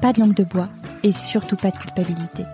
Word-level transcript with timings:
pas 0.00 0.12
de 0.12 0.20
langue 0.20 0.34
de 0.34 0.44
bois 0.44 0.68
et 1.02 1.12
surtout 1.12 1.56
pas 1.56 1.70
de 1.70 1.76
culpabilité. 1.76 2.44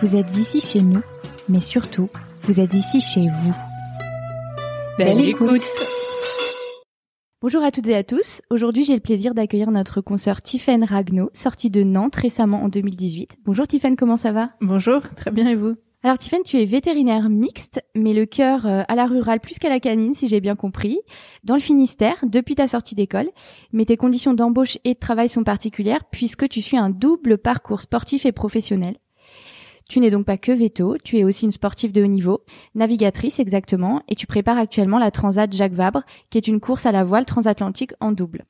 Vous 0.00 0.14
êtes 0.16 0.36
ici 0.36 0.60
chez 0.60 0.82
nous, 0.82 1.02
mais 1.48 1.60
surtout, 1.60 2.08
vous 2.42 2.60
êtes 2.60 2.74
ici 2.74 3.00
chez 3.00 3.28
vous. 3.28 3.54
Belle 4.98 5.20
écoute 5.20 5.62
Bonjour 7.42 7.62
à 7.62 7.70
toutes 7.70 7.86
et 7.88 7.94
à 7.94 8.02
tous. 8.02 8.40
Aujourd'hui, 8.50 8.84
j'ai 8.84 8.94
le 8.94 9.00
plaisir 9.00 9.34
d'accueillir 9.34 9.70
notre 9.70 10.00
consoeur 10.00 10.42
Tiffaine 10.42 10.84
Ragno, 10.84 11.30
sortie 11.32 11.70
de 11.70 11.82
Nantes 11.82 12.16
récemment 12.16 12.62
en 12.62 12.68
2018. 12.68 13.36
Bonjour 13.44 13.66
Tiffaine, 13.66 13.96
comment 13.96 14.16
ça 14.16 14.32
va? 14.32 14.50
Bonjour, 14.60 15.02
très 15.14 15.30
bien 15.30 15.48
et 15.48 15.54
vous? 15.54 15.76
Alors 16.06 16.18
Tiffaine, 16.18 16.44
tu 16.44 16.56
es 16.60 16.66
vétérinaire 16.66 17.28
mixte, 17.28 17.82
mais 17.96 18.12
le 18.12 18.26
cœur 18.26 18.64
euh, 18.64 18.84
à 18.86 18.94
la 18.94 19.06
rurale 19.06 19.40
plus 19.40 19.58
qu'à 19.58 19.68
la 19.68 19.80
canine, 19.80 20.14
si 20.14 20.28
j'ai 20.28 20.40
bien 20.40 20.54
compris, 20.54 21.00
dans 21.42 21.54
le 21.54 21.60
Finistère, 21.60 22.14
depuis 22.22 22.54
ta 22.54 22.68
sortie 22.68 22.94
d'école. 22.94 23.28
Mais 23.72 23.86
tes 23.86 23.96
conditions 23.96 24.32
d'embauche 24.32 24.78
et 24.84 24.94
de 24.94 24.98
travail 25.00 25.28
sont 25.28 25.42
particulières 25.42 26.04
puisque 26.04 26.48
tu 26.48 26.62
suis 26.62 26.76
un 26.76 26.90
double 26.90 27.38
parcours 27.38 27.82
sportif 27.82 28.24
et 28.24 28.30
professionnel. 28.30 28.98
Tu 29.88 29.98
n'es 29.98 30.12
donc 30.12 30.26
pas 30.26 30.38
que 30.38 30.52
veto, 30.52 30.96
tu 31.02 31.18
es 31.18 31.24
aussi 31.24 31.44
une 31.44 31.50
sportive 31.50 31.90
de 31.90 32.04
haut 32.04 32.06
niveau, 32.06 32.44
navigatrice 32.76 33.40
exactement, 33.40 34.00
et 34.08 34.14
tu 34.14 34.28
prépares 34.28 34.58
actuellement 34.58 34.98
la 34.98 35.10
Transat 35.10 35.52
Jacques 35.52 35.72
Vabre, 35.72 36.04
qui 36.30 36.38
est 36.38 36.46
une 36.46 36.60
course 36.60 36.86
à 36.86 36.92
la 36.92 37.02
voile 37.02 37.26
transatlantique 37.26 37.94
en 37.98 38.12
double. 38.12 38.44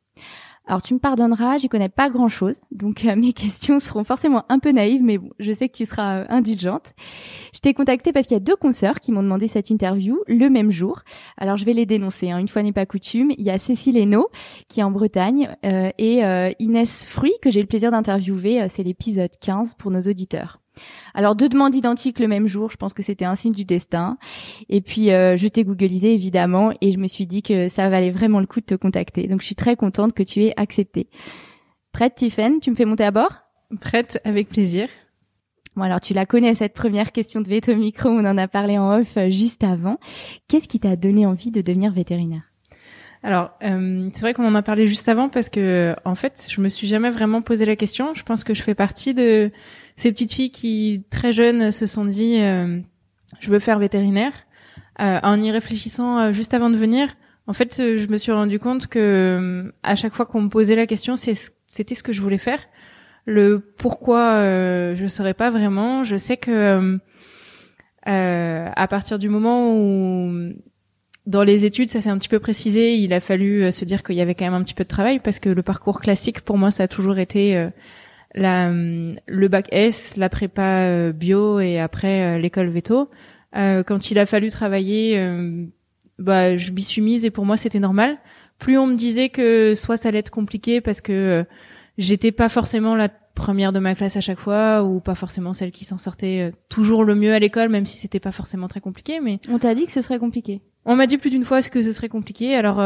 Alors 0.67 0.83
tu 0.83 0.95
me 0.95 0.99
pardonneras, 0.99 1.59
j'y 1.59 1.69
connais 1.69 1.89
pas 1.89 2.11
grand-chose, 2.11 2.57
donc 2.73 3.05
euh, 3.05 3.15
mes 3.17 3.33
questions 3.33 3.79
seront 3.79 4.03
forcément 4.05 4.45
un 4.49 4.59
peu 4.59 4.73
naïves, 4.73 5.03
mais 5.03 5.19
bon, 5.19 5.31
je 5.39 5.53
sais 5.53 5.69
que 5.69 5.77
tu 5.77 5.85
seras 5.85 6.23
euh, 6.23 6.27
indulgente. 6.29 6.95
Je 7.55 7.61
t'ai 7.61 7.73
contacté 7.73 8.13
parce 8.13 8.27
qu'il 8.27 8.35
y 8.35 8.41
a 8.41 8.41
deux 8.41 8.57
consoeurs 8.57 8.99
qui 8.99 9.13
m'ont 9.13 9.23
demandé 9.23 9.47
cette 9.47 9.71
interview 9.71 10.19
le 10.27 10.49
même 10.49 10.73
jour. 10.73 11.03
Alors 11.37 11.57
je 11.57 11.65
vais 11.65 11.73
les 11.73 11.87
dénoncer, 11.87 12.31
hein. 12.31 12.39
une 12.39 12.49
fois 12.49 12.63
n'est 12.63 12.73
pas 12.73 12.87
coutume. 12.87 13.31
Il 13.39 13.45
y 13.45 13.51
a 13.51 13.59
Cécile 13.59 13.97
Hainaut, 13.97 14.29
qui 14.69 14.81
est 14.81 14.83
en 14.83 14.91
Bretagne, 14.91 15.55
euh, 15.65 15.91
et 15.99 16.23
Inès 16.59 17.05
Fruit, 17.07 17.35
que 17.41 17.51
j'ai 17.51 17.61
le 17.61 17.67
plaisir 17.67 17.91
d'interviewer, 17.91 18.69
c'est 18.69 18.83
l'épisode 18.83 19.31
15 19.41 19.75
pour 19.75 19.91
nos 19.91 20.01
auditeurs. 20.01 20.61
Alors 21.15 21.35
deux 21.35 21.49
demandes 21.49 21.75
identiques 21.75 22.19
le 22.19 22.29
même 22.29 22.47
jour, 22.47 22.71
je 22.71 22.77
pense 22.77 22.93
que 22.93 23.03
c'était 23.03 23.25
un 23.25 23.35
signe 23.35 23.53
du 23.53 23.65
destin. 23.65 24.19
Et 24.69 24.81
puis 24.81 25.11
euh, 25.11 25.37
je 25.37 25.49
t'ai 25.49 25.65
googlisé 25.65 26.15
évidemment 26.15 26.73
et 26.81 26.93
je 26.93 26.99
me 26.99 27.07
suis 27.07 27.27
dit 27.27 27.43
que 27.43 27.69
ça 27.69 27.89
valait 27.89 28.11
vraiment 28.11 28.41
le 28.41 28.47
coup 28.47 28.61
de 28.61 28.67
te 28.67 28.75
contacter. 28.75 29.29
Donc 29.29 29.41
je 29.41 29.47
suis 29.47 29.55
très 29.55 29.77
contente 29.77 30.13
que 30.13 30.23
tu 30.23 30.45
aies 30.45 30.55
accepté. 30.57 31.09
Prête 31.93 32.15
Tiffen, 32.15 32.61
tu 32.61 32.71
me 32.71 32.77
fais 32.77 32.85
monter 32.85 33.05
à 33.05 33.11
bord? 33.11 33.33
Prête 33.81 34.21
avec 34.25 34.49
plaisir. 34.49 34.89
Bon 35.75 35.83
alors 35.83 36.01
tu 36.01 36.15
la 36.15 36.27
connais 36.27 36.55
cette 36.55 36.75
première 36.75 37.13
question 37.13 37.41
de 37.41 37.49
Veto 37.49 37.75
Micro, 37.75 38.09
on 38.09 38.25
en 38.25 38.39
a 38.39 38.49
parlé 38.49 38.79
en 38.79 39.01
off 39.01 39.17
euh, 39.17 39.31
juste 39.31 39.65
avant. 39.65 39.99
Qu'est-ce 40.49 40.69
qui 40.69 40.81
t'a 40.81 40.97
donné 40.97 41.27
envie 41.27 41.51
de 41.51 41.61
devenir 41.61 41.93
vétérinaire? 41.93 42.43
Alors, 43.23 43.51
euh, 43.65 44.09
c'est 44.13 44.21
vrai 44.21 44.35
qu'on 44.35 44.47
en 44.47 44.55
a 44.55 44.63
parlé 44.63 44.87
juste 44.87 45.09
avant 45.09 45.29
parce 45.29 45.49
que, 45.49 45.97
en 46.05 46.15
fait, 46.15 46.47
je 46.49 46.61
me 46.61 46.69
suis 46.69 46.87
jamais 46.87 47.11
vraiment 47.11 47.43
posé 47.43 47.65
la 47.65 47.75
question. 47.75 48.15
Je 48.15 48.23
pense 48.23 48.45
que 48.45 48.55
je 48.55 48.63
fais 48.63 48.77
partie 48.77 49.15
de 49.15 49.51
ces 49.97 50.13
petites 50.13 50.33
filles 50.33 50.51
qui, 50.51 51.05
très 51.11 51.33
jeunes, 51.33 51.73
se 51.73 51.87
sont 51.87 52.05
dit 52.05 52.39
euh, 52.41 52.81
je 53.41 53.51
veux 53.51 53.59
faire 53.59 53.79
vétérinaire. 53.79 54.33
Euh, 55.01 55.19
en 55.23 55.43
y 55.43 55.51
réfléchissant 55.51 56.19
euh, 56.19 56.33
juste 56.33 56.55
avant 56.55 56.71
de 56.71 56.77
venir, 56.77 57.17
en 57.47 57.53
fait, 57.53 57.77
je 57.77 58.07
me 58.09 58.17
suis 58.17 58.33
rendu 58.33 58.59
compte 58.59 58.87
que 58.89 59.73
à 59.83 59.95
chaque 59.95 60.15
fois 60.15 60.27
qu'on 60.27 60.43
me 60.43 60.49
posait 60.49 60.77
la 60.77 60.87
question, 60.87 61.17
c'était 61.17 61.95
ce 61.95 62.03
que 62.03 62.13
je 62.13 62.21
voulais 62.21 62.39
faire. 62.39 62.59
Le 63.25 63.61
pourquoi, 63.61 64.41
je 64.43 65.03
ne 65.03 65.09
saurais 65.09 65.35
pas 65.35 65.51
vraiment. 65.51 66.03
Je 66.03 66.17
sais 66.17 66.37
que 66.37 66.99
à 68.05 68.89
partir 68.89 69.21
du 69.21 69.29
moment 69.29 69.77
où 69.77 70.53
dans 71.27 71.45
les 71.45 71.65
études, 71.65 71.89
ça 71.89 72.01
s'est 72.01 72.09
un 72.09 72.19
petit 72.19 72.29
peu 72.29 72.41
précisé. 72.41 72.97
Il 72.97 73.13
a 73.13 73.21
fallu 73.21 73.71
se 73.71 73.85
dire 73.85 74.03
qu'il 74.03 74.17
y 74.17 74.21
avait 74.21 74.35
quand 74.35 74.47
même 74.47 74.55
un 74.55 74.65
petit 74.65 74.75
peu 74.75 74.83
de 74.83 74.89
travail 74.89 75.21
parce 75.21 75.39
que 75.39 75.49
le 75.49 75.63
parcours 75.63 76.01
classique, 76.01 76.41
pour 76.41 76.59
moi, 76.59 76.73
ça 76.73 76.85
a 76.85 76.89
toujours 76.89 77.19
été 77.19 77.69
la, 78.37 78.71
le 78.71 79.49
bac 79.49 79.67
S, 79.73 80.17
la 80.17 80.29
prépa 80.29 80.81
euh, 80.83 81.13
bio 81.13 81.59
et 81.59 81.81
après 81.81 82.23
euh, 82.23 82.39
l'école 82.39 82.69
veto. 82.69 83.09
Euh, 83.57 83.83
quand 83.83 84.11
il 84.11 84.19
a 84.19 84.27
fallu 84.27 84.51
travailler, 84.51 85.19
bah, 86.19 86.57
je 86.59 86.71
m'y 86.71 86.83
suis 86.83 87.01
mise 87.01 87.25
et 87.25 87.31
pour 87.31 87.47
moi 87.47 87.57
c'était 87.57 87.81
normal. 87.81 88.19
Plus 88.59 88.79
on 88.79 88.87
me 88.87 88.95
disait 88.95 89.31
que 89.31 89.75
soit 89.75 89.97
ça 89.97 90.11
allait 90.11 90.19
être 90.19 90.31
compliqué 90.31 90.81
parce 90.81 91.01
que 91.01 91.45
j'étais 91.97 92.33
pas 92.33 92.51
forcément 92.51 92.95
la 92.95 93.09
première 93.09 93.73
de 93.73 93.79
ma 93.79 93.95
classe 93.95 94.17
à 94.17 94.21
chaque 94.21 94.41
fois 94.41 94.83
ou 94.83 95.01
pas 95.01 95.15
forcément 95.15 95.53
celle 95.53 95.71
qui 95.71 95.85
s'en 95.85 95.99
sortait 95.99 96.53
toujours 96.71 97.05
le 97.05 97.15
mieux 97.15 97.35
à 97.35 97.39
l'école 97.39 97.69
même 97.69 97.85
si 97.85 97.99
c'était 97.99 98.21
pas 98.21 98.33
forcément 98.33 98.67
très 98.67 98.81
compliqué 98.81 99.21
mais 99.21 99.41
on 99.51 99.59
t'a 99.59 99.75
dit 99.75 99.85
que 99.85 99.93
ce 99.93 100.01
serait 100.01 100.19
compliqué 100.19 100.63
on 100.87 100.97
m'a 100.97 101.07
dit 101.07 101.19
plus 101.19 101.29
d'une 101.29 101.45
fois 101.45 101.61
que 101.61 101.83
ce 101.83 101.93
serait 101.93 102.09
compliqué 102.09 102.57
alors 102.57 102.83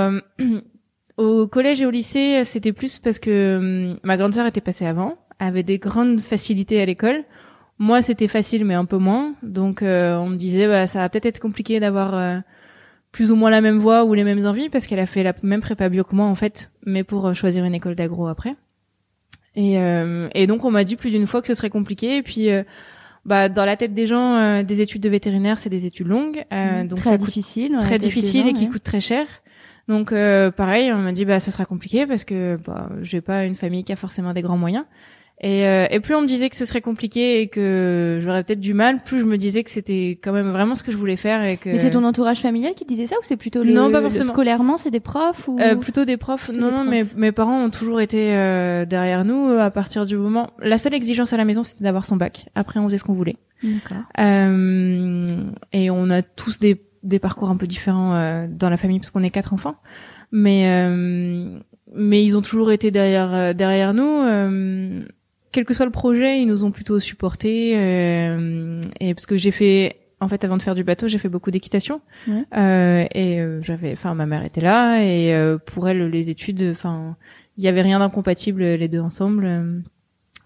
au 1.19 1.47
collège 1.47 1.81
et 1.81 1.87
au 1.87 1.93
lycée 1.93 2.43
c'était 2.44 2.72
plus 2.72 2.99
parce 2.99 3.21
que 3.21 3.94
ma 4.03 4.17
grande 4.17 4.34
sœur 4.34 4.47
était 4.47 4.61
passée 4.61 4.87
avant 4.87 5.17
avait 5.41 5.65
des 5.65 5.78
grandes 5.78 6.21
facilités 6.21 6.81
à 6.81 6.87
l'école. 6.87 7.25
Moi, 7.78 8.03
c'était 8.03 8.28
facile, 8.28 8.67
mais 8.67 8.75
un 8.75 8.84
peu 8.84 8.99
moins. 8.99 9.34
Donc, 9.43 9.83
euh, 9.83 10.15
on 10.19 10.28
me 10.28 10.37
disait, 10.37 10.69
bah, 10.69 10.87
ça 10.87 10.99
va 11.01 11.09
peut-être 11.09 11.25
être 11.25 11.41
compliqué 11.41 11.81
d'avoir 11.81 12.15
euh, 12.15 12.39
plus 13.11 13.33
ou 13.33 13.37
moins 13.37 13.49
la 13.49 13.62
même 13.62 13.79
voie 13.79 14.05
ou 14.05 14.12
les 14.12 14.23
mêmes 14.23 14.45
envies, 14.47 14.69
parce 14.69 14.87
qu'elle 14.87 15.00
a 15.00 15.06
fait 15.06 15.23
la 15.23 15.33
même 15.43 15.62
prépa 15.62 15.89
bio 15.89 16.05
que 16.05 16.15
moi, 16.15 16.27
en 16.27 16.34
fait, 16.34 16.71
mais 16.84 17.05
pour 17.05 17.27
euh, 17.27 17.33
choisir 17.33 17.65
une 17.65 17.75
école 17.75 17.95
d'agro 17.95 18.29
après. 18.29 18.55
Et, 19.56 19.79
et 20.34 20.47
donc, 20.47 20.65
on 20.65 20.71
m'a 20.71 20.84
dit 20.84 20.95
plus 20.95 21.11
d'une 21.11 21.27
fois 21.27 21.43
que 21.43 21.49
ce 21.49 21.55
serait 21.55 21.71
compliqué. 21.71 22.19
Et 22.19 22.23
puis, 22.23 22.49
bah, 23.25 23.49
dans 23.49 23.65
la 23.65 23.77
tête 23.77 23.95
des 23.95 24.06
gens, 24.06 24.62
des 24.62 24.81
études 24.81 25.03
de 25.03 25.09
vétérinaire, 25.09 25.59
c'est 25.59 25.69
des 25.69 25.87
études 25.87 26.06
longues, 26.06 26.45
mmh, 26.53 26.87
donc 26.87 27.00
très 27.00 27.19
difficile, 27.19 27.77
très 27.81 27.99
difficile 27.99 28.47
et 28.47 28.53
qui 28.53 28.69
coûtent 28.69 28.84
très 28.84 29.00
cher. 29.00 29.27
Donc, 29.89 30.11
pareil, 30.56 30.93
on 30.93 30.99
m'a 30.99 31.11
dit, 31.11 31.25
bah, 31.25 31.41
ce 31.41 31.50
sera 31.50 31.65
compliqué 31.65 32.06
parce 32.06 32.23
que 32.23 32.61
bah, 32.65 32.91
j'ai 33.03 33.21
pas 33.21 33.45
une 33.45 33.56
famille 33.56 33.83
qui 33.83 33.93
a 33.93 33.97
forcément 33.97 34.33
des 34.33 34.41
grands 34.43 34.56
moyens. 34.56 34.84
Et, 35.43 35.67
euh, 35.67 35.87
et, 35.91 36.01
plus 36.01 36.15
on 36.15 36.21
me 36.21 36.27
disait 36.27 36.51
que 36.51 36.56
ce 36.56 36.67
serait 36.67 36.83
compliqué 36.83 37.41
et 37.41 37.49
que 37.49 38.19
j'aurais 38.23 38.45
peut-être 38.45 38.61
du 38.61 38.75
mal, 38.75 39.03
plus 39.03 39.21
je 39.21 39.25
me 39.25 39.39
disais 39.39 39.65
que 39.65 39.71
c'était 39.71 40.19
quand 40.23 40.33
même 40.33 40.51
vraiment 40.51 40.75
ce 40.75 40.83
que 40.83 40.93
je 40.93 40.99
voulais 40.99 41.17
faire 41.17 41.43
et 41.43 41.56
que. 41.56 41.71
Mais 41.71 41.78
c'est 41.78 41.93
ton 41.93 42.05
entourage 42.05 42.41
familial 42.41 42.75
qui 42.75 42.84
disait 42.84 43.06
ça 43.06 43.17
ou 43.17 43.23
c'est 43.23 43.39
plutôt 43.39 43.62
le, 43.62 43.73
non 43.73 43.91
pas 43.91 44.03
forcément 44.03 44.34
scolairement 44.34 44.77
c'est 44.77 44.91
des 44.91 45.00
profs 45.00 45.49
ou 45.49 45.59
euh, 45.59 45.77
plutôt 45.77 46.05
des 46.05 46.19
profs. 46.19 46.50
Non 46.50 46.71
non 46.71 46.84
mais 46.84 47.06
mes 47.17 47.33
parents 47.33 47.65
ont 47.65 47.71
toujours 47.71 48.03
été 48.03 48.34
euh, 48.34 48.84
derrière 48.84 49.25
nous 49.25 49.49
euh, 49.49 49.61
à 49.61 49.71
partir 49.71 50.05
du 50.05 50.19
moment. 50.19 50.50
La 50.59 50.77
seule 50.77 50.93
exigence 50.93 51.33
à 51.33 51.39
la 51.39 51.47
maison 51.47 51.62
c'était 51.62 51.84
d'avoir 51.84 52.05
son 52.05 52.17
bac. 52.17 52.47
Après 52.55 52.79
on 52.79 52.84
faisait 52.84 52.99
ce 52.99 53.05
qu'on 53.05 53.14
voulait. 53.14 53.37
Euh, 54.19 55.44
et 55.73 55.91
on 55.91 56.11
a 56.11 56.20
tous 56.20 56.59
des 56.61 56.82
des 57.03 57.19
parcours 57.19 57.49
un 57.49 57.56
peu 57.56 57.67
différents 57.67 58.47
dans 58.47 58.69
la 58.69 58.76
famille 58.76 58.99
parce 58.99 59.11
qu'on 59.11 59.23
est 59.23 59.31
quatre 59.31 59.55
enfants. 59.55 59.76
Mais 60.32 60.69
mais 61.94 62.23
ils 62.23 62.37
ont 62.37 62.43
toujours 62.43 62.73
été 62.73 62.91
derrière 62.91 63.55
derrière 63.55 63.94
nous 63.94 64.20
quel 65.52 65.64
que 65.64 65.75
soit 65.75 65.87
le 65.87 65.93
projet, 65.93 66.41
ils 66.41 66.47
nous 66.47 66.64
ont 66.64 66.70
plutôt 66.70 67.00
supportés. 67.00 67.73
Euh, 67.76 68.81
et 69.00 69.14
parce 69.14 69.26
que 69.26 69.37
j'ai 69.37 69.50
fait, 69.50 69.97
en 70.20 70.29
fait, 70.29 70.44
avant 70.44 70.56
de 70.56 70.62
faire 70.62 70.75
du 70.75 70.85
bateau, 70.85 71.08
j'ai 71.08 71.19
fait 71.19 71.29
beaucoup 71.29 71.50
d'équitation. 71.50 72.00
Euh, 72.29 73.05
et 73.14 73.41
euh, 73.41 73.62
j'avais, 73.62 73.93
enfin, 73.93 74.14
ma 74.14 74.26
mère 74.26 74.44
était 74.44 74.61
là 74.61 75.02
et 75.02 75.35
euh, 75.35 75.58
pour 75.58 75.88
elle, 75.88 76.08
les 76.08 76.31
études, 76.31 76.62
enfin, 76.70 77.17
il 77.56 77.64
y 77.64 77.69
avait 77.69 77.82
rien 77.82 77.99
d'incompatible 77.99 78.62
les 78.62 78.88
deux 78.88 79.00
ensemble. 79.00 79.82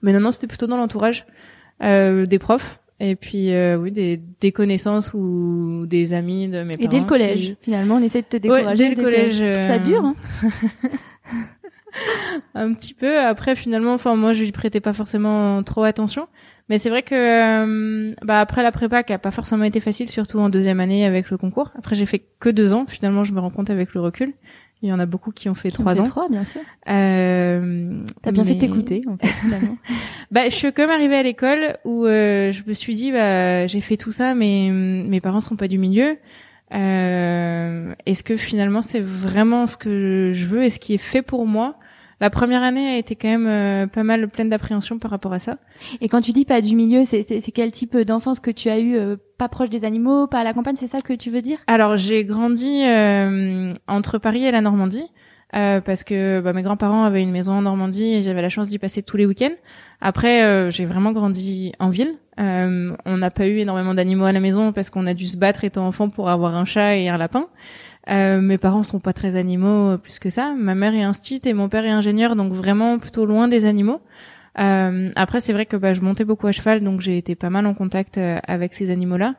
Mais 0.03 0.13
non, 0.13 0.21
non, 0.21 0.33
c'était 0.33 0.47
plutôt 0.47 0.67
dans 0.67 0.77
l'entourage 0.77 1.27
des 1.81 2.39
profs. 2.39 2.81
Et 3.01 3.17
puis 3.17 3.51
oui, 3.77 3.91
des, 3.91 4.21
des 4.41 4.53
connaissances 4.53 5.13
ou 5.13 5.85
des 5.87 6.13
amis 6.13 6.49
de 6.49 6.63
mes 6.63 6.77
parents. 6.77 6.85
Et 6.85 6.89
dès 6.89 7.01
le 7.01 7.07
collège, 7.07 7.57
finalement, 7.61 7.97
on 7.97 8.03
essaie 8.03 8.23
de 8.23 8.27
te 8.27 8.37
décourager. 8.37 8.67
Ouais, 8.69 8.77
dès 8.77 8.89
le 8.95 9.03
collège. 9.03 9.67
Ça 9.67 9.79
dure. 9.79 10.05
Hein 10.05 10.15
un 12.55 12.73
petit 12.75 12.95
peu. 12.95 13.19
Après, 13.21 13.55
finalement, 13.55 13.95
enfin, 13.95 14.15
moi, 14.17 14.33
je 14.33 14.43
lui 14.45 14.53
prêtais 14.53 14.81
pas 14.81 14.93
forcément 14.93 15.63
trop 15.63 15.83
attention. 15.85 16.27
Mais 16.69 16.79
c'est 16.79 16.89
vrai 16.89 17.03
que, 17.03 17.15
euh, 17.15 18.15
bah, 18.23 18.41
après 18.41 18.63
la 18.63 18.73
prépa, 18.73 19.03
qui 19.03 19.13
a 19.13 19.19
pas 19.19 19.31
forcément 19.31 19.65
été 19.65 19.81
facile, 19.81 20.11
surtout 20.11 20.39
en 20.39 20.49
deuxième 20.49 20.81
année 20.81 21.05
avec 21.05 21.31
le 21.31 21.37
concours. 21.37 21.71
Après, 21.79 21.95
j'ai 21.95 22.07
fait 22.07 22.23
que 22.41 22.49
deux 22.49 22.73
ans. 22.73 22.87
Finalement, 22.89 23.23
je 23.25 23.33
me 23.33 23.41
rends 23.41 23.51
compte 23.51 23.69
avec 23.71 23.93
le 23.95 24.01
recul. 24.01 24.33
Il 24.83 24.89
y 24.89 24.93
en 24.93 24.99
a 24.99 25.07
beaucoup 25.07 25.31
qui 25.31 25.49
ont 25.49 25.55
fait 25.55 25.71
trois 25.71 25.99
ans. 26.01 26.05
Trois, 26.05 26.29
bien 26.29 26.45
sûr. 26.45 26.61
Euh, 26.91 28.03
T'as 28.23 28.33
bien 28.33 28.45
mais- 28.45 28.53
fait 28.53 28.59
t'écouter, 28.59 29.03
en 29.09 29.17
fait, 29.17 29.27
finalement. 29.29 29.77
Bah, 30.31 30.45
je 30.47 30.55
suis 30.55 30.73
comme 30.73 30.91
arrivée 30.91 31.17
à 31.17 31.23
l'école 31.23 31.77
où 31.85 32.07
euh, 32.07 32.51
je 32.51 32.63
me 32.67 32.73
suis 32.73 32.95
dit, 32.95 33.13
bah, 33.13 33.67
j'ai 33.67 33.81
fait 33.81 33.97
tout 33.97 34.11
ça, 34.11 34.35
mais 34.35 34.69
mes 34.71 35.21
parents 35.21 35.41
sont 35.41 35.55
pas 35.57 35.69
du 35.69 35.79
milieu. 35.79 36.17
Euh, 36.75 37.95
Est-ce 38.07 38.23
que 38.23 38.37
finalement 38.37 38.83
c'est 38.83 39.01
vraiment 39.01 39.67
ce 39.67 39.77
que 39.77 40.33
je 40.35 40.47
veux? 40.47 40.65
Et 40.65 40.71
ce 40.71 40.79
qui 40.79 40.95
est 40.95 40.99
fait 40.99 41.23
pour 41.23 41.47
moi? 41.47 41.77
La 42.21 42.31
première 42.31 42.63
année 42.63 42.87
a 42.95 42.97
été 42.97 43.17
quand 43.17 43.29
même 43.29 43.47
euh, 43.47 43.87
pas 43.87 44.03
mal 44.05 44.29
pleine 44.29 44.49
d'appréhension 44.49 44.99
par 44.99 45.11
rapport 45.11 45.33
à 45.33 45.39
ça. 45.39 45.59
Et 46.01 46.09
quand 46.09 46.21
tu 46.21 46.33
dis 46.33 46.45
pas 46.45 46.61
du 46.61 46.77
milieu, 46.77 47.05
c'est 47.05 47.25
quel 47.53 47.73
type 47.73 47.97
d'enfance 47.99 48.41
que 48.41 48.51
tu 48.51 48.69
as 48.71 48.79
eu 48.79 48.97
euh, 48.97 49.17
Pas 49.39 49.49
proche 49.49 49.71
des 49.71 49.85
animaux, 49.85 50.27
pas 50.27 50.41
à 50.41 50.45
la 50.45 50.53
campagne, 50.53 50.77
c'est 50.77 50.87
ça 50.87 50.99
que 51.01 51.13
tu 51.13 51.31
veux 51.31 51.43
dire? 51.43 51.59
Alors 51.67 51.97
j'ai 51.97 52.25
grandi 52.25 52.83
euh, 52.85 53.71
entre 53.89 54.19
Paris 54.19 54.45
et 54.45 54.51
la 54.53 54.61
Normandie. 54.61 55.07
euh, 55.55 55.81
parce 55.81 56.03
que 56.05 56.41
bah, 56.41 56.53
mes 56.53 56.63
grands-parents 56.63 57.05
avaient 57.05 57.23
une 57.23 57.31
maison 57.31 57.53
en 57.53 57.63
Normandie 57.63 58.15
et 58.15 58.23
j'avais 58.23 58.43
la 58.43 58.49
chance 58.49 58.69
d'y 58.69 58.79
passer 58.79 59.03
tous 59.03 59.17
les 59.17 59.27
week-ends. 59.27 59.55
Après, 60.01 60.43
euh, 60.43 60.71
j'ai 60.71 60.85
vraiment 60.85 61.13
grandi 61.13 61.73
en 61.79 61.91
ville. 61.91 62.15
Euh, 62.41 62.97
on 63.05 63.17
n'a 63.17 63.31
pas 63.31 63.47
eu 63.47 63.59
énormément 63.59 63.95
d'animaux 63.95 64.25
à 64.25 64.33
la 64.33 64.41
maison 64.41 64.73
parce 64.73 64.91
qu'on 64.91 65.07
a 65.07 65.15
dû 65.15 65.27
se 65.27 65.37
battre 65.37 65.63
étant 65.63 65.87
enfant 65.87 66.09
pour 66.09 66.29
avoir 66.29 66.57
un 66.57 66.65
chat 66.65 66.97
et 66.97 67.09
un 67.09 67.17
lapin. 67.17 67.47
Euh, 68.11 68.41
mes 68.41 68.59
parents 68.59 68.83
sont 68.83 69.01
pas 69.01 69.13
très 69.13 69.37
animaux 69.37 69.93
euh, 69.93 69.97
plus 69.97 70.19
que 70.19 70.29
ça. 70.29 70.55
Ma 70.57 70.75
mère 70.75 70.95
est 70.95 71.03
instite 71.03 71.47
et 71.47 71.55
mon 71.55 71.69
père 71.69 71.85
est 71.85 71.91
ingénieur, 71.91 72.37
donc 72.37 72.53
vraiment 72.53 72.99
plutôt 72.99 73.25
loin 73.25 73.49
des 73.49 73.65
animaux. 73.65 74.01
Euh, 74.59 75.11
après, 75.17 75.41
c'est 75.41 75.53
vrai 75.53 75.67
que 75.67 75.77
bah, 75.77 75.95
je 75.95 76.01
montais 76.01 76.25
beaucoup 76.25 76.47
à 76.47 76.53
cheval, 76.53 76.83
donc 76.85 77.01
j'ai 77.01 77.17
été 77.17 77.35
pas 77.35 77.51
mal 77.51 77.67
en 77.67 77.75
contact 77.75 78.19
euh, 78.19 78.39
avec 78.47 78.75
ces 78.75 78.91
animaux-là. 78.91 79.35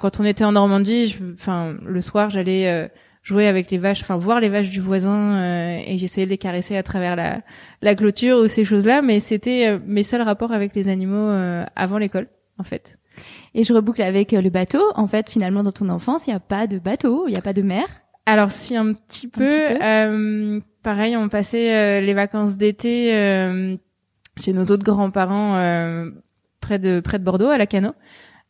Quand 0.00 0.20
on 0.20 0.24
était 0.24 0.44
en 0.44 0.52
Normandie, 0.52 1.18
enfin 1.34 1.74
le 1.84 2.00
soir, 2.00 2.30
j'allais 2.30 2.90
jouer 3.22 3.46
avec 3.46 3.70
les 3.70 3.76
vaches, 3.76 4.00
enfin 4.00 4.16
voir 4.16 4.40
les 4.40 4.48
vaches 4.48 4.70
du 4.70 4.80
voisin 4.80 5.38
et 5.86 5.98
j'essayais 5.98 6.24
de 6.24 6.30
les 6.30 6.38
caresser 6.38 6.78
à 6.78 6.82
travers 6.82 7.14
la, 7.14 7.42
la 7.82 7.94
clôture 7.94 8.38
ou 8.38 8.48
ces 8.48 8.64
choses-là, 8.64 9.02
mais 9.02 9.20
c'était 9.20 9.78
mes 9.84 10.02
seuls 10.02 10.22
rapports 10.22 10.50
avec 10.50 10.74
les 10.74 10.88
animaux 10.88 11.30
avant 11.76 11.98
l'école, 11.98 12.28
en 12.58 12.64
fait. 12.64 12.98
Et 13.54 13.64
je 13.64 13.72
reboucle 13.72 14.02
avec 14.02 14.32
euh, 14.32 14.40
le 14.40 14.50
bateau. 14.50 14.82
En 14.94 15.06
fait, 15.06 15.30
finalement, 15.30 15.62
dans 15.62 15.72
ton 15.72 15.88
enfance, 15.88 16.26
il 16.26 16.30
n'y 16.30 16.36
a 16.36 16.40
pas 16.40 16.66
de 16.66 16.78
bateau, 16.78 17.24
il 17.28 17.32
n'y 17.32 17.38
a 17.38 17.42
pas 17.42 17.52
de 17.52 17.62
mer. 17.62 17.86
Alors 18.26 18.50
si 18.50 18.76
un 18.76 18.92
petit 18.92 19.28
peu, 19.28 19.48
petit 19.48 19.74
peu. 19.78 19.84
euh, 19.84 20.60
pareil, 20.82 21.16
on 21.16 21.28
passait 21.28 21.74
euh, 21.74 22.00
les 22.00 22.12
vacances 22.12 22.56
d'été 22.56 23.14
euh, 23.14 23.76
chez 24.36 24.52
nos 24.52 24.64
autres 24.64 24.84
grands-parents 24.84 25.56
euh, 25.56 26.10
près 26.60 26.80
de 26.80 26.98
près 27.00 27.18
de 27.20 27.24
Bordeaux 27.24 27.48
à 27.48 27.56
la 27.56 27.66
Cano. 27.66 27.92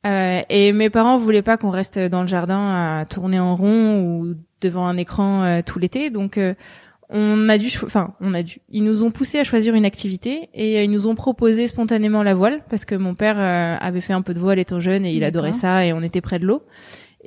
Euh, 0.06 0.40
et 0.48 0.72
mes 0.72 0.88
parents 0.88 1.18
voulaient 1.18 1.42
pas 1.42 1.56
qu'on 1.58 1.70
reste 1.70 1.98
dans 1.98 2.22
le 2.22 2.28
jardin 2.28 3.00
à 3.00 3.04
tourner 3.04 3.38
en 3.38 3.54
rond 3.56 4.00
ou 4.00 4.34
devant 4.62 4.86
un 4.86 4.96
écran 4.96 5.60
tout 5.66 5.78
l'été, 5.78 6.08
donc 6.08 6.38
euh, 6.38 6.54
on 7.08 7.48
a 7.48 7.58
dû, 7.58 7.68
enfin 7.84 8.14
on 8.20 8.34
a 8.34 8.42
dû, 8.42 8.60
ils 8.70 8.84
nous 8.84 9.02
ont 9.02 9.10
poussé 9.10 9.38
à 9.38 9.44
choisir 9.44 9.74
une 9.74 9.84
activité 9.84 10.48
et 10.54 10.82
ils 10.82 10.90
nous 10.90 11.06
ont 11.06 11.14
proposé 11.14 11.68
spontanément 11.68 12.22
la 12.22 12.34
voile 12.34 12.62
parce 12.68 12.84
que 12.84 12.94
mon 12.94 13.14
père 13.14 13.38
euh, 13.38 13.76
avait 13.80 14.00
fait 14.00 14.12
un 14.12 14.22
peu 14.22 14.34
de 14.34 14.40
voile 14.40 14.58
étant 14.58 14.80
jeune 14.80 15.06
et 15.06 15.12
il 15.12 15.22
adorait 15.24 15.52
ça 15.52 15.84
et 15.86 15.92
on 15.92 16.02
était 16.02 16.20
près 16.20 16.38
de 16.38 16.46
l'eau. 16.46 16.62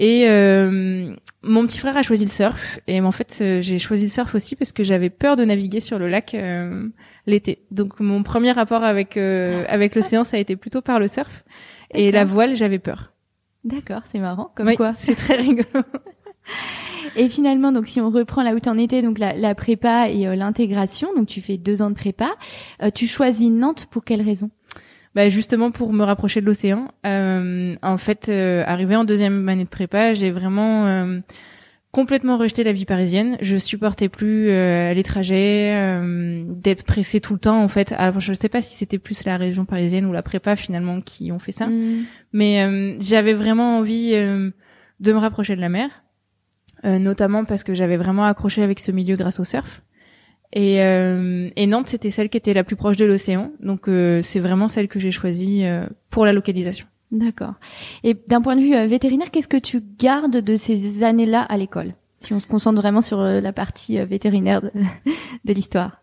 Et 0.01 0.29
euh, 0.29 1.13
mon 1.43 1.65
petit 1.65 1.77
frère 1.77 1.97
a 1.97 2.03
choisi 2.03 2.23
le 2.23 2.29
surf 2.29 2.79
et 2.87 3.01
en 3.01 3.11
fait 3.11 3.39
euh, 3.41 3.61
j'ai 3.61 3.79
choisi 3.79 4.05
le 4.05 4.09
surf 4.09 4.33
aussi 4.33 4.55
parce 4.55 4.71
que 4.71 4.83
j'avais 4.83 5.09
peur 5.09 5.35
de 5.35 5.43
naviguer 5.43 5.81
sur 5.81 5.99
le 5.99 6.07
lac 6.07 6.33
euh, 6.33 6.87
l'été. 7.25 7.65
Donc 7.71 7.99
mon 7.99 8.23
premier 8.23 8.53
rapport 8.53 8.83
avec 8.83 9.17
euh, 9.17 9.65
avec 9.67 9.95
l'océan 9.95 10.23
ça 10.23 10.37
a 10.37 10.39
été 10.39 10.55
plutôt 10.55 10.81
par 10.81 10.99
le 10.99 11.09
surf 11.09 11.43
et 11.91 12.11
la 12.11 12.23
voile 12.23 12.55
j'avais 12.55 12.79
peur. 12.79 13.13
D'accord, 13.65 14.03
c'est 14.05 14.19
marrant. 14.19 14.53
Comme 14.55 14.67
Oui, 14.67 14.77
quoi. 14.77 14.93
C'est 14.93 15.15
très 15.15 15.35
rigolo. 15.41 15.65
Et 17.15 17.27
finalement, 17.27 17.71
donc 17.71 17.87
si 17.87 17.99
on 17.99 18.09
reprend 18.11 18.43
là 18.43 18.53
où 18.53 18.59
tu 18.59 18.69
en 18.69 18.77
étais, 18.77 19.01
donc 19.01 19.17
la, 19.19 19.33
la 19.33 19.55
prépa 19.55 20.09
et 20.09 20.27
euh, 20.27 20.35
l'intégration, 20.35 21.09
donc 21.15 21.27
tu 21.27 21.41
fais 21.41 21.57
deux 21.57 21.81
ans 21.81 21.89
de 21.89 21.95
prépa, 21.95 22.31
euh, 22.83 22.91
tu 22.93 23.07
choisis 23.07 23.49
Nantes 23.49 23.87
pour 23.89 24.03
quelle 24.03 24.21
raison? 24.21 24.51
Bah 25.15 25.27
justement 25.29 25.71
pour 25.71 25.91
me 25.91 26.03
rapprocher 26.03 26.39
de 26.39 26.45
l'océan. 26.45 26.89
Euh, 27.07 27.75
en 27.81 27.97
fait, 27.97 28.29
euh, 28.29 28.63
arrivé 28.67 28.95
en 28.95 29.05
deuxième 29.05 29.49
année 29.49 29.63
de 29.63 29.69
prépa, 29.69 30.13
j'ai 30.13 30.29
vraiment 30.29 30.85
euh, 30.85 31.19
complètement 31.91 32.37
rejeté 32.37 32.63
la 32.63 32.73
vie 32.73 32.85
parisienne. 32.85 33.35
Je 33.41 33.57
supportais 33.57 34.07
plus 34.07 34.49
euh, 34.49 34.93
les 34.93 35.01
trajets, 35.01 35.73
euh, 35.73 36.43
d'être 36.47 36.85
pressée 36.85 37.21
tout 37.21 37.33
le 37.33 37.39
temps. 37.39 37.59
En 37.63 37.67
fait, 37.69 37.91
alors 37.97 38.19
je 38.19 38.33
sais 38.35 38.49
pas 38.49 38.61
si 38.61 38.75
c'était 38.75 38.99
plus 38.99 39.25
la 39.25 39.37
région 39.37 39.65
parisienne 39.65 40.05
ou 40.05 40.13
la 40.13 40.21
prépa 40.21 40.55
finalement 40.55 41.01
qui 41.01 41.31
ont 41.31 41.39
fait 41.39 41.51
ça, 41.51 41.65
Hmm. 41.65 42.03
mais 42.31 42.63
euh, 42.63 42.95
j'avais 43.01 43.33
vraiment 43.33 43.79
envie 43.79 44.11
euh, 44.13 44.51
de 44.99 45.11
me 45.11 45.17
rapprocher 45.17 45.55
de 45.55 45.61
la 45.61 45.69
mer, 45.69 45.89
notamment 46.83 47.45
parce 47.45 47.63
que 47.63 47.73
j'avais 47.73 47.97
vraiment 47.97 48.25
accroché 48.25 48.63
avec 48.63 48.79
ce 48.79 48.91
milieu 48.91 49.15
grâce 49.15 49.39
au 49.39 49.43
surf. 49.43 49.83
Et, 50.51 50.81
euh, 50.81 51.49
et 51.55 51.67
Nantes, 51.67 51.89
c'était 51.89 52.09
celle 52.09 52.29
qui 52.29 52.37
était 52.37 52.53
la 52.53 52.63
plus 52.63 52.75
proche 52.75 52.97
de 52.97 53.05
l'océan, 53.05 53.51
donc 53.59 53.87
euh, 53.87 54.21
c'est 54.23 54.39
vraiment 54.39 54.67
celle 54.67 54.87
que 54.87 54.99
j'ai 54.99 55.11
choisie 55.11 55.63
euh, 55.65 55.85
pour 56.09 56.25
la 56.25 56.33
localisation. 56.33 56.87
D'accord. 57.11 57.53
Et 58.03 58.15
d'un 58.27 58.41
point 58.41 58.55
de 58.55 58.61
vue 58.61 58.75
euh, 58.75 58.87
vétérinaire, 58.87 59.31
qu'est-ce 59.31 59.47
que 59.47 59.57
tu 59.57 59.81
gardes 59.99 60.37
de 60.37 60.55
ces 60.55 61.03
années-là 61.03 61.41
à 61.41 61.57
l'école? 61.57 61.93
Si 62.19 62.33
on 62.33 62.39
se 62.39 62.47
concentre 62.47 62.79
vraiment 62.79 63.01
sur 63.01 63.19
euh, 63.19 63.41
la 63.41 63.53
partie 63.53 63.99
euh, 63.99 64.05
vétérinaire 64.05 64.61
de, 64.61 64.71
de 65.45 65.53
l'histoire. 65.53 66.01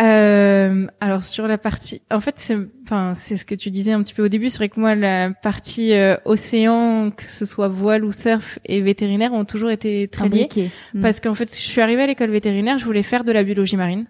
Euh, 0.00 0.86
alors 1.00 1.22
sur 1.22 1.46
la 1.46 1.58
partie, 1.58 2.02
en 2.10 2.20
fait, 2.20 2.34
c'est, 2.38 2.56
enfin, 2.84 3.14
c'est 3.14 3.36
ce 3.36 3.44
que 3.44 3.54
tu 3.54 3.70
disais 3.70 3.92
un 3.92 4.02
petit 4.02 4.14
peu 4.14 4.24
au 4.24 4.28
début. 4.28 4.48
C'est 4.48 4.56
vrai 4.56 4.68
que 4.68 4.80
moi, 4.80 4.94
la 4.94 5.30
partie 5.30 5.92
euh, 5.92 6.16
océan, 6.24 7.10
que 7.10 7.24
ce 7.24 7.44
soit 7.44 7.68
voile 7.68 8.04
ou 8.04 8.10
surf 8.10 8.58
et 8.64 8.80
vétérinaire, 8.80 9.32
ont 9.32 9.44
toujours 9.44 9.70
été 9.70 10.08
très 10.08 10.28
liées. 10.28 10.48
Hmm. 10.94 11.02
Parce 11.02 11.20
qu'en 11.20 11.34
fait, 11.34 11.48
je 11.50 11.60
suis 11.60 11.80
arrivée 11.80 12.02
à 12.02 12.06
l'école 12.06 12.30
vétérinaire, 12.30 12.78
je 12.78 12.84
voulais 12.84 13.02
faire 13.02 13.24
de 13.24 13.32
la 13.32 13.44
biologie 13.44 13.76
marine. 13.76 14.06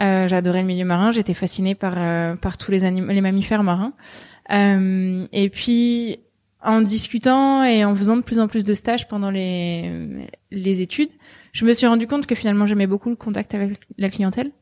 Euh, 0.00 0.28
J'adorais 0.28 0.62
le 0.62 0.66
milieu 0.66 0.84
marin, 0.84 1.12
j'étais 1.12 1.34
fascinée 1.34 1.74
par 1.74 1.94
euh, 1.96 2.36
par 2.36 2.56
tous 2.56 2.70
les 2.70 2.84
animaux, 2.84 3.12
les 3.12 3.20
mammifères 3.20 3.62
marins. 3.62 3.92
Euh, 4.52 5.26
et 5.32 5.48
puis, 5.50 6.20
en 6.62 6.80
discutant 6.80 7.64
et 7.64 7.84
en 7.84 7.94
faisant 7.94 8.16
de 8.16 8.22
plus 8.22 8.38
en 8.38 8.48
plus 8.48 8.64
de 8.64 8.74
stages 8.74 9.08
pendant 9.08 9.30
les 9.30 9.90
les 10.50 10.80
études, 10.80 11.10
je 11.52 11.64
me 11.64 11.72
suis 11.72 11.86
rendu 11.86 12.06
compte 12.06 12.26
que 12.26 12.34
finalement 12.34 12.66
j'aimais 12.66 12.86
beaucoup 12.86 13.10
le 13.10 13.16
contact 13.16 13.54
avec 13.54 13.78
la 13.98 14.08
clientèle. 14.08 14.52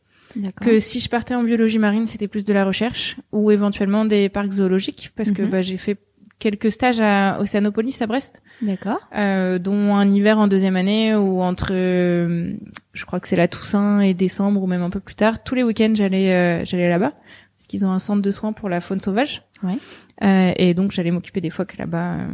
Que 0.60 0.80
si 0.80 1.00
je 1.00 1.08
partais 1.08 1.34
en 1.34 1.42
biologie 1.42 1.78
marine, 1.78 2.06
c'était 2.06 2.28
plus 2.28 2.44
de 2.44 2.52
la 2.52 2.64
recherche 2.64 3.16
ou 3.32 3.50
éventuellement 3.50 4.04
des 4.04 4.28
parcs 4.28 4.52
zoologiques, 4.52 5.12
parce 5.16 5.32
que 5.32 5.42
Mhm. 5.42 5.50
bah, 5.50 5.62
j'ai 5.62 5.78
fait 5.78 5.98
quelques 6.38 6.70
stages 6.70 7.00
à 7.00 7.38
Océanopolis 7.40 8.02
à 8.02 8.06
Brest 8.06 8.42
D'accord. 8.60 8.98
euh, 9.16 9.58
dont 9.58 9.94
un 9.94 10.10
hiver 10.10 10.38
en 10.38 10.48
deuxième 10.48 10.76
année 10.76 11.14
ou 11.14 11.40
entre, 11.40 11.68
euh, 11.72 12.52
je 12.92 13.04
crois 13.06 13.20
que 13.20 13.28
c'est 13.28 13.36
la 13.36 13.48
Toussaint 13.48 14.00
et 14.00 14.12
décembre 14.12 14.62
ou 14.62 14.66
même 14.66 14.82
un 14.82 14.90
peu 14.90 15.00
plus 15.00 15.14
tard. 15.14 15.42
Tous 15.42 15.54
les 15.54 15.62
week-ends, 15.62 15.92
j'allais 15.94 16.32
euh, 16.34 16.64
j'allais 16.66 16.90
là-bas 16.90 17.12
parce 17.56 17.66
qu'ils 17.68 17.86
ont 17.86 17.90
un 17.90 17.98
centre 17.98 18.20
de 18.20 18.30
soins 18.30 18.52
pour 18.52 18.68
la 18.68 18.82
faune 18.82 19.00
sauvage. 19.00 19.44
Ouais. 19.62 19.78
Euh, 20.24 20.52
et 20.56 20.74
donc 20.74 20.92
j'allais 20.92 21.10
m'occuper 21.10 21.40
des 21.40 21.48
phoques 21.50 21.78
là-bas. 21.78 22.16
euh. 22.16 22.26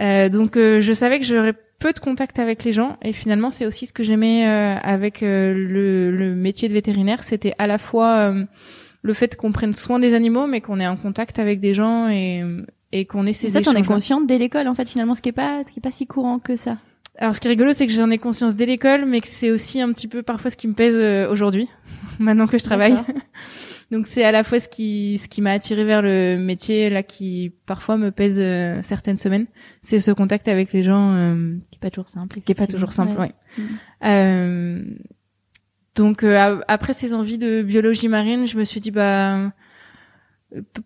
Euh, 0.00 0.28
donc 0.28 0.56
euh, 0.56 0.80
je 0.82 0.92
savais 0.92 1.18
que 1.18 1.24
j'aurais 1.24 1.54
peu 1.82 1.92
de 1.92 1.98
contact 1.98 2.38
avec 2.38 2.62
les 2.62 2.72
gens 2.72 2.96
et 3.02 3.12
finalement 3.12 3.50
c'est 3.50 3.66
aussi 3.66 3.86
ce 3.86 3.92
que 3.92 4.04
j'aimais 4.04 4.46
euh, 4.46 4.76
avec 4.82 5.22
euh, 5.22 5.52
le, 5.52 6.16
le 6.16 6.34
métier 6.36 6.68
de 6.68 6.74
vétérinaire, 6.74 7.24
c'était 7.24 7.54
à 7.58 7.66
la 7.66 7.76
fois 7.76 8.30
euh, 8.30 8.44
le 9.02 9.12
fait 9.14 9.36
qu'on 9.36 9.50
prenne 9.50 9.72
soin 9.72 9.98
des 9.98 10.14
animaux 10.14 10.46
mais 10.46 10.60
qu'on 10.60 10.78
ait 10.78 10.84
un 10.84 10.96
contact 10.96 11.40
avec 11.40 11.60
des 11.60 11.74
gens 11.74 12.08
et 12.08 12.44
et 12.92 13.04
qu'on 13.06 13.26
ait 13.26 13.32
ces 13.32 13.50
ça, 13.50 13.62
t'en 13.62 13.74
es 13.74 13.82
consciente 13.82 14.26
dès 14.26 14.36
l'école, 14.36 14.68
en 14.68 14.74
fait, 14.74 14.86
finalement, 14.86 15.14
ce 15.14 15.22
qui 15.22 15.30
est 15.30 15.32
pas, 15.32 15.64
ce 15.64 15.72
qui 15.72 15.78
est 15.78 15.82
pas 15.82 15.90
si 15.90 16.06
courant 16.06 16.38
que 16.38 16.56
ça? 16.56 16.76
Alors, 17.16 17.34
ce 17.34 17.40
qui 17.40 17.46
est 17.46 17.50
rigolo, 17.50 17.72
c'est 17.72 17.86
que 17.86 17.92
j'en 17.94 18.10
ai 18.10 18.18
conscience 18.18 18.54
dès 18.54 18.66
l'école, 18.66 19.06
mais 19.06 19.22
que 19.22 19.28
c'est 19.28 19.50
aussi 19.50 19.80
un 19.80 19.90
petit 19.94 20.08
peu 20.08 20.22
parfois 20.22 20.50
ce 20.50 20.58
qui 20.58 20.68
me 20.68 20.74
pèse 20.74 20.94
aujourd'hui, 21.30 21.70
maintenant 22.18 22.46
que 22.46 22.58
je 22.58 22.64
travaille. 22.64 22.98
Donc, 23.92 24.06
c'est 24.08 24.24
à 24.24 24.32
la 24.32 24.42
fois 24.42 24.58
ce 24.58 24.68
qui, 24.68 25.18
ce 25.22 25.28
qui 25.28 25.42
m'a 25.42 25.52
attiré 25.52 25.84
vers 25.84 26.00
le 26.02 26.38
métier, 26.38 26.88
là, 26.90 27.02
qui 27.02 27.52
parfois 27.66 27.96
me 27.98 28.10
pèse 28.10 28.38
euh, 28.40 28.80
certaines 28.82 29.18
semaines. 29.18 29.46
C'est 29.82 30.00
ce 30.00 30.10
contact 30.10 30.48
avec 30.48 30.72
les 30.72 30.82
gens, 30.82 31.14
euh, 31.14 31.56
Qui 31.70 31.76
est 31.76 31.80
pas 31.80 31.90
toujours 31.90 32.08
simple. 32.08 32.40
qui 32.40 32.50
est 32.52 32.54
pas 32.54 32.66
toujours 32.66 32.92
simple, 32.92 33.12
Ouais. 33.12 33.18
ouais. 33.18 33.32
Mhm. 33.58 33.68
Euh, 34.06 34.82
donc, 35.94 36.22
euh, 36.24 36.58
après 36.68 36.94
ces 36.94 37.12
envies 37.12 37.36
de 37.38 37.62
biologie 37.62 38.08
marine, 38.08 38.46
je 38.46 38.56
me 38.56 38.64
suis 38.64 38.80
dit, 38.80 38.90
bah, 38.90 39.52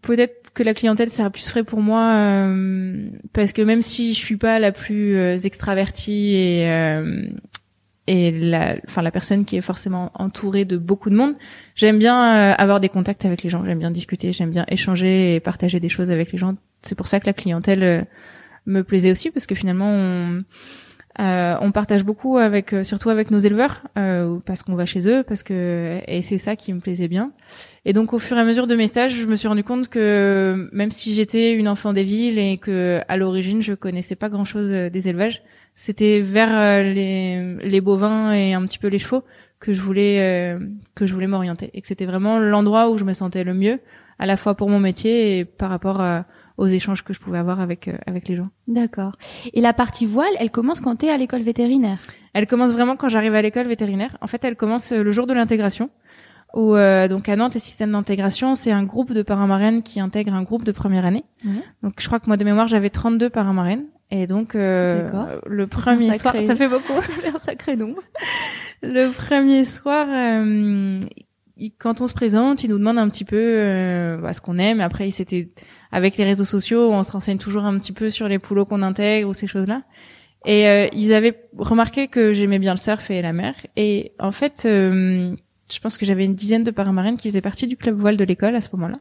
peut-être 0.02 0.50
que 0.52 0.62
la 0.64 0.74
clientèle 0.74 1.10
sera 1.10 1.30
plus 1.30 1.46
frais 1.48 1.64
pour 1.64 1.80
moi 1.82 2.12
euh, 2.14 3.08
parce 3.32 3.52
que 3.52 3.62
même 3.62 3.82
si 3.82 4.14
je 4.14 4.18
suis 4.18 4.36
pas 4.36 4.58
la 4.58 4.72
plus 4.72 5.14
euh, 5.16 5.36
extravertie 5.36 6.34
et 6.34 6.70
euh, 6.70 7.28
et 8.06 8.30
la 8.30 8.76
enfin 8.86 9.02
la 9.02 9.10
personne 9.10 9.44
qui 9.44 9.56
est 9.56 9.62
forcément 9.62 10.10
entourée 10.14 10.64
de 10.64 10.76
beaucoup 10.76 11.10
de 11.10 11.16
monde, 11.16 11.34
j'aime 11.74 11.98
bien 11.98 12.16
euh, 12.16 12.54
avoir 12.56 12.80
des 12.80 12.88
contacts 12.88 13.24
avec 13.24 13.42
les 13.42 13.50
gens, 13.50 13.64
j'aime 13.64 13.78
bien 13.78 13.90
discuter, 13.90 14.32
j'aime 14.32 14.50
bien 14.50 14.64
échanger 14.68 15.34
et 15.34 15.40
partager 15.40 15.80
des 15.80 15.88
choses 15.88 16.10
avec 16.10 16.32
les 16.32 16.38
gens. 16.38 16.54
C'est 16.82 16.94
pour 16.94 17.06
ça 17.06 17.20
que 17.20 17.26
la 17.26 17.32
clientèle 17.32 17.82
euh, 17.82 18.02
me 18.66 18.82
plaisait 18.82 19.10
aussi 19.10 19.30
parce 19.30 19.46
que 19.46 19.54
finalement 19.54 19.90
on 19.90 20.42
Euh, 21.18 21.56
on 21.62 21.72
partage 21.72 22.04
beaucoup 22.04 22.36
avec, 22.36 22.74
surtout 22.82 23.08
avec 23.08 23.30
nos 23.30 23.38
éleveurs, 23.38 23.80
parce 24.44 24.62
qu'on 24.62 24.74
va 24.74 24.84
chez 24.84 25.08
eux, 25.08 25.22
parce 25.22 25.42
que 25.42 25.98
et 26.06 26.20
c'est 26.20 26.36
ça 26.36 26.56
qui 26.56 26.74
me 26.74 26.80
plaisait 26.80 27.08
bien. 27.08 27.32
Et 27.86 27.94
donc 27.94 28.12
au 28.12 28.18
fur 28.18 28.36
et 28.36 28.40
à 28.40 28.44
mesure 28.44 28.66
de 28.66 28.76
mes 28.76 28.86
stages, 28.86 29.14
je 29.14 29.26
me 29.26 29.34
suis 29.36 29.48
rendu 29.48 29.64
compte 29.64 29.88
que 29.88 30.68
même 30.72 30.90
si 30.90 31.14
j'étais 31.14 31.54
une 31.54 31.68
enfant 31.68 31.94
des 31.94 32.04
villes 32.04 32.38
et 32.38 32.58
que 32.58 33.00
à 33.08 33.16
l'origine 33.16 33.62
je 33.62 33.72
connaissais 33.72 34.14
pas 34.14 34.28
grand 34.28 34.44
chose 34.44 34.68
des 34.70 35.08
élevages, 35.08 35.40
c'était 35.76 36.20
vers 36.20 36.82
les, 36.82 37.54
les 37.62 37.80
bovins 37.80 38.32
et 38.32 38.54
un 38.54 38.66
petit 38.66 38.78
peu 38.78 38.88
les 38.88 38.98
chevaux 38.98 39.22
que 39.60 39.72
je 39.72 39.82
voulais 39.82 40.58
que 40.96 41.06
je 41.06 41.14
voulais 41.14 41.28
m'orienter 41.28 41.70
et 41.72 41.80
que 41.80 41.86
c'était 41.86 42.06
vraiment 42.06 42.40
l'endroit 42.40 42.90
où 42.90 42.98
je 42.98 43.04
me 43.04 43.12
sentais 43.12 43.44
le 43.44 43.54
mieux, 43.54 43.78
à 44.18 44.26
la 44.26 44.36
fois 44.36 44.54
pour 44.54 44.68
mon 44.68 44.80
métier 44.80 45.38
et 45.38 45.44
par 45.44 45.70
rapport 45.70 46.00
à 46.00 46.26
aux 46.58 46.66
échanges 46.66 47.02
que 47.02 47.12
je 47.12 47.20
pouvais 47.20 47.38
avoir 47.38 47.60
avec 47.60 47.88
euh, 47.88 47.96
avec 48.06 48.28
les 48.28 48.36
gens. 48.36 48.48
D'accord. 48.66 49.16
Et 49.52 49.60
la 49.60 49.72
partie 49.72 50.06
voile, 50.06 50.32
elle 50.38 50.50
commence 50.50 50.80
quand 50.80 50.96
tu 50.96 51.06
es 51.06 51.10
à 51.10 51.16
l'école 51.16 51.42
vétérinaire? 51.42 51.98
Elle 52.32 52.46
commence 52.46 52.72
vraiment 52.72 52.96
quand 52.96 53.08
j'arrive 53.08 53.34
à 53.34 53.42
l'école 53.42 53.66
vétérinaire. 53.66 54.16
En 54.20 54.26
fait, 54.26 54.44
elle 54.44 54.56
commence 54.56 54.92
euh, 54.92 55.02
le 55.02 55.12
jour 55.12 55.26
de 55.26 55.34
l'intégration. 55.34 55.90
Où, 56.54 56.74
euh, 56.74 57.08
donc 57.08 57.28
à 57.28 57.36
Nantes, 57.36 57.54
le 57.54 57.60
système 57.60 57.92
d'intégration, 57.92 58.54
c'est 58.54 58.70
un 58.72 58.84
groupe 58.84 59.12
de 59.12 59.22
paramarènes 59.22 59.82
qui 59.82 60.00
intègre 60.00 60.32
un 60.32 60.42
groupe 60.42 60.64
de 60.64 60.72
première 60.72 61.04
année. 61.04 61.24
Mhm. 61.44 61.60
Donc 61.82 61.94
je 61.98 62.06
crois 62.06 62.20
que 62.20 62.26
moi 62.28 62.36
de 62.36 62.44
mémoire, 62.44 62.68
j'avais 62.68 62.90
32 62.90 63.28
paramarènes. 63.28 63.84
Et 64.10 64.26
donc 64.26 64.54
euh, 64.54 65.40
le 65.46 65.66
premier 65.66 66.16
soir, 66.16 66.36
ça 66.40 66.54
fait 66.54 66.68
beaucoup, 66.68 66.92
ça 66.94 67.02
fait 67.02 67.28
un 67.28 67.38
sacré 67.40 67.76
nombre. 67.76 68.02
le 68.82 69.10
premier 69.10 69.64
soir, 69.64 70.06
euh, 70.08 71.00
quand 71.78 72.00
on 72.00 72.06
se 72.06 72.14
présente, 72.14 72.62
il 72.64 72.70
nous 72.70 72.78
demande 72.78 72.98
un 72.98 73.08
petit 73.08 73.24
peu 73.24 73.36
euh, 73.36 74.18
bah, 74.18 74.32
ce 74.32 74.40
qu'on 74.40 74.58
aime. 74.58 74.80
Après, 74.80 75.10
c'était 75.10 75.48
avec 75.90 76.16
les 76.16 76.24
réseaux 76.24 76.44
sociaux, 76.44 76.92
on 76.92 77.02
se 77.02 77.12
renseigne 77.12 77.38
toujours 77.38 77.64
un 77.64 77.78
petit 77.78 77.92
peu 77.92 78.10
sur 78.10 78.28
les 78.28 78.38
poulots 78.38 78.66
qu'on 78.66 78.82
intègre 78.82 79.28
ou 79.28 79.34
ces 79.34 79.46
choses-là. 79.46 79.82
Et 80.44 80.68
euh, 80.68 80.86
ils 80.92 81.12
avaient 81.12 81.48
remarqué 81.56 82.08
que 82.08 82.32
j'aimais 82.32 82.58
bien 82.58 82.72
le 82.72 82.78
surf 82.78 83.10
et 83.10 83.22
la 83.22 83.32
mer. 83.32 83.54
Et 83.76 84.12
en 84.20 84.32
fait, 84.32 84.62
euh, 84.66 85.34
je 85.72 85.80
pense 85.80 85.98
que 85.98 86.06
j'avais 86.06 86.24
une 86.24 86.34
dizaine 86.34 86.64
de 86.64 86.70
paramarines 86.70 87.16
qui 87.16 87.28
faisaient 87.28 87.40
partie 87.40 87.66
du 87.66 87.76
club 87.76 87.96
voile 87.96 88.16
de 88.16 88.24
l'école 88.24 88.54
à 88.54 88.60
ce 88.60 88.68
moment-là, 88.72 88.98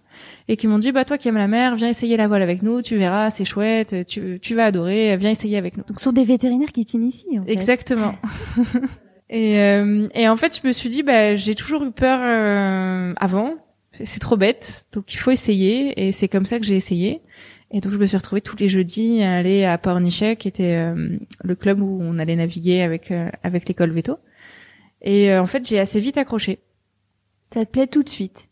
et 0.47 0.57
qui 0.57 0.67
m'ont 0.67 0.79
dit 0.79 0.91
bah 0.91 1.05
toi 1.05 1.17
qui 1.17 1.27
aimes 1.27 1.37
la 1.37 1.47
mer, 1.47 1.75
viens 1.75 1.89
essayer 1.89 2.17
la 2.17 2.27
voile 2.27 2.41
avec 2.41 2.63
nous, 2.63 2.81
tu 2.81 2.95
verras, 2.95 3.29
c'est 3.29 3.45
chouette, 3.45 4.05
tu, 4.07 4.39
tu 4.41 4.55
vas 4.55 4.65
adorer, 4.65 5.15
viens 5.17 5.31
essayer 5.31 5.57
avec 5.57 5.77
nous. 5.77 5.83
Donc 5.87 5.99
ce 5.99 6.05
sont 6.05 6.11
des 6.11 6.25
vétérinaires 6.25 6.71
qui 6.71 6.85
t'initient. 6.85 7.41
En 7.41 7.45
fait. 7.45 7.51
Exactement. 7.51 8.15
Et, 9.29 9.59
euh, 9.59 10.07
et 10.13 10.27
en 10.27 10.37
fait, 10.37 10.59
je 10.61 10.67
me 10.67 10.73
suis 10.73 10.89
dit, 10.89 11.03
bah, 11.03 11.35
j'ai 11.35 11.55
toujours 11.55 11.83
eu 11.83 11.91
peur 11.91 12.19
euh, 12.21 13.13
avant. 13.17 13.55
C'est 14.03 14.19
trop 14.19 14.35
bête, 14.35 14.85
donc 14.91 15.13
il 15.13 15.17
faut 15.17 15.31
essayer. 15.31 16.07
Et 16.07 16.11
c'est 16.11 16.27
comme 16.27 16.45
ça 16.45 16.59
que 16.59 16.65
j'ai 16.65 16.75
essayé. 16.75 17.21
Et 17.71 17.81
donc 17.81 17.93
je 17.93 17.97
me 17.97 18.05
suis 18.05 18.17
retrouvée 18.17 18.41
tous 18.41 18.57
les 18.57 18.69
jeudis 18.69 19.23
à 19.23 19.35
aller 19.35 19.65
à 19.65 19.77
Pornichet, 19.77 20.35
qui 20.35 20.47
était 20.47 20.75
euh, 20.75 21.17
le 21.43 21.55
club 21.55 21.81
où 21.81 21.99
on 22.01 22.19
allait 22.19 22.35
naviguer 22.35 22.81
avec 22.81 23.11
avec 23.41 23.67
l'école 23.67 23.91
veto. 23.91 24.17
Et 25.01 25.35
en 25.35 25.45
fait, 25.45 25.67
j'ai 25.67 25.79
assez 25.79 25.99
vite 25.99 26.17
accroché. 26.17 26.59
Ça 27.53 27.63
te 27.63 27.69
plaît 27.69 27.87
tout 27.87 28.03
de 28.03 28.09
suite? 28.09 28.49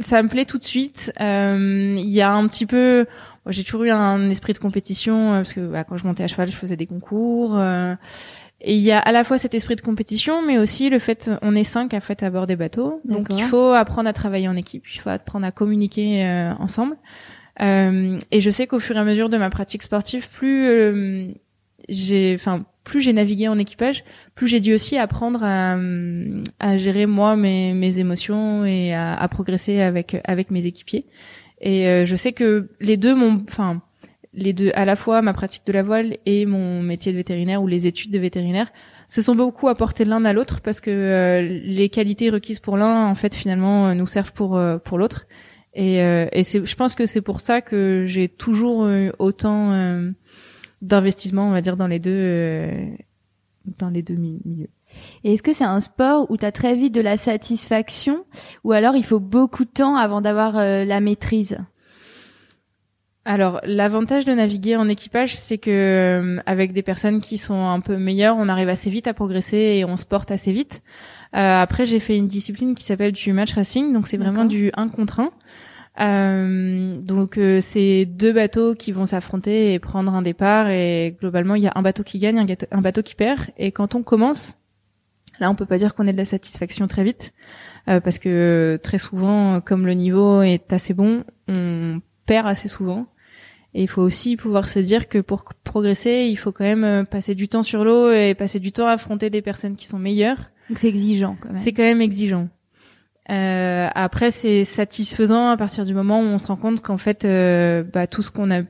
Ça 0.00 0.22
me 0.22 0.28
plaît 0.28 0.44
tout 0.44 0.58
de 0.58 0.64
suite. 0.64 1.12
Il 1.18 2.10
y 2.10 2.20
a 2.20 2.32
un 2.32 2.46
petit 2.46 2.66
peu, 2.66 3.06
j'ai 3.46 3.64
toujours 3.64 3.84
eu 3.84 3.90
un 3.90 4.28
esprit 4.28 4.52
de 4.52 4.58
compétition 4.58 5.30
parce 5.32 5.54
que 5.54 5.60
bah, 5.60 5.84
quand 5.84 5.96
je 5.96 6.04
montais 6.04 6.24
à 6.24 6.28
cheval, 6.28 6.50
je 6.50 6.56
faisais 6.56 6.76
des 6.76 6.86
concours. 6.86 7.58
Et 8.66 8.76
il 8.76 8.82
y 8.82 8.92
a 8.92 8.98
à 8.98 9.12
la 9.12 9.24
fois 9.24 9.36
cet 9.36 9.52
esprit 9.52 9.76
de 9.76 9.82
compétition, 9.82 10.40
mais 10.40 10.56
aussi 10.58 10.88
le 10.88 10.98
fait, 10.98 11.30
on 11.42 11.54
est 11.54 11.64
cinq 11.64 11.92
à 11.92 12.00
fait 12.00 12.22
à 12.22 12.30
bord 12.30 12.46
des 12.46 12.56
bateaux, 12.56 13.00
donc 13.04 13.26
il 13.30 13.42
faut 13.42 13.72
apprendre 13.72 14.08
à 14.08 14.14
travailler 14.14 14.48
en 14.48 14.56
équipe, 14.56 14.84
il 14.88 15.00
faut 15.00 15.10
apprendre 15.10 15.44
à 15.44 15.52
communiquer 15.52 16.24
euh, 16.24 16.54
ensemble. 16.54 16.96
Euh, 17.60 18.18
et 18.30 18.40
je 18.40 18.50
sais 18.50 18.66
qu'au 18.66 18.80
fur 18.80 18.96
et 18.96 18.98
à 18.98 19.04
mesure 19.04 19.28
de 19.28 19.36
ma 19.36 19.50
pratique 19.50 19.82
sportive, 19.82 20.28
plus 20.30 20.66
euh, 20.66 21.26
j'ai, 21.90 22.34
enfin, 22.34 22.64
plus 22.84 23.00
j'ai 23.02 23.12
navigué 23.12 23.48
en 23.48 23.58
équipage, 23.58 24.04
plus 24.34 24.46
j'ai 24.46 24.60
dû 24.60 24.74
aussi 24.74 24.98
apprendre 24.98 25.40
à, 25.42 25.76
à 26.60 26.78
gérer 26.78 27.06
moi 27.06 27.34
mes, 27.34 27.72
mes 27.74 27.98
émotions 27.98 28.64
et 28.64 28.94
à, 28.94 29.14
à 29.14 29.28
progresser 29.28 29.80
avec 29.80 30.20
avec 30.24 30.50
mes 30.50 30.66
équipiers. 30.66 31.06
Et 31.60 31.88
euh, 31.88 32.06
je 32.06 32.14
sais 32.14 32.32
que 32.32 32.68
les 32.80 32.96
deux 32.96 33.14
m'ont, 33.14 33.42
enfin 33.48 33.82
les 34.34 34.52
deux, 34.52 34.70
à 34.74 34.84
la 34.84 34.96
fois 34.96 35.22
ma 35.22 35.32
pratique 35.32 35.62
de 35.66 35.72
la 35.72 35.82
voile 35.82 36.16
et 36.26 36.44
mon 36.44 36.82
métier 36.82 37.12
de 37.12 37.16
vétérinaire 37.16 37.62
ou 37.62 37.66
les 37.66 37.86
études 37.86 38.10
de 38.10 38.18
vétérinaire, 38.18 38.72
se 39.08 39.22
sont 39.22 39.34
beaucoup 39.34 39.68
apportés 39.68 40.04
l'un 40.04 40.24
à 40.24 40.32
l'autre 40.32 40.60
parce 40.60 40.80
que 40.80 40.90
euh, 40.90 41.40
les 41.40 41.88
qualités 41.88 42.30
requises 42.30 42.60
pour 42.60 42.76
l'un, 42.76 43.06
en 43.06 43.14
fait, 43.14 43.34
finalement, 43.34 43.88
euh, 43.88 43.94
nous 43.94 44.06
servent 44.06 44.32
pour 44.32 44.56
euh, 44.56 44.78
pour 44.78 44.98
l'autre. 44.98 45.26
Et, 45.76 45.96
et 45.96 46.44
c'est, 46.44 46.64
je 46.64 46.76
pense 46.76 46.94
que 46.94 47.04
c'est 47.04 47.20
pour 47.20 47.40
ça 47.40 47.60
que 47.60 48.04
j'ai 48.06 48.28
toujours 48.28 48.86
eu 48.86 49.10
autant 49.18 49.72
d'investissement, 50.86 51.48
on 51.48 51.52
va 51.52 51.60
dire, 51.60 51.76
dans 51.76 51.86
les 51.86 51.98
deux 51.98 52.68
dans 53.78 53.88
les 53.88 54.02
deux 54.02 54.14
milieux. 54.14 54.68
Et 55.24 55.34
est-ce 55.34 55.42
que 55.42 55.54
c'est 55.54 55.64
un 55.64 55.80
sport 55.80 56.30
où 56.30 56.36
tu 56.36 56.44
as 56.44 56.52
très 56.52 56.74
vite 56.74 56.94
de 56.94 57.00
la 57.00 57.16
satisfaction 57.16 58.24
ou 58.62 58.72
alors 58.72 58.94
il 58.94 59.04
faut 59.04 59.20
beaucoup 59.20 59.64
de 59.64 59.70
temps 59.70 59.96
avant 59.96 60.20
d'avoir 60.20 60.54
la 60.54 61.00
maîtrise? 61.00 61.58
Alors, 63.26 63.60
l'avantage 63.64 64.26
de 64.26 64.32
naviguer 64.32 64.76
en 64.76 64.86
équipage, 64.86 65.34
c'est 65.34 65.56
que 65.56 65.70
euh, 65.70 66.42
avec 66.44 66.74
des 66.74 66.82
personnes 66.82 67.22
qui 67.22 67.38
sont 67.38 67.66
un 67.66 67.80
peu 67.80 67.96
meilleures, 67.96 68.36
on 68.36 68.50
arrive 68.50 68.68
assez 68.68 68.90
vite 68.90 69.06
à 69.06 69.14
progresser 69.14 69.56
et 69.56 69.84
on 69.86 69.96
se 69.96 70.04
porte 70.04 70.30
assez 70.30 70.52
vite. 70.52 70.82
Euh, 71.34 71.62
après, 71.62 71.86
j'ai 71.86 72.00
fait 72.00 72.18
une 72.18 72.28
discipline 72.28 72.74
qui 72.74 72.84
s'appelle 72.84 73.12
du 73.12 73.32
match 73.32 73.54
racing, 73.54 73.94
donc 73.94 74.08
c'est 74.08 74.18
vraiment 74.18 74.44
du 74.44 74.70
1 74.76 74.88
contre 74.88 75.20
1. 75.20 75.30
Euh, 76.00 76.96
donc 76.98 77.38
c'est 77.60 78.04
deux 78.04 78.32
bateaux 78.32 78.74
qui 78.74 78.90
vont 78.90 79.06
s'affronter 79.06 79.74
et 79.74 79.78
prendre 79.78 80.12
un 80.12 80.22
départ 80.22 80.68
et 80.68 81.16
globalement 81.20 81.54
il 81.54 81.62
y 81.62 81.68
a 81.68 81.72
un 81.76 81.82
bateau 81.82 82.02
qui 82.02 82.18
gagne, 82.18 82.40
un, 82.40 82.46
un 82.76 82.80
bateau 82.80 83.02
qui 83.02 83.14
perd 83.14 83.40
et 83.58 83.70
quand 83.70 83.94
on 83.94 84.02
commence, 84.02 84.56
là 85.38 85.50
on 85.50 85.54
peut 85.54 85.66
pas 85.66 85.78
dire 85.78 85.94
qu'on 85.94 86.08
ait 86.08 86.12
de 86.12 86.18
la 86.18 86.24
satisfaction 86.24 86.88
très 86.88 87.04
vite 87.04 87.32
parce 87.86 88.18
que 88.18 88.80
très 88.82 88.98
souvent 88.98 89.60
comme 89.60 89.86
le 89.86 89.94
niveau 89.94 90.42
est 90.42 90.72
assez 90.72 90.94
bon, 90.94 91.22
on 91.46 92.00
perd 92.26 92.48
assez 92.48 92.66
souvent 92.66 93.06
et 93.74 93.82
il 93.82 93.88
faut 93.88 94.02
aussi 94.02 94.36
pouvoir 94.36 94.68
se 94.68 94.78
dire 94.78 95.08
que 95.08 95.18
pour 95.18 95.44
progresser, 95.64 96.28
il 96.30 96.36
faut 96.36 96.52
quand 96.52 96.64
même 96.64 96.84
euh, 96.84 97.04
passer 97.04 97.34
du 97.34 97.48
temps 97.48 97.64
sur 97.64 97.84
l'eau 97.84 98.12
et 98.12 98.34
passer 98.34 98.60
du 98.60 98.70
temps 98.70 98.86
à 98.86 98.92
affronter 98.92 99.30
des 99.30 99.42
personnes 99.42 99.74
qui 99.74 99.86
sont 99.86 99.98
meilleures. 99.98 100.50
Donc 100.68 100.78
c'est 100.78 100.88
exigeant 100.88 101.36
quand 101.40 101.50
même. 101.50 101.60
C'est 101.60 101.72
quand 101.72 101.82
même 101.82 102.00
exigeant. 102.00 102.48
Euh, 103.30 103.88
après, 103.94 104.30
c'est 104.30 104.64
satisfaisant 104.64 105.48
à 105.48 105.56
partir 105.56 105.84
du 105.84 105.94
moment 105.94 106.20
où 106.20 106.24
on 106.24 106.38
se 106.38 106.46
rend 106.46 106.56
compte 106.56 106.80
qu'en 106.80 106.98
fait, 106.98 107.24
euh, 107.24 107.82
bah, 107.82 108.06
tout 108.06 108.22
ce 108.22 108.30
qu'on 108.30 108.50
a, 108.50 108.62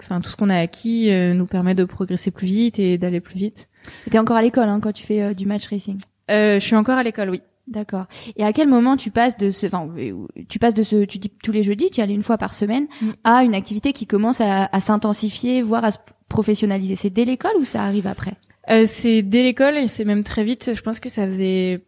enfin 0.00 0.20
tout 0.20 0.30
ce 0.30 0.36
qu'on 0.36 0.50
a 0.50 0.56
acquis 0.56 1.10
euh, 1.10 1.34
nous 1.34 1.46
permet 1.46 1.74
de 1.74 1.84
progresser 1.84 2.30
plus 2.30 2.46
vite 2.46 2.78
et 2.78 2.98
d'aller 2.98 3.20
plus 3.20 3.36
vite. 3.36 3.68
T'es 4.10 4.18
encore 4.18 4.36
à 4.36 4.42
l'école 4.42 4.68
hein, 4.68 4.80
quand 4.80 4.92
tu 4.92 5.04
fais 5.04 5.34
du 5.34 5.46
match 5.46 5.66
racing. 5.68 5.98
je 6.28 6.58
suis 6.60 6.76
encore 6.76 6.98
à 6.98 7.02
l'école, 7.02 7.30
oui. 7.30 7.42
D'accord. 7.66 8.06
Et 8.36 8.44
à 8.44 8.52
quel 8.52 8.68
moment 8.68 8.96
tu 8.96 9.12
passes 9.12 9.36
de 9.36 9.50
ce, 9.50 9.66
enfin, 9.66 9.88
tu 10.48 10.58
passes 10.58 10.74
de 10.74 10.82
ce, 10.82 11.04
tu 11.04 11.18
dis 11.18 11.30
tous 11.42 11.52
les 11.52 11.62
jeudis, 11.62 11.88
tu 11.90 12.00
y 12.00 12.02
allais 12.02 12.14
une 12.14 12.24
fois 12.24 12.36
par 12.36 12.52
semaine, 12.52 12.88
mm. 13.00 13.10
à 13.22 13.44
une 13.44 13.54
activité 13.54 13.92
qui 13.92 14.08
commence 14.08 14.40
à, 14.40 14.68
à 14.72 14.80
s'intensifier, 14.80 15.62
voire 15.62 15.84
à 15.84 15.92
se 15.92 15.98
professionnaliser? 16.28 16.96
C'est 16.96 17.10
dès 17.10 17.24
l'école 17.24 17.52
ou 17.60 17.64
ça 17.64 17.84
arrive 17.84 18.08
après? 18.08 18.32
Euh, 18.70 18.84
C'est 18.86 19.22
dès 19.22 19.42
l'école 19.42 19.76
et 19.76 19.88
c'est 19.88 20.04
même 20.04 20.24
très 20.24 20.42
vite. 20.44 20.72
Je 20.74 20.82
pense 20.82 20.98
que 21.00 21.08
ça 21.08 21.24
faisait 21.24 21.84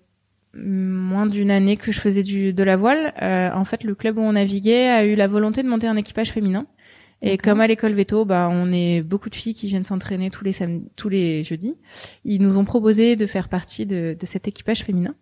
moins 0.55 1.27
d'une 1.27 1.51
année 1.51 1.77
que 1.77 1.93
je 1.93 2.01
faisais 2.01 2.23
du 2.23 2.53
de 2.53 2.63
la 2.63 2.77
voile. 2.77 3.13
Euh, 3.23 3.51
en 3.53 3.65
fait, 3.65 3.85
le 3.85 3.95
club 3.95 4.19
où 4.19 4.23
on 4.23 4.33
naviguait 4.33 4.89
a 4.89 5.05
eu 5.05 5.15
la 5.15 5.29
volonté 5.29 5.63
de 5.63 5.69
monter 5.69 5.87
un 5.87 5.97
équipage 5.97 6.33
féminin. 6.33 6.67
Et 7.25 7.39
comme 7.39 7.61
à 7.61 7.69
l'école 7.69 7.95
veto, 7.95 8.25
bah 8.25 8.49
on 8.51 8.73
est 8.73 9.01
beaucoup 9.01 9.31
de 9.31 9.37
filles 9.37 9.55
qui 9.55 9.69
viennent 9.69 9.85
s'entraîner 9.85 10.29
tous 10.29 10.45
les 10.45 10.53
samedis, 10.53 10.89
tous 10.97 11.09
les 11.09 11.45
jeudis. 11.45 11.77
Ils 12.25 12.43
nous 12.43 12.59
ont 12.59 12.65
proposé 12.65 13.15
de 13.15 13.27
faire 13.27 13.49
partie 13.49 13.87
de, 13.87 14.17
de 14.19 14.27
cet 14.27 14.49
équipage 14.49 14.83
féminin. 14.83 15.15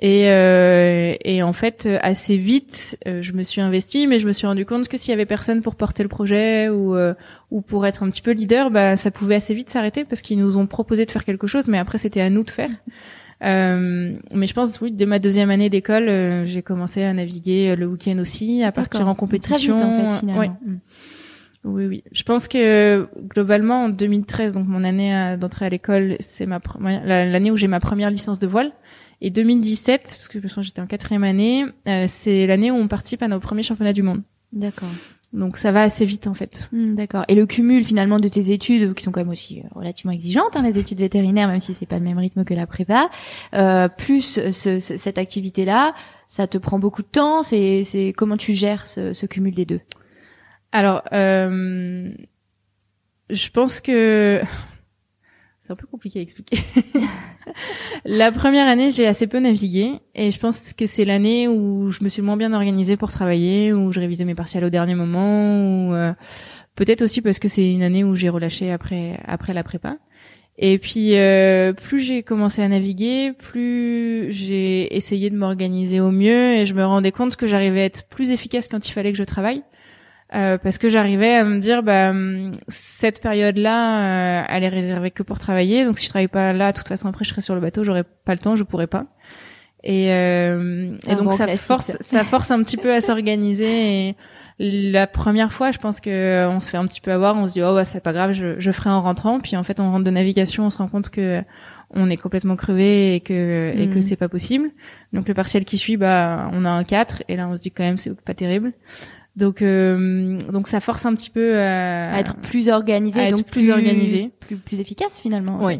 Et, 0.00 0.30
euh, 0.30 1.14
et 1.24 1.42
en 1.42 1.52
fait, 1.52 1.88
assez 2.02 2.36
vite, 2.36 2.98
euh, 3.06 3.20
je 3.20 3.32
me 3.32 3.42
suis 3.42 3.60
investie, 3.60 4.06
mais 4.06 4.20
je 4.20 4.28
me 4.28 4.32
suis 4.32 4.46
rendu 4.46 4.64
compte 4.64 4.86
que 4.86 4.96
s'il 4.96 5.10
y 5.10 5.12
avait 5.12 5.26
personne 5.26 5.60
pour 5.60 5.74
porter 5.74 6.04
le 6.04 6.08
projet 6.08 6.68
ou 6.68 6.94
euh, 6.94 7.14
ou 7.50 7.62
pour 7.62 7.84
être 7.84 8.04
un 8.04 8.10
petit 8.10 8.22
peu 8.22 8.30
leader, 8.30 8.70
bah 8.70 8.96
ça 8.96 9.10
pouvait 9.10 9.34
assez 9.34 9.54
vite 9.54 9.70
s'arrêter 9.70 10.04
parce 10.04 10.22
qu'ils 10.22 10.38
nous 10.38 10.56
ont 10.56 10.68
proposé 10.68 11.04
de 11.04 11.10
faire 11.10 11.24
quelque 11.24 11.48
chose, 11.48 11.66
mais 11.66 11.78
après 11.78 11.98
c'était 11.98 12.20
à 12.20 12.30
nous 12.30 12.44
de 12.44 12.50
faire. 12.50 12.70
Euh, 13.44 14.14
mais 14.34 14.46
je 14.46 14.54
pense, 14.54 14.80
oui, 14.80 14.90
dès 14.90 15.06
ma 15.06 15.18
deuxième 15.18 15.50
année 15.50 15.70
d'école, 15.70 16.08
euh, 16.08 16.46
j'ai 16.46 16.62
commencé 16.62 17.02
à 17.02 17.12
naviguer 17.12 17.76
le 17.76 17.86
week-end 17.86 18.18
aussi, 18.18 18.62
à 18.62 18.72
partir 18.72 19.06
en 19.06 19.14
compétition. 19.14 19.76
Très 19.76 19.86
vite, 19.86 19.94
en 19.94 20.10
fait, 20.10 20.20
finalement. 20.20 20.58
Mm. 20.64 20.78
Oui, 21.64 21.86
oui. 21.86 22.04
Je 22.12 22.22
pense 22.22 22.48
que 22.48 23.08
globalement, 23.28 23.84
en 23.84 23.88
2013, 23.88 24.54
donc 24.54 24.66
mon 24.68 24.84
année 24.84 25.36
d'entrée 25.38 25.66
à 25.66 25.68
l'école, 25.68 26.16
c'est 26.20 26.46
ma 26.46 26.60
l'année 26.80 27.50
où 27.50 27.56
j'ai 27.56 27.68
ma 27.68 27.80
première 27.80 28.10
licence 28.10 28.38
de 28.38 28.46
voile. 28.46 28.72
Et 29.20 29.30
2017, 29.30 30.02
parce 30.02 30.28
que 30.28 30.38
je 30.38 30.44
me 30.44 30.48
souviens 30.48 30.62
j'étais 30.62 30.80
en 30.80 30.86
quatrième 30.86 31.24
année, 31.24 31.64
euh, 31.88 32.04
c'est 32.06 32.46
l'année 32.46 32.70
où 32.70 32.76
on 32.76 32.86
participe 32.86 33.22
à 33.22 33.28
nos 33.28 33.40
premiers 33.40 33.64
championnats 33.64 33.92
du 33.92 34.02
monde. 34.02 34.22
D'accord. 34.52 34.88
Donc 35.34 35.58
ça 35.58 35.72
va 35.72 35.82
assez 35.82 36.06
vite 36.06 36.26
en 36.26 36.34
fait. 36.34 36.70
Hmm, 36.72 36.94
d'accord. 36.94 37.24
Et 37.28 37.34
le 37.34 37.44
cumul 37.44 37.84
finalement 37.84 38.18
de 38.18 38.28
tes 38.28 38.50
études, 38.50 38.94
qui 38.94 39.04
sont 39.04 39.12
quand 39.12 39.20
même 39.20 39.28
aussi 39.28 39.60
euh, 39.60 39.68
relativement 39.74 40.12
exigeantes, 40.12 40.56
hein, 40.56 40.62
les 40.62 40.78
études 40.78 40.98
vétérinaires, 40.98 41.48
même 41.48 41.60
si 41.60 41.74
c'est 41.74 41.86
pas 41.86 41.98
le 41.98 42.04
même 42.04 42.18
rythme 42.18 42.44
que 42.44 42.54
la 42.54 42.66
prépa, 42.66 43.10
euh, 43.54 43.88
plus 43.88 44.40
ce, 44.50 44.78
cette 44.80 45.18
activité-là, 45.18 45.94
ça 46.28 46.46
te 46.46 46.56
prend 46.56 46.78
beaucoup 46.78 47.02
de 47.02 47.08
temps? 47.08 47.42
C'est, 47.42 47.84
c'est 47.84 48.14
comment 48.16 48.38
tu 48.38 48.54
gères 48.54 48.86
ce, 48.86 49.12
ce 49.12 49.26
cumul 49.26 49.54
des 49.54 49.66
deux? 49.66 49.80
Alors, 50.72 51.02
euh, 51.12 52.10
je 53.28 53.50
pense 53.50 53.80
que 53.80 54.40
c'est 55.68 55.74
un 55.74 55.76
peu 55.76 55.86
compliqué 55.86 56.18
à 56.20 56.22
expliquer. 56.22 56.58
la 58.06 58.32
première 58.32 58.66
année, 58.66 58.90
j'ai 58.90 59.06
assez 59.06 59.26
peu 59.26 59.38
navigué 59.38 60.00
et 60.14 60.32
je 60.32 60.38
pense 60.38 60.72
que 60.72 60.86
c'est 60.86 61.04
l'année 61.04 61.46
où 61.46 61.90
je 61.90 62.02
me 62.02 62.08
suis 62.08 62.22
le 62.22 62.26
moins 62.26 62.38
bien 62.38 62.54
organisée 62.54 62.96
pour 62.96 63.10
travailler, 63.10 63.74
où 63.74 63.92
je 63.92 64.00
révisais 64.00 64.24
mes 64.24 64.34
partiels 64.34 64.64
au 64.64 64.70
dernier 64.70 64.94
moment, 64.94 65.88
ou 65.90 65.92
euh, 65.92 66.14
peut-être 66.74 67.02
aussi 67.02 67.20
parce 67.20 67.38
que 67.38 67.48
c'est 67.48 67.70
une 67.70 67.82
année 67.82 68.02
où 68.02 68.16
j'ai 68.16 68.30
relâché 68.30 68.72
après 68.72 69.20
après 69.26 69.52
la 69.52 69.62
prépa. 69.62 69.98
Et 70.56 70.78
puis 70.78 71.16
euh, 71.16 71.74
plus 71.74 72.00
j'ai 72.00 72.22
commencé 72.22 72.62
à 72.62 72.68
naviguer, 72.68 73.34
plus 73.34 74.32
j'ai 74.32 74.96
essayé 74.96 75.28
de 75.28 75.36
m'organiser 75.36 76.00
au 76.00 76.10
mieux 76.10 76.54
et 76.54 76.64
je 76.64 76.72
me 76.72 76.84
rendais 76.84 77.12
compte 77.12 77.36
que 77.36 77.46
j'arrivais 77.46 77.82
à 77.82 77.84
être 77.84 78.08
plus 78.08 78.30
efficace 78.30 78.68
quand 78.68 78.88
il 78.88 78.92
fallait 78.92 79.12
que 79.12 79.18
je 79.18 79.24
travaille. 79.24 79.62
Euh, 80.34 80.58
parce 80.58 80.76
que 80.76 80.90
j'arrivais 80.90 81.36
à 81.36 81.44
me 81.44 81.58
dire 81.58 81.82
bah 81.82 82.12
cette 82.66 83.22
période-là 83.22 84.42
euh, 84.42 84.44
elle 84.50 84.62
est 84.62 84.68
réservée 84.68 85.10
que 85.10 85.22
pour 85.22 85.38
travailler. 85.38 85.86
Donc 85.86 85.98
si 85.98 86.04
je 86.04 86.10
travaille 86.10 86.28
pas 86.28 86.52
là 86.52 86.72
de 86.72 86.76
toute 86.76 86.88
façon 86.88 87.08
après 87.08 87.24
je 87.24 87.30
serai 87.30 87.40
sur 87.40 87.54
le 87.54 87.62
bateau. 87.62 87.82
J'aurais 87.82 88.04
pas 88.04 88.32
le 88.32 88.38
temps 88.38 88.54
je 88.54 88.62
pourrais 88.62 88.86
pas. 88.86 89.06
Et, 89.84 90.12
euh, 90.12 90.92
et 91.06 91.14
donc 91.14 91.32
ça 91.32 91.46
force 91.56 91.92
ça 92.00 92.24
force 92.24 92.50
un 92.50 92.62
petit 92.62 92.76
peu 92.76 92.92
à 92.92 93.00
s'organiser. 93.00 94.08
Et 94.08 94.16
la 94.92 95.06
première 95.06 95.50
fois 95.50 95.70
je 95.70 95.78
pense 95.78 95.98
que 95.98 96.46
on 96.48 96.60
se 96.60 96.68
fait 96.68 96.76
un 96.76 96.86
petit 96.86 97.00
peu 97.00 97.10
avoir. 97.10 97.34
On 97.38 97.48
se 97.48 97.54
dit 97.54 97.62
oh 97.62 97.72
bah 97.72 97.86
c'est 97.86 98.02
pas 98.02 98.12
grave 98.12 98.32
je, 98.32 98.60
je 98.60 98.70
ferai 98.70 98.90
en 98.90 99.00
rentrant. 99.00 99.40
Puis 99.40 99.56
en 99.56 99.64
fait 99.64 99.80
on 99.80 99.90
rentre 99.90 100.04
de 100.04 100.10
navigation 100.10 100.66
on 100.66 100.70
se 100.70 100.76
rend 100.76 100.88
compte 100.88 101.08
que 101.08 101.42
on 101.90 102.10
est 102.10 102.18
complètement 102.18 102.56
crevé 102.56 103.14
et 103.14 103.20
que 103.20 103.72
et 103.74 103.88
que 103.88 103.98
mm. 103.98 104.02
c'est 104.02 104.16
pas 104.16 104.28
possible. 104.28 104.68
Donc 105.14 105.26
le 105.26 105.32
partiel 105.32 105.64
qui 105.64 105.78
suit 105.78 105.96
bah 105.96 106.50
on 106.52 106.66
a 106.66 106.70
un 106.70 106.84
4 106.84 107.22
et 107.28 107.36
là 107.36 107.48
on 107.48 107.56
se 107.56 107.60
dit 107.62 107.70
quand 107.70 107.84
même 107.84 107.96
c'est 107.96 108.14
pas 108.20 108.34
terrible 108.34 108.74
donc, 109.38 109.62
euh, 109.62 110.36
donc 110.52 110.68
ça 110.68 110.80
force 110.80 111.06
un 111.06 111.14
petit 111.14 111.30
peu 111.30 111.56
à, 111.56 112.14
à 112.14 112.20
être 112.20 112.36
plus 112.36 112.68
organisé, 112.68 113.20
à 113.20 113.30
donc 113.30 113.40
être 113.40 113.50
plus, 113.50 113.70
organisé, 113.70 114.30
plus, 114.40 114.56
plus 114.56 114.80
efficace 114.80 115.18
finalement. 115.20 115.58
oui. 115.62 115.78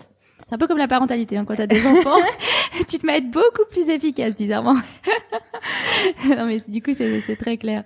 C'est 0.49 0.55
un 0.55 0.59
peu 0.59 0.67
comme 0.67 0.79
la 0.79 0.89
parentalité. 0.89 1.37
Hein, 1.37 1.45
quand 1.47 1.57
t'as 1.57 1.67
des 1.67 1.87
enfants, 1.87 2.17
tu 2.89 2.97
te 2.97 3.05
mets 3.05 3.13
à 3.13 3.17
être 3.19 3.31
beaucoup 3.31 3.67
plus 3.71 3.91
efficace, 3.91 4.35
bizarrement. 4.35 4.77
non, 6.27 6.47
mais 6.47 6.63
du 6.67 6.83
coup, 6.83 6.93
c'est 6.95 7.37
très 7.37 7.59
clair. 7.59 7.85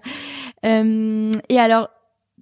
Euh, 0.64 1.32
et 1.48 1.58
alors, 1.58 1.88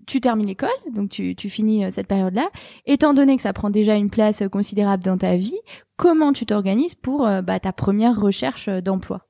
tu 0.07 0.21
termines 0.21 0.47
l'école, 0.47 0.69
donc 0.93 1.09
tu, 1.09 1.35
tu 1.37 1.49
finis 1.49 1.87
euh, 1.87 1.91
cette 1.91 2.07
période-là. 2.07 2.51
Étant 2.85 3.15
donné 3.15 3.37
que 3.37 3.43
ça 3.43 3.55
prend 3.55 3.71
déjà 3.71 3.95
une 3.95 4.11
place 4.11 4.43
considérable 4.53 5.03
dans 5.03 5.17
ta 5.17 5.37
vie, 5.37 5.59
comment 5.97 6.35
tu 6.35 6.45
t'organises 6.45 6.95
pour 6.95 7.27
euh, 7.27 7.41
bah, 7.41 7.59
ta 7.59 7.73
première 7.73 8.21
recherche 8.21 8.69
d'emploi? 8.69 9.27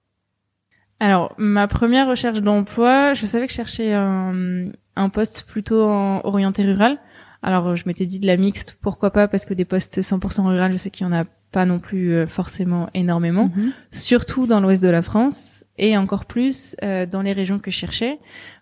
Alors, 1.01 1.35
ma 1.39 1.67
première 1.67 2.07
recherche 2.07 2.43
d'emploi, 2.43 3.15
je 3.15 3.25
savais 3.25 3.47
que 3.47 3.53
je 3.53 3.57
cherchais 3.57 3.95
un, 3.95 4.67
un 4.97 5.09
poste 5.09 5.45
plutôt 5.49 5.83
en, 5.83 6.21
orienté 6.25 6.63
rural. 6.63 6.99
Alors, 7.43 7.75
je 7.75 7.85
m'étais 7.87 8.05
dit 8.05 8.21
de 8.21 8.27
la 8.27 8.37
mixte, 8.37 8.77
pourquoi 8.83 9.11
pas, 9.11 9.27
parce 9.27 9.47
que 9.47 9.55
des 9.55 9.65
postes 9.65 10.01
100% 10.01 10.47
rural, 10.47 10.73
je 10.73 10.77
sais 10.77 10.91
qu'il 10.91 11.07
y 11.07 11.09
en 11.09 11.13
a 11.13 11.25
pas 11.53 11.65
non 11.65 11.79
plus 11.79 12.13
euh, 12.13 12.27
forcément 12.27 12.89
énormément, 12.95 13.51
mhm. 13.57 13.73
surtout 13.91 14.47
dans 14.47 14.61
l'ouest 14.61 14.83
de 14.83 14.89
la 14.89 15.03
France 15.03 15.65
et 15.79 15.97
encore 15.97 16.27
plus 16.27 16.77
euh, 16.85 17.07
dans 17.07 17.23
les 17.23 17.33
régions 17.33 17.59
que 17.59 17.71
je 17.71 17.77
cherchais, 17.77 18.19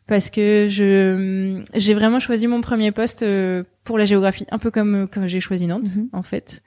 parce 0.07 0.31
que 0.31 0.69
je 0.71 1.63
j'ai 1.75 1.95
vraiment 1.95 2.19
choisi 2.19 2.47
mon 2.47 2.61
premier 2.61 2.93
poste 2.93 3.23
euh, 3.23 3.65
pour 3.85 3.99
la 3.99 4.07
géographie, 4.07 4.47
un 4.51 4.59
peu 4.59 4.71
comme 4.71 5.07
comme 5.09 5.27
j'ai 5.27 5.41
choisi 5.41 5.67
Nantes 5.67 5.97
mhm. 5.97 6.09
en 6.13 6.23
fait. 6.23 6.63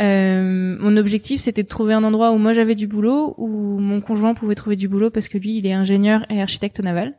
Euh, 0.00 0.76
mon 0.80 0.96
objectif, 0.96 1.40
c'était 1.40 1.62
de 1.62 1.68
trouver 1.68 1.94
un 1.94 2.04
endroit 2.04 2.32
où 2.32 2.38
moi 2.38 2.54
j'avais 2.54 2.74
du 2.74 2.86
boulot, 2.86 3.34
où 3.36 3.48
mon 3.78 4.00
conjoint 4.00 4.34
pouvait 4.34 4.54
trouver 4.54 4.76
du 4.76 4.88
boulot 4.88 5.10
parce 5.10 5.28
que 5.28 5.38
lui, 5.38 5.58
il 5.58 5.66
est 5.66 5.72
ingénieur 5.72 6.24
et 6.30 6.40
architecte 6.40 6.80
naval. 6.80 7.14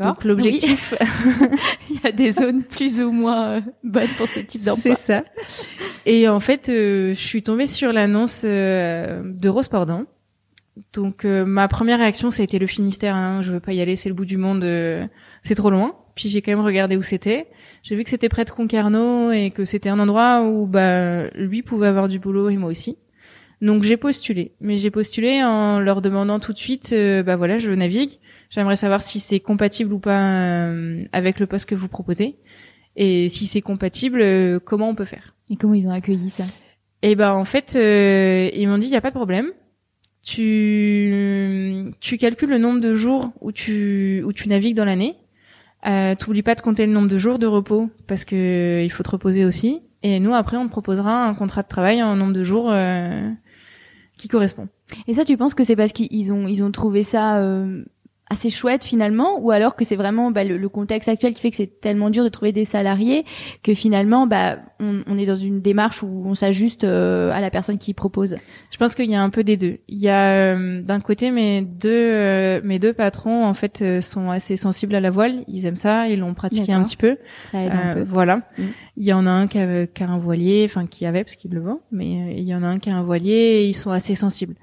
Donc 0.00 0.24
l'objectif, 0.24 0.94
il 1.90 2.00
y 2.02 2.06
a 2.06 2.12
des 2.12 2.32
zones 2.32 2.62
plus 2.62 3.00
ou 3.00 3.10
moins 3.10 3.48
euh, 3.48 3.60
bonnes 3.82 4.08
pour 4.18 4.28
ce 4.28 4.40
type 4.40 4.62
d'emploi. 4.62 4.94
C'est 4.94 5.00
ça. 5.00 5.24
Et 6.04 6.28
en 6.28 6.40
fait, 6.40 6.68
euh, 6.68 7.14
je 7.14 7.20
suis 7.20 7.42
tombée 7.42 7.66
sur 7.66 7.92
l'annonce 7.92 8.42
euh, 8.44 9.22
d'Eurosport 9.24 9.86
Donc 10.92 11.24
ma 11.24 11.68
première 11.68 11.98
réaction, 11.98 12.30
ça 12.30 12.42
a 12.42 12.44
été 12.44 12.58
le 12.58 12.66
Finistère. 12.66 13.16
Hein, 13.16 13.42
je 13.42 13.52
veux 13.52 13.60
pas 13.60 13.72
y 13.72 13.80
aller, 13.80 13.96
c'est 13.96 14.10
le 14.10 14.14
bout 14.14 14.26
du 14.26 14.36
monde, 14.36 14.64
c'est 15.42 15.54
trop 15.54 15.70
loin. 15.70 15.96
Puis 16.14 16.28
j'ai 16.28 16.42
quand 16.42 16.52
même 16.52 16.64
regardé 16.64 16.96
où 16.96 17.02
c'était. 17.02 17.48
J'ai 17.82 17.96
vu 17.96 18.04
que 18.04 18.10
c'était 18.10 18.28
près 18.28 18.44
de 18.44 18.50
Concarneau 18.50 19.32
et 19.32 19.50
que 19.50 19.64
c'était 19.64 19.88
un 19.88 19.98
endroit 19.98 20.42
où 20.42 20.66
bah 20.66 21.28
lui 21.30 21.62
pouvait 21.62 21.88
avoir 21.88 22.08
du 22.08 22.18
boulot 22.18 22.48
et 22.50 22.56
moi 22.56 22.70
aussi. 22.70 22.96
Donc 23.60 23.82
j'ai 23.82 23.96
postulé, 23.96 24.52
mais 24.60 24.76
j'ai 24.76 24.90
postulé 24.90 25.42
en 25.42 25.80
leur 25.80 26.02
demandant 26.02 26.38
tout 26.38 26.52
de 26.52 26.58
suite, 26.58 26.90
euh, 26.92 27.22
bah 27.22 27.36
voilà, 27.36 27.58
je 27.58 27.70
navigue. 27.70 28.12
J'aimerais 28.50 28.76
savoir 28.76 29.00
si 29.00 29.20
c'est 29.20 29.40
compatible 29.40 29.92
ou 29.94 29.98
pas 29.98 30.68
euh, 30.68 31.00
avec 31.12 31.40
le 31.40 31.46
poste 31.46 31.66
que 31.66 31.74
vous 31.74 31.88
proposez, 31.88 32.36
et 32.96 33.28
si 33.28 33.46
c'est 33.46 33.62
compatible, 33.62 34.20
euh, 34.20 34.58
comment 34.58 34.88
on 34.88 34.94
peut 34.94 35.06
faire? 35.06 35.34
Et 35.50 35.56
comment 35.56 35.74
ils 35.74 35.86
ont 35.86 35.92
accueilli 35.92 36.30
ça? 36.30 36.44
Eh 37.02 37.14
ben 37.14 37.32
en 37.32 37.44
fait, 37.44 37.72
ils 37.74 38.68
m'ont 38.68 38.78
dit 38.78 38.86
il 38.86 38.92
y 38.92 38.96
a 38.96 39.00
pas 39.00 39.10
de 39.10 39.16
problème. 39.16 39.50
Tu 40.22 41.92
tu 42.00 42.18
calcules 42.18 42.50
le 42.50 42.58
nombre 42.58 42.80
de 42.80 42.96
jours 42.96 43.32
où 43.40 43.52
tu 43.52 44.22
où 44.26 44.32
tu 44.32 44.48
navigues 44.48 44.76
dans 44.76 44.86
l'année 44.86 45.14
euh, 45.86 46.14
T'oublies 46.14 46.42
pas 46.42 46.54
de 46.54 46.60
compter 46.60 46.86
le 46.86 46.92
nombre 46.92 47.08
de 47.08 47.18
jours 47.18 47.38
de 47.38 47.46
repos 47.46 47.90
parce 48.06 48.24
que 48.24 48.82
il 48.82 48.90
faut 48.90 49.02
te 49.02 49.10
reposer 49.10 49.44
aussi. 49.44 49.82
Et 50.02 50.20
nous 50.20 50.34
après 50.34 50.56
on 50.56 50.66
te 50.66 50.70
proposera 50.70 51.26
un 51.26 51.34
contrat 51.34 51.62
de 51.62 51.68
travail 51.68 52.02
en 52.02 52.16
nombre 52.16 52.32
de 52.32 52.44
jours 52.44 52.70
euh, 52.70 53.30
qui 54.16 54.28
correspond. 54.28 54.68
Et 55.06 55.14
ça, 55.14 55.24
tu 55.24 55.36
penses 55.36 55.54
que 55.54 55.64
c'est 55.64 55.76
parce 55.76 55.92
qu'ils 55.92 56.32
ont 56.32 56.46
ils 56.46 56.62
ont 56.62 56.70
trouvé 56.70 57.02
ça 57.02 57.38
euh, 57.38 57.84
assez 58.30 58.48
chouette 58.48 58.84
finalement, 58.84 59.38
ou 59.40 59.50
alors 59.50 59.76
que 59.76 59.84
c'est 59.84 59.96
vraiment 59.96 60.30
bah, 60.30 60.44
le, 60.44 60.68
contexte 60.68 61.08
actuel 61.08 61.34
qui 61.34 61.42
fait 61.42 61.50
que 61.50 61.56
c'est 61.56 61.80
tellement 61.80 62.08
dur 62.08 62.24
de 62.24 62.30
trouver 62.30 62.52
des 62.52 62.64
salariés 62.64 63.24
que 63.62 63.74
finalement 63.74 64.26
bah 64.26 64.58
on, 64.80 65.02
on 65.06 65.18
est 65.18 65.26
dans 65.26 65.36
une 65.36 65.60
démarche 65.60 66.02
où 66.02 66.24
on 66.24 66.34
s'ajuste 66.34 66.84
euh, 66.84 67.30
à 67.32 67.40
la 67.40 67.50
personne 67.50 67.76
qui 67.76 67.92
propose. 67.92 68.36
Je 68.70 68.78
pense 68.78 68.94
qu'il 68.94 69.10
y 69.10 69.14
a 69.14 69.22
un 69.22 69.28
peu 69.28 69.44
des 69.44 69.56
deux. 69.58 69.78
Il 69.88 69.98
y 69.98 70.08
a 70.08 70.54
euh, 70.54 70.80
d'un 70.80 71.00
côté 71.00 71.30
mes 71.30 71.60
deux 71.60 71.90
euh, 71.90 72.60
mes 72.64 72.78
deux 72.78 72.94
patrons 72.94 73.44
en 73.44 73.54
fait 73.54 74.00
sont 74.00 74.30
assez 74.30 74.56
sensibles 74.56 74.94
à 74.94 75.00
la 75.00 75.10
voile, 75.10 75.44
ils 75.46 75.66
aiment 75.66 75.76
ça, 75.76 76.08
ils 76.08 76.20
l'ont 76.20 76.34
pratiqué 76.34 76.72
un 76.72 76.82
petit 76.82 76.96
peu. 76.96 77.18
Ça 77.44 77.62
aide 77.62 77.72
un 77.72 77.94
peu. 77.94 78.06
Voilà. 78.08 78.38
Mm. 78.58 78.62
Il 78.96 79.04
y 79.04 79.12
en 79.12 79.26
a 79.26 79.30
un 79.30 79.46
qui 79.46 79.58
a, 79.58 79.86
qui 79.86 80.02
a 80.02 80.08
un 80.08 80.18
voilier, 80.18 80.66
enfin 80.68 80.86
qui 80.86 81.04
avait 81.04 81.24
parce 81.24 81.36
qu'il 81.36 81.52
le 81.52 81.60
vend, 81.60 81.80
mais 81.92 82.36
il 82.36 82.44
y 82.44 82.54
en 82.54 82.62
a 82.62 82.66
un 82.66 82.78
qui 82.78 82.88
a 82.88 82.96
un 82.96 83.02
voilier, 83.02 83.32
et 83.32 83.66
ils 83.66 83.74
sont 83.74 83.90
assez 83.90 84.14
sensibles. 84.14 84.54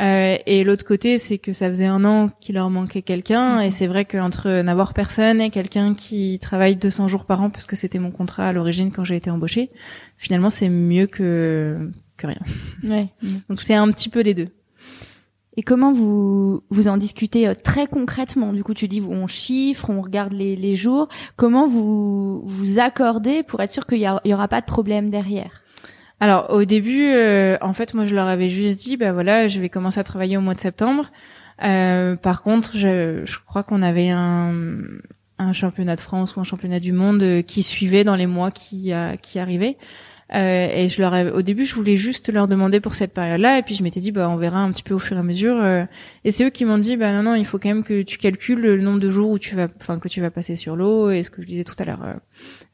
Euh, 0.00 0.36
et 0.46 0.62
l'autre 0.62 0.84
côté, 0.84 1.18
c'est 1.18 1.38
que 1.38 1.52
ça 1.52 1.68
faisait 1.68 1.86
un 1.86 2.04
an 2.04 2.30
qu'il 2.40 2.54
leur 2.54 2.70
manquait 2.70 3.02
quelqu'un, 3.02 3.60
et 3.60 3.70
c'est 3.70 3.86
vrai 3.86 4.04
qu'entre 4.04 4.62
n'avoir 4.62 4.94
personne 4.94 5.40
et 5.40 5.50
quelqu'un 5.50 5.94
qui 5.94 6.38
travaille 6.38 6.76
200 6.76 7.08
jours 7.08 7.24
par 7.24 7.42
an, 7.42 7.50
parce 7.50 7.66
que 7.66 7.74
c'était 7.74 7.98
mon 7.98 8.10
contrat 8.10 8.48
à 8.48 8.52
l'origine 8.52 8.92
quand 8.92 9.04
j'ai 9.04 9.16
été 9.16 9.30
embauchée, 9.30 9.70
finalement 10.16 10.50
c'est 10.50 10.68
mieux 10.68 11.06
que 11.06 11.90
que 12.16 12.26
rien. 12.26 12.40
Ouais. 12.84 13.08
Donc 13.48 13.60
c'est 13.62 13.74
un 13.74 13.90
petit 13.90 14.08
peu 14.08 14.20
les 14.20 14.34
deux. 14.34 14.48
Et 15.56 15.62
comment 15.62 15.92
vous 15.92 16.62
vous 16.70 16.86
en 16.86 16.96
discutez 16.96 17.48
euh, 17.48 17.54
très 17.54 17.88
concrètement? 17.88 18.52
Du 18.52 18.62
coup, 18.62 18.74
tu 18.74 18.86
dis 18.86 19.00
on 19.00 19.26
chiffre, 19.26 19.90
on 19.90 20.02
regarde 20.02 20.32
les, 20.32 20.54
les 20.54 20.76
jours. 20.76 21.08
Comment 21.34 21.66
vous 21.66 22.42
vous 22.44 22.78
accordez 22.78 23.42
pour 23.42 23.60
être 23.60 23.72
sûr 23.72 23.84
qu'il 23.86 23.98
y, 23.98 24.28
y 24.28 24.34
aura 24.34 24.46
pas 24.46 24.60
de 24.60 24.66
problème 24.66 25.10
derrière? 25.10 25.62
Alors 26.20 26.50
au 26.50 26.64
début, 26.64 27.04
euh, 27.04 27.56
en 27.60 27.72
fait, 27.74 27.94
moi 27.94 28.04
je 28.04 28.14
leur 28.14 28.26
avais 28.26 28.50
juste 28.50 28.80
dit, 28.80 28.96
bah 28.96 29.12
voilà, 29.12 29.46
je 29.46 29.60
vais 29.60 29.68
commencer 29.68 30.00
à 30.00 30.04
travailler 30.04 30.36
au 30.36 30.40
mois 30.40 30.54
de 30.54 30.60
septembre. 30.60 31.10
Euh, 31.62 32.16
par 32.16 32.42
contre, 32.42 32.76
je, 32.76 33.24
crois 33.46 33.62
qu'on 33.62 33.82
avait 33.82 34.10
un, 34.10 34.52
un, 35.38 35.52
championnat 35.52 35.96
de 35.96 36.00
France 36.00 36.36
ou 36.36 36.40
un 36.40 36.44
championnat 36.44 36.80
du 36.80 36.92
monde 36.92 37.22
euh, 37.22 37.42
qui 37.42 37.62
suivait 37.62 38.04
dans 38.04 38.16
les 38.16 38.26
mois 38.26 38.50
qui, 38.50 38.92
qui 39.22 39.38
arrivaient. 39.38 39.76
Et 40.30 40.88
je 40.90 41.00
leur 41.00 41.14
avais, 41.14 41.30
au 41.30 41.40
début, 41.40 41.64
je 41.64 41.74
voulais 41.74 41.96
juste 41.96 42.30
leur 42.30 42.48
demander 42.48 42.80
pour 42.80 42.94
cette 42.94 43.14
période-là, 43.14 43.58
et 43.58 43.62
puis 43.62 43.74
je 43.74 43.82
m'étais 43.82 44.00
dit, 44.00 44.12
bah, 44.12 44.28
on 44.28 44.36
verra 44.36 44.60
un 44.60 44.70
petit 44.72 44.82
peu 44.82 44.92
au 44.92 44.98
fur 44.98 45.16
et 45.16 45.20
à 45.20 45.22
mesure. 45.22 45.56
Euh. 45.56 45.84
et 46.24 46.32
c'est 46.32 46.44
eux 46.44 46.50
qui 46.50 46.66
m'ont 46.66 46.76
dit, 46.76 46.98
bah, 46.98 47.14
non, 47.14 47.22
non, 47.22 47.34
il 47.34 47.46
faut 47.46 47.58
quand 47.58 47.70
même 47.70 47.82
que 47.82 48.02
tu 48.02 48.18
calcules 48.18 48.60
le 48.60 48.78
nombre 48.82 49.00
de 49.00 49.10
jours 49.10 49.30
où 49.30 49.38
tu 49.38 49.56
vas, 49.56 49.68
enfin, 49.80 49.98
que 49.98 50.08
tu 50.08 50.20
vas 50.20 50.30
passer 50.30 50.54
sur 50.54 50.76
l'eau, 50.76 51.10
et 51.10 51.22
ce 51.22 51.30
que 51.30 51.40
je 51.40 51.46
disais 51.46 51.64
tout 51.64 51.76
à 51.78 51.86
l'heure, 51.86 52.00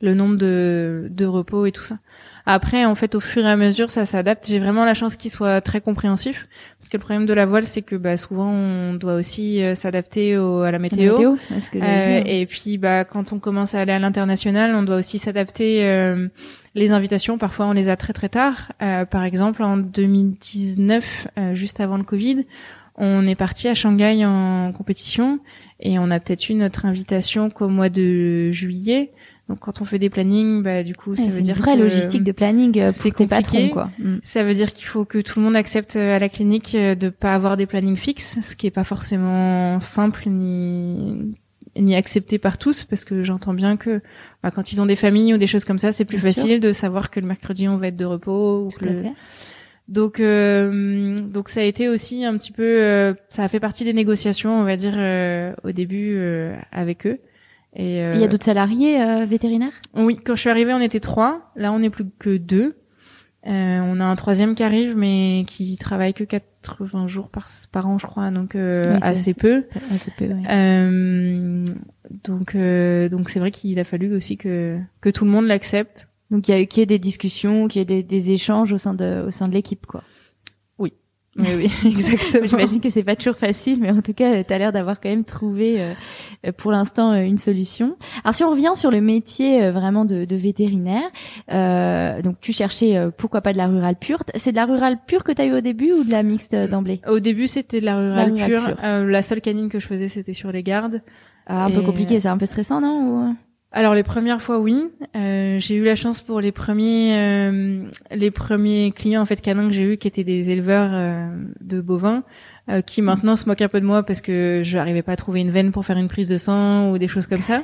le 0.04 0.14
nombre 0.14 0.36
de, 0.36 1.08
de 1.10 1.24
repos 1.24 1.66
et 1.66 1.72
tout 1.72 1.82
ça. 1.82 1.98
Après, 2.46 2.84
en 2.84 2.94
fait, 2.94 3.14
au 3.14 3.20
fur 3.20 3.44
et 3.44 3.50
à 3.50 3.56
mesure, 3.56 3.90
ça 3.90 4.04
s'adapte. 4.04 4.46
J'ai 4.46 4.58
vraiment 4.58 4.84
la 4.84 4.92
chance 4.92 5.16
qu'il 5.16 5.30
soit 5.30 5.62
très 5.62 5.80
compréhensif, 5.80 6.46
parce 6.78 6.90
que 6.90 6.98
le 6.98 7.00
problème 7.00 7.24
de 7.24 7.32
la 7.32 7.46
voile, 7.46 7.64
c'est 7.64 7.80
que 7.80 7.96
bah, 7.96 8.18
souvent, 8.18 8.50
on 8.50 8.94
doit 8.94 9.14
aussi 9.14 9.62
euh, 9.62 9.74
s'adapter 9.74 10.34
à 10.34 10.70
la 10.70 10.78
météo. 10.78 11.36
euh, 11.74 12.22
et 12.26 12.44
puis, 12.44 12.76
bah, 12.76 13.04
quand 13.04 13.32
on 13.32 13.38
commence 13.38 13.74
à 13.74 13.80
aller 13.80 13.92
à 13.92 13.98
l'international, 13.98 14.74
on 14.74 14.82
doit 14.82 14.96
aussi 14.96 15.18
s'adapter. 15.18 15.86
Euh, 15.86 16.28
les 16.74 16.90
invitations, 16.90 17.38
parfois, 17.38 17.66
on 17.66 17.72
les 17.72 17.88
a 17.88 17.96
très 17.96 18.12
très 18.12 18.28
tard. 18.28 18.72
Euh, 18.82 19.06
par 19.06 19.24
exemple, 19.24 19.62
en 19.62 19.76
2019, 19.78 21.28
juste 21.54 21.80
avant 21.80 21.96
le 21.96 22.02
Covid, 22.02 22.44
on 22.96 23.26
est 23.26 23.34
parti 23.34 23.68
à 23.68 23.74
Shanghai 23.74 24.24
en 24.24 24.72
compétition 24.72 25.40
et 25.80 25.98
on 25.98 26.10
a 26.10 26.20
peut-être 26.20 26.48
eu 26.48 26.54
notre 26.54 26.86
invitation 26.86 27.50
qu'au 27.50 27.68
mois 27.68 27.88
de 27.88 28.50
juillet. 28.52 29.12
Donc 29.48 29.58
quand 29.60 29.82
on 29.82 29.84
fait 29.84 29.98
des 29.98 30.08
plannings, 30.08 30.62
bah 30.62 30.82
du 30.82 30.94
coup 30.94 31.16
ça 31.16 31.26
veut 31.26 31.42
dire 31.42 31.54
une 31.56 31.60
vraie 31.62 31.76
logistique 31.76 32.24
de 32.24 32.32
planning 32.32 32.78
euh, 32.80 32.92
pour 32.92 33.12
tes 33.14 33.26
patrons 33.26 33.68
quoi. 33.68 33.90
Mm. 33.98 34.16
Ça 34.22 34.42
veut 34.42 34.54
dire 34.54 34.72
qu'il 34.72 34.86
faut 34.86 35.04
que 35.04 35.18
tout 35.18 35.38
le 35.38 35.44
monde 35.44 35.54
accepte 35.56 35.96
euh, 35.96 36.16
à 36.16 36.18
la 36.18 36.30
clinique 36.30 36.74
euh, 36.74 36.94
de 36.94 37.10
pas 37.10 37.34
avoir 37.34 37.58
des 37.58 37.66
plannings 37.66 37.96
fixes, 37.98 38.38
ce 38.40 38.56
qui 38.56 38.66
est 38.66 38.70
pas 38.70 38.84
forcément 38.84 39.80
simple 39.80 40.28
ni 40.30 41.34
ni 41.76 41.94
accepté 41.96 42.38
par 42.38 42.56
tous 42.56 42.84
parce 42.84 43.04
que 43.04 43.22
j'entends 43.24 43.52
bien 43.52 43.76
que 43.76 44.00
bah, 44.42 44.50
quand 44.50 44.72
ils 44.72 44.80
ont 44.80 44.86
des 44.86 44.96
familles 44.96 45.34
ou 45.34 45.38
des 45.38 45.46
choses 45.48 45.64
comme 45.66 45.78
ça, 45.78 45.92
c'est 45.92 46.04
plus 46.06 46.18
Bien 46.18 46.32
facile 46.32 46.60
de 46.60 46.72
savoir 46.72 47.10
que 47.10 47.20
le 47.20 47.26
mercredi 47.26 47.68
on 47.68 47.76
va 47.76 47.88
être 47.88 47.96
de 47.96 48.04
repos 48.04 48.66
ou 48.66 48.70
Tout 48.70 48.78
que 48.78 48.84
à 48.88 48.92
le- 48.92 49.02
fait. 49.02 49.12
donc, 49.88 50.20
euh, 50.20 51.16
donc 51.18 51.48
ça 51.50 51.60
a 51.60 51.64
été 51.64 51.88
aussi 51.88 52.24
un 52.24 52.38
petit 52.38 52.52
peu, 52.52 52.62
euh, 52.62 53.12
ça 53.28 53.44
a 53.44 53.48
fait 53.48 53.60
partie 53.60 53.84
des 53.84 53.92
négociations, 53.92 54.58
on 54.58 54.64
va 54.64 54.76
dire, 54.76 54.94
euh, 54.96 55.52
au 55.64 55.72
début 55.72 56.14
euh, 56.16 56.54
avec 56.72 57.06
eux. 57.06 57.18
Et 57.76 58.02
euh, 58.02 58.14
Il 58.14 58.20
y 58.20 58.24
a 58.24 58.28
d'autres 58.28 58.44
salariés 58.44 59.00
euh, 59.00 59.24
vétérinaires? 59.24 59.72
Oui, 59.94 60.18
quand 60.22 60.34
je 60.34 60.40
suis 60.40 60.50
arrivée, 60.50 60.72
on 60.72 60.80
était 60.80 61.00
trois. 61.00 61.52
Là, 61.56 61.72
on 61.72 61.80
n'est 61.80 61.90
plus 61.90 62.06
que 62.18 62.36
deux. 62.36 62.76
Euh, 63.46 63.80
on 63.82 64.00
a 64.00 64.04
un 64.04 64.16
troisième 64.16 64.54
qui 64.54 64.62
arrive, 64.62 64.96
mais 64.96 65.44
qui 65.46 65.76
travaille 65.76 66.14
que 66.14 66.24
80 66.24 67.08
jours 67.08 67.28
par, 67.28 67.46
par 67.72 67.86
an, 67.86 67.98
je 67.98 68.06
crois, 68.06 68.30
donc 68.30 68.54
euh, 68.54 68.94
Oui, 68.94 68.98
assez 69.02 69.34
peu. 69.34 69.64
Assez 69.92 70.10
peu. 70.16 70.24
Euh, 70.24 71.64
donc, 72.24 72.54
euh, 72.54 73.10
donc 73.10 73.28
c'est 73.28 73.40
vrai 73.40 73.50
qu'il 73.50 73.78
a 73.78 73.84
fallu 73.84 74.14
aussi 74.14 74.38
que 74.38 74.78
que 75.02 75.10
tout 75.10 75.26
le 75.26 75.30
monde 75.30 75.46
l'accepte. 75.46 76.08
Donc 76.30 76.48
il 76.48 76.52
y 76.52 76.54
a 76.54 76.60
eu 76.60 76.66
qu'il 76.66 76.80
y 76.80 76.82
ait 76.84 76.86
des 76.86 76.98
discussions, 76.98 77.68
qu'il 77.68 77.80
y 77.80 77.82
ait 77.82 77.84
des, 77.84 78.02
des 78.02 78.30
échanges 78.30 78.72
au 78.72 78.78
sein 78.78 78.94
de 78.94 79.24
au 79.26 79.30
sein 79.30 79.46
de 79.46 79.52
l'équipe 79.52 79.84
quoi. 79.84 80.02
Oui, 81.36 81.46
oui, 81.56 81.70
exactement. 81.90 82.46
J'imagine 82.46 82.80
que 82.80 82.90
c'est 82.90 83.02
pas 83.02 83.16
toujours 83.16 83.36
facile, 83.36 83.78
mais 83.80 83.90
en 83.90 84.00
tout 84.02 84.12
cas, 84.12 84.44
tu 84.44 84.52
as 84.52 84.58
l'air 84.58 84.72
d'avoir 84.72 85.00
quand 85.00 85.08
même 85.08 85.24
trouvé 85.24 85.80
euh, 85.80 86.52
pour 86.56 86.70
l'instant 86.70 87.12
euh, 87.12 87.22
une 87.22 87.38
solution. 87.38 87.96
Alors 88.22 88.34
si 88.34 88.44
on 88.44 88.50
revient 88.50 88.72
sur 88.76 88.90
le 88.92 89.00
métier 89.00 89.64
euh, 89.64 89.72
vraiment 89.72 90.04
de, 90.04 90.24
de 90.24 90.36
vétérinaire, 90.36 91.02
euh, 91.52 92.22
donc 92.22 92.36
tu 92.40 92.52
cherchais 92.52 92.96
pourquoi 93.18 93.40
pas 93.40 93.52
de 93.52 93.58
la 93.58 93.66
rurale 93.66 93.96
pure. 93.96 94.22
C'est 94.36 94.52
de 94.52 94.56
la 94.56 94.66
rurale 94.66 94.98
pure 95.06 95.24
que 95.24 95.32
tu 95.32 95.42
as 95.42 95.46
eu 95.46 95.54
au 95.54 95.60
début 95.60 95.92
ou 95.92 96.04
de 96.04 96.10
la 96.12 96.22
mixte 96.22 96.54
d'emblée? 96.54 97.00
Au 97.08 97.18
début, 97.18 97.48
c'était 97.48 97.80
de 97.80 97.84
la 97.86 97.96
rurale, 97.96 98.32
rurale 98.32 98.48
pure. 98.50 98.64
pure. 98.66 98.76
Euh, 98.84 99.06
la 99.10 99.22
seule 99.22 99.40
canine 99.40 99.68
que 99.68 99.80
je 99.80 99.86
faisais, 99.86 100.08
c'était 100.08 100.34
sur 100.34 100.52
les 100.52 100.62
gardes. 100.62 101.02
Ah, 101.46 101.66
Un 101.66 101.70
peu 101.70 101.82
compliqué, 101.82 102.20
c'est 102.20 102.28
un 102.28 102.38
peu 102.38 102.46
stressant, 102.46 102.80
non 102.80 103.00
ou- 103.30 103.36
Alors 103.76 103.94
les 103.94 104.04
premières 104.04 104.40
fois 104.40 104.60
oui, 104.60 104.84
Euh, 105.16 105.58
j'ai 105.60 105.76
eu 105.76 105.84
la 105.84 105.94
chance 105.96 106.22
pour 106.22 106.40
les 106.40 106.50
premiers 106.52 107.16
euh, 107.18 107.82
les 108.10 108.30
premiers 108.30 108.92
clients 108.92 109.22
en 109.22 109.26
fait 109.26 109.40
canins 109.40 109.66
que 109.68 109.72
j'ai 109.74 109.92
eu 109.92 109.96
qui 109.96 110.08
étaient 110.08 110.24
des 110.24 110.50
éleveurs 110.50 110.90
euh, 110.92 111.28
de 111.60 111.80
bovins 111.80 112.22
euh, 112.68 112.80
qui 112.82 113.00
maintenant 113.02 113.36
se 113.36 113.46
moquent 113.48 113.62
un 113.62 113.68
peu 113.68 113.80
de 113.80 113.86
moi 113.86 114.02
parce 114.02 114.20
que 114.20 114.62
je 114.64 114.76
n'arrivais 114.76 115.02
pas 115.02 115.12
à 115.12 115.16
trouver 115.16 115.40
une 115.40 115.50
veine 115.50 115.70
pour 115.70 115.84
faire 115.86 115.98
une 115.98 116.08
prise 116.08 116.28
de 116.28 116.38
sang 116.38 116.90
ou 116.90 116.98
des 116.98 117.06
choses 117.08 117.26
comme 117.26 117.42
ça. 117.42 117.62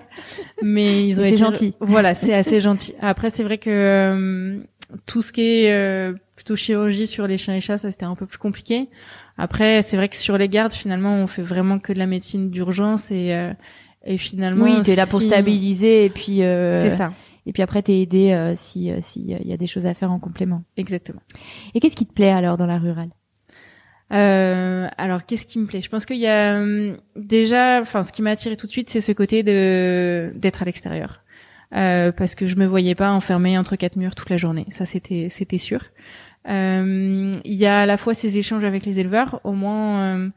Mais 0.62 1.07
ils 1.09 1.18
ont 1.20 1.23
C'est 1.23 1.31
été 1.31 1.37
gentil. 1.38 1.75
Voilà, 1.81 2.14
c'est 2.14 2.35
assez 2.35 2.61
gentil. 2.61 2.94
Après 3.01 3.31
c'est 3.31 3.42
vrai 3.44 3.59
que 3.59 3.70
euh, 3.70 4.59
tout 5.07 5.23
ce 5.23 5.33
qui 5.33 5.42
est 5.42 5.73
euh, 5.73 6.12
plutôt 6.37 6.57
chirurgie 6.57 7.07
sur 7.07 7.27
les 7.27 7.38
chiens 7.38 7.55
et 7.55 7.61
chats, 7.61 7.79
ça 7.79 7.90
c'était 7.90 8.05
un 8.05 8.14
peu 8.16 8.27
plus 8.27 8.38
compliqué. 8.38 8.88
Après 9.38 9.83
c'est 9.83 9.96
vrai 9.96 10.09
que 10.09 10.16
sur 10.16 10.38
les 10.38 10.49
gardes 10.49 10.73
finalement 10.73 11.14
on 11.16 11.27
fait 11.27 11.42
vraiment 11.42 11.79
que 11.81 11.92
de 11.92 11.99
la 11.99 12.07
médecine 12.07 12.51
d'urgence 12.51 13.11
et 13.11 13.33
euh, 13.35 13.53
et 14.05 14.17
finalement 14.19 14.65
Oui, 14.65 14.83
tu 14.83 14.91
es 14.91 14.97
là 14.97 15.07
pour 15.07 15.21
si- 15.23 15.29
stabiliser 15.29 16.05
et 16.07 16.11
puis 16.11 16.43
euh, 16.43 16.81
C'est 16.83 16.97
ça, 16.97 17.13
et 17.47 17.53
puis 17.53 17.63
après 17.63 17.83
t'es 17.83 18.01
aidé 18.01 18.33
euh, 18.33 18.55
si 18.57 18.91
euh, 18.91 18.99
si 19.03 19.21
il 19.41 19.47
y 19.47 19.53
a 19.53 19.57
des 19.57 19.67
choses 19.67 19.87
à 19.87 19.95
faire 19.95 20.11
en 20.13 20.19
complément. 20.19 20.63
exactement. 20.77 21.21
Et 21.75 21.81
qu'est-ce 21.81 21.97
qui 21.97 22.07
te 22.07 22.13
plaît 22.13 22.31
alors 22.31 22.57
dans 22.57 22.67
la 22.67 22.79
rurale? 22.79 23.11
Euh, 24.13 24.89
alors, 24.99 25.25
qu'est-ce 25.25 25.47
qui 25.47 25.59
me 25.61 25.67
plaît? 25.67 25.81
Je 25.81 25.89
pense 25.89 26.05
qu'il 26.05 26.17
y 26.17 26.27
a 26.27 26.59
hum, 26.61 26.97
déjà, 27.15 27.81
enfin, 27.81 28.03
ce 28.03 28.11
qui 28.13 28.23
m'a 28.23 28.31
attiré 28.31 28.57
tout 28.57 28.67
de 28.67 28.73
suite, 28.73 28.89
c'est 28.89 29.01
ce 29.01 29.13
côté 29.13 29.43
de 29.45 30.33
d'être 30.35 30.63
à 30.63 30.65
l'extérieur, 30.65 31.23
euh, 31.77 32.11
parce 32.11 32.35
que 32.35 32.49
je 32.49 32.57
me 32.57 32.67
voyais 32.67 32.97
pas 32.97 33.13
enfermée 33.13 33.57
entre 33.57 33.77
quatre 33.77 33.95
murs 33.97 34.17
toute 34.17 34.31
la 34.31 34.37
journée. 34.37 34.67
Ça, 34.71 34.85
c'était 34.85 35.29
c'était 35.31 35.59
sûr. 35.59 35.81
Euh, 36.49 37.31
Il 37.45 37.55
y 37.55 37.67
a 37.67 37.83
à 37.83 37.87
la 37.87 37.97
fois 37.97 38.15
ces 38.15 38.37
échanges 38.37 38.65
avec 38.65 38.85
les 38.85 38.99
éleveurs, 38.99 39.41
au 39.45 39.53
moins, 39.53 40.01
euh, 40.19 40.29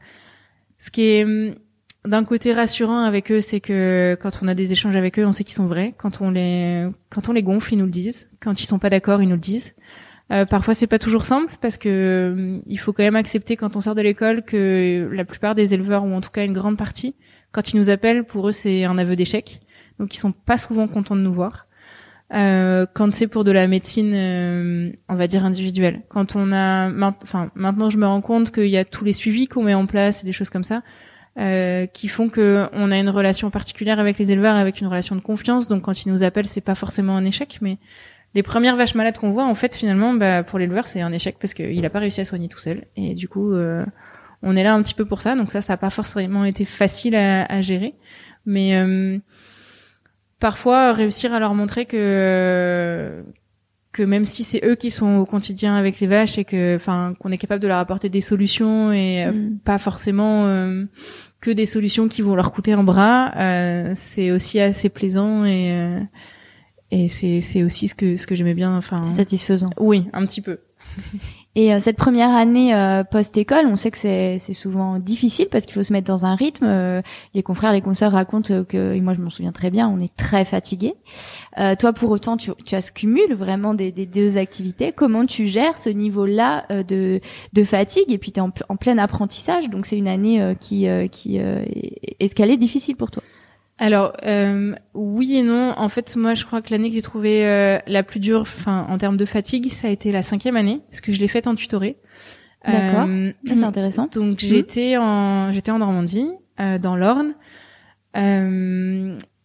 ce 0.78 0.92
qui 0.92 1.02
est 1.08 1.24
hum, 1.24 1.56
d'un 2.06 2.24
côté 2.24 2.52
rassurant 2.52 3.02
avec 3.04 3.30
eux, 3.32 3.40
c'est 3.40 3.60
que 3.60 4.16
quand 4.20 4.40
on 4.42 4.48
a 4.48 4.54
des 4.54 4.72
échanges 4.72 4.96
avec 4.96 5.18
eux, 5.18 5.26
on 5.26 5.32
sait 5.32 5.44
qu'ils 5.44 5.54
sont 5.54 5.66
vrais. 5.66 5.94
Quand 5.96 6.20
on 6.20 6.30
les 6.30 6.86
quand 7.10 7.28
on 7.28 7.32
les 7.32 7.42
gonfle, 7.42 7.74
ils 7.74 7.78
nous 7.78 7.86
le 7.86 7.90
disent. 7.90 8.28
Quand 8.40 8.60
ils 8.60 8.66
sont 8.66 8.78
pas 8.78 8.90
d'accord, 8.90 9.22
ils 9.22 9.28
nous 9.28 9.36
le 9.36 9.40
disent. 9.40 9.74
Euh, 10.32 10.46
parfois 10.46 10.72
c'est 10.72 10.86
pas 10.86 10.98
toujours 10.98 11.26
simple 11.26 11.54
parce 11.60 11.76
que 11.76 11.88
euh, 11.88 12.58
il 12.66 12.78
faut 12.78 12.94
quand 12.94 13.02
même 13.02 13.14
accepter 13.14 13.56
quand 13.56 13.76
on 13.76 13.82
sort 13.82 13.94
de 13.94 14.00
l'école 14.00 14.42
que 14.42 15.06
la 15.12 15.26
plupart 15.26 15.54
des 15.54 15.74
éleveurs 15.74 16.04
ou 16.04 16.14
en 16.14 16.22
tout 16.22 16.30
cas 16.30 16.46
une 16.46 16.54
grande 16.54 16.78
partie 16.78 17.14
quand 17.52 17.72
ils 17.72 17.76
nous 17.76 17.90
appellent 17.90 18.24
pour 18.24 18.48
eux 18.48 18.52
c'est 18.52 18.84
un 18.84 18.96
aveu 18.96 19.16
d'échec 19.16 19.60
donc 19.98 20.14
ils 20.14 20.18
sont 20.18 20.32
pas 20.32 20.56
souvent 20.56 20.88
contents 20.88 21.14
de 21.14 21.20
nous 21.20 21.34
voir 21.34 21.66
euh, 22.32 22.86
quand 22.94 23.12
c'est 23.12 23.26
pour 23.26 23.44
de 23.44 23.52
la 23.52 23.66
médecine 23.66 24.14
euh, 24.14 24.92
on 25.10 25.14
va 25.14 25.26
dire 25.26 25.44
individuelle 25.44 26.00
quand 26.08 26.36
on 26.36 26.52
a 26.52 26.90
enfin 27.22 27.50
maintenant 27.54 27.90
je 27.90 27.98
me 27.98 28.06
rends 28.06 28.22
compte 28.22 28.50
qu'il 28.50 28.68
y 28.68 28.78
a 28.78 28.86
tous 28.86 29.04
les 29.04 29.12
suivis 29.12 29.46
qu'on 29.46 29.62
met 29.62 29.74
en 29.74 29.84
place 29.84 30.22
et 30.22 30.26
des 30.26 30.32
choses 30.32 30.48
comme 30.48 30.64
ça 30.64 30.82
euh, 31.38 31.86
qui 31.86 32.08
font 32.08 32.28
que 32.28 32.68
on 32.72 32.92
a 32.92 32.98
une 32.98 33.08
relation 33.08 33.50
particulière 33.50 33.98
avec 33.98 34.18
les 34.18 34.30
éleveurs 34.30 34.54
avec 34.54 34.80
une 34.80 34.86
relation 34.86 35.16
de 35.16 35.20
confiance 35.20 35.66
donc 35.66 35.82
quand 35.82 36.04
ils 36.04 36.08
nous 36.10 36.22
appellent 36.22 36.46
c'est 36.46 36.60
pas 36.60 36.76
forcément 36.76 37.16
un 37.16 37.24
échec 37.24 37.58
mais 37.60 37.78
les 38.34 38.42
premières 38.42 38.76
vaches 38.76 38.94
malades 38.94 39.18
qu'on 39.18 39.30
voit, 39.30 39.44
en 39.44 39.54
fait, 39.54 39.76
finalement, 39.76 40.12
bah, 40.12 40.42
pour 40.42 40.58
l'éleveur, 40.58 40.88
c'est 40.88 41.00
un 41.00 41.12
échec 41.12 41.36
parce 41.40 41.54
qu'il 41.54 41.84
a 41.84 41.90
pas 41.90 42.00
réussi 42.00 42.20
à 42.20 42.24
soigner 42.24 42.48
tout 42.48 42.58
seul. 42.58 42.84
Et 42.96 43.14
du 43.14 43.28
coup, 43.28 43.52
euh, 43.52 43.84
on 44.42 44.56
est 44.56 44.64
là 44.64 44.74
un 44.74 44.82
petit 44.82 44.94
peu 44.94 45.04
pour 45.04 45.22
ça. 45.22 45.36
Donc 45.36 45.52
ça, 45.52 45.60
ça 45.60 45.74
n'a 45.74 45.76
pas 45.76 45.90
forcément 45.90 46.44
été 46.44 46.64
facile 46.64 47.14
à, 47.14 47.44
à 47.44 47.60
gérer. 47.60 47.94
Mais 48.44 48.76
euh, 48.76 49.18
parfois, 50.40 50.92
réussir 50.92 51.32
à 51.32 51.38
leur 51.38 51.54
montrer 51.54 51.86
que 51.86 53.24
que 53.94 54.02
même 54.02 54.24
si 54.24 54.42
c'est 54.42 54.60
eux 54.66 54.74
qui 54.74 54.90
sont 54.90 55.18
au 55.18 55.24
quotidien 55.24 55.76
avec 55.76 56.00
les 56.00 56.08
vaches 56.08 56.36
et 56.36 56.44
que, 56.44 56.74
enfin, 56.76 57.14
qu'on 57.20 57.30
est 57.30 57.38
capable 57.38 57.62
de 57.62 57.68
leur 57.68 57.78
apporter 57.78 58.08
des 58.10 58.20
solutions 58.20 58.92
et 58.92 59.24
euh, 59.24 59.32
Mm. 59.32 59.58
pas 59.64 59.78
forcément 59.78 60.46
euh, 60.46 60.84
que 61.40 61.50
des 61.52 61.64
solutions 61.64 62.08
qui 62.08 62.20
vont 62.20 62.34
leur 62.34 62.52
coûter 62.52 62.72
un 62.72 62.82
bras, 62.82 63.32
euh, 63.36 63.92
c'est 63.94 64.32
aussi 64.32 64.58
assez 64.60 64.88
plaisant 64.88 65.44
et 65.44 65.72
euh, 65.72 66.00
et 66.90 67.08
c'est 67.08 67.40
c'est 67.40 67.62
aussi 67.62 67.86
ce 67.88 67.94
que 67.94 68.16
ce 68.16 68.26
que 68.26 68.34
j'aimais 68.34 68.54
bien. 68.54 68.76
Enfin, 68.76 69.02
satisfaisant. 69.04 69.70
oui, 69.78 70.06
un 70.12 70.26
petit 70.26 70.40
peu. 70.40 70.58
Et 71.56 71.72
euh, 71.72 71.78
cette 71.78 71.96
première 71.96 72.30
année 72.30 72.74
euh, 72.74 73.04
post-école, 73.04 73.66
on 73.66 73.76
sait 73.76 73.90
que 73.92 73.98
c'est 73.98 74.38
souvent 74.54 74.98
difficile 74.98 75.46
parce 75.50 75.64
qu'il 75.66 75.74
faut 75.74 75.84
se 75.84 75.92
mettre 75.92 76.08
dans 76.08 76.24
un 76.26 76.34
rythme. 76.34 76.64
Euh, 76.66 77.00
les 77.32 77.44
confrères, 77.44 77.72
les 77.72 77.80
consoeurs 77.80 78.12
racontent 78.12 78.52
euh, 78.52 78.64
que, 78.64 78.92
et 78.94 79.00
moi 79.00 79.14
je 79.14 79.20
m'en 79.20 79.30
souviens 79.30 79.52
très 79.52 79.70
bien, 79.70 79.88
on 79.88 80.00
est 80.00 80.14
très 80.16 80.44
fatigué. 80.44 80.94
Euh, 81.58 81.76
toi, 81.76 81.92
pour 81.92 82.10
autant, 82.10 82.36
tu, 82.36 82.50
tu 82.64 82.74
as 82.74 82.80
ce 82.80 82.90
vraiment 83.34 83.74
des, 83.74 83.92
des 83.92 84.06
deux 84.06 84.36
activités. 84.36 84.90
Comment 84.92 85.26
tu 85.26 85.46
gères 85.46 85.78
ce 85.78 85.90
niveau-là 85.90 86.64
euh, 86.72 86.82
de, 86.82 87.20
de 87.52 87.64
fatigue 87.64 88.10
Et 88.10 88.18
puis 88.18 88.32
tu 88.32 88.40
es 88.40 88.42
en, 88.42 88.50
plein 88.50 88.98
apprentissage, 88.98 89.70
donc 89.70 89.86
c'est 89.86 89.96
une 89.98 90.08
année 90.08 90.56
qui, 90.58 90.86
qui 91.12 91.36
est- 91.36 92.14
est-ce 92.18 92.34
qu'elle 92.34 92.50
est 92.50 92.56
difficile 92.56 92.96
pour 92.96 93.10
toi 93.10 93.22
Alors 93.78 94.12
euh, 94.24 94.74
oui 94.94 95.36
et 95.36 95.42
non. 95.42 95.72
En 95.76 95.88
fait, 95.88 96.14
moi, 96.16 96.34
je 96.34 96.44
crois 96.44 96.62
que 96.62 96.70
l'année 96.70 96.88
que 96.90 96.94
j'ai 96.94 97.02
trouvée 97.02 97.46
euh, 97.46 97.78
la 97.86 98.02
plus 98.02 98.20
dure, 98.20 98.42
enfin 98.42 98.86
en 98.88 98.98
termes 98.98 99.16
de 99.16 99.24
fatigue, 99.24 99.72
ça 99.72 99.88
a 99.88 99.90
été 99.90 100.12
la 100.12 100.22
cinquième 100.22 100.56
année 100.56 100.80
parce 100.90 101.00
que 101.00 101.12
je 101.12 101.20
l'ai 101.20 101.28
faite 101.28 101.46
en 101.46 101.54
tutoré. 101.54 101.96
D'accord. 102.66 103.06
Euh, 103.08 103.32
Ah, 103.48 103.52
C'est 103.56 103.62
intéressant. 103.64 104.08
Donc 104.12 104.38
j'étais 104.40 104.96
en 104.96 105.52
j'étais 105.52 105.70
en 105.72 105.78
Normandie, 105.80 106.28
euh, 106.60 106.78
dans 106.78 106.96
l'Orne. 106.96 107.34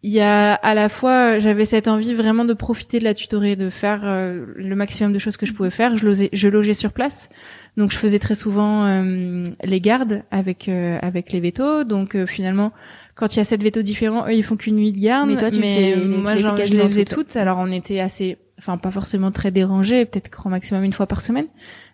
Euh, 0.02 0.08
Il 0.08 0.12
y 0.12 0.22
a 0.22 0.54
à 0.54 0.74
la 0.74 0.88
fois 0.90 1.40
j'avais 1.40 1.66
cette 1.66 1.88
envie 1.88 2.14
vraiment 2.14 2.46
de 2.46 2.54
profiter 2.54 3.00
de 3.00 3.04
la 3.04 3.14
tutorée, 3.14 3.56
de 3.56 3.70
faire 3.70 4.02
euh, 4.04 4.46
le 4.56 4.76
maximum 4.76 5.12
de 5.14 5.20
choses 5.20 5.36
que 5.38 5.46
je 5.46 5.54
pouvais 5.54 5.72
faire. 5.72 5.96
Je 5.98 6.06
logeais, 6.06 6.30
je 6.32 6.48
logeais 6.48 6.74
sur 6.74 6.92
place, 6.94 7.30
donc 7.78 7.92
je 7.92 7.98
faisais 7.98 8.20
très 8.20 8.36
souvent 8.36 8.86
euh, 8.86 9.44
les 9.64 9.82
gardes 9.82 10.24
avec 10.32 10.70
euh, 10.70 10.98
avec 11.02 11.32
les 11.34 11.40
vétos. 11.42 11.84
Donc 11.84 12.16
euh, 12.16 12.26
finalement, 12.26 12.72
quand 13.16 13.36
il 13.36 13.40
y 13.40 13.42
a 13.42 13.44
sept 13.44 13.62
vétos 13.62 13.82
différents, 13.82 14.26
eux 14.28 14.34
ils 14.34 14.44
font 14.44 14.56
qu'une 14.56 14.78
nuit 14.78 14.94
de 14.94 15.00
garde. 15.00 15.28
Mais 15.30 15.38
toi, 15.38 15.52
tu 15.52 15.62
fais- 15.62 15.94
tu 15.94 16.08
moi 16.08 16.36
je 16.38 16.74
les 16.74 16.88
faisais 16.88 17.06
toutes. 17.06 17.28
toutes. 17.28 17.36
Alors 17.36 17.58
on 17.60 17.72
était 17.72 18.00
assez, 18.00 18.38
enfin 18.58 18.78
pas 18.78 18.92
forcément 18.92 19.32
très 19.32 19.52
dérangés, 19.52 20.06
peut-être 20.06 20.30
grand 20.32 20.50
maximum 20.50 20.84
une 20.86 20.94
fois 20.94 21.08
par 21.08 21.20
semaine, 21.22 21.48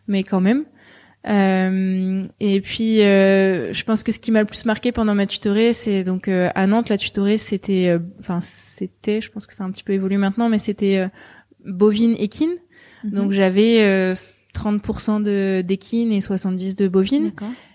mais 0.07 0.23
quand 0.23 0.41
même. 0.41 0.65
Euh, 1.27 2.21
et 2.39 2.61
puis, 2.61 3.01
euh, 3.01 3.73
je 3.73 3.83
pense 3.83 4.03
que 4.03 4.11
ce 4.11 4.19
qui 4.19 4.31
m'a 4.31 4.41
le 4.41 4.45
plus 4.45 4.65
marqué 4.65 4.91
pendant 4.91 5.15
ma 5.15 5.25
tutorée, 5.25 5.73
c'est 5.73 6.03
donc 6.03 6.27
euh, 6.27 6.49
à 6.55 6.67
Nantes, 6.67 6.89
la 6.89 6.97
tutorée, 6.97 7.37
c'était, 7.37 7.89
euh, 7.89 7.99
enfin 8.19 8.39
c'était, 8.41 9.21
je 9.21 9.31
pense 9.31 9.47
que 9.47 9.53
c'est 9.53 9.63
un 9.63 9.71
petit 9.71 9.83
peu 9.83 9.93
évolué 9.93 10.17
maintenant, 10.17 10.49
mais 10.49 10.59
c'était 10.59 10.97
euh, 10.97 11.07
bovine 11.65 12.15
équine. 12.19 12.55
Mhm. 13.03 13.11
Donc 13.11 13.31
j'avais 13.31 13.81
euh, 13.81 14.15
30% 14.55 15.23
de 15.23 15.61
d'équine 15.61 16.11
et 16.11 16.19
70% 16.19 16.75
de 16.75 16.87
bovine. 16.87 17.31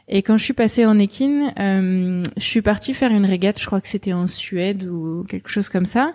Et 0.09 0.23
quand 0.23 0.37
je 0.37 0.45
suis 0.45 0.55
passée 0.55 0.87
en 0.87 0.99
équine, 0.99 1.53
euh, 1.59 2.23
je 2.37 2.43
suis 2.43 2.63
partie 2.63 2.95
faire 2.95 3.13
une 3.13 3.25
régate, 3.25 3.61
je 3.61 3.67
crois 3.67 3.81
que 3.81 3.89
c'était 3.89 4.13
en 4.13 4.27
Suède 4.27 4.85
ou 4.85 5.25
quelque 5.29 5.49
chose 5.49 5.69
comme 5.69 5.87
ça. 5.87 6.15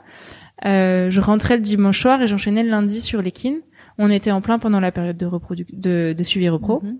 Euh, 0.65 1.09
je 1.09 1.21
rentrais 1.21 1.55
le 1.57 1.61
dimanche 1.61 2.01
soir 2.01 2.21
et 2.21 2.27
j'enchaînais 2.27 2.63
le 2.63 2.69
lundi 2.69 3.01
sur 3.01 3.21
l'équine. 3.21 3.59
On 3.97 4.09
était 4.09 4.31
en 4.31 4.41
plein 4.41 4.59
pendant 4.59 4.79
la 4.79 4.91
période 4.91 5.17
de, 5.17 5.29
de, 5.73 6.13
de 6.17 6.23
suivi 6.23 6.49
repro. 6.49 6.81
Mhm. 6.83 6.97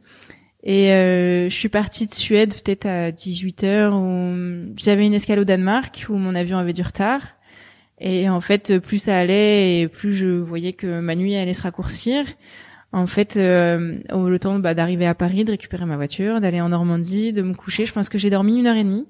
Et 0.67 0.91
euh, 0.93 1.47
je 1.49 1.53
suis 1.55 1.69
partie 1.69 2.08
de 2.08 2.13
Suède 2.13 2.53
peut-être 2.55 2.88
à 2.88 3.12
18h 3.12 3.91
où 3.93 4.73
j'avais 4.77 5.05
une 5.05 5.13
escale 5.13 5.39
au 5.39 5.43
Danemark 5.43 6.05
où 6.10 6.15
mon 6.15 6.34
avion 6.34 6.58
avait 6.58 6.73
du 6.73 6.81
retard. 6.81 7.21
Et 7.99 8.27
en 8.29 8.41
fait, 8.41 8.79
plus 8.79 8.97
ça 9.03 9.17
allait 9.17 9.79
et 9.81 9.88
plus 9.88 10.13
je 10.15 10.25
voyais 10.25 10.73
que 10.73 10.99
ma 10.99 11.15
nuit 11.15 11.36
allait 11.36 11.53
se 11.53 11.62
raccourcir. 11.62 12.25
En 12.91 13.08
fait, 13.08 13.38
euh, 13.38 13.97
au- 14.12 14.27
le 14.29 14.39
temps 14.39 14.58
bah, 14.60 14.73
d'arriver 14.73 15.05
à 15.05 15.13
Paris, 15.13 15.43
de 15.45 15.51
récupérer 15.51 15.86
ma 15.86 15.97
voiture, 15.97 16.41
d'aller 16.41 16.62
en 16.62 16.69
Normandie, 16.69 17.31
de 17.34 17.41
me 17.41 17.53
coucher, 17.53 17.86
je 17.86 17.93
pense 17.93 18.10
que 18.10 18.17
j'ai 18.17 18.29
dormi 18.29 18.58
une 18.58 18.67
heure 18.67 18.75
et 18.77 18.84
demie. 18.84 19.05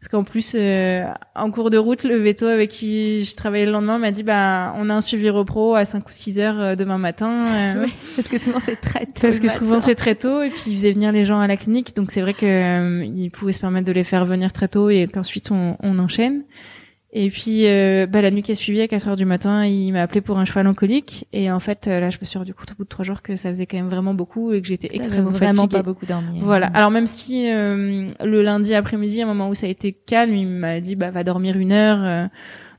Parce 0.00 0.08
qu'en 0.08 0.24
plus, 0.24 0.52
euh, 0.54 1.04
en 1.34 1.50
cours 1.50 1.68
de 1.68 1.76
route, 1.76 2.04
le 2.04 2.16
veto 2.16 2.46
avec 2.46 2.70
qui 2.70 3.22
je 3.22 3.36
travaillais 3.36 3.66
le 3.66 3.72
lendemain 3.72 3.98
m'a 3.98 4.10
dit, 4.10 4.22
bah, 4.22 4.74
on 4.78 4.88
a 4.88 4.94
un 4.94 5.02
suivi 5.02 5.28
repro 5.28 5.74
à 5.74 5.84
5 5.84 6.08
ou 6.08 6.10
6 6.10 6.38
heures 6.38 6.58
euh, 6.58 6.74
demain 6.74 6.96
matin. 6.96 7.76
Oui, 7.80 7.92
parce 8.16 8.26
que 8.26 8.38
souvent 8.38 8.60
c'est 8.60 8.80
très 8.80 9.04
tôt. 9.04 9.20
Parce 9.20 9.38
que 9.38 9.46
matin. 9.46 9.58
souvent 9.58 9.80
c'est 9.80 9.94
très 9.94 10.14
tôt 10.14 10.42
et 10.42 10.48
puis 10.48 10.62
ils 10.68 10.76
faisaient 10.76 10.92
venir 10.92 11.12
les 11.12 11.26
gens 11.26 11.38
à 11.38 11.46
la 11.46 11.56
clinique, 11.58 11.94
donc 11.94 12.10
c'est 12.12 12.22
vrai 12.22 12.32
que 12.32 12.46
euh, 12.46 13.04
ils 13.04 13.30
pouvaient 13.30 13.52
se 13.52 13.60
permettre 13.60 13.86
de 13.86 13.92
les 13.92 14.04
faire 14.04 14.24
venir 14.24 14.52
très 14.52 14.68
tôt 14.68 14.88
et 14.88 15.06
qu'ensuite 15.06 15.50
on, 15.50 15.76
on 15.82 15.98
enchaîne. 15.98 16.44
Et 17.12 17.28
puis 17.30 17.66
euh, 17.66 18.06
bah, 18.06 18.22
la 18.22 18.30
nuit 18.30 18.42
qui 18.42 18.52
a 18.52 18.54
suivi 18.54 18.80
à 18.80 18.86
4 18.86 19.08
heures 19.08 19.16
du 19.16 19.24
matin, 19.24 19.64
il 19.64 19.92
m'a 19.92 20.02
appelé 20.02 20.20
pour 20.20 20.38
un 20.38 20.44
cheval 20.44 20.68
en 20.68 20.74
colique 20.74 21.26
et 21.32 21.50
en 21.50 21.58
fait 21.58 21.88
euh, 21.88 21.98
là 21.98 22.08
je 22.08 22.18
me 22.20 22.24
suis 22.24 22.38
rendu 22.38 22.54
compte 22.54 22.70
au 22.70 22.74
bout 22.76 22.84
de 22.84 22.88
trois 22.88 23.04
jours 23.04 23.20
que 23.20 23.34
ça 23.34 23.48
faisait 23.50 23.66
quand 23.66 23.78
même 23.78 23.88
vraiment 23.88 24.14
beaucoup 24.14 24.52
et 24.52 24.62
que 24.62 24.68
j'étais 24.68 24.90
extrêmement 24.94 25.30
vraiment 25.30 25.62
fatiguée. 25.62 25.78
pas 25.78 25.82
beaucoup 25.82 26.06
dormi. 26.06 26.38
Voilà. 26.40 26.68
Alors 26.68 26.92
même 26.92 27.08
si 27.08 27.50
euh, 27.50 28.06
le 28.24 28.42
lundi 28.42 28.74
après-midi, 28.74 29.22
à 29.22 29.24
un 29.24 29.26
moment 29.26 29.48
où 29.48 29.56
ça 29.56 29.66
a 29.66 29.70
été 29.70 29.92
calme, 29.92 30.34
il 30.36 30.46
m'a 30.46 30.78
dit 30.80 30.94
bah 30.94 31.10
va 31.10 31.24
dormir 31.24 31.56
une 31.56 31.72
heure. 31.72 31.98
euh, 32.04 32.26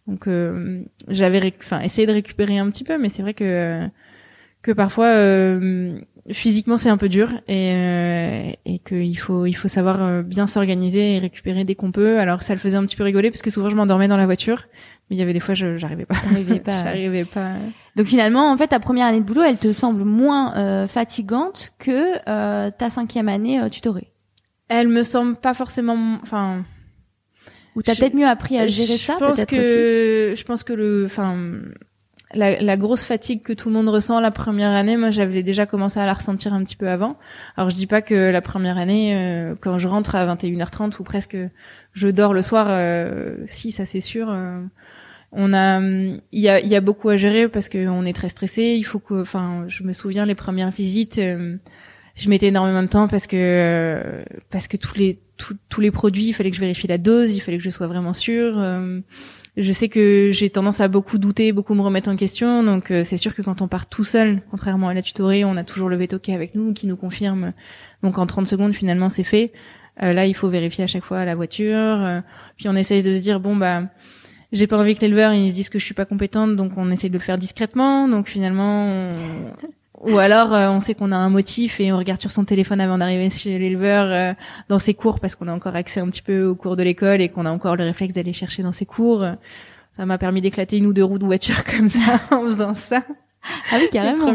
donc 0.08 0.28
euh, 0.28 0.82
j'avais 1.10 1.54
enfin 1.60 1.82
essayé 1.82 2.08
de 2.08 2.14
récupérer 2.14 2.58
un 2.58 2.70
petit 2.70 2.86
peu, 2.86 2.98
mais 2.98 3.10
c'est 3.10 3.24
vrai 3.24 3.34
que 3.34 3.86
que 4.62 4.72
parfois 4.72 5.08
euh, 5.08 6.00
physiquement 6.30 6.78
c'est 6.78 6.90
un 6.90 6.98
peu 6.98 7.10
dur 7.10 7.32
et 7.48 7.74
euh, 7.74 8.52
et 8.66 8.80
qu'il 8.80 9.18
faut 9.18 9.46
il 9.48 9.54
faut 9.54 9.68
savoir 9.68 10.04
euh, 10.04 10.22
bien 10.22 10.46
s'organiser 10.48 11.16
et 11.16 11.20
récupérer 11.20 11.64
dès 11.64 11.76
qu'on 11.76 11.92
peut. 11.92 12.20
Alors 12.20 12.44
ça 12.44 12.54
le 12.54 12.60
faisait 12.60 12.78
un 12.78 12.86
petit 12.86 12.96
peu 12.96 13.04
rigoler 13.04 13.32
parce 13.32 13.42
que 13.42 13.50
souvent 13.50 13.70
je 13.70 13.76
m'endormais 13.76 14.08
dans 14.08 14.18
la 14.18 14.26
voiture, 14.26 14.66
mais 15.10 15.16
il 15.16 15.20
y 15.20 15.22
avait 15.24 15.34
des 15.34 15.40
fois 15.40 15.56
je 15.56 15.78
j'arrivais 15.78 16.06
pas. 16.06 16.16
T'arrivais 16.16 16.60
pas. 16.64 16.84
j'arrivais 16.84 17.26
pas. 17.26 17.54
Donc 17.96 18.06
finalement, 18.06 18.52
en 18.52 18.56
fait, 18.58 18.68
ta 18.68 18.80
première 18.80 19.08
année 19.08 19.20
de 19.20 19.26
boulot, 19.26 19.42
elle 19.42 19.58
te 19.58 19.72
semble 19.72 20.04
moins 20.06 20.56
euh, 20.56 20.88
fatigante 20.88 21.72
que 21.80 22.14
euh, 22.30 22.70
ta 22.72 22.90
cinquième 22.90 23.28
année 23.28 23.60
euh, 23.60 23.70
tutorée. 23.70 24.12
Elle 24.70 24.88
me 24.88 25.04
semble 25.04 25.36
pas 25.36 25.54
forcément 25.54 26.20
enfin 26.24 26.64
Ou 27.76 27.82
t'as 27.82 27.94
Je- 27.94 28.00
peut-être 28.00 28.14
mieux 28.14 28.28
appris 28.28 28.58
à 28.60 28.68
gérer 28.68 28.94
je 28.96 29.04
ça, 29.04 29.16
pense 29.20 29.36
peut-être 29.36 29.52
aussi. 29.54 29.62
que 29.62 30.34
je 30.38 30.44
pense 30.46 30.64
que 30.64 30.72
le 30.74 31.04
enfin 31.06 31.36
la, 32.34 32.62
la 32.62 32.78
grosse 32.78 33.04
fatigue 33.04 33.42
que 33.44 33.54
tout 33.54 33.70
le 33.70 33.76
monde 33.76 33.90
ressent 33.90 34.20
la 34.20 34.32
première 34.32 34.72
année, 34.72 34.98
moi 34.98 35.10
j'avais 35.12 35.44
déjà 35.44 35.66
commencé 35.66 36.00
à 36.00 36.06
la 36.06 36.14
ressentir 36.14 36.54
un 36.54 36.64
petit 36.64 36.76
peu 36.76 36.90
avant. 36.90 37.18
Alors 37.58 37.70
je 37.70 37.76
dis 37.76 37.88
pas 37.88 38.02
que 38.02 38.32
la 38.32 38.42
première 38.42 38.78
année, 38.78 39.16
euh, 39.16 39.56
quand 39.60 39.80
je 39.80 39.88
rentre 39.88 40.16
à 40.16 40.26
21h30 40.36 41.00
ou 41.00 41.04
presque, 41.04 41.38
je 41.94 42.08
dors 42.08 42.34
le 42.34 42.42
soir. 42.42 42.68
euh, 42.70 43.36
si 43.48 43.72
ça 43.72 43.86
c'est 43.86 44.02
sûr. 44.02 44.30
euh, 44.30 44.62
on 45.34 45.54
a, 45.54 45.80
il 45.82 46.20
y 46.34 46.50
a, 46.50 46.60
y 46.60 46.76
a 46.76 46.82
beaucoup 46.82 47.08
à 47.10 47.16
gérer 47.18 47.48
parce 47.48 47.70
que 47.70 47.88
on 47.88 48.04
est 48.06 48.14
très 48.14 48.28
stressé. 48.30 48.76
Il 48.78 48.84
faut 48.84 49.00
que, 49.00 49.22
enfin, 49.22 49.64
je 49.70 49.84
me 49.84 49.94
souviens 49.94 50.26
les 50.26 50.36
premières 50.36 50.72
visites, 50.72 51.20
euh, 51.20 51.56
je 52.16 52.30
mettais 52.30 52.48
énormément 52.48 52.82
de 52.82 52.88
temps 52.88 53.08
parce 53.08 53.28
que 53.28 53.38
euh, 53.38 54.24
parce 54.50 54.68
que 54.68 54.76
tous 54.76 54.96
les 54.98 55.20
tous- 55.38 55.56
tous 55.70 55.80
les 55.82 55.90
produits, 55.92 56.26
il 56.28 56.34
fallait 56.34 56.50
que 56.52 56.58
je 56.58 56.62
vérifie 56.62 56.88
la 56.88 56.98
dose, 56.98 57.34
il 57.34 57.40
fallait 57.40 57.58
que 57.58 57.64
je 57.64 57.70
sois 57.70 57.88
vraiment 57.88 58.14
sûre. 58.14 58.56
Je 59.58 59.72
sais 59.74 59.90
que 59.90 60.32
j'ai 60.34 60.50
tendance 60.50 60.80
à 60.80 60.88
beaucoup 60.88 61.18
douter, 61.18 61.52
beaucoup 61.52 61.74
me 61.74 61.82
remettre 61.82 62.10
en 62.10 62.16
question, 62.16 62.64
donc 62.64 62.90
euh, 62.92 63.04
c'est 63.04 63.18
sûr 63.18 63.36
que 63.36 63.42
quand 63.42 63.62
on 63.62 63.68
part 63.68 63.86
tout 63.88 64.04
seul, 64.04 64.42
contrairement 64.50 64.88
à 64.88 64.94
la 64.94 65.02
tutorée, 65.02 65.44
on 65.44 65.58
a 65.58 65.64
toujours 65.64 65.90
le 65.90 65.98
veto 65.98 66.20
qui 66.20 66.32
est 66.32 66.36
avec 66.36 66.56
nous, 66.56 66.74
qui 66.74 66.88
nous 66.88 66.96
confirme. 66.96 67.52
Donc 68.02 68.18
en 68.18 68.26
30 68.26 68.48
secondes, 68.48 68.74
finalement, 68.74 69.10
c'est 69.10 69.24
fait. 69.24 69.52
Euh, 70.02 70.14
là, 70.14 70.26
il 70.26 70.34
faut 70.34 70.48
vérifier 70.50 70.86
à 70.86 70.88
chaque 70.88 71.04
fois 71.04 71.26
la 71.26 71.36
voiture. 71.36 71.76
euh, 71.78 72.22
puis 72.58 72.70
on 72.70 72.76
essaye 72.76 73.04
de 73.04 73.16
se 73.16 73.22
dire 73.22 73.40
bon 73.42 73.56
bah 73.58 73.84
j'ai 74.54 74.68
pas 74.68 74.78
envie 74.78 74.96
que 74.96 75.02
l'éleveur 75.02 75.34
il 75.34 75.50
se 75.50 75.56
dise 75.56 75.70
que 75.70 75.80
je 75.80 75.84
suis 75.86 75.94
pas 75.94 76.06
compétente, 76.06 76.56
donc 76.56 76.72
on 76.78 76.90
essaye 76.92 77.10
de 77.10 77.16
le 77.18 77.22
faire 77.22 77.38
discrètement. 77.38 78.08
Donc 78.08 78.28
finalement, 78.30 78.86
on- 78.86 79.10
ou 80.04 80.18
alors 80.18 80.54
euh, 80.54 80.70
on 80.70 80.80
sait 80.80 80.94
qu'on 80.96 81.12
a 81.12 81.16
un 81.16 81.30
motif 81.30 81.80
et 81.80 81.92
on 81.92 81.98
regarde 81.98 82.20
sur 82.20 82.32
son 82.32 82.44
téléphone 82.46 82.82
avant 82.82 82.98
d'arriver 82.98 83.30
chez 83.30 83.58
l'éleveur 83.60 84.06
euh, 84.12 84.34
dans 84.70 84.80
ses 84.80 84.94
cours 84.94 85.20
parce 85.20 85.36
qu'on 85.36 85.48
a 85.48 85.54
encore 85.54 85.76
accès 85.76 86.00
un 86.00 86.08
petit 86.08 86.22
peu 86.22 86.44
aux 86.46 86.56
cours 86.56 86.76
de 86.76 86.84
l'école 86.84 87.22
et 87.22 87.30
qu'on 87.30 87.46
a 87.46 87.52
encore 87.52 87.76
le 87.76 87.84
réflexe 87.84 88.14
d'aller 88.14 88.34
chercher 88.34 88.64
dans 88.64 88.72
ses 88.72 88.86
cours. 88.86 89.26
Ça 89.92 90.06
m'a 90.06 90.18
permis 90.18 90.42
d'éclater 90.42 90.78
une 90.78 90.86
ou 90.88 90.94
deux 90.94 91.04
roues 91.04 91.20
de 91.20 91.26
voiture 91.26 91.64
comme 91.78 91.88
ça 91.88 92.20
en 92.32 92.44
faisant 92.46 92.74
ça. 92.74 93.04
Ah 93.72 93.78
oui, 93.80 93.88
carrément. 93.92 94.28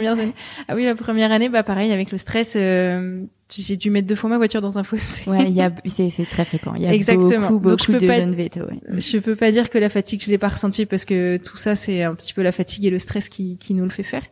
Ah 0.69 0.75
oui, 0.75 0.85
la 0.85 0.97
première 0.97 1.31
année, 1.31 1.49
bah 1.49 1.63
pareil 1.63 1.93
avec 1.93 2.11
le 2.11 2.19
stress, 2.19 2.55
euh, 2.57 3.23
j'ai 3.55 3.77
dû 3.77 3.89
mettre 3.91 4.09
deux 4.09 4.17
fois 4.17 4.29
ma 4.29 4.37
voiture 4.37 4.61
dans 4.61 4.79
un 4.79 4.83
fossé. 4.83 5.31
Ouais, 5.31 5.45
il 5.47 5.53
y 5.55 5.63
a, 5.63 5.71
c'est, 5.87 6.11
c'est 6.11 6.25
très 6.25 6.45
fréquent. 6.45 6.75
Il 6.75 6.83
y 6.83 6.87
a 6.87 6.93
Exactement. 6.93 7.49
beaucoup, 7.49 7.69
Donc, 7.71 7.79
je 7.81 7.87
beaucoup 7.87 7.93
peux 7.93 7.99
de 8.01 8.07
pas- 8.09 8.15
jeunes 8.17 8.35
vétos. 8.35 8.61
ouais. 8.63 8.81
Je 8.99 9.19
peux 9.19 9.37
pas 9.37 9.53
dire 9.53 9.71
que 9.71 9.79
la 9.79 9.89
fatigue, 9.91 10.23
je 10.25 10.29
l'ai 10.31 10.39
pas 10.39 10.49
ressentie 10.49 10.87
parce 10.87 11.05
que 11.05 11.37
tout 11.37 11.57
ça, 11.57 11.77
c'est 11.77 12.03
un 12.03 12.15
petit 12.17 12.35
peu 12.35 12.43
la 12.43 12.51
fatigue 12.51 12.85
et 12.85 12.91
le 12.91 12.99
stress 12.99 13.29
qui, 13.29 13.57
qui 13.59 13.75
nous 13.75 13.85
le 13.85 13.91
fait 13.91 14.03
faire. 14.03 14.23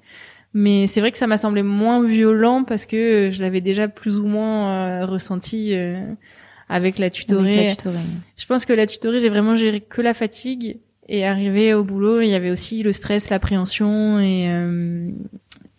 Mais 0.57 0.87
c'est 0.87 1.01
vrai 1.01 1.11
que 1.11 1.19
ça 1.19 1.27
m'a 1.27 1.37
semblé 1.37 1.65
moins 1.65 2.03
violent 2.05 2.63
parce 2.63 2.87
que 2.87 3.31
je 3.33 3.41
l'avais 3.43 3.61
déjà 3.61 3.89
plus 3.89 4.19
ou 4.19 4.27
moins 4.27 4.71
euh, 5.03 5.05
ressenti 5.07 5.75
euh, 5.75 5.99
avec 6.69 6.99
la 6.99 7.11
tutorée. 7.11 7.55
Avec 7.55 7.69
la 7.71 7.77
tutorée. 7.77 8.05
Je 8.37 8.47
pense 8.47 8.65
que 8.65 8.73
la 8.73 8.87
tutorée, 8.87 9.21
j'ai 9.21 9.29
vraiment 9.31 9.57
géré 9.57 9.81
que 9.81 10.01
la 10.01 10.15
fatigue 10.15 10.79
et 11.09 11.27
arrivé 11.27 11.75
au 11.75 11.83
boulot, 11.85 12.21
il 12.21 12.29
y 12.29 12.35
avait 12.35 12.51
aussi 12.51 12.83
le 12.85 12.93
stress, 12.93 13.31
l'appréhension 13.31 14.21
et 14.21 14.49
euh, 14.49 15.11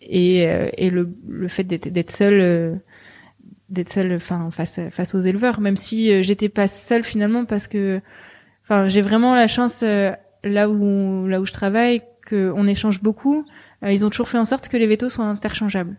et, 0.02 0.46
euh, 0.46 0.68
et 0.76 0.90
le, 0.90 1.08
le 1.26 1.48
fait 1.48 1.64
d'être 1.64 1.88
euh, 2.22 2.74
d'être 3.70 3.90
seule 3.90 4.12
enfin 4.12 4.50
face 4.52 4.78
face 4.92 5.14
aux 5.16 5.20
éleveurs 5.20 5.60
même 5.60 5.76
si 5.76 6.12
euh, 6.12 6.22
j'étais 6.22 6.48
pas 6.48 6.68
seule 6.68 7.02
finalement 7.02 7.44
parce 7.44 7.66
que 7.66 8.00
enfin 8.62 8.88
j'ai 8.88 9.02
vraiment 9.02 9.34
la 9.34 9.48
chance 9.48 9.80
euh, 9.82 10.12
là 10.44 10.68
où 10.70 11.26
là 11.26 11.40
où 11.40 11.46
je 11.46 11.52
travaille 11.52 12.02
que 12.24 12.52
on 12.54 12.66
échange 12.68 13.02
beaucoup 13.02 13.38
Euh, 13.38 13.65
ils 13.82 14.04
ont 14.04 14.10
toujours 14.10 14.28
fait 14.28 14.38
en 14.38 14.44
sorte 14.44 14.68
que 14.68 14.76
les 14.76 14.86
vétos 14.86 15.10
soient 15.10 15.26
interchangeables 15.26 15.96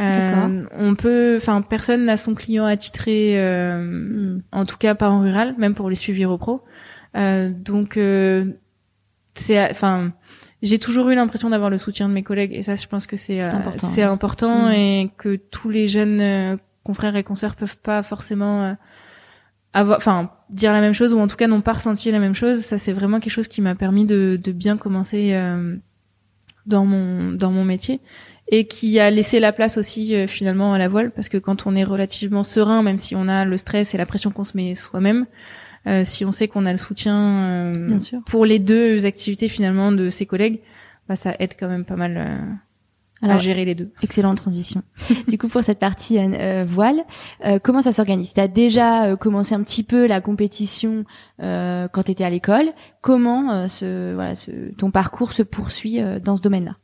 euh, 0.00 0.64
on 0.72 0.94
peut 0.94 1.34
enfin 1.36 1.60
personne 1.60 2.06
n'a 2.06 2.16
son 2.16 2.34
client 2.34 2.64
attitré 2.64 3.34
euh, 3.36 4.38
en 4.50 4.64
tout 4.64 4.78
cas 4.78 4.94
pas 4.94 5.10
en 5.10 5.20
rural, 5.20 5.54
même 5.58 5.74
pour 5.74 5.90
les 5.90 5.96
suivis 5.96 6.24
repro. 6.24 6.62
Euh, 7.14 7.50
donc 7.50 7.98
euh, 7.98 8.46
c'est, 9.34 9.70
enfin, 9.70 10.12
j'ai 10.62 10.78
toujours 10.78 11.10
eu 11.10 11.14
l'impression 11.14 11.50
d'avoir 11.50 11.68
le 11.68 11.78
soutien 11.78 12.08
de 12.08 12.14
mes 12.14 12.22
collègues 12.22 12.54
et 12.54 12.62
ça, 12.62 12.74
je 12.74 12.86
pense 12.86 13.06
que 13.06 13.16
c'est 13.16 13.42
euh, 13.42 13.50
important. 13.50 13.86
c'est 13.88 14.02
important 14.02 14.68
Mm. 14.68 14.72
et 14.72 15.10
que 15.18 15.36
tous 15.36 15.68
les 15.68 15.88
jeunes 15.88 16.20
euh, 16.20 16.56
confrères 16.84 17.16
et 17.16 17.22
consoeurs 17.22 17.56
peuvent 17.56 17.78
pas 17.78 18.02
forcément 18.02 18.62
euh, 18.62 18.72
avoir, 19.74 19.98
enfin, 19.98 20.30
dire 20.50 20.72
la 20.72 20.80
même 20.80 20.94
chose 20.94 21.12
ou 21.12 21.18
en 21.18 21.28
tout 21.28 21.36
cas 21.36 21.48
n'ont 21.48 21.60
pas 21.60 21.72
ressenti 21.74 22.10
la 22.10 22.18
même 22.18 22.34
chose. 22.34 22.60
Ça, 22.60 22.78
c'est 22.78 22.92
vraiment 22.92 23.20
quelque 23.20 23.32
chose 23.32 23.48
qui 23.48 23.60
m'a 23.60 23.74
permis 23.74 24.06
de, 24.06 24.38
de 24.42 24.52
bien 24.52 24.76
commencer 24.76 25.30
euh, 25.32 25.76
dans 26.66 26.84
mon 26.84 27.32
dans 27.32 27.50
mon 27.50 27.64
métier 27.64 28.00
et 28.48 28.66
qui 28.66 28.98
a 28.98 29.10
laissé 29.10 29.40
la 29.40 29.52
place 29.52 29.78
aussi 29.78 30.14
euh, 30.14 30.26
finalement 30.26 30.74
à 30.74 30.78
la 30.78 30.88
voile 30.88 31.10
parce 31.10 31.28
que 31.28 31.38
quand 31.38 31.66
on 31.66 31.74
est 31.74 31.84
relativement 31.84 32.42
serein, 32.42 32.82
même 32.82 32.98
si 32.98 33.16
on 33.16 33.28
a 33.28 33.44
le 33.44 33.56
stress 33.56 33.94
et 33.94 33.98
la 33.98 34.06
pression 34.06 34.30
qu'on 34.30 34.44
se 34.44 34.56
met 34.56 34.74
soi-même, 34.74 35.26
euh, 35.86 36.04
si 36.04 36.24
on 36.24 36.32
sait 36.32 36.48
qu'on 36.48 36.66
a 36.66 36.72
le 36.72 36.78
soutien 36.78 37.16
euh, 37.16 37.72
Bien 37.72 38.00
sûr. 38.00 38.20
pour 38.26 38.44
les 38.44 38.58
deux 38.58 39.06
activités 39.06 39.48
finalement 39.48 39.90
de 39.90 40.10
ses 40.10 40.26
collègues, 40.26 40.60
bah, 41.08 41.16
ça 41.16 41.34
aide 41.38 41.54
quand 41.58 41.68
même 41.68 41.84
pas 41.84 41.96
mal 41.96 42.38
euh, 43.22 43.26
à 43.26 43.30
Alors, 43.30 43.40
gérer 43.40 43.64
les 43.64 43.74
deux. 43.74 43.90
Excellente 44.02 44.36
transition. 44.36 44.82
du 45.28 45.38
coup, 45.38 45.48
pour 45.48 45.62
cette 45.62 45.78
partie 45.78 46.18
euh, 46.18 46.32
euh, 46.32 46.64
voile, 46.66 47.04
euh, 47.44 47.58
comment 47.62 47.80
ça 47.82 47.92
s'organise? 47.92 48.34
Tu 48.34 48.40
as 48.40 48.48
déjà 48.48 49.04
euh, 49.04 49.16
commencé 49.16 49.54
un 49.54 49.62
petit 49.62 49.82
peu 49.82 50.06
la 50.06 50.20
compétition 50.20 51.04
euh, 51.42 51.88
quand 51.88 52.04
tu 52.04 52.12
étais 52.12 52.24
à 52.24 52.30
l'école. 52.30 52.72
Comment 53.00 53.52
euh, 53.52 53.68
ce, 53.68 54.14
voilà, 54.14 54.34
ce, 54.34 54.50
ton 54.76 54.90
parcours 54.90 55.32
se 55.32 55.42
poursuit 55.42 56.00
euh, 56.00 56.18
dans 56.18 56.36
ce 56.36 56.42
domaine-là? 56.42 56.76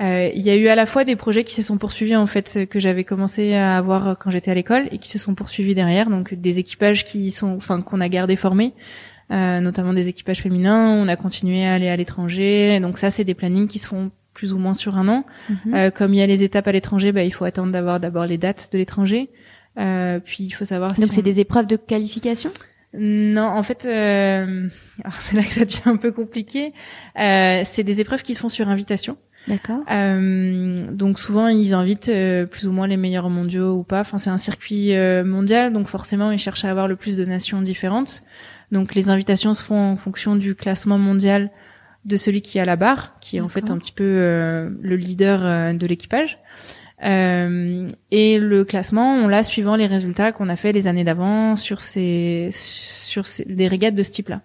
Euh, 0.00 0.30
Il 0.34 0.42
y 0.42 0.50
a 0.50 0.56
eu 0.56 0.66
à 0.68 0.74
la 0.74 0.86
fois 0.86 1.04
des 1.04 1.16
projets 1.16 1.44
qui 1.44 1.54
se 1.54 1.62
sont 1.62 1.78
poursuivis 1.78 2.16
en 2.16 2.26
fait 2.26 2.66
que 2.68 2.80
j'avais 2.80 3.04
commencé 3.04 3.54
à 3.54 3.76
avoir 3.76 4.18
quand 4.18 4.30
j'étais 4.30 4.50
à 4.50 4.54
l'école 4.54 4.88
et 4.90 4.98
qui 4.98 5.08
se 5.08 5.18
sont 5.18 5.34
poursuivis 5.34 5.74
derrière, 5.74 6.10
donc 6.10 6.34
des 6.34 6.58
équipages 6.58 7.04
qui 7.04 7.30
sont, 7.30 7.54
enfin 7.56 7.80
qu'on 7.80 8.00
a 8.00 8.08
gardé 8.08 8.34
formés, 8.34 8.72
euh, 9.30 9.60
notamment 9.60 9.92
des 9.92 10.08
équipages 10.08 10.40
féminins. 10.42 10.90
On 11.00 11.06
a 11.06 11.14
continué 11.14 11.64
à 11.64 11.74
aller 11.74 11.88
à 11.88 11.96
l'étranger, 11.96 12.80
donc 12.80 12.98
ça 12.98 13.12
c'est 13.12 13.22
des 13.24 13.34
plannings 13.34 13.68
qui 13.68 13.78
se 13.78 13.86
font 13.86 14.10
plus 14.34 14.52
ou 14.52 14.58
moins 14.58 14.74
sur 14.74 14.98
un 14.98 15.08
an. 15.08 15.24
Mhm. 15.48 15.74
Euh, 15.74 15.90
comme 15.90 16.12
il 16.12 16.18
y 16.18 16.22
a 16.22 16.26
les 16.26 16.42
étapes 16.42 16.68
à 16.68 16.72
l'étranger, 16.72 17.12
bah, 17.12 17.22
il 17.22 17.32
faut 17.32 17.44
attendre 17.44 17.72
d'avoir 17.72 18.00
d'abord 18.00 18.26
les 18.26 18.36
dates 18.38 18.68
de 18.72 18.78
l'étranger. 18.78 19.30
Euh, 19.78 20.20
puis 20.20 20.44
il 20.44 20.50
faut 20.50 20.64
savoir. 20.64 20.92
Donc 20.94 21.06
si 21.06 21.12
c'est 21.16 21.20
on- 21.20 21.24
des 21.24 21.40
épreuves 21.40 21.66
de 21.66 21.76
qualification? 21.76 22.50
Non, 22.96 23.42
en 23.46 23.62
fait, 23.64 23.86
euh... 23.86 24.68
alors 25.02 25.16
c'est 25.20 25.36
là 25.36 25.42
que 25.42 25.50
ça 25.50 25.64
devient 25.64 25.80
un 25.86 25.96
peu 25.96 26.12
compliqué. 26.12 26.72
Euh, 27.18 27.62
c'est 27.64 27.82
des 27.82 28.00
épreuves 28.00 28.22
qui 28.22 28.34
se 28.34 28.40
font 28.40 28.48
sur 28.48 28.68
invitation. 28.68 29.16
D'accord. 29.48 29.80
Euh, 29.90 30.74
donc 30.90 31.18
souvent 31.18 31.48
ils 31.48 31.74
invitent 31.74 32.08
euh, 32.08 32.46
plus 32.46 32.66
ou 32.66 32.72
moins 32.72 32.86
les 32.86 32.96
meilleurs 32.96 33.28
mondiaux 33.30 33.74
ou 33.74 33.82
pas. 33.82 34.00
Enfin 34.00 34.16
c'est 34.18 34.30
un 34.30 34.38
circuit 34.38 34.94
mondial, 35.24 35.72
donc 35.72 35.88
forcément 35.88 36.30
ils 36.30 36.38
cherchent 36.38 36.64
à 36.64 36.70
avoir 36.70 36.88
le 36.88 36.96
plus 36.96 37.16
de 37.16 37.24
nations 37.24 37.60
différentes. 37.60 38.22
Donc 38.72 38.94
les 38.94 39.08
invitations 39.10 39.52
se 39.54 39.62
font 39.62 39.78
en 39.92 39.96
fonction 39.96 40.36
du 40.36 40.54
classement 40.54 40.98
mondial 40.98 41.50
de 42.04 42.16
celui 42.16 42.42
qui 42.42 42.58
a 42.58 42.64
la 42.64 42.76
barre, 42.76 43.14
qui 43.20 43.38
est 43.38 43.40
en 43.40 43.48
fait 43.48 43.70
un 43.70 43.78
petit 43.78 43.92
peu 43.92 44.04
euh, 44.04 44.70
le 44.80 44.96
leader 44.96 45.40
euh, 45.44 45.72
de 45.72 45.86
l'équipage. 45.86 46.38
Euh, 47.02 47.88
et 48.10 48.38
le 48.38 48.64
classement, 48.64 49.14
on 49.14 49.28
l'a 49.28 49.42
suivant 49.42 49.76
les 49.76 49.86
résultats 49.86 50.32
qu'on 50.32 50.48
a 50.48 50.56
fait 50.56 50.72
les 50.72 50.86
années 50.86 51.04
d'avant 51.04 51.56
sur 51.56 51.80
ces 51.80 52.50
sur 52.52 53.26
ces, 53.26 53.44
des 53.44 53.68
régates 53.68 53.94
de 53.94 54.02
ce 54.02 54.10
type-là. 54.10 54.40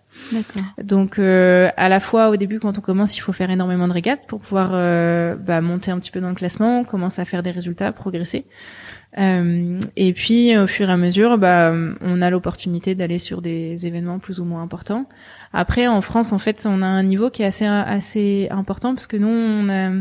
Donc 0.84 1.20
euh, 1.20 1.70
à 1.78 1.88
la 1.88 2.00
fois 2.00 2.30
au 2.30 2.36
début 2.36 2.60
quand 2.60 2.78
on 2.78 2.82
commence, 2.82 3.18
il 3.18 3.22
faut 3.22 3.34
faire 3.34 3.50
énormément 3.50 3.88
de 3.88 3.94
régates 3.94 4.28
pour 4.28 4.42
pouvoir 4.42 4.72
euh, 4.74 5.36
bah, 5.36 5.62
monter 5.62 5.92
un 5.92 6.00
petit 6.00 6.12
peu 6.12 6.20
dans 6.20 6.30
le 6.30 6.36
classement, 6.36 6.84
commencer 6.84 7.22
à 7.22 7.26
faire 7.26 7.44
des 7.44 7.52
résultats, 7.52 7.92
progresser. 7.92 8.46
Euh, 9.18 9.80
et 9.96 10.14
puis 10.14 10.56
au 10.58 10.68
fur 10.68 10.90
et 10.90 10.92
à 10.92 10.98
mesure, 10.98 11.38
bah, 11.38 11.74
on 12.02 12.22
a 12.22 12.30
l'opportunité 12.30 12.94
d'aller 12.94 13.20
sur 13.20 13.42
des 13.42 13.88
événements 13.88 14.20
plus 14.20 14.40
ou 14.40 14.46
moins 14.46 14.62
importants. 14.62 15.08
Après 15.52 15.88
en 15.88 16.02
France, 16.02 16.32
en 16.32 16.38
fait, 16.38 16.68
on 16.70 16.82
a 16.82 16.88
un 16.88 17.04
niveau 17.04 17.30
qui 17.30 17.42
est 17.42 17.46
assez 17.46 17.66
assez 17.66 18.48
important 18.52 18.94
parce 18.94 19.08
que 19.08 19.18
nous 19.18 19.28
on 19.28 19.70
a 19.70 19.92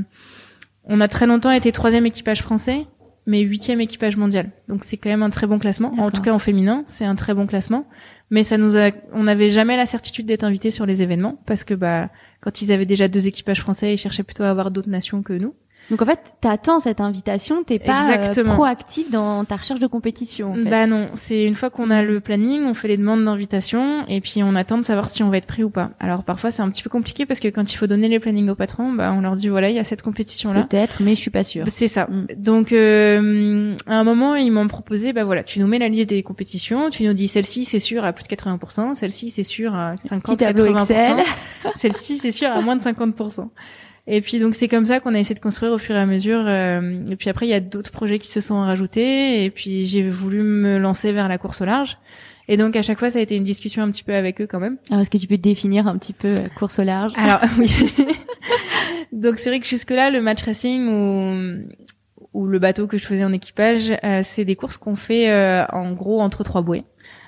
on 0.84 1.00
a 1.00 1.08
très 1.08 1.26
longtemps 1.26 1.50
été 1.50 1.72
troisième 1.72 2.06
équipage 2.06 2.42
français, 2.42 2.86
mais 3.26 3.40
huitième 3.40 3.80
équipage 3.80 4.16
mondial. 4.16 4.50
Donc 4.68 4.84
c'est 4.84 4.96
quand 4.96 5.10
même 5.10 5.22
un 5.22 5.30
très 5.30 5.46
bon 5.46 5.58
classement. 5.58 5.92
En 5.98 6.10
tout 6.10 6.22
cas 6.22 6.32
en 6.32 6.38
féminin, 6.38 6.84
c'est 6.86 7.04
un 7.04 7.14
très 7.14 7.34
bon 7.34 7.46
classement. 7.46 7.86
Mais 8.30 8.42
ça 8.42 8.56
nous 8.58 8.76
a, 8.76 8.90
on 9.12 9.24
n'avait 9.24 9.50
jamais 9.50 9.76
la 9.76 9.86
certitude 9.86 10.26
d'être 10.26 10.44
invité 10.44 10.70
sur 10.70 10.86
les 10.86 11.02
événements 11.02 11.38
parce 11.46 11.64
que 11.64 11.74
bah 11.74 12.10
quand 12.40 12.62
ils 12.62 12.72
avaient 12.72 12.86
déjà 12.86 13.08
deux 13.08 13.26
équipages 13.26 13.60
français, 13.60 13.94
ils 13.94 13.98
cherchaient 13.98 14.22
plutôt 14.22 14.44
à 14.44 14.50
avoir 14.50 14.70
d'autres 14.70 14.90
nations 14.90 15.22
que 15.22 15.34
nous. 15.34 15.54
Donc 15.90 16.02
en 16.02 16.06
fait, 16.06 16.20
t'attends 16.40 16.80
cette 16.80 17.00
invitation, 17.00 17.64
t'es 17.64 17.78
pas 17.78 18.10
euh, 18.10 18.44
proactif 18.44 19.10
dans 19.10 19.44
ta 19.44 19.56
recherche 19.56 19.80
de 19.80 19.86
compétition. 19.86 20.50
En 20.50 20.54
fait. 20.54 20.64
Bah 20.64 20.86
non, 20.86 21.08
c'est 21.14 21.46
une 21.46 21.54
fois 21.54 21.70
qu'on 21.70 21.90
a 21.90 22.02
le 22.02 22.20
planning, 22.20 22.64
on 22.64 22.74
fait 22.74 22.88
les 22.88 22.98
demandes 22.98 23.24
d'invitation 23.24 24.04
et 24.08 24.20
puis 24.20 24.42
on 24.42 24.54
attend 24.54 24.76
de 24.76 24.84
savoir 24.84 25.08
si 25.08 25.22
on 25.22 25.30
va 25.30 25.38
être 25.38 25.46
pris 25.46 25.64
ou 25.64 25.70
pas. 25.70 25.90
Alors 25.98 26.24
parfois 26.24 26.50
c'est 26.50 26.60
un 26.60 26.68
petit 26.68 26.82
peu 26.82 26.90
compliqué 26.90 27.24
parce 27.24 27.40
que 27.40 27.48
quand 27.48 27.72
il 27.72 27.76
faut 27.76 27.86
donner 27.86 28.08
les 28.08 28.20
plannings 28.20 28.50
au 28.50 28.54
patron, 28.54 28.92
bah 28.92 29.14
on 29.16 29.22
leur 29.22 29.34
dit 29.34 29.48
voilà 29.48 29.70
il 29.70 29.76
y 29.76 29.78
a 29.78 29.84
cette 29.84 30.02
compétition 30.02 30.52
là. 30.52 30.64
Peut-être, 30.64 31.02
mais 31.02 31.14
je 31.14 31.20
suis 31.20 31.30
pas 31.30 31.44
sûre. 31.44 31.64
C'est 31.68 31.88
ça. 31.88 32.06
Mm. 32.06 32.26
Donc 32.36 32.72
euh, 32.72 33.74
à 33.86 33.98
un 33.98 34.04
moment 34.04 34.34
ils 34.34 34.50
m'ont 34.50 34.68
proposé 34.68 35.14
bah 35.14 35.24
voilà 35.24 35.42
tu 35.42 35.58
nous 35.58 35.66
mets 35.66 35.78
la 35.78 35.88
liste 35.88 36.10
des 36.10 36.22
compétitions, 36.22 36.90
tu 36.90 37.04
nous 37.04 37.14
dis 37.14 37.28
celle-ci 37.28 37.64
c'est 37.64 37.80
sûr 37.80 38.04
à 38.04 38.12
plus 38.12 38.24
de 38.24 38.28
80%, 38.28 38.94
celle-ci 38.94 39.30
c'est 39.30 39.42
sûr 39.42 39.74
à 39.74 39.92
50-80%, 40.06 41.24
celle-ci 41.76 42.18
c'est 42.18 42.32
sûr 42.32 42.50
à 42.50 42.60
moins 42.60 42.76
de 42.76 42.82
50%. 42.82 43.48
Et 44.10 44.22
puis 44.22 44.38
donc 44.38 44.54
c'est 44.54 44.68
comme 44.68 44.86
ça 44.86 45.00
qu'on 45.00 45.14
a 45.14 45.18
essayé 45.18 45.34
de 45.34 45.40
construire 45.40 45.72
au 45.72 45.78
fur 45.78 45.94
et 45.94 45.98
à 45.98 46.06
mesure. 46.06 46.42
Euh, 46.46 47.04
et 47.10 47.16
puis 47.16 47.28
après 47.28 47.46
il 47.46 47.50
y 47.50 47.54
a 47.54 47.60
d'autres 47.60 47.90
projets 47.90 48.18
qui 48.18 48.28
se 48.28 48.40
sont 48.40 48.58
rajoutés. 48.58 49.44
Et 49.44 49.50
puis 49.50 49.86
j'ai 49.86 50.08
voulu 50.08 50.40
me 50.42 50.78
lancer 50.78 51.12
vers 51.12 51.28
la 51.28 51.36
course 51.36 51.60
au 51.60 51.66
large. 51.66 51.98
Et 52.48 52.56
donc 52.56 52.74
à 52.74 52.80
chaque 52.80 52.98
fois 52.98 53.10
ça 53.10 53.18
a 53.18 53.22
été 53.22 53.36
une 53.36 53.44
discussion 53.44 53.82
un 53.82 53.90
petit 53.90 54.02
peu 54.02 54.14
avec 54.14 54.40
eux 54.40 54.46
quand 54.46 54.60
même. 54.60 54.78
Alors 54.88 55.02
est-ce 55.02 55.10
que 55.10 55.18
tu 55.18 55.26
peux 55.26 55.36
définir 55.36 55.86
un 55.86 55.98
petit 55.98 56.14
peu 56.14 56.32
la 56.32 56.48
course 56.48 56.78
au 56.78 56.84
large? 56.84 57.12
Alors 57.16 57.40
oui. 57.58 57.70
donc 59.12 59.38
c'est 59.38 59.50
vrai 59.50 59.60
que 59.60 59.66
jusque 59.66 59.90
là 59.90 60.10
le 60.10 60.22
match 60.22 60.42
racing 60.42 60.88
ou 60.88 61.68
ou 62.32 62.46
le 62.46 62.58
bateau 62.58 62.86
que 62.86 62.96
je 62.96 63.04
faisais 63.04 63.24
en 63.24 63.32
équipage, 63.32 63.92
euh, 64.04 64.20
c'est 64.22 64.44
des 64.44 64.56
courses 64.56 64.78
qu'on 64.78 64.96
fait 64.96 65.30
euh, 65.30 65.66
en 65.66 65.92
gros 65.92 66.20
entre 66.22 66.44
trois 66.44 66.62
bouées 66.62 66.84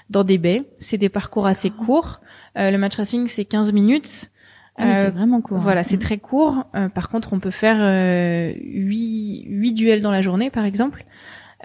dans 0.08 0.24
des 0.24 0.38
baies. 0.38 0.64
C'est 0.78 0.98
des 0.98 1.10
parcours 1.10 1.46
assez 1.46 1.70
ah. 1.78 1.84
courts. 1.84 2.20
le 2.56 2.76
match 2.78 2.96
racing 2.96 3.28
c'est 3.28 3.44
15 3.44 3.74
minutes. 3.74 4.30
Ah 4.80 4.96
c'est 4.96 5.06
euh, 5.06 5.10
vraiment 5.10 5.40
court. 5.40 5.58
Voilà, 5.58 5.84
c'est 5.84 5.96
mm. 5.96 6.00
très 6.00 6.18
court. 6.18 6.64
Euh, 6.74 6.88
par 6.88 7.08
contre, 7.08 7.32
on 7.32 7.40
peut 7.40 7.50
faire 7.50 7.76
euh, 7.78 8.52
8, 8.56 9.44
8 9.46 9.72
duels 9.72 10.00
dans 10.00 10.10
la 10.10 10.22
journée, 10.22 10.50
par 10.50 10.64
exemple, 10.64 11.04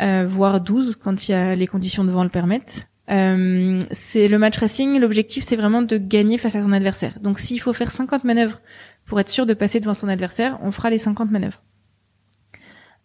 euh, 0.02 0.28
voire 0.30 0.62
12 0.62 0.98
quand 1.02 1.28
il 1.28 1.32
y 1.32 1.34
a 1.34 1.56
les 1.56 1.68
conditions 1.68 2.04
de 2.04 2.12
vent 2.12 2.24
le 2.24 2.30
permettent. 2.30 2.90
Euh, 3.12 3.80
c'est 3.92 4.28
le 4.28 4.38
match 4.38 4.58
racing. 4.58 5.00
L'objectif, 5.00 5.44
c'est 5.44 5.56
vraiment 5.56 5.82
de 5.82 5.98
gagner 5.98 6.38
face 6.38 6.56
à 6.56 6.62
son 6.62 6.72
adversaire. 6.72 7.14
Donc, 7.22 7.40
s'il 7.40 7.62
faut 7.62 7.74
faire 7.74 7.92
50 7.92 8.24
manœuvres 8.24 8.62
pour 9.06 9.20
être 9.20 9.30
sûr 9.30 9.46
de 9.46 9.54
passer 9.54 9.80
devant 9.80 9.94
son 9.94 10.08
adversaire, 10.08 10.58
on 10.62 10.72
fera 10.72 10.90
les 10.90 10.98
50 10.98 11.32
manœuvres. 11.32 11.62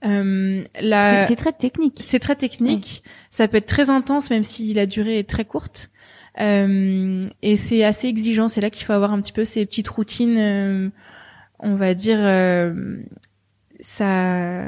Euh, 0.07 0.65
la... 0.81 1.25
C'est 1.25 1.37
très 1.37 1.53
technique. 1.53 2.01
C'est 2.01 2.19
très 2.19 2.37
technique. 2.37 3.03
Ça 3.31 3.49
peut 3.49 3.59
être 3.59 3.67
très 3.67 3.91
intense, 3.91 4.31
même 4.31 4.45
si 4.45 4.73
la 4.73 4.87
durée 4.87 5.19
est 5.19 5.29
très 5.29 5.45
courte. 5.45 5.91
Euh, 6.39 7.23
et 7.43 7.57
c'est 7.57 7.85
assez 7.85 8.09
exigeant. 8.09 8.49
C'est 8.49 8.61
là 8.61 8.71
qu'il 8.71 8.87
faut 8.87 8.93
avoir 8.93 9.13
un 9.13 9.21
petit 9.21 9.33
peu 9.33 9.45
ces 9.45 9.65
petites 9.67 9.89
routines, 9.89 10.39
euh, 10.39 10.89
on 11.59 11.75
va 11.75 11.95
dire, 11.95 12.19
euh, 12.21 12.99
ça, 13.81 14.65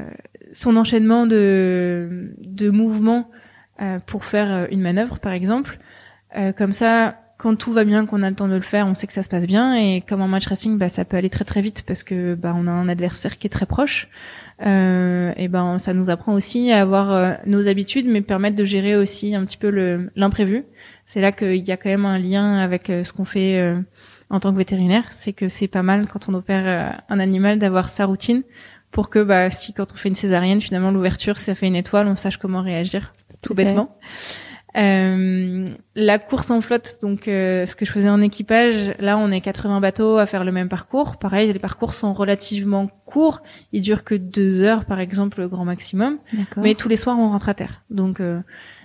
son 0.52 0.76
enchaînement 0.76 1.26
de, 1.26 2.34
de 2.38 2.70
mouvements 2.70 3.30
pour 4.06 4.24
faire 4.24 4.68
une 4.70 4.80
manœuvre, 4.80 5.18
par 5.18 5.32
exemple. 5.32 5.80
comme 6.56 6.72
ça, 6.72 7.18
quand 7.36 7.56
tout 7.56 7.72
va 7.72 7.82
bien, 7.82 8.06
qu'on 8.06 8.22
a 8.22 8.30
le 8.30 8.36
temps 8.36 8.46
de 8.46 8.54
le 8.54 8.60
faire, 8.60 8.86
on 8.86 8.94
sait 8.94 9.08
que 9.08 9.12
ça 9.12 9.24
se 9.24 9.28
passe 9.28 9.48
bien. 9.48 9.74
Et 9.74 10.02
comme 10.02 10.22
en 10.22 10.28
match 10.28 10.46
racing, 10.46 10.78
bah, 10.78 10.88
ça 10.88 11.04
peut 11.04 11.16
aller 11.16 11.30
très 11.30 11.44
très 11.44 11.62
vite 11.62 11.82
parce 11.84 12.04
que 12.04 12.36
bah, 12.36 12.54
on 12.56 12.68
a 12.68 12.70
un 12.70 12.88
adversaire 12.88 13.38
qui 13.38 13.48
est 13.48 13.50
très 13.50 13.66
proche. 13.66 14.08
Euh, 14.64 15.32
et 15.36 15.48
ben 15.48 15.78
ça 15.78 15.94
nous 15.94 16.10
apprend 16.10 16.34
aussi 16.34 16.70
à 16.70 16.80
avoir 16.80 17.38
nos 17.44 17.66
habitudes, 17.66 18.06
mais 18.06 18.20
permettre 18.20 18.54
de 18.54 18.64
gérer 18.64 18.94
aussi 18.94 19.34
un 19.34 19.44
petit 19.44 19.56
peu 19.56 20.08
l'imprévu 20.14 20.64
c'est 21.06 21.20
là 21.20 21.32
qu'il 21.32 21.66
y 21.66 21.72
a 21.72 21.76
quand 21.76 21.88
même 21.88 22.06
un 22.06 22.18
lien 22.18 22.58
avec 22.58 22.90
euh, 22.90 23.04
ce 23.04 23.12
qu'on 23.12 23.24
fait 23.24 23.58
euh, 23.58 23.78
en 24.30 24.40
tant 24.40 24.52
que 24.52 24.58
vétérinaire, 24.58 25.04
c'est 25.10 25.32
que 25.32 25.48
c'est 25.48 25.68
pas 25.68 25.82
mal 25.82 26.06
quand 26.10 26.28
on 26.28 26.34
opère 26.34 26.62
euh, 26.66 26.90
un 27.08 27.18
animal 27.18 27.58
d'avoir 27.58 27.88
sa 27.88 28.06
routine 28.06 28.42
pour 28.90 29.10
que 29.10 29.22
bah 29.22 29.50
si 29.50 29.72
quand 29.72 29.92
on 29.92 29.96
fait 29.96 30.10
une 30.10 30.14
césarienne 30.14 30.60
finalement 30.60 30.90
l'ouverture 30.90 31.38
ça 31.38 31.54
fait 31.54 31.66
une 31.66 31.76
étoile 31.76 32.08
on 32.08 32.16
sache 32.16 32.36
comment 32.36 32.60
réagir 32.60 33.14
tout 33.40 33.54
bêtement. 33.54 33.96
Euh, 34.74 35.66
la 35.94 36.18
course 36.18 36.50
en 36.50 36.62
flotte, 36.62 36.98
donc 37.02 37.24
ce 37.26 37.74
que 37.74 37.84
je 37.84 37.90
faisais 37.90 38.08
en 38.08 38.22
équipage, 38.22 38.94
là 38.98 39.18
on 39.18 39.30
est 39.30 39.42
80 39.42 39.80
bateaux 39.80 40.16
à 40.16 40.24
faire 40.24 40.44
le 40.44 40.52
même 40.52 40.70
parcours. 40.70 41.18
Pareil, 41.18 41.52
les 41.52 41.58
parcours 41.58 41.92
sont 41.92 42.14
relativement 42.14 42.88
courts, 43.04 43.42
ils 43.72 43.82
durent 43.82 44.04
que 44.04 44.14
deux 44.14 44.60
heures 44.60 44.86
par 44.86 44.98
exemple 45.00 45.46
grand 45.48 45.66
maximum, 45.66 46.18
mais 46.56 46.74
tous 46.74 46.88
les 46.88 46.96
soirs 46.96 47.18
on 47.18 47.28
rentre 47.28 47.50
à 47.50 47.54
terre. 47.54 47.82
Donc 47.90 48.20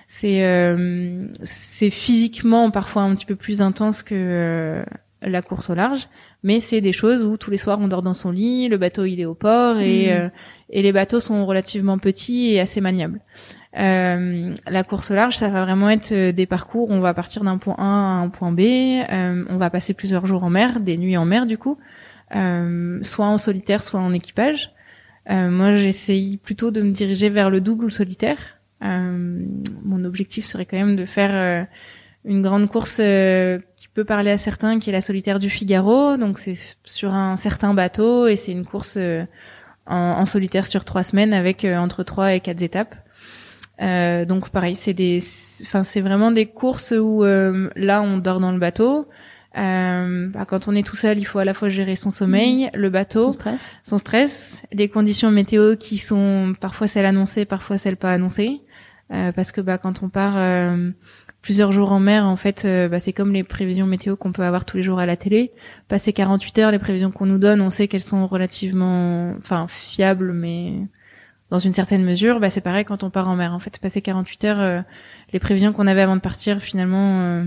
c'est 0.08 0.46
euh, 0.46 1.28
c'est 1.43 1.89
physiquement 1.89 2.72
parfois 2.72 3.04
un 3.04 3.13
petit 3.13 3.26
peu 3.26 3.36
plus 3.36 3.62
intense 3.62 4.04
que 4.04 4.15
euh, 4.15 4.84
la 5.22 5.41
course 5.41 5.70
au 5.70 5.76
large, 5.76 6.08
mais 6.43 6.60
c'est 6.60 6.80
des 6.80 6.93
choses 6.93 7.24
où 7.24 7.38
tous 7.38 7.52
les 7.52 7.58
soirs 7.58 7.80
on 7.82 7.88
dort 7.88 8.02
dans 8.02 8.13
son 8.13 8.32
lit, 8.32 8.70
le 8.70 8.78
bateau 8.78 9.06
il 9.06 9.20
est 9.20 9.26
au 9.26 9.34
port 9.34 9.80
et, 9.80 10.08
mm. 10.08 10.10
euh, 10.12 10.30
et 10.70 10.82
les 10.82 10.91
bateaux 10.91 11.20
sont 11.20 11.46
relativement 11.46 11.98
petits 11.98 12.54
et 12.54 12.60
assez 12.60 12.82
maniables. 12.82 13.20
Euh, 13.78 14.54
la 14.67 14.84
course 14.84 15.12
au 15.12 15.15
large, 15.15 15.36
ça 15.36 15.50
va 15.50 15.63
vraiment 15.63 15.89
être 15.89 16.32
des 16.32 16.46
parcours. 16.48 16.89
On 16.89 17.00
va 17.00 17.13
partir 17.13 17.43
d'un 17.43 17.58
point 17.58 17.76
A 17.78 17.84
à 17.84 18.22
un 18.22 18.30
point 18.30 18.52
B. 18.52 18.62
Euh, 18.62 19.43
on 19.50 19.58
va 19.58 19.70
passer 19.70 19.93
plusieurs 19.93 20.26
jours 20.26 20.43
en 20.43 20.50
mer, 20.50 20.80
des 20.80 20.98
nuits 20.98 21.17
en 21.17 21.26
mer 21.26 21.46
du 21.46 21.58
coup, 21.58 21.78
soit 22.32 23.26
en 23.26 23.38
solitaire, 23.38 23.84
soit 23.84 24.00
en 24.00 24.13
équipage. 24.13 24.72
moi, 25.30 25.76
j'essaye 25.76 26.38
plutôt 26.38 26.72
de 26.72 26.82
me 26.82 26.91
diriger 26.91 27.30
vers 27.30 27.50
le 27.50 27.62
double 27.62 27.91
solitaire 27.91 28.38
euh, 28.39 28.57
mon 28.81 30.03
objectif 30.05 30.45
serait 30.45 30.65
quand 30.65 30.77
même 30.77 30.95
de 30.95 31.05
faire 31.05 31.31
euh, 31.33 31.65
une 32.25 32.41
grande 32.41 32.69
course 32.69 32.97
euh, 32.99 33.59
qui 33.75 33.87
peut 33.87 34.05
parler 34.05 34.31
à 34.31 34.37
certains, 34.37 34.79
qui 34.79 34.89
est 34.89 34.93
la 34.93 35.01
solitaire 35.01 35.39
du 35.39 35.49
Figaro. 35.49 36.17
Donc 36.17 36.39
c'est 36.39 36.57
sur 36.83 37.13
un 37.13 37.37
certain 37.37 37.73
bateau 37.73 38.27
et 38.27 38.35
c'est 38.35 38.51
une 38.51 38.65
course 38.65 38.97
en, 39.85 40.25
solitaire 40.25 40.65
sur 40.65 40.85
trois 40.85 41.03
semaines 41.03 41.33
avec 41.33 41.65
entre 41.65 42.03
trois 42.03 42.33
et 42.33 42.39
quatre 42.39 42.61
étapes. 42.61 42.95
Euh, 43.81 44.25
donc 44.25 44.49
pareil, 44.49 44.75
c'est 44.75 44.93
des, 44.93 45.19
enfin 45.61 45.83
c'est 45.83 46.01
vraiment 46.01 46.31
des 46.31 46.47
courses 46.47 46.91
où 46.91 47.23
là 47.23 48.01
on 48.01 48.17
dort 48.17 48.39
dans 48.39 48.51
le 48.51 48.59
bateau. 48.59 49.07
Euh, 49.57 50.27
bah, 50.27 50.45
quand 50.47 50.67
on 50.67 50.75
est 50.75 50.85
tout 50.85 50.95
seul, 50.95 51.17
il 51.17 51.25
faut 51.25 51.39
à 51.39 51.45
la 51.45 51.53
fois 51.53 51.69
gérer 51.69 51.95
son 51.95 52.11
sommeil, 52.11 52.65
mmh. 52.65 52.77
le 52.77 52.89
bateau, 52.89 53.25
son 53.25 53.31
stress. 53.31 53.71
son 53.83 53.97
stress, 53.97 54.63
les 54.71 54.89
conditions 54.89 55.31
météo 55.31 55.75
qui 55.75 55.97
sont 55.97 56.53
parfois 56.59 56.87
celles 56.87 57.05
annoncées, 57.05 57.45
parfois 57.45 57.77
celles 57.77 57.97
pas 57.97 58.11
annoncées. 58.11 58.61
Euh, 59.13 59.32
parce 59.32 59.52
que 59.52 59.62
bah, 59.62 59.78
quand 59.78 60.04
on 60.04 60.10
part 60.10 60.36
euh, 60.36 60.89
plusieurs 61.41 61.72
jours 61.72 61.91
en 61.91 62.00
mer, 62.00 62.26
en 62.26 62.36
fait, 62.36 62.65
euh, 62.65 62.89
bah, 62.89 63.00
c'est 63.00 63.13
comme 63.13 63.32
les 63.32 63.43
prévisions 63.43 63.86
météo 63.86 64.15
qu'on 64.15 64.34
peut 64.34 64.43
avoir 64.43 64.65
tous 64.65 64.78
les 64.78 64.84
jours 64.84 65.00
à 65.00 65.06
la 65.06 65.15
télé. 65.15 65.54
Passer 65.88 66.13
48 66.13 66.60
heures, 66.60 66.72
les 66.72 66.80
prévisions 66.80 67.12
qu'on 67.12 67.26
nous 67.26 67.38
donne, 67.38 67.62
on 67.62 67.70
sait 67.70 67.88
qu'elles 67.88 68.02
sont 68.02 68.28
relativement, 68.28 69.34
enfin, 69.38 69.67
fiables, 69.70 70.34
mais 70.34 70.74
dans 71.50 71.60
une 71.60 71.74
certaine 71.74 72.04
mesure. 72.04 72.39
Bah, 72.39 72.50
c'est 72.50 72.62
pareil 72.62 72.84
quand 72.84 73.04
on 73.04 73.10
part 73.10 73.30
en 73.30 73.36
mer. 73.36 73.54
En 73.54 73.60
fait, 73.60 73.80
passer 73.80 74.02
48 74.02 74.43
heures, 74.43 74.84
les 75.32 75.39
prévisions 75.39 75.72
qu'on 75.72 75.88
avait 75.88 76.02
avant 76.02 76.17
de 76.17 76.22
partir, 76.22 76.62
finalement, 76.62 77.46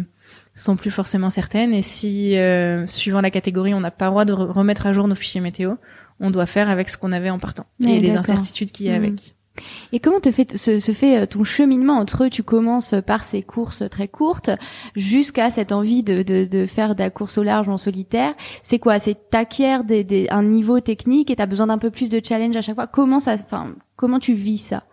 sont 0.55 0.77
plus 0.77 0.91
forcément 0.91 1.29
certaines. 1.29 1.75
Et 1.75 1.83
si, 1.83 2.37
suivant 2.87 3.21
la 3.21 3.31
catégorie, 3.31 3.75
on 3.75 3.81
n'a 3.81 3.91
pas 3.91 4.07
le 4.07 4.11
droit 4.13 4.25
de 4.25 4.33
remettre 4.33 4.87
à 4.87 4.95
jour 4.95 5.09
nos 5.09 5.15
fichiers 5.15 5.43
météo, 5.43 5.75
on 6.21 6.31
doit 6.31 6.47
faire 6.47 6.71
avec 6.71 6.89
ce 6.89 6.97
qu'on 6.97 7.13
avait 7.13 7.29
en 7.29 7.39
partant 7.39 7.67
et 7.87 8.01
les 8.01 8.13
incertitudes 8.13 8.71
qu'il 8.71 8.87
y 8.87 8.91
a 8.91 8.93
mmh. 8.93 9.05
avec. 9.05 9.35
Et 9.93 10.01
comment 10.01 10.21
te 10.21 10.31
fait, 10.31 10.57
se, 10.57 10.79
fait 10.93 11.21
euh, 11.21 11.27
ton 11.27 11.45
cheminement 11.45 11.95
entre 11.95 12.29
tu 12.29 12.43
commences 12.43 12.95
par 13.07 13.25
ces 13.25 13.43
courses 13.43 13.83
très 13.91 14.09
courtes 14.09 14.51
jusqu'à 14.97 15.51
cette 15.51 15.73
envie 15.73 16.03
de, 16.03 16.23
de, 16.23 16.45
de, 16.45 16.67
faire 16.67 16.95
de 16.95 17.01
la 17.01 17.11
course 17.11 17.39
au 17.39 17.43
large 17.43 17.69
en 17.69 17.77
solitaire 17.77 18.35
C'est 18.63 18.79
quoi? 18.79 18.99
C'est 18.99 19.31
t'acquiers 19.31 19.81
des, 19.85 20.05
des, 20.05 20.27
un 20.31 20.43
niveau 20.43 20.81
technique 20.81 21.31
et 21.31 21.37
t'as 21.37 21.47
besoin 21.47 21.67
d'un 21.67 21.79
peu 21.79 21.91
plus 21.91 22.09
de 22.09 22.21
challenge 22.23 22.57
à 22.57 22.61
chaque 22.61 22.75
fois? 22.75 22.87
Comment 22.87 23.21
ça, 23.21 23.35
enfin, 23.35 23.75
comment 23.97 24.19
tu 24.19 24.35
vis 24.35 24.59
ça? 24.59 24.85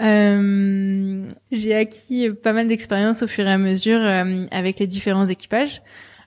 Euh, 0.00 1.28
J'ai 1.50 1.74
acquis 1.74 2.30
pas 2.30 2.52
mal 2.52 2.68
d'expérience 2.68 3.22
au 3.22 3.26
fur 3.26 3.46
et 3.46 3.52
à 3.52 3.58
mesure 3.58 4.00
euh, 4.00 4.46
avec 4.50 4.78
les 4.78 4.86
différents 4.86 5.26
équipages. 5.26 5.82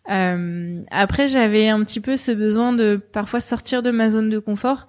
Euh, 0.09 0.81
après, 0.91 1.29
j'avais 1.29 1.69
un 1.69 1.83
petit 1.83 1.99
peu 1.99 2.17
ce 2.17 2.31
besoin 2.31 2.73
de 2.73 2.97
parfois 2.97 3.39
sortir 3.39 3.81
de 3.81 3.91
ma 3.91 4.09
zone 4.09 4.29
de 4.29 4.39
confort. 4.39 4.87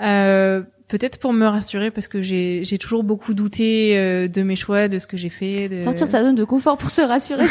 Euh, 0.00 0.62
Peut-être 0.92 1.18
pour 1.18 1.32
me 1.32 1.46
rassurer 1.46 1.90
parce 1.90 2.06
que 2.06 2.20
j'ai 2.20 2.78
toujours 2.78 3.02
beaucoup 3.02 3.32
douté 3.32 3.96
euh, 3.96 4.28
de 4.28 4.42
mes 4.42 4.56
choix, 4.56 4.88
de 4.88 4.98
ce 4.98 5.06
que 5.06 5.16
j'ai 5.16 5.30
fait. 5.30 5.70
De... 5.70 5.80
Sentir 5.80 6.06
sa 6.06 6.22
zone 6.22 6.34
de 6.34 6.44
confort 6.44 6.76
pour 6.76 6.90
se 6.90 7.00
rassurer, 7.00 7.46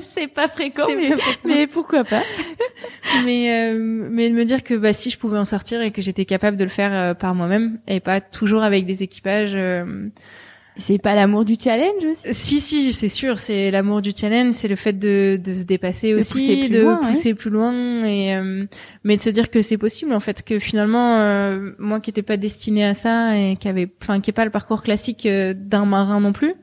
c'est 0.00 0.26
pas 0.34 0.48
fréquent, 0.48 0.88
mais, 0.88 1.12
mais, 1.44 1.66
pourquoi 1.68 2.02
pas 2.02 2.22
Mais 3.24 3.70
euh, 3.70 3.78
mais 3.78 4.30
de 4.30 4.34
me 4.34 4.44
dire 4.44 4.64
que 4.64 4.74
bah 4.74 4.92
si 4.92 5.10
je 5.10 5.18
pouvais 5.18 5.38
en 5.38 5.44
sortir 5.44 5.80
et 5.80 5.92
que 5.92 6.02
j'étais 6.02 6.24
capable 6.24 6.56
de 6.56 6.64
le 6.64 6.70
faire 6.70 6.92
euh, 6.92 7.14
par 7.14 7.36
moi-même 7.36 7.78
et 7.86 8.00
pas 8.00 8.20
toujours 8.20 8.64
avec 8.64 8.84
des 8.84 9.04
équipages 9.04 9.56
c'est 10.78 10.98
pas 10.98 11.14
l'amour 11.14 11.44
du 11.44 11.56
challenge 11.62 12.04
aussi? 12.10 12.32
Si, 12.32 12.60
si, 12.60 12.92
c'est 12.92 13.08
sûr. 13.08 13.38
C'est 13.38 13.70
l'amour 13.70 14.00
du 14.00 14.12
challenge, 14.16 14.54
c'est 14.54 14.68
le 14.68 14.76
fait 14.76 14.94
de, 14.94 15.38
de 15.42 15.54
se 15.54 15.64
dépasser 15.64 16.14
aussi, 16.14 16.68
de 16.68 17.06
pousser 17.06 17.34
plus 17.34 17.50
loin, 17.50 18.04
et 18.04 18.34
euh, 18.34 18.64
mais 19.04 19.16
de 19.16 19.20
se 19.20 19.28
dire 19.28 19.50
que 19.50 19.60
c'est 19.60 19.76
possible 19.76 20.14
en 20.14 20.20
fait, 20.20 20.42
que 20.42 20.58
finalement, 20.58 21.18
euh, 21.18 21.72
moi 21.78 22.00
qui 22.00 22.10
n'étais 22.10 22.22
pas 22.22 22.38
destinée 22.38 22.84
à 22.84 22.94
ça 22.94 23.36
et 23.36 23.56
qui 23.56 23.68
avait, 23.68 23.90
enfin, 24.02 24.20
qui 24.20 24.30
est 24.30 24.34
pas 24.34 24.46
le 24.46 24.50
parcours 24.50 24.82
classique 24.82 25.26
euh, 25.26 25.52
d'un 25.54 25.84
marin 25.84 26.20
non 26.20 26.32
plus, 26.32 26.54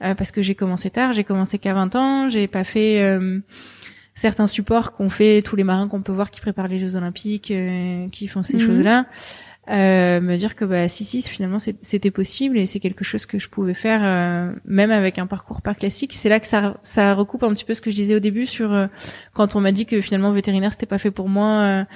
parce 0.00 0.30
que 0.30 0.40
j'ai 0.40 0.54
commencé 0.54 0.88
tard, 0.88 1.12
j'ai 1.12 1.24
commencé 1.24 1.58
qu'à 1.58 1.74
20 1.74 1.94
ans, 1.94 2.28
j'ai 2.30 2.46
pas 2.46 2.64
fait 2.64 3.02
certains 4.14 4.46
supports 4.46 4.92
qu'ont 4.92 5.10
fait 5.10 5.42
tous 5.42 5.56
les 5.56 5.64
marins 5.64 5.88
qu'on 5.88 6.00
peut 6.00 6.12
voir 6.12 6.30
qui 6.30 6.40
préparent 6.40 6.68
les 6.68 6.80
Jeux 6.80 6.96
Olympiques, 6.96 7.52
qui 8.10 8.28
font 8.28 8.42
ces 8.42 8.56
mhm. 8.56 8.66
choses-là 8.66 9.06
euh, 9.68 10.20
me 10.20 10.36
dire 10.36 10.56
que 10.56 10.64
bah 10.64 10.88
si 10.88 11.04
si 11.04 11.22
finalement 11.22 11.58
c'était 11.58 12.10
possible 12.10 12.58
et 12.58 12.66
c'est 12.66 12.80
quelque 12.80 13.04
chose 13.04 13.26
que 13.26 13.38
je 13.38 13.48
pouvais 13.48 13.74
faire 13.74 14.00
euh, 14.02 14.52
même 14.64 14.90
avec 14.90 15.18
un 15.18 15.26
parcours 15.26 15.60
pas 15.60 15.74
classique. 15.74 16.12
C'est 16.14 16.30
là 16.30 16.40
que 16.40 16.46
ça 16.46 16.78
ça 16.82 17.14
recoupe 17.14 17.42
un 17.44 17.52
petit 17.52 17.66
peu 17.66 17.74
ce 17.74 17.82
que 17.82 17.90
je 17.90 17.96
disais 17.96 18.14
au 18.16 18.20
début 18.20 18.46
sur 18.46 18.72
euh, 18.72 18.86
quand 19.34 19.56
on 19.56 19.60
m'a 19.60 19.70
dit 19.70 19.84
que 19.84 20.00
finalement 20.00 20.32
vétérinaire 20.32 20.72
c'était 20.72 20.86
pas 20.86 20.98
fait 20.98 21.10
pour 21.10 21.28
moi 21.28 21.86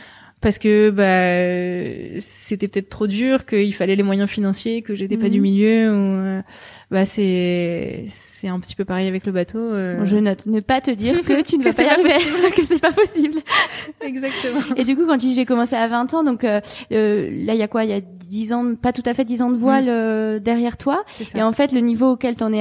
parce 0.44 0.58
que 0.58 0.90
bah 0.90 2.20
c'était 2.20 2.68
peut-être 2.68 2.90
trop 2.90 3.06
dur, 3.06 3.46
qu'il 3.46 3.72
fallait 3.72 3.96
les 3.96 4.02
moyens 4.02 4.28
financiers, 4.28 4.82
que 4.82 4.94
j'étais 4.94 5.16
pas 5.16 5.30
du 5.30 5.38
mhm. 5.38 5.42
milieu. 5.42 5.90
Ou, 5.90 5.94
euh, 5.94 6.42
bah 6.90 7.06
c'est 7.06 8.04
c'est 8.08 8.48
un 8.48 8.60
petit 8.60 8.76
peu 8.76 8.84
pareil 8.84 9.08
avec 9.08 9.24
le 9.24 9.32
bateau. 9.32 9.58
Euh. 9.58 10.04
Je 10.04 10.18
note 10.18 10.44
ne 10.44 10.60
pas 10.60 10.82
te 10.82 10.90
dire 10.90 11.22
que 11.22 11.40
tu 11.40 11.56
ne 11.56 11.64
vas 11.64 11.72
pas 11.72 11.84
y 11.84 11.88
arriver, 11.88 12.10
que 12.56 12.62
c'est 12.62 12.78
pas 12.78 12.92
possible. 12.92 13.38
Exactement. 14.02 14.60
Et 14.76 14.84
du 14.84 14.96
coup, 14.96 15.06
quand 15.06 15.18
j'ai 15.18 15.46
commencé 15.46 15.76
à 15.76 15.88
20 15.88 16.12
ans, 16.12 16.22
donc 16.22 16.44
euh, 16.44 16.60
là 16.90 17.54
il 17.54 17.56
y 17.56 17.62
a 17.62 17.68
quoi? 17.68 17.84
Il 17.84 17.90
y 17.90 17.94
a 17.94 18.02
10 18.02 18.52
ans, 18.52 18.74
pas 18.74 18.92
tout 18.92 19.02
à 19.06 19.14
fait 19.14 19.24
10 19.24 19.40
ans 19.40 19.50
de 19.50 19.56
voile 19.56 19.86
mm. 19.86 20.40
derrière 20.40 20.76
toi. 20.76 21.04
Et 21.34 21.42
en 21.42 21.52
fait, 21.52 21.72
le 21.72 21.80
niveau 21.80 22.12
auquel 22.12 22.36
t'en 22.36 22.52
es 22.52 22.60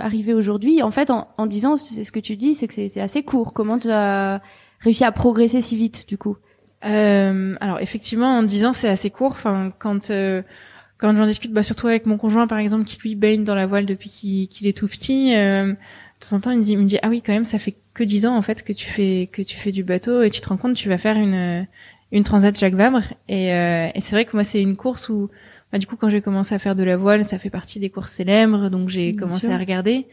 arrivé 0.00 0.32
aujourd'hui, 0.32 0.82
en 0.82 0.90
fait, 0.90 1.10
en, 1.10 1.28
en 1.36 1.44
10 1.44 1.66
ans, 1.66 1.76
c'est 1.76 2.02
ce 2.02 2.12
que 2.12 2.20
tu 2.20 2.36
dis, 2.38 2.54
c'est 2.54 2.66
que 2.66 2.72
c'est 2.72 2.98
assez 2.98 3.22
court. 3.22 3.52
Comment 3.52 3.78
tu 3.78 3.90
as 3.90 4.40
réussi 4.78 5.04
à 5.04 5.12
progresser 5.12 5.60
si 5.60 5.76
vite 5.76 6.08
du 6.08 6.16
coup? 6.16 6.38
Euh, 6.84 7.56
alors 7.60 7.80
effectivement, 7.80 8.38
en 8.38 8.42
10 8.42 8.66
ans, 8.66 8.72
c'est 8.72 8.88
assez 8.88 9.10
court. 9.10 9.32
Enfin, 9.32 9.72
quand 9.78 10.10
euh, 10.10 10.42
quand 10.98 11.16
j'en 11.16 11.26
discute, 11.26 11.52
bah, 11.52 11.62
surtout 11.62 11.86
avec 11.86 12.06
mon 12.06 12.18
conjoint, 12.18 12.46
par 12.46 12.58
exemple, 12.58 12.84
qui 12.84 12.98
lui 13.00 13.14
baigne 13.14 13.44
dans 13.44 13.54
la 13.54 13.66
voile 13.66 13.86
depuis 13.86 14.48
qu'il 14.50 14.66
est 14.66 14.76
tout 14.76 14.88
petit, 14.88 15.34
euh, 15.36 15.72
de 15.72 15.76
temps 16.20 16.36
en 16.36 16.40
temps, 16.40 16.50
il 16.50 16.58
me, 16.58 16.62
dit, 16.62 16.72
il 16.72 16.78
me 16.78 16.84
dit, 16.84 16.98
ah 17.02 17.08
oui, 17.08 17.22
quand 17.22 17.32
même, 17.32 17.44
ça 17.44 17.58
fait 17.58 17.76
que 17.94 18.04
10 18.04 18.26
ans 18.26 18.36
en 18.36 18.42
fait 18.42 18.62
que 18.62 18.72
tu 18.72 18.86
fais 18.86 19.28
que 19.32 19.42
tu 19.42 19.56
fais 19.56 19.72
du 19.72 19.82
bateau 19.82 20.22
et 20.22 20.30
tu 20.30 20.40
te 20.40 20.48
rends 20.48 20.56
compte, 20.56 20.74
tu 20.74 20.88
vas 20.88 20.98
faire 20.98 21.16
une 21.16 21.66
une 22.12 22.24
transat 22.24 22.58
Jacques 22.58 22.74
Vabre. 22.74 23.02
Et, 23.28 23.54
euh, 23.54 23.88
et 23.94 24.00
c'est 24.00 24.14
vrai 24.14 24.24
que 24.24 24.32
moi, 24.34 24.44
c'est 24.44 24.62
une 24.62 24.76
course 24.76 25.08
où 25.08 25.30
bah, 25.72 25.78
du 25.78 25.86
coup, 25.86 25.96
quand 25.96 26.10
j'ai 26.10 26.20
commencé 26.20 26.54
à 26.54 26.58
faire 26.58 26.74
de 26.74 26.82
la 26.82 26.96
voile, 26.96 27.24
ça 27.24 27.38
fait 27.38 27.50
partie 27.50 27.78
des 27.78 27.90
courses 27.90 28.10
célèbres, 28.10 28.70
donc 28.70 28.88
j'ai 28.88 29.14
commencé 29.14 29.50
à 29.50 29.58
regarder. 29.58 30.06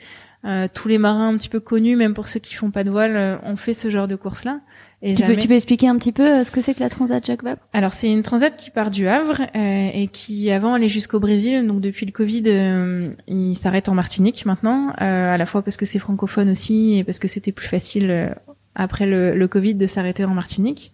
Euh, 0.45 0.67
tous 0.71 0.87
les 0.87 0.99
marins 0.99 1.29
un 1.29 1.37
petit 1.37 1.49
peu 1.49 1.59
connus, 1.59 1.95
même 1.95 2.13
pour 2.13 2.27
ceux 2.27 2.39
qui 2.39 2.53
font 2.53 2.69
pas 2.69 2.83
de 2.83 2.91
voile, 2.91 3.17
euh, 3.17 3.37
ont 3.43 3.57
fait 3.57 3.73
ce 3.73 3.89
genre 3.89 4.07
de 4.07 4.15
course-là. 4.15 4.61
Et 5.01 5.13
tu, 5.13 5.23
peux, 5.23 5.35
tu 5.35 5.47
peux 5.47 5.53
expliquer 5.53 5.87
un 5.87 5.97
petit 5.97 6.11
peu 6.11 6.39
euh, 6.39 6.43
ce 6.43 6.49
que 6.49 6.59
c'est 6.59 6.73
que 6.73 6.79
la 6.79 6.89
Transat 6.89 7.23
Jacques 7.23 7.43
Vabre? 7.43 7.61
Alors 7.71 7.93
c'est 7.93 8.11
une 8.11 8.23
transat 8.23 8.55
qui 8.57 8.71
part 8.71 8.89
du 8.89 9.07
Havre 9.07 9.41
euh, 9.41 9.89
et 9.93 10.07
qui 10.07 10.49
avant 10.49 10.73
allait 10.73 10.89
jusqu'au 10.89 11.19
Brésil. 11.19 11.67
Donc 11.67 11.81
depuis 11.81 12.05
le 12.05 12.11
Covid, 12.11 12.43
euh, 12.47 13.07
il 13.27 13.55
s'arrête 13.55 13.89
en 13.89 13.93
Martinique 13.93 14.45
maintenant, 14.45 14.89
à 14.97 15.37
la 15.37 15.45
fois 15.45 15.61
parce 15.61 15.77
que 15.77 15.85
c'est 15.85 15.99
francophone 15.99 16.49
aussi 16.49 16.97
et 16.97 17.03
parce 17.03 17.19
que 17.19 17.27
c'était 17.27 17.51
plus 17.51 17.67
facile 17.67 18.35
après 18.73 19.05
le, 19.05 19.35
le 19.35 19.47
Covid 19.47 19.75
de 19.75 19.85
s'arrêter 19.85 20.25
en 20.25 20.33
Martinique. 20.33 20.91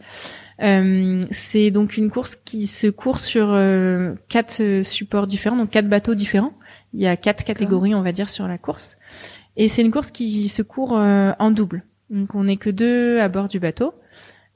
c'est 0.59 1.71
donc 1.71 1.95
une 1.95 2.09
course 2.09 2.35
qui 2.35 2.67
se 2.67 2.87
court 2.87 3.19
sur 3.19 3.57
quatre 4.27 4.83
supports 4.83 5.27
différents, 5.27 5.57
donc 5.57 5.69
quatre 5.69 5.87
bateaux 5.87 6.15
différents. 6.15 6.53
Il 6.93 7.01
y 7.01 7.07
a 7.07 7.17
quatre 7.17 7.43
catégories, 7.43 7.95
on 7.95 8.01
va 8.01 8.11
dire, 8.11 8.29
sur 8.29 8.47
la 8.47 8.57
course. 8.57 8.97
Et 9.55 9.67
c'est 9.67 9.81
une 9.81 9.91
course 9.91 10.11
qui 10.11 10.47
se 10.47 10.61
court 10.61 10.97
euh, 10.97 11.31
en 11.39 11.51
double. 11.51 11.83
Donc 12.13 12.35
on 12.35 12.45
n'est 12.45 12.57
que 12.57 12.69
deux 12.69 13.19
à 13.19 13.27
bord 13.27 13.47
du 13.47 13.59
bateau. 13.59 13.93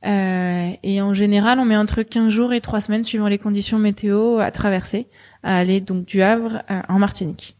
Euh, 0.05 0.69
et 0.83 1.01
en 1.01 1.13
général, 1.13 1.59
on 1.59 1.65
met 1.65 1.75
entre 1.75 2.03
15 2.03 2.29
jours 2.29 2.53
et 2.53 2.61
3 2.61 2.81
semaines, 2.81 3.03
suivant 3.03 3.27
les 3.27 3.39
conditions 3.39 3.79
météo, 3.79 4.37
à 4.37 4.51
traverser, 4.51 5.07
à 5.41 5.57
aller 5.57 5.81
donc 5.81 6.05
du 6.05 6.21
Havre 6.21 6.61
euh, 6.69 6.81
en 6.87 6.99
Martinique. 6.99 7.57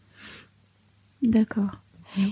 D'accord. 1.24 1.82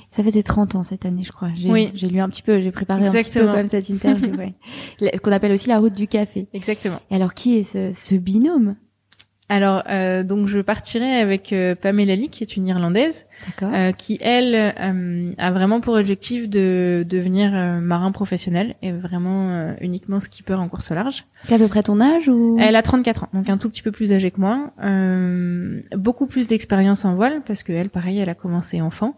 Ça 0.09 0.24
fait 0.24 0.41
30 0.41 0.76
ans 0.76 0.84
cette 0.84 1.05
année, 1.05 1.24
je 1.24 1.32
crois. 1.32 1.49
J'ai, 1.55 1.70
oui. 1.70 1.91
j'ai 1.93 2.07
lu 2.07 2.20
un 2.20 2.30
petit 2.30 2.41
peu, 2.41 2.59
j'ai 2.59 2.72
préparé 2.72 3.07
un 3.07 3.11
petit 3.11 3.30
peu 3.30 3.45
quand 3.45 3.53
même 3.53 3.70
cette 3.70 3.89
interview. 3.89 4.34
Ce 4.99 5.18
qu'on 5.20 5.32
appelle 5.32 5.51
aussi 5.51 5.68
la 5.68 5.80
route 5.80 5.93
du 5.93 6.07
café. 6.07 6.47
Exactement. 6.53 6.99
Et 7.11 7.16
alors, 7.16 7.34
qui 7.34 7.57
est 7.57 7.63
ce, 7.63 7.91
ce 7.93 8.16
binôme? 8.16 8.76
Alors, 9.47 9.83
euh, 9.89 10.23
donc 10.23 10.47
je 10.47 10.59
partirai 10.59 11.19
avec 11.19 11.53
euh, 11.53 11.75
Pamela 11.75 12.15
Lee, 12.15 12.29
qui 12.29 12.43
est 12.43 12.57
une 12.57 12.65
Irlandaise, 12.65 13.27
euh, 13.61 13.91
qui 13.91 14.17
elle 14.19 14.55
euh, 14.55 15.33
a 15.37 15.51
vraiment 15.51 15.81
pour 15.81 15.93
objectif 15.93 16.49
de 16.49 17.05
devenir 17.07 17.51
marin 17.79 18.11
professionnel 18.11 18.75
et 18.81 18.91
vraiment 18.91 19.75
uniquement 19.81 20.19
skipper 20.19 20.55
en 20.55 20.67
course 20.67 20.89
au 20.89 20.95
large. 20.95 21.25
À 21.51 21.57
peu 21.59 21.67
près 21.67 21.83
ton 21.83 22.01
âge 22.01 22.27
ou? 22.27 22.57
Elle 22.59 22.75
a 22.75 22.81
34 22.81 23.25
ans, 23.25 23.29
donc 23.33 23.49
un 23.49 23.57
tout 23.57 23.69
petit 23.69 23.83
peu 23.83 23.91
plus 23.91 24.13
âgée 24.13 24.31
que 24.31 24.41
moi. 24.41 24.71
beaucoup 25.95 26.25
plus 26.25 26.47
d'expérience 26.47 27.05
en 27.05 27.13
voile 27.13 27.41
parce 27.45 27.61
que 27.61 27.71
elle, 27.71 27.89
pareil, 27.89 28.19
elle 28.19 28.29
a 28.29 28.35
commencé 28.35 28.81
enfant. 28.81 29.15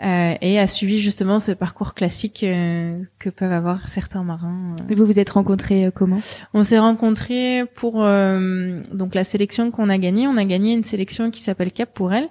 Euh, 0.00 0.34
et 0.40 0.60
a 0.60 0.68
suivi 0.68 1.00
justement 1.00 1.40
ce 1.40 1.50
parcours 1.50 1.92
classique 1.94 2.44
euh, 2.44 3.02
que 3.18 3.30
peuvent 3.30 3.52
avoir 3.52 3.88
certains 3.88 4.22
marins. 4.22 4.76
Euh. 4.80 4.92
Et 4.92 4.94
vous 4.94 5.04
vous 5.04 5.18
êtes 5.18 5.30
rencontrés 5.30 5.90
comment? 5.92 6.20
On 6.54 6.62
s'est 6.62 6.78
rencontrés 6.78 7.64
pour 7.74 7.94
donc 7.94 9.14
la 9.14 9.24
sélection 9.24 9.70
qu'on 9.70 9.88
a 9.88 9.98
gagnée. 9.98 10.28
On 10.28 10.36
a 10.36 10.44
gagné 10.44 10.74
une 10.74 10.84
sélection 10.84 11.30
qui 11.30 11.40
s'appelle 11.40 11.72
Cap 11.72 11.92
pour 11.92 12.12
elle, 12.12 12.28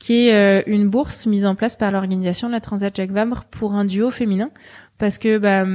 qui 0.00 0.28
est 0.28 0.64
une 0.66 0.88
bourse 0.88 1.26
mise 1.26 1.46
en 1.46 1.54
place 1.54 1.76
par 1.76 1.92
l'organisation 1.92 2.48
de 2.48 2.52
la 2.52 2.60
Transat 2.60 2.94
Jacques 2.94 3.12
Vabre 3.12 3.44
pour 3.50 3.74
un 3.74 3.84
duo 3.84 4.10
féminin 4.10 4.50
parce 4.98 5.18
que 5.18 5.38
bah, 5.38 5.66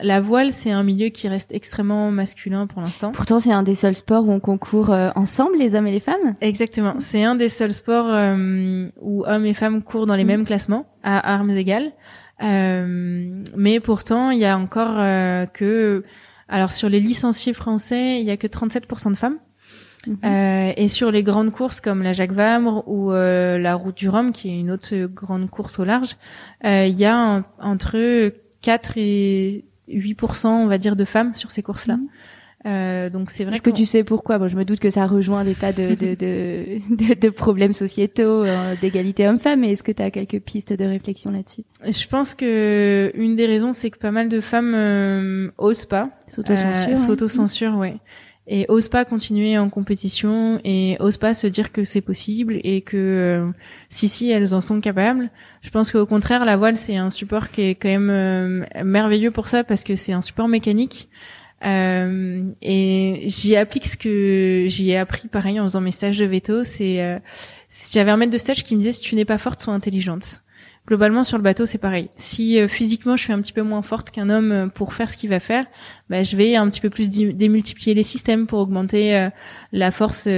la 0.00 0.20
voile 0.20 0.52
c'est 0.52 0.70
un 0.70 0.82
milieu 0.82 1.08
qui 1.08 1.28
reste 1.28 1.52
extrêmement 1.52 2.10
masculin 2.10 2.66
pour 2.66 2.82
l'instant. 2.82 3.12
Pourtant 3.12 3.40
c'est 3.40 3.52
un 3.52 3.62
des 3.62 3.74
seuls 3.74 3.94
sports 3.94 4.26
où 4.26 4.32
on 4.32 4.40
concourt 4.40 4.90
euh, 4.90 5.10
ensemble 5.14 5.56
les 5.58 5.74
hommes 5.74 5.86
et 5.86 5.92
les 5.92 6.00
femmes? 6.00 6.34
Exactement, 6.40 6.96
c'est 7.00 7.24
un 7.24 7.36
des 7.36 7.48
seuls 7.48 7.72
sports 7.72 8.08
euh, 8.08 8.88
où 9.00 9.24
hommes 9.26 9.46
et 9.46 9.54
femmes 9.54 9.82
courent 9.82 10.06
dans 10.06 10.16
les 10.16 10.24
mm. 10.24 10.28
mêmes 10.28 10.46
classements 10.46 10.86
à 11.02 11.34
armes 11.34 11.50
égales. 11.50 11.92
Euh, 12.42 13.42
mais 13.56 13.80
pourtant 13.80 14.30
il 14.30 14.38
y 14.38 14.44
a 14.44 14.58
encore 14.58 14.96
que 15.54 16.04
alors 16.48 16.70
sur 16.70 16.90
les 16.90 17.00
licenciés 17.00 17.54
français 17.54 18.20
il 18.20 18.26
y 18.26 18.30
a 18.30 18.36
que 18.36 18.46
37% 18.46 19.10
de 19.10 19.16
femmes. 19.16 19.38
Mm-hmm. 20.06 20.74
et 20.76 20.86
sur 20.86 21.10
les 21.10 21.24
grandes 21.24 21.50
courses 21.50 21.80
comme 21.80 22.04
la 22.04 22.12
Jacques 22.12 22.30
Vabre 22.30 22.86
ou 22.86 23.10
la 23.10 23.74
Route 23.74 23.96
du 23.96 24.08
Rhum, 24.08 24.30
qui 24.30 24.50
est 24.50 24.60
une 24.60 24.70
autre 24.70 24.94
grande 25.06 25.50
course 25.50 25.80
au 25.80 25.84
large, 25.84 26.16
il 26.62 26.94
y 26.96 27.06
a 27.06 27.42
entre 27.58 28.30
4 28.66 28.94
et 28.96 29.64
8%, 29.88 30.48
on 30.48 30.66
va 30.66 30.78
dire, 30.78 30.96
de 30.96 31.04
femmes 31.04 31.34
sur 31.34 31.52
ces 31.52 31.62
courses-là. 31.62 31.98
Mhm. 31.98 32.08
Euh, 32.66 33.10
donc 33.10 33.30
c'est 33.30 33.44
vrai. 33.44 33.54
Est-ce 33.54 33.62
que 33.62 33.70
tu 33.70 33.84
sais 33.84 34.02
pourquoi? 34.02 34.38
Bon, 34.38 34.48
Je 34.48 34.56
me 34.56 34.64
doute 34.64 34.80
que 34.80 34.90
ça 34.90 35.06
rejoint 35.06 35.44
des 35.44 35.54
tas 35.54 35.72
de, 35.72 35.94
de, 35.94 36.16
de, 36.16 37.14
de, 37.14 37.28
problèmes 37.28 37.74
sociétaux, 37.74 38.42
euh, 38.42 38.74
d'égalité 38.80 39.28
homme-femme. 39.28 39.60
Mais 39.60 39.70
est-ce 39.70 39.84
que 39.84 39.92
tu 39.92 40.02
as 40.02 40.10
quelques 40.10 40.40
pistes 40.40 40.72
de 40.72 40.84
réflexion 40.84 41.30
là-dessus? 41.30 41.62
Je 41.84 42.08
pense 42.08 42.34
que 42.34 43.12
une 43.14 43.36
des 43.36 43.46
raisons, 43.46 43.72
c'est 43.72 43.90
que 43.90 43.98
pas 43.98 44.10
mal 44.10 44.28
de 44.28 44.40
femmes 44.40 44.74
euh, 44.74 45.48
osent 45.58 45.84
pas. 45.84 46.10
S'autocensurent. 46.26 46.90
Euh, 46.90 46.96
S'autocensurent, 46.96 47.78
ouais 47.78 47.98
et 48.48 48.66
ose 48.68 48.88
pas 48.88 49.04
continuer 49.04 49.58
en 49.58 49.68
compétition 49.68 50.60
et 50.64 50.96
ose 51.00 51.16
pas 51.16 51.34
se 51.34 51.46
dire 51.46 51.72
que 51.72 51.84
c'est 51.84 52.00
possible 52.00 52.60
et 52.62 52.80
que 52.80 52.96
euh, 52.96 53.50
si 53.88 54.08
si 54.08 54.30
elles 54.30 54.54
en 54.54 54.60
sont 54.60 54.80
capables. 54.80 55.30
Je 55.62 55.70
pense 55.70 55.90
qu'au 55.90 56.06
contraire 56.06 56.44
la 56.44 56.56
voile 56.56 56.76
c'est 56.76 56.96
un 56.96 57.10
support 57.10 57.50
qui 57.50 57.62
est 57.62 57.74
quand 57.74 57.88
même 57.88 58.10
euh, 58.10 58.64
merveilleux 58.84 59.32
pour 59.32 59.48
ça 59.48 59.64
parce 59.64 59.82
que 59.82 59.96
c'est 59.96 60.12
un 60.12 60.22
support 60.22 60.48
mécanique 60.48 61.08
euh, 61.64 62.44
et 62.62 63.24
j'y 63.26 63.56
applique 63.56 63.86
ce 63.86 63.96
que 63.96 64.66
j'y 64.68 64.90
ai 64.90 64.98
appris 64.98 65.26
pareil 65.26 65.58
en 65.58 65.64
faisant 65.64 65.80
mes 65.80 65.90
stages 65.90 66.18
de 66.18 66.26
veto. 66.26 66.62
C'est 66.62 67.20
j'avais 67.92 68.10
un 68.10 68.16
maître 68.16 68.32
de 68.32 68.38
stage 68.38 68.62
qui 68.62 68.74
me 68.74 68.80
disait 68.80 68.92
si 68.92 69.02
tu 69.02 69.16
n'es 69.16 69.24
pas 69.24 69.38
forte 69.38 69.60
sois 69.60 69.74
intelligente 69.74 70.42
globalement 70.86 71.24
sur 71.24 71.36
le 71.36 71.42
bateau 71.42 71.66
c'est 71.66 71.78
pareil. 71.78 72.10
Si 72.16 72.60
euh, 72.60 72.68
physiquement 72.68 73.16
je 73.16 73.24
suis 73.24 73.32
un 73.32 73.40
petit 73.40 73.52
peu 73.52 73.62
moins 73.62 73.82
forte 73.82 74.10
qu'un 74.10 74.30
homme 74.30 74.52
euh, 74.52 74.66
pour 74.68 74.94
faire 74.94 75.10
ce 75.10 75.16
qu'il 75.16 75.30
va 75.30 75.40
faire, 75.40 75.66
bah, 76.08 76.22
je 76.22 76.36
vais 76.36 76.56
un 76.56 76.68
petit 76.68 76.80
peu 76.80 76.90
plus 76.90 77.10
démultiplier 77.10 77.94
les 77.94 78.02
systèmes 78.02 78.46
pour 78.46 78.60
augmenter 78.60 79.16
euh, 79.16 79.30
la 79.72 79.90
force 79.90 80.28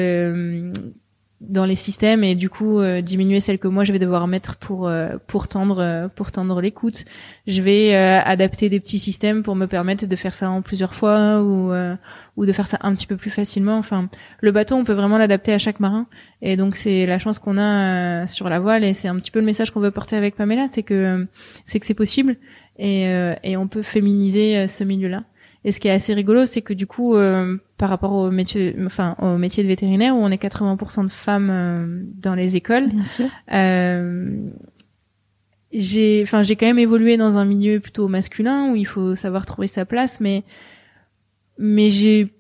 dans 1.40 1.64
les 1.64 1.76
systèmes 1.76 2.24
et 2.24 2.34
du 2.34 2.50
coup 2.50 2.80
euh, 2.80 3.00
diminuer 3.00 3.38
celles 3.38 3.60
que 3.60 3.68
moi 3.68 3.84
je 3.84 3.92
vais 3.92 4.00
devoir 4.00 4.26
mettre 4.26 4.56
pour 4.56 4.88
euh, 4.88 5.18
pour 5.28 5.46
tendre 5.46 5.78
euh, 5.78 6.08
pour 6.08 6.32
tendre 6.32 6.60
l'écoute. 6.60 7.04
Je 7.46 7.62
vais 7.62 7.94
adapter 7.94 8.68
des 8.68 8.80
petits 8.80 8.98
systèmes 8.98 9.42
pour 9.42 9.54
me 9.54 9.66
permettre 9.66 10.06
de 10.06 10.16
faire 10.16 10.34
ça 10.34 10.50
en 10.50 10.62
plusieurs 10.62 10.94
fois 10.94 11.42
ou 11.42 11.72
ou 12.36 12.46
de 12.46 12.52
faire 12.52 12.66
ça 12.66 12.78
un 12.82 12.94
petit 12.94 13.06
peu 13.06 13.16
plus 13.16 13.30
facilement. 13.30 13.76
Enfin, 13.78 14.08
le 14.40 14.52
bateau 14.52 14.74
on 14.74 14.84
peut 14.84 14.92
vraiment 14.92 15.18
l'adapter 15.18 15.52
à 15.52 15.58
chaque 15.58 15.80
marin 15.80 16.06
et 16.42 16.56
donc 16.56 16.76
c'est 16.76 17.06
la 17.06 17.18
chance 17.18 17.38
qu'on 17.38 17.58
a 17.58 18.26
sur 18.26 18.48
la 18.48 18.58
voile 18.58 18.84
et 18.84 18.92
c'est 18.92 19.08
un 19.08 19.16
petit 19.16 19.30
peu 19.30 19.38
le 19.38 19.46
message 19.46 19.70
qu'on 19.70 19.80
veut 19.80 19.90
porter 19.90 20.16
avec 20.16 20.36
Pamela, 20.36 20.66
c'est 20.72 20.82
que 20.82 21.26
c'est 21.64 21.78
que 21.78 21.86
c'est 21.86 21.94
possible 21.94 22.36
et 22.78 23.04
et 23.42 23.56
on 23.56 23.68
peut 23.68 23.82
féminiser 23.82 24.66
ce 24.66 24.84
milieu-là. 24.84 25.22
Et 25.68 25.72
ce 25.72 25.80
qui 25.80 25.88
est 25.88 25.92
assez 25.92 26.14
rigolo, 26.14 26.46
c'est 26.46 26.62
que 26.62 26.72
du 26.72 26.86
coup, 26.86 27.14
euh, 27.14 27.58
par 27.76 27.90
rapport 27.90 28.14
au 28.14 28.30
métier, 28.30 28.74
enfin 28.86 29.16
au 29.20 29.36
métier 29.36 29.62
de 29.62 29.68
vétérinaire, 29.68 30.16
où 30.16 30.18
on 30.18 30.30
est 30.30 30.42
80% 30.42 31.04
de 31.04 31.10
femmes 31.10 31.50
euh, 31.50 32.02
dans 32.14 32.34
les 32.34 32.56
écoles, 32.56 32.88
Bien 32.88 33.04
sûr. 33.04 33.26
Euh, 33.52 34.48
j'ai, 35.70 36.22
enfin 36.22 36.42
j'ai 36.42 36.56
quand 36.56 36.64
même 36.64 36.78
évolué 36.78 37.18
dans 37.18 37.36
un 37.36 37.44
milieu 37.44 37.80
plutôt 37.80 38.08
masculin 38.08 38.72
où 38.72 38.76
il 38.76 38.86
faut 38.86 39.14
savoir 39.14 39.44
trouver 39.44 39.66
sa 39.66 39.84
place, 39.84 40.20
mais 40.20 40.42
mais 41.58 41.90
j'ai, 41.90 42.32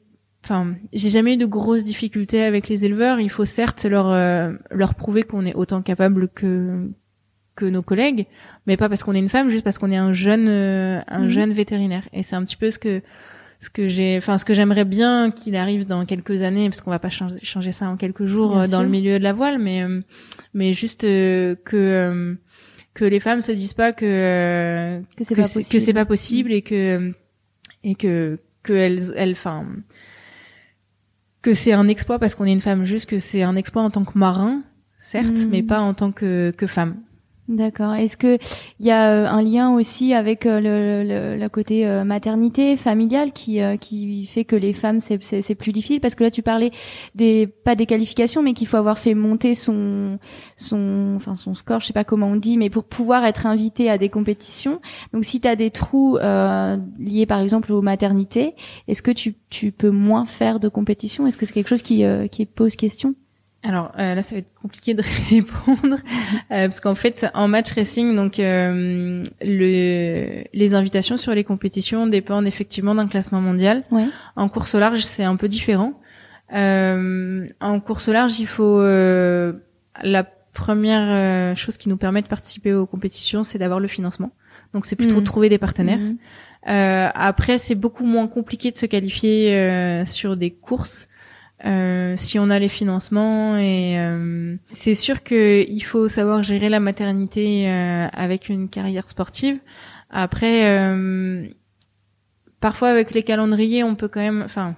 enfin 0.42 0.74
j'ai 0.94 1.10
jamais 1.10 1.34
eu 1.34 1.36
de 1.36 1.44
grosses 1.44 1.84
difficultés 1.84 2.44
avec 2.44 2.66
les 2.66 2.86
éleveurs. 2.86 3.20
Il 3.20 3.28
faut 3.28 3.44
certes 3.44 3.84
leur 3.84 4.08
leur 4.70 4.94
prouver 4.94 5.24
qu'on 5.24 5.44
est 5.44 5.54
autant 5.54 5.82
capable 5.82 6.28
que 6.30 6.88
que 7.58 7.64
nos 7.64 7.82
collègues, 7.82 8.26
mais 8.66 8.76
pas 8.76 8.88
parce 8.88 9.02
qu'on 9.02 9.14
est 9.14 9.18
une 9.18 9.28
femme, 9.28 9.50
juste 9.50 9.64
parce 9.64 9.78
qu'on 9.78 9.90
est 9.90 9.96
un 9.96 10.12
jeune, 10.12 10.46
euh, 10.48 11.00
un 11.08 11.24
mhm. 11.24 11.30
jeune 11.30 11.52
vétérinaire. 11.52 12.08
Et 12.12 12.22
c'est 12.22 12.36
un 12.36 12.44
petit 12.44 12.56
peu 12.56 12.70
ce 12.70 12.78
que, 12.78 13.02
ce 13.58 13.68
que 13.68 13.88
j'ai, 13.88 14.16
enfin 14.16 14.38
ce 14.38 14.44
que 14.44 14.54
j'aimerais 14.54 14.84
bien 14.84 15.32
qu'il 15.32 15.56
arrive 15.56 15.84
dans 15.84 16.06
quelques 16.06 16.42
années, 16.42 16.68
parce 16.68 16.82
qu'on 16.82 16.92
va 16.92 17.00
pas 17.00 17.10
changer, 17.10 17.40
changer 17.42 17.72
ça 17.72 17.88
en 17.88 17.96
quelques 17.96 18.26
jours 18.26 18.56
euh, 18.56 18.66
dans 18.68 18.82
le 18.82 18.88
milieu 18.88 19.18
de 19.18 19.24
la 19.24 19.32
voile, 19.32 19.58
mais, 19.58 19.82
euh, 19.82 20.00
mais 20.54 20.72
juste 20.72 21.02
que 21.02 22.36
que 22.94 23.04
les 23.04 23.20
femmes 23.20 23.42
se 23.42 23.52
disent 23.52 23.74
pas 23.74 23.92
que 23.92 25.00
que 25.16 25.24
c'est 25.24 25.34
pas 25.34 25.42
possible, 25.42 25.68
que 25.68 25.78
c'est 25.78 25.92
pas 25.92 26.04
possible 26.04 26.52
et 26.52 26.62
que 26.62 27.12
et 27.82 27.94
que 27.94 28.38
que 28.62 28.72
elles, 28.72 29.12
elles, 29.16 29.32
enfin 29.32 29.66
que 31.42 31.54
c'est 31.54 31.72
un 31.72 31.88
exploit 31.88 32.18
parce 32.18 32.34
qu'on 32.34 32.44
est 32.44 32.52
une 32.52 32.60
femme, 32.60 32.84
juste 32.84 33.08
que 33.08 33.18
c'est 33.18 33.42
un 33.42 33.56
exploit 33.56 33.82
en 33.82 33.90
tant 33.90 34.04
que 34.04 34.18
marin, 34.18 34.62
certes, 34.98 35.38
mhm. 35.38 35.48
mais 35.50 35.62
pas 35.62 35.80
en 35.80 35.94
tant 35.94 36.12
que, 36.12 36.52
que 36.56 36.66
femme. 36.66 36.96
D'accord. 37.48 37.94
Est-ce 37.94 38.18
que 38.18 38.36
il 38.78 38.84
y 38.84 38.90
a 38.90 39.10
euh, 39.10 39.26
un 39.26 39.40
lien 39.40 39.70
aussi 39.74 40.12
avec 40.12 40.44
euh, 40.44 40.60
le, 41.38 41.48
côté 41.48 41.86
euh, 41.86 42.04
maternité 42.04 42.76
familiale 42.76 43.32
qui 43.32 43.60
qui 43.80 44.26
fait 44.26 44.44
que 44.44 44.54
les 44.54 44.74
femmes 44.74 45.00
c'est 45.00 45.22
c'est 45.22 45.54
plus 45.54 45.72
difficile? 45.72 46.00
Parce 46.00 46.14
que 46.14 46.24
là 46.24 46.30
tu 46.30 46.42
parlais 46.42 46.70
des 47.14 47.46
pas 47.46 47.74
des 47.74 47.86
qualifications 47.86 48.42
mais 48.42 48.52
qu'il 48.52 48.66
faut 48.66 48.76
avoir 48.76 48.98
fait 48.98 49.14
monter 49.14 49.54
son 49.54 50.18
son 50.56 51.14
enfin 51.16 51.36
son 51.36 51.54
score 51.54 51.80
je 51.80 51.86
sais 51.86 51.94
pas 51.94 52.04
comment 52.04 52.26
on 52.26 52.36
dit 52.36 52.58
mais 52.58 52.68
pour 52.68 52.84
pouvoir 52.84 53.24
être 53.24 53.46
invité 53.46 53.88
à 53.88 53.96
des 53.96 54.10
compétitions. 54.10 54.82
Donc 55.14 55.24
si 55.24 55.40
tu 55.40 55.48
as 55.48 55.56
des 55.56 55.70
trous 55.70 56.18
liés 56.18 57.26
par 57.26 57.40
exemple 57.40 57.72
aux 57.72 57.80
maternités 57.80 58.56
est-ce 58.88 59.00
que 59.00 59.10
tu 59.10 59.36
tu 59.48 59.72
peux 59.72 59.90
moins 59.90 60.26
faire 60.26 60.60
de 60.60 60.68
compétitions? 60.68 61.26
Est-ce 61.26 61.38
que 61.38 61.46
c'est 61.46 61.54
quelque 61.54 61.68
chose 61.68 61.82
qui 61.82 62.04
qui 62.30 62.44
pose 62.44 62.76
question? 62.76 63.14
Alors 63.64 63.90
euh, 63.98 64.14
là, 64.14 64.22
ça 64.22 64.36
va 64.36 64.38
être 64.38 64.54
compliqué 64.62 64.94
de 64.94 65.02
répondre 65.30 65.96
euh, 65.96 65.98
parce 66.48 66.80
qu'en 66.80 66.94
fait, 66.94 67.26
en 67.34 67.48
match 67.48 67.72
racing, 67.72 68.14
donc 68.14 68.38
euh, 68.38 69.22
le, 69.42 70.44
les 70.52 70.74
invitations 70.74 71.16
sur 71.16 71.34
les 71.34 71.44
compétitions 71.44 72.06
dépendent 72.06 72.46
effectivement 72.46 72.94
d'un 72.94 73.08
classement 73.08 73.40
mondial. 73.40 73.82
En 74.36 74.48
course 74.48 74.74
au 74.74 74.78
large, 74.78 75.00
c'est 75.00 75.24
un 75.24 75.36
peu 75.36 75.48
différent. 75.48 76.00
en 76.52 77.80
course 77.84 78.08
au 78.08 78.12
large, 78.12 78.38
il 78.38 78.46
faut 78.46 78.80
la 78.80 80.24
première 80.54 81.56
chose 81.56 81.76
qui 81.76 81.88
nous 81.88 81.96
permet 81.96 82.22
de 82.22 82.28
participer 82.28 82.72
aux 82.74 82.86
compétitions, 82.86 83.42
c'est 83.42 83.58
d'avoir 83.58 83.80
le 83.80 83.88
financement. 83.88 84.30
Donc 84.72 84.86
c'est 84.86 84.96
plutôt 84.96 85.20
mmh. 85.20 85.24
trouver 85.24 85.48
des 85.48 85.58
partenaires. 85.58 85.98
Mmh. 85.98 87.10
après, 87.14 87.58
c'est 87.58 87.74
beaucoup 87.74 88.04
moins 88.04 88.28
compliqué 88.28 88.70
de 88.70 88.76
se 88.76 88.86
qualifier 88.86 90.04
sur 90.06 90.36
des 90.36 90.52
courses 90.52 91.08
euh, 91.66 92.14
si 92.16 92.38
on 92.38 92.50
a 92.50 92.58
les 92.58 92.68
financements 92.68 93.56
et 93.56 93.98
euh, 93.98 94.54
c'est 94.70 94.94
sûr 94.94 95.24
que 95.24 95.64
il 95.68 95.80
faut 95.80 96.08
savoir 96.08 96.44
gérer 96.44 96.68
la 96.68 96.78
maternité 96.78 97.68
euh, 97.68 98.06
avec 98.12 98.48
une 98.48 98.68
carrière 98.68 99.08
sportive. 99.08 99.58
Après, 100.10 100.70
euh, 100.78 101.44
parfois 102.60 102.88
avec 102.88 103.12
les 103.12 103.24
calendriers, 103.24 103.82
on 103.82 103.96
peut 103.96 104.08
quand 104.08 104.20
même, 104.20 104.42
enfin, 104.44 104.76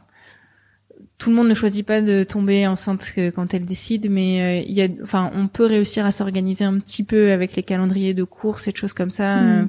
tout 1.18 1.28
le 1.28 1.36
monde 1.36 1.48
ne 1.48 1.54
choisit 1.54 1.86
pas 1.86 2.00
de 2.00 2.24
tomber 2.24 2.66
enceinte 2.66 3.12
quand 3.34 3.52
elle 3.52 3.66
décide, 3.66 4.10
mais 4.10 4.64
il 4.66 4.72
y 4.72 4.82
a, 4.82 4.88
enfin, 5.02 5.30
on 5.34 5.48
peut 5.48 5.66
réussir 5.66 6.06
à 6.06 6.12
s'organiser 6.12 6.64
un 6.64 6.78
petit 6.78 7.04
peu 7.04 7.30
avec 7.30 7.56
les 7.56 7.62
calendriers 7.62 8.14
de 8.14 8.24
courses 8.24 8.68
et 8.68 8.72
de 8.72 8.76
choses 8.78 8.94
comme 8.94 9.10
ça. 9.10 9.36
Mm 9.36 9.68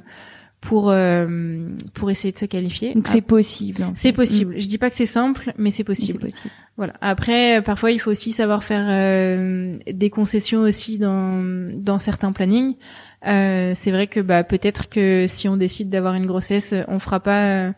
pour 0.62 0.90
euh, 0.90 1.68
pour 1.92 2.10
essayer 2.10 2.32
de 2.32 2.38
se 2.38 2.46
qualifier. 2.46 2.94
Donc 2.94 3.08
c'est 3.08 3.20
possible. 3.20 3.84
C'est 3.94 4.12
possible. 4.12 4.54
Je 4.58 4.66
dis 4.68 4.78
pas 4.78 4.88
que 4.88 4.96
c'est 4.96 5.06
simple, 5.06 5.52
mais 5.58 5.72
c'est 5.72 5.84
possible. 5.84 6.20
possible. 6.20 6.54
Voilà. 6.76 6.94
Après, 7.00 7.60
parfois, 7.62 7.90
il 7.90 7.98
faut 7.98 8.12
aussi 8.12 8.32
savoir 8.32 8.64
faire 8.64 8.86
euh, 8.88 9.76
des 9.92 10.08
concessions 10.08 10.60
aussi 10.60 10.98
dans 10.98 11.42
dans 11.74 11.98
certains 11.98 12.32
plannings. 12.32 12.76
Euh, 13.26 13.72
c'est 13.74 13.90
vrai 13.90 14.06
que 14.06 14.20
bah 14.20 14.44
peut-être 14.44 14.88
que 14.88 15.26
si 15.28 15.48
on 15.48 15.56
décide 15.56 15.90
d'avoir 15.90 16.14
une 16.14 16.26
grossesse, 16.26 16.74
on 16.86 17.00
fera 17.00 17.18
pas 17.18 17.72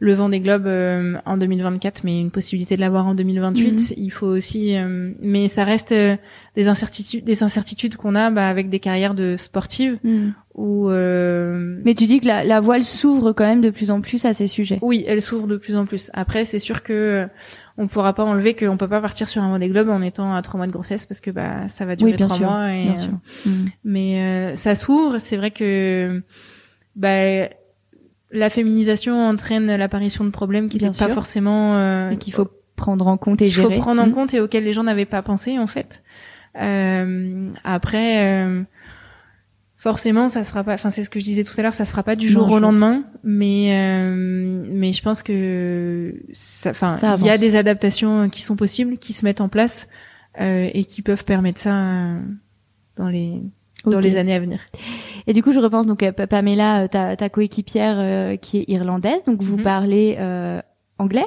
le 0.00 0.14
vent 0.14 0.28
des 0.28 0.40
globes 0.40 0.66
euh, 0.66 1.16
en 1.26 1.36
2024, 1.36 2.04
mais 2.04 2.20
une 2.20 2.30
possibilité 2.30 2.76
de 2.76 2.80
l'avoir 2.80 3.06
en 3.06 3.14
2028. 3.14 3.72
Mhm. 3.72 3.78
Il 3.96 4.10
faut 4.10 4.26
aussi, 4.26 4.76
euh, 4.76 5.10
mais 5.20 5.48
ça 5.48 5.64
reste 5.64 5.90
euh, 5.90 6.16
des 6.54 6.68
incertitudes, 6.68 7.24
des 7.24 7.42
incertitudes 7.42 7.96
qu'on 7.96 8.14
a 8.14 8.30
bah, 8.30 8.46
avec 8.46 8.68
des 8.68 8.78
carrières 8.78 9.14
de 9.14 9.36
sportives. 9.36 9.98
Mhm. 10.04 10.34
Ou 10.54 10.88
mais 10.88 11.94
tu 11.94 12.06
dis 12.06 12.18
que 12.18 12.26
la, 12.26 12.42
la 12.42 12.58
voile 12.58 12.84
s'ouvre 12.84 13.32
quand 13.32 13.44
même 13.44 13.60
de 13.60 13.70
plus 13.70 13.92
en 13.92 14.00
plus 14.00 14.24
à 14.24 14.34
ces 14.34 14.48
sujets. 14.48 14.80
Oui, 14.82 15.04
elle 15.06 15.22
s'ouvre 15.22 15.46
de 15.46 15.56
plus 15.56 15.76
en 15.76 15.86
plus. 15.86 16.10
Après, 16.14 16.44
c'est 16.44 16.58
sûr 16.58 16.82
que 16.82 17.28
on 17.76 17.86
pourra 17.86 18.12
pas 18.12 18.24
enlever 18.24 18.54
qu'on 18.54 18.76
peut 18.76 18.88
pas 18.88 19.00
partir 19.00 19.28
sur 19.28 19.40
un 19.40 19.50
Vendée 19.50 19.68
Globe 19.68 19.88
en 19.88 20.02
étant 20.02 20.34
à 20.34 20.42
trois 20.42 20.58
mois 20.58 20.66
de 20.66 20.72
grossesse 20.72 21.06
parce 21.06 21.20
que 21.20 21.30
bah 21.30 21.68
ça 21.68 21.86
va 21.86 21.94
durer 21.94 22.16
trois 22.16 22.38
mois. 22.40 22.72
Et, 22.72 22.86
bien 22.86 22.96
sûr. 22.96 23.12
Mhm. 23.46 23.70
Mais 23.84 24.56
ça 24.56 24.74
s'ouvre. 24.74 25.18
C'est 25.20 25.36
vrai 25.36 25.52
que 25.52 26.22
bah 26.96 27.48
la 28.30 28.50
féminisation 28.50 29.26
entraîne 29.26 29.74
l'apparition 29.76 30.24
de 30.24 30.30
problèmes 30.30 30.68
qui 30.68 30.78
n'étaient 30.78 31.06
pas 31.06 31.14
forcément 31.14 31.76
euh, 31.76 32.14
qu'il 32.16 32.32
faut 32.32 32.48
prendre 32.76 33.06
en 33.06 33.16
compte 33.16 33.42
et 33.42 33.48
gérer. 33.48 33.74
Il 33.74 33.76
faut 33.76 33.82
prendre 33.82 34.02
en 34.02 34.06
mmh. 34.06 34.12
compte 34.12 34.34
et 34.34 34.40
auxquels 34.40 34.64
les 34.64 34.74
gens 34.74 34.84
n'avaient 34.84 35.04
pas 35.04 35.22
pensé 35.22 35.58
en 35.58 35.66
fait. 35.66 36.02
Euh, 36.60 37.48
après, 37.64 38.44
euh, 38.44 38.62
forcément, 39.76 40.28
ça 40.28 40.44
se 40.44 40.50
fera 40.50 40.64
pas. 40.64 40.74
Enfin, 40.74 40.90
c'est 40.90 41.04
ce 41.04 41.10
que 41.10 41.20
je 41.20 41.24
disais 41.24 41.44
tout 41.44 41.52
à 41.58 41.62
l'heure, 41.62 41.74
ça 41.74 41.84
se 41.84 41.90
fera 41.90 42.02
pas 42.02 42.16
du 42.16 42.28
jour 42.28 42.50
au 42.50 42.58
lendemain, 42.58 43.04
mais 43.24 43.70
euh, 43.72 44.64
mais 44.70 44.92
je 44.92 45.02
pense 45.02 45.22
que 45.22 46.14
enfin, 46.66 46.98
il 47.18 47.26
y 47.26 47.30
a 47.30 47.38
des 47.38 47.56
adaptations 47.56 48.28
qui 48.28 48.42
sont 48.42 48.56
possibles, 48.56 48.98
qui 48.98 49.12
se 49.12 49.24
mettent 49.24 49.40
en 49.40 49.48
place 49.48 49.88
euh, 50.40 50.68
et 50.72 50.84
qui 50.84 51.02
peuvent 51.02 51.24
permettre 51.24 51.60
ça 51.60 52.14
dans 52.96 53.08
les 53.08 53.42
dans 53.84 54.00
les 54.00 54.16
années 54.16 54.34
à 54.34 54.40
venir. 54.40 54.60
Et 55.28 55.34
du 55.34 55.42
coup, 55.42 55.52
je 55.52 55.60
repense 55.60 55.86
donc 55.86 56.02
à 56.02 56.12
Pamela, 56.12 56.84
euh, 56.84 56.88
ta, 56.88 57.14
ta 57.14 57.28
coéquipière 57.28 57.96
euh, 57.98 58.36
qui 58.36 58.60
est 58.60 58.64
irlandaise. 58.68 59.22
Donc, 59.24 59.42
vous 59.42 59.58
mhm. 59.58 59.62
parlez 59.62 60.16
euh, 60.18 60.60
anglais? 60.98 61.26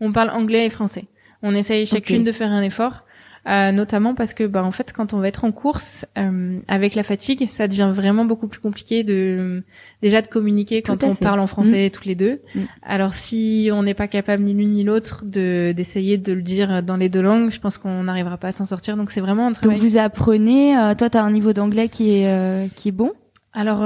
On 0.00 0.10
parle 0.10 0.30
anglais 0.30 0.66
et 0.66 0.70
français. 0.70 1.04
On 1.42 1.54
essaye 1.54 1.86
chacune 1.86 2.24
de 2.24 2.32
faire 2.32 2.50
un 2.50 2.62
effort. 2.62 3.04
Euh, 3.48 3.70
notamment 3.70 4.16
parce 4.16 4.34
que 4.34 4.42
bah 4.42 4.64
en 4.64 4.72
fait 4.72 4.92
quand 4.92 5.14
on 5.14 5.20
va 5.20 5.28
être 5.28 5.44
en 5.44 5.52
course 5.52 6.04
euh, 6.18 6.58
avec 6.66 6.96
la 6.96 7.04
fatigue 7.04 7.48
ça 7.48 7.68
devient 7.68 7.92
vraiment 7.94 8.24
beaucoup 8.24 8.48
plus 8.48 8.58
compliqué 8.58 9.04
de 9.04 9.62
déjà 10.02 10.20
de 10.20 10.26
communiquer 10.26 10.82
quand 10.82 11.04
on 11.04 11.14
parle 11.14 11.38
en 11.38 11.46
français 11.46 11.86
mmh. 11.86 11.90
toutes 11.90 12.06
les 12.06 12.16
deux 12.16 12.40
mmh. 12.56 12.60
alors 12.82 13.14
si 13.14 13.70
on 13.72 13.84
n'est 13.84 13.94
pas 13.94 14.08
capable 14.08 14.42
ni 14.42 14.52
l'une 14.52 14.72
ni 14.72 14.82
l'autre 14.82 15.24
de 15.24 15.72
d'essayer 15.76 16.18
de 16.18 16.32
le 16.32 16.42
dire 16.42 16.82
dans 16.82 16.96
les 16.96 17.08
deux 17.08 17.22
langues 17.22 17.52
je 17.52 17.60
pense 17.60 17.78
qu'on 17.78 18.02
n'arrivera 18.02 18.36
pas 18.36 18.48
à 18.48 18.52
s'en 18.52 18.64
sortir 18.64 18.96
donc 18.96 19.12
c'est 19.12 19.20
vraiment 19.20 19.46
un 19.46 19.52
travail 19.52 19.78
donc 19.78 19.88
vous 19.88 19.96
apprenez 19.96 20.76
euh, 20.76 20.96
toi 20.96 21.08
tu 21.08 21.16
as 21.16 21.22
un 21.22 21.30
niveau 21.30 21.52
d'anglais 21.52 21.88
qui 21.88 22.14
est 22.14 22.74
qui 22.74 22.88
est 22.88 22.92
bon? 22.92 23.12
Alors 23.56 23.80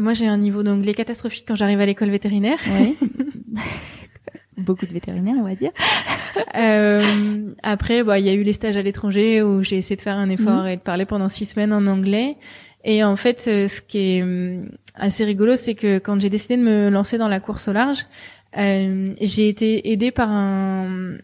moi 0.00 0.14
j'ai 0.14 0.26
un 0.26 0.38
niveau 0.38 0.62
d'anglais 0.62 0.94
catastrophique 0.94 1.44
quand 1.46 1.56
j'arrive 1.56 1.80
à 1.80 1.86
l'école 1.86 2.08
vétérinaire 2.10 2.58
oui. 2.66 2.96
beaucoup 4.62 4.86
de 4.86 4.92
vétérinaires, 4.92 5.36
on 5.38 5.44
va 5.44 5.54
dire. 5.54 5.72
euh, 6.56 7.50
après, 7.62 8.02
bah, 8.02 8.18
il 8.18 8.26
y 8.26 8.28
a 8.28 8.32
eu 8.32 8.42
les 8.42 8.52
stages 8.52 8.76
à 8.76 8.82
l'étranger 8.82 9.42
où 9.42 9.62
j'ai 9.62 9.76
essayé 9.76 9.96
de 9.96 10.00
faire 10.00 10.16
un 10.16 10.30
effort 10.30 10.62
mhm. 10.62 10.68
et 10.68 10.76
de 10.76 10.80
parler 10.80 11.04
pendant 11.04 11.28
six 11.28 11.46
semaines 11.46 11.72
en 11.72 11.86
anglais. 11.86 12.36
Et 12.84 13.04
en 13.04 13.16
fait, 13.16 13.44
euh, 13.48 13.68
ce 13.68 13.80
qui 13.80 14.16
est 14.16 14.22
euh, 14.22 14.64
assez 14.94 15.24
rigolo, 15.24 15.56
c'est 15.56 15.74
que 15.74 15.98
quand 15.98 16.20
j'ai 16.20 16.30
décidé 16.30 16.56
de 16.56 16.62
me 16.62 16.88
lancer 16.88 17.18
dans 17.18 17.28
la 17.28 17.40
course 17.40 17.68
au 17.68 17.72
large, 17.72 18.06
euh, 18.58 19.14
j'ai 19.20 19.48
été 19.48 19.92
aidée 19.92 20.10
par 20.10 20.30
un, 20.30 21.16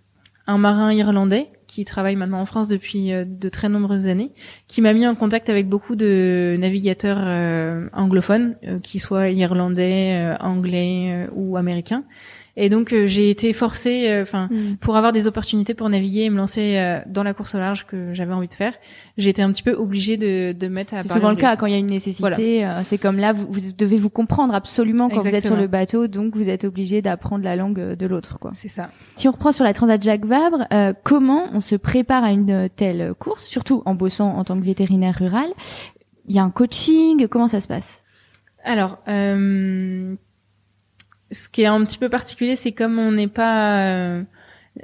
un 0.46 0.58
marin 0.58 0.92
irlandais 0.92 1.48
qui 1.68 1.84
travaille 1.84 2.16
maintenant 2.16 2.40
en 2.40 2.46
France 2.46 2.66
depuis 2.66 3.12
euh, 3.12 3.24
de 3.24 3.48
très 3.48 3.68
nombreuses 3.68 4.08
années, 4.08 4.32
qui 4.66 4.82
m'a 4.82 4.92
mis 4.92 5.06
en 5.06 5.14
contact 5.14 5.48
avec 5.48 5.68
beaucoup 5.68 5.94
de 5.94 6.56
navigateurs 6.58 7.18
anglophones, 7.92 8.56
qui 8.82 8.98
soient 8.98 9.28
irlandais, 9.28 10.34
anglais 10.40 11.28
ou 11.34 11.56
américains 11.56 12.02
Et 12.60 12.68
donc 12.70 12.92
euh, 12.92 13.06
j'ai 13.06 13.30
été 13.30 13.52
forcée, 13.52 14.10
euh, 14.10 14.22
enfin, 14.22 14.48
Mm. 14.50 14.76
pour 14.80 14.96
avoir 14.96 15.12
des 15.12 15.26
opportunités 15.28 15.74
pour 15.74 15.88
naviguer 15.88 16.22
et 16.22 16.30
me 16.30 16.36
lancer 16.36 16.76
euh, 16.78 16.98
dans 17.06 17.22
la 17.22 17.32
course 17.32 17.54
au 17.54 17.58
large 17.58 17.86
que 17.86 18.12
j'avais 18.14 18.32
envie 18.32 18.48
de 18.48 18.52
faire, 18.52 18.72
j'ai 19.16 19.30
été 19.30 19.42
un 19.42 19.52
petit 19.52 19.62
peu 19.62 19.72
obligée 19.74 20.16
de, 20.16 20.52
de 20.52 20.66
mettre 20.66 20.94
à 20.94 21.02
C'est 21.04 21.12
souvent 21.12 21.30
le 21.30 21.36
cas 21.36 21.56
quand 21.56 21.66
il 21.66 21.72
y 21.72 21.76
a 21.76 21.78
une 21.78 21.86
nécessité. 21.86 22.66
euh, 22.66 22.80
C'est 22.82 22.98
comme 22.98 23.16
là, 23.18 23.32
vous, 23.32 23.46
vous 23.48 23.60
devez 23.76 23.96
vous 23.96 24.10
comprendre 24.10 24.54
absolument 24.54 25.08
quand 25.08 25.20
vous 25.20 25.28
êtes 25.28 25.46
sur 25.46 25.56
le 25.56 25.68
bateau, 25.68 26.08
donc 26.08 26.34
vous 26.34 26.48
êtes 26.48 26.64
obligé 26.64 27.00
d'apprendre 27.00 27.44
la 27.44 27.54
langue 27.54 27.94
de 27.94 28.06
l'autre. 28.06 28.38
quoi. 28.40 28.50
C'est 28.54 28.68
ça. 28.68 28.90
Si 29.14 29.28
on 29.28 29.32
reprend 29.32 29.52
sur 29.52 29.62
la 29.64 29.72
Transat 29.72 30.02
Jacques 30.02 30.24
Vabre, 30.26 30.66
euh, 30.72 30.92
comment 31.04 31.44
on 31.52 31.60
se 31.60 31.76
prépare 31.76 32.24
à 32.24 32.32
une 32.32 32.68
telle 32.74 33.14
course, 33.18 33.44
surtout 33.46 33.82
en 33.86 33.94
bossant 33.94 34.34
en 34.36 34.42
tant 34.42 34.58
que 34.58 34.64
vétérinaire 34.64 35.14
rural? 35.16 35.46
Il 36.26 36.34
y 36.34 36.40
a 36.40 36.42
un 36.42 36.50
coaching, 36.50 37.28
comment 37.28 37.46
ça 37.46 37.60
se 37.60 37.68
passe? 37.68 38.02
Alors, 38.64 38.98
euh, 39.08 40.16
ce 41.30 41.48
qui 41.48 41.62
est 41.62 41.66
un 41.66 41.84
petit 41.84 41.98
peu 41.98 42.08
particulier, 42.08 42.56
c'est 42.56 42.72
comme 42.72 42.98
on 42.98 43.12
n'est 43.12 43.28
pas 43.28 43.84
euh, 43.84 44.22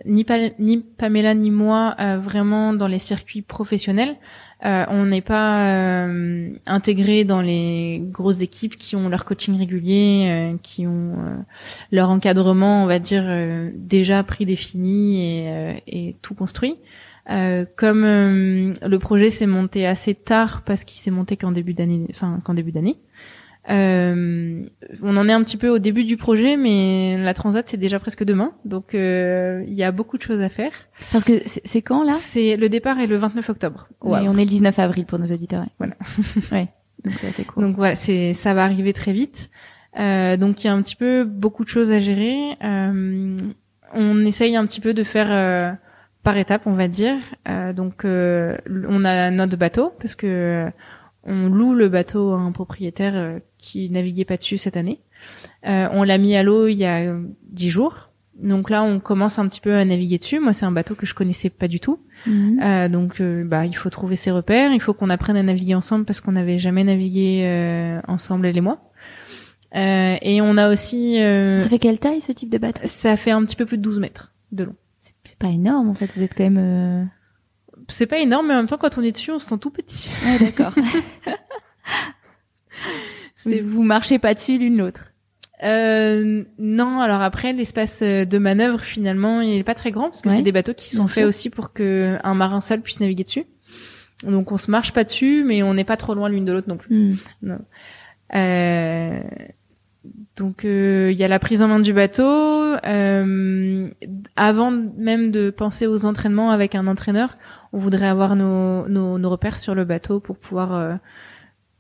ni, 0.04 0.24
Pa- 0.24 0.50
ni 0.58 0.78
Pamela 0.78 1.34
ni 1.34 1.50
moi 1.50 1.94
euh, 2.00 2.18
vraiment 2.18 2.74
dans 2.74 2.88
les 2.88 2.98
circuits 2.98 3.42
professionnels. 3.42 4.16
Euh, 4.64 4.86
on 4.88 5.04
n'est 5.04 5.20
pas 5.20 6.06
intégré 6.64 7.24
dans 7.24 7.42
les 7.42 8.00
grosses 8.02 8.40
équipes 8.40 8.78
qui 8.78 8.96
ont 8.96 9.10
leur 9.10 9.26
coaching 9.26 9.58
régulier, 9.58 10.56
qui 10.62 10.86
ont 10.86 11.16
leur 11.92 12.08
encadrement, 12.08 12.82
on 12.82 12.86
va 12.86 12.98
dire 12.98 13.24
déjà 13.74 14.22
prédéfini 14.22 15.20
et, 15.20 15.82
et 15.86 16.16
tout 16.22 16.34
construit. 16.34 16.76
Comme 17.26 18.04
le 18.04 18.96
projet 18.98 19.28
s'est 19.28 19.46
monté 19.46 19.86
assez 19.86 20.14
tard 20.14 20.62
parce 20.64 20.84
qu'il 20.84 20.98
s'est 20.98 21.10
monté 21.10 21.36
qu'en 21.36 21.52
début 21.52 21.74
d'année, 21.74 22.06
enfin 22.08 22.40
qu'en 22.42 22.54
début 22.54 22.72
d'année. 22.72 22.96
Euh, 23.70 24.62
on 25.02 25.16
en 25.16 25.28
est 25.28 25.32
un 25.32 25.42
petit 25.42 25.56
peu 25.56 25.68
au 25.68 25.78
début 25.78 26.04
du 26.04 26.16
projet, 26.16 26.56
mais 26.56 27.16
la 27.18 27.32
transat 27.32 27.66
c'est 27.66 27.78
déjà 27.78 27.98
presque 27.98 28.22
demain, 28.22 28.52
donc 28.66 28.94
euh, 28.94 29.64
il 29.66 29.72
y 29.74 29.82
a 29.82 29.90
beaucoup 29.90 30.18
de 30.18 30.22
choses 30.22 30.42
à 30.42 30.50
faire. 30.50 30.72
Parce 31.12 31.24
que 31.24 31.32
c'est 31.46 31.82
quand 31.82 32.02
là? 32.02 32.14
C'est 32.20 32.56
le 32.56 32.68
départ 32.68 33.00
est 33.00 33.06
le 33.06 33.16
29 33.16 33.48
octobre. 33.48 33.88
Et 34.04 34.28
on 34.28 34.36
est 34.36 34.44
le 34.44 34.50
19 34.50 34.78
avril 34.78 35.06
pour 35.06 35.18
nos 35.18 35.26
auditeurs. 35.26 35.62
ouais. 35.62 35.70
Voilà. 35.78 35.94
ouais. 36.52 36.68
Donc 37.04 37.14
c'est 37.18 37.28
assez 37.28 37.44
cool. 37.44 37.64
Donc 37.64 37.76
voilà, 37.76 37.96
c'est 37.96 38.34
ça 38.34 38.54
va 38.54 38.64
arriver 38.64 38.92
très 38.92 39.12
vite. 39.12 39.50
Euh, 39.98 40.36
donc 40.36 40.64
il 40.64 40.66
y 40.66 40.70
a 40.70 40.74
un 40.74 40.82
petit 40.82 40.96
peu 40.96 41.24
beaucoup 41.24 41.64
de 41.64 41.68
choses 41.68 41.92
à 41.92 42.00
gérer. 42.00 42.56
Euh, 42.62 43.36
on 43.94 44.24
essaye 44.24 44.56
un 44.56 44.66
petit 44.66 44.80
peu 44.80 44.94
de 44.94 45.02
faire 45.04 45.28
euh, 45.30 45.72
par 46.22 46.36
étapes, 46.36 46.66
on 46.66 46.72
va 46.72 46.88
dire. 46.88 47.16
Euh, 47.48 47.72
donc 47.72 48.04
euh, 48.04 48.56
on 48.88 49.04
a 49.04 49.30
notre 49.30 49.56
bateau 49.56 49.92
parce 50.00 50.14
que 50.14 50.66
on 51.22 51.48
loue 51.48 51.74
le 51.74 51.88
bateau 51.88 52.32
à 52.32 52.38
un 52.38 52.52
propriétaire 52.52 53.40
qui 53.64 53.90
naviguait 53.90 54.24
pas 54.24 54.36
dessus 54.36 54.58
cette 54.58 54.76
année. 54.76 55.00
Euh, 55.66 55.88
on 55.92 56.02
l'a 56.02 56.18
mis 56.18 56.36
à 56.36 56.42
l'eau 56.42 56.66
il 56.68 56.74
y 56.76 56.84
a 56.84 57.14
dix 57.48 57.70
jours. 57.70 58.10
Donc 58.36 58.68
là, 58.68 58.82
on 58.82 58.98
commence 58.98 59.38
un 59.38 59.46
petit 59.46 59.60
peu 59.60 59.74
à 59.74 59.84
naviguer 59.84 60.18
dessus. 60.18 60.40
Moi, 60.40 60.52
c'est 60.52 60.66
un 60.66 60.72
bateau 60.72 60.94
que 60.96 61.06
je 61.06 61.14
connaissais 61.14 61.50
pas 61.50 61.68
du 61.68 61.78
tout. 61.78 62.00
Mhm. 62.26 62.60
Euh, 62.62 62.88
donc, 62.88 63.20
euh, 63.20 63.44
bah, 63.44 63.64
il 63.64 63.74
faut 63.74 63.90
trouver 63.90 64.16
ses 64.16 64.32
repères. 64.32 64.72
Il 64.72 64.80
faut 64.80 64.92
qu'on 64.92 65.08
apprenne 65.08 65.36
à 65.36 65.42
naviguer 65.42 65.74
ensemble 65.76 66.04
parce 66.04 66.20
qu'on 66.20 66.32
n'avait 66.32 66.58
jamais 66.58 66.82
navigué 66.84 67.42
euh, 67.44 68.00
ensemble 68.08 68.46
elle 68.46 68.56
et 68.56 68.60
moi. 68.60 68.90
Euh, 69.76 70.16
et 70.20 70.40
on 70.40 70.56
a 70.56 70.70
aussi, 70.72 71.20
euh, 71.22 71.58
Ça 71.60 71.68
fait 71.68 71.78
quelle 71.78 71.98
taille 72.00 72.20
ce 72.20 72.32
type 72.32 72.50
de 72.50 72.58
bateau? 72.58 72.80
ça 72.84 73.16
fait 73.16 73.30
un 73.32 73.44
petit 73.44 73.56
peu 73.56 73.66
plus 73.66 73.76
de 73.78 73.82
12 73.82 73.98
mètres 74.00 74.32
de 74.52 74.64
long. 74.64 74.74
C'est 75.24 75.38
pas 75.38 75.48
énorme 75.48 75.88
en 75.90 75.94
fait. 75.94 76.10
Vous 76.16 76.22
êtes 76.22 76.34
quand 76.36 76.44
même. 76.44 76.58
euh, 76.58 77.04
C'est 77.88 78.06
pas 78.06 78.18
énorme, 78.18 78.48
mais 78.48 78.54
en 78.54 78.58
même 78.58 78.66
temps, 78.66 78.78
quand 78.78 78.98
on 78.98 79.02
est 79.02 79.12
dessus, 79.12 79.30
on 79.32 79.38
se 79.38 79.46
sent 79.46 79.58
tout 79.58 79.70
petit. 79.70 80.10
Ouais, 80.24 80.38
d'accord. 80.38 80.72
Vous, 83.64 83.82
marchez 83.82 84.18
pas 84.18 84.34
dessus 84.34 84.58
l'une 84.58 84.78
l'autre. 84.78 85.12
Euh, 85.62 86.44
non, 86.58 87.00
alors 87.00 87.22
après, 87.22 87.52
l'espace 87.52 88.00
euh, 88.02 88.24
de 88.24 88.38
manœuvre, 88.38 88.80
finalement, 88.80 89.40
il 89.40 89.56
est 89.58 89.62
pas 89.62 89.74
très 89.74 89.92
grand 89.92 90.04
parce 90.04 90.20
que 90.20 90.28
Ouais, 90.28 90.36
c'est 90.36 90.42
des 90.42 90.52
bateaux 90.52 90.74
qui 90.74 90.90
sont 90.90 91.06
faits 91.06 91.22
sûr. 91.22 91.28
aussi 91.28 91.50
pour 91.50 91.72
que 91.72 92.18
un 92.22 92.34
marin 92.34 92.60
seul 92.60 92.80
puisse 92.80 93.00
naviguer 93.00 93.24
dessus. 93.24 93.44
Donc, 94.26 94.52
on 94.52 94.58
se 94.58 94.70
marche 94.70 94.92
pas 94.92 95.04
dessus, 95.04 95.44
mais 95.46 95.62
on 95.62 95.74
n'est 95.74 95.84
pas 95.84 95.96
trop 95.96 96.14
loin 96.14 96.28
l'une 96.28 96.44
de 96.44 96.52
l'autre 96.52 96.68
non 96.68 96.76
plus. 96.76 97.16
Hmm. 97.42 97.56
Euh, 98.34 99.20
donc 100.36 100.64
euh, 100.64 101.10
il 101.12 101.16
y 101.16 101.24
a 101.24 101.28
la 101.28 101.38
prise 101.38 101.62
en 101.62 101.68
main 101.68 101.80
du 101.80 101.92
bateau. 101.92 102.24
Euh, 102.24 103.88
avant 104.36 104.70
même 104.70 105.30
de 105.30 105.50
penser 105.50 105.86
aux 105.86 106.04
entraînements 106.04 106.50
avec 106.50 106.74
un 106.74 106.86
entraîneur, 106.86 107.38
on 107.72 107.78
voudrait 107.78 108.08
avoir 108.08 108.36
nos, 108.36 108.88
nos, 108.88 109.18
nos 109.18 109.30
repères 109.30 109.56
sur 109.56 109.74
le 109.74 109.84
bateau 109.84 110.20
pour 110.20 110.36
pouvoir 110.36 110.74
euh, 110.74 110.94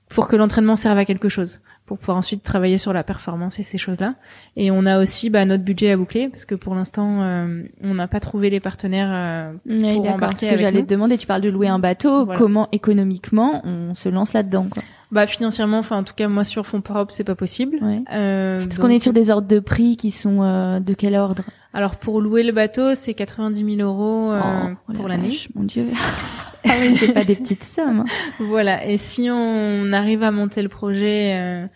pour 0.08 0.28
que 0.28 0.36
l'entraînement 0.36 0.76
serve 0.76 0.98
à 0.98 1.04
quelque 1.04 1.28
chose, 1.28 1.60
pour 1.86 1.98
pouvoir 1.98 2.16
ensuite 2.18 2.42
travailler 2.42 2.78
sur 2.78 2.92
la 2.92 3.02
performance 3.02 3.58
et 3.58 3.62
ces 3.62 3.78
choses-là. 3.78 4.14
Et 4.56 4.70
on 4.70 4.86
a 4.86 5.00
aussi 5.02 5.28
bah, 5.30 5.44
notre 5.44 5.64
budget 5.64 5.90
à 5.90 5.96
boucler 5.96 6.28
parce 6.28 6.44
que 6.44 6.54
pour 6.54 6.74
l'instant 6.74 7.22
euh, 7.22 7.62
on 7.82 7.94
n'a 7.94 8.06
pas 8.06 8.20
trouvé 8.20 8.48
les 8.50 8.60
partenaires. 8.60 9.10
euh, 9.12 9.52
Ouais, 9.66 9.94
Pour 9.96 10.08
embarquer 10.10 10.46
Ce 10.48 10.54
que 10.54 10.58
j'allais 10.60 10.82
te 10.82 10.88
demander, 10.88 11.18
tu 11.18 11.26
parles 11.26 11.40
de 11.42 11.48
louer 11.50 11.68
un 11.68 11.78
bateau. 11.78 12.24
Voilà. 12.26 12.38
Comment 12.38 12.68
économiquement 12.72 13.60
on 13.64 13.94
se 13.94 14.08
lance 14.08 14.32
là-dedans 14.34 14.66
quoi? 14.70 14.82
Bah 15.10 15.26
financièrement, 15.28 15.78
enfin 15.78 15.98
en 15.98 16.02
tout 16.02 16.14
cas 16.14 16.26
moi 16.28 16.42
sur 16.42 16.66
fonds 16.66 16.80
propres 16.80 17.12
c'est 17.12 17.22
pas 17.24 17.36
possible. 17.36 17.78
ouais. 17.82 18.02
Euh, 18.12 18.64
Parce 18.64 18.78
qu'on 18.78 18.88
est 18.88 18.98
sur 18.98 19.12
des 19.12 19.30
ordres 19.30 19.46
de 19.46 19.60
prix 19.60 19.96
qui 19.96 20.10
sont 20.10 20.42
euh, 20.42 20.80
de 20.80 20.92
quel 20.94 21.14
ordre? 21.16 21.44
Alors 21.72 21.96
pour 21.96 22.20
louer 22.20 22.42
le 22.44 22.52
bateau, 22.52 22.94
c'est 22.94 23.14
90 23.14 23.76
000 23.76 23.88
euros 23.88 24.32
euh, 24.32 24.40
Oh, 24.42 24.92
la 24.92 24.94
pour 24.98 25.08
l'année. 25.08 25.30
Mon 25.54 25.64
Dieu. 25.64 25.86
ah 26.64 26.72
oui, 26.80 26.96
c'est 26.98 27.12
pas 27.12 27.24
des 27.24 27.36
petites 27.36 27.64
sommes. 27.64 28.04
Voilà. 28.38 28.86
Et 28.86 28.98
si 28.98 29.28
on 29.30 29.92
arrive 29.92 30.22
à 30.22 30.30
monter 30.30 30.62
le 30.62 30.68
projet 30.68 31.32
euh, 31.34 31.66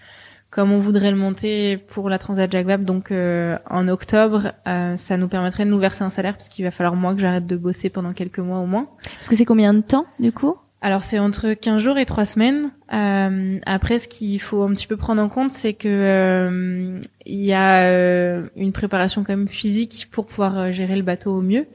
comme 0.51 0.73
on 0.73 0.79
voudrait 0.79 1.11
le 1.11 1.17
monter 1.17 1.77
pour 1.77 2.09
la 2.09 2.19
Transat 2.19 2.51
Jacques 2.51 2.67
Vabre, 2.67 2.85
donc 2.85 3.11
euh, 3.11 3.59
en 3.69 3.87
octobre, 3.89 4.53
euh, 4.67 4.97
ça 4.97 5.17
nous 5.17 5.29
permettrait 5.29 5.65
de 5.65 5.71
nous 5.71 5.79
verser 5.79 6.05
un 6.05 6.11
salaire 6.11 6.35
parce 6.35 6.49
qu'il 6.49 6.65
va 6.65 6.71
falloir 6.71 6.95
moi 6.95 7.15
que 7.15 7.21
j'arrête 7.21 7.47
de 7.47 7.57
bosser 7.57 7.91
pendant 7.91 8.13
quelques 8.13 8.39
mois 8.39 8.59
au 8.59 8.67
moins. 8.67 8.89
Parce 9.17 9.29
que 9.29 9.37
c'est 9.37 9.45
combien 9.45 9.75
de 9.75 9.81
temps 9.81 10.07
du 10.19 10.33
coup? 10.33 10.57
Alors 10.81 11.03
c'est 11.03 11.19
entre 11.19 11.55
15 11.55 11.83
jours 11.83 11.99
et 11.99 12.07
3 12.07 12.25
semaines. 12.25 12.71
Euh, 12.93 13.59
après, 13.67 13.99
ce 13.99 14.07
qu'il 14.07 14.41
faut 14.41 14.63
un 14.63 14.71
petit 14.71 14.87
peu 14.87 14.97
prendre 14.97 15.21
en 15.21 15.29
compte, 15.29 15.51
c'est 15.51 15.73
que 15.75 15.89
euh, 15.89 17.01
il 17.27 17.45
y 17.45 17.53
a 17.53 17.83
euh, 17.91 18.45
une 18.57 18.73
préparation 18.73 19.25
quand 19.25 19.37
même 19.37 19.49
physique 19.49 20.09
pour 20.13 20.27
pouvoir 20.27 20.57
euh, 20.59 20.73
gérer 20.73 20.97
le 20.97 21.03
bateau 21.03 21.37
au 21.37 21.41
mieux 21.43 21.67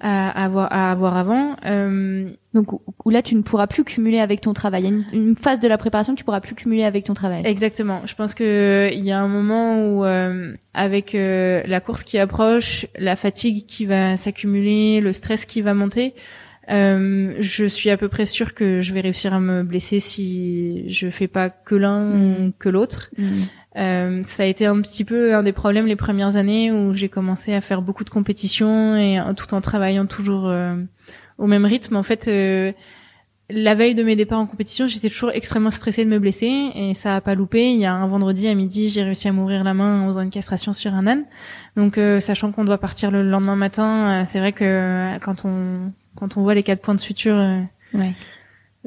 à 0.00 0.42
avoir 0.44 0.72
à 0.72 0.90
avoir 0.90 1.16
avant. 1.18 1.56
Euh, 1.66 2.30
Donc 2.54 2.72
où, 2.72 3.10
là 3.10 3.20
tu 3.20 3.34
ne 3.34 3.42
pourras 3.42 3.66
plus 3.66 3.84
cumuler 3.84 4.20
avec 4.20 4.40
ton 4.40 4.54
travail. 4.54 4.84
Il 4.84 4.84
y 4.84 4.88
a 4.88 4.96
une, 5.12 5.28
une 5.28 5.36
phase 5.36 5.60
de 5.60 5.68
la 5.68 5.76
préparation 5.76 6.14
que 6.14 6.18
tu 6.18 6.24
pourras 6.24 6.40
plus 6.40 6.54
cumuler 6.54 6.84
avec 6.84 7.04
ton 7.04 7.14
travail. 7.14 7.42
Exactement. 7.44 8.00
Je 8.06 8.14
pense 8.14 8.34
que 8.34 8.88
il 8.90 9.04
y 9.04 9.12
a 9.12 9.20
un 9.20 9.28
moment 9.28 9.84
où, 9.86 10.04
euh, 10.06 10.54
avec 10.72 11.14
euh, 11.14 11.62
la 11.66 11.80
course 11.80 12.02
qui 12.04 12.18
approche, 12.18 12.86
la 12.98 13.16
fatigue 13.16 13.66
qui 13.66 13.84
va 13.84 14.16
s'accumuler, 14.16 15.02
le 15.02 15.12
stress 15.12 15.44
qui 15.44 15.60
va 15.60 15.74
monter, 15.74 16.14
euh, 16.68 17.36
je 17.38 17.64
suis 17.64 17.90
à 17.90 17.96
peu 17.96 18.08
près 18.08 18.26
sûre 18.26 18.54
que 18.54 18.82
je 18.82 18.92
vais 18.92 19.00
réussir 19.00 19.32
à 19.32 19.40
me 19.40 19.62
blesser 19.62 20.00
si 20.00 20.90
je 20.90 21.10
fais 21.10 21.28
pas 21.28 21.48
que 21.48 21.74
l'un 21.74 22.04
Mm. 22.06 22.46
ou 22.46 22.52
que 22.58 22.68
l'autre. 22.68 23.10
Mm. 23.16 23.24
Euh, 23.76 24.20
ça 24.24 24.42
a 24.42 24.46
été 24.46 24.66
un 24.66 24.80
petit 24.80 25.04
peu 25.04 25.34
un 25.34 25.42
des 25.42 25.52
problèmes 25.52 25.86
les 25.86 25.96
premières 25.96 26.36
années 26.36 26.72
où 26.72 26.94
j'ai 26.94 27.08
commencé 27.08 27.54
à 27.54 27.60
faire 27.60 27.82
beaucoup 27.82 28.04
de 28.04 28.10
compétitions 28.10 28.96
et 28.96 29.20
tout 29.36 29.52
en 29.54 29.60
travaillant 29.60 30.06
toujours 30.06 30.48
euh, 30.48 30.74
au 31.38 31.46
même 31.46 31.64
rythme. 31.64 31.94
En 31.94 32.02
fait, 32.02 32.28
la 33.48 33.74
veille 33.76 33.94
de 33.94 34.02
mes 34.02 34.16
départs 34.16 34.40
en 34.40 34.46
compétition, 34.46 34.88
j'étais 34.88 35.10
toujours 35.10 35.30
extrêmement 35.30 35.70
stressée 35.70 36.04
de 36.04 36.10
me 36.10 36.18
blesser 36.18 36.70
et 36.74 36.94
ça 36.94 37.16
a 37.16 37.20
pas 37.20 37.34
loupé. 37.34 37.70
Il 37.70 37.78
y 37.78 37.84
a 37.84 37.94
un 37.94 38.06
vendredi 38.08 38.48
à 38.48 38.54
midi, 38.54 38.88
j'ai 38.88 39.04
réussi 39.04 39.28
à 39.28 39.32
m'ouvrir 39.32 39.62
la 39.62 39.74
main 39.74 40.00
en 40.00 40.08
faisant 40.08 40.22
une 40.22 40.30
castration 40.30 40.72
sur 40.72 40.94
un 40.94 41.06
âne. 41.06 41.24
Donc, 41.76 42.00
sachant 42.20 42.50
qu'on 42.50 42.64
doit 42.64 42.78
partir 42.78 43.10
le 43.10 43.22
lendemain 43.22 43.56
matin, 43.56 44.24
c'est 44.24 44.40
vrai 44.40 44.52
que 44.52 45.16
quand 45.18 45.44
on 45.44 45.92
quand 46.16 46.36
on 46.36 46.42
voit 46.42 46.54
les 46.54 46.62
quatre 46.62 46.82
points 46.82 46.94
de 46.94 47.00
suture 47.00 47.36
euh, 47.36 47.60
Ouais. 47.94 48.12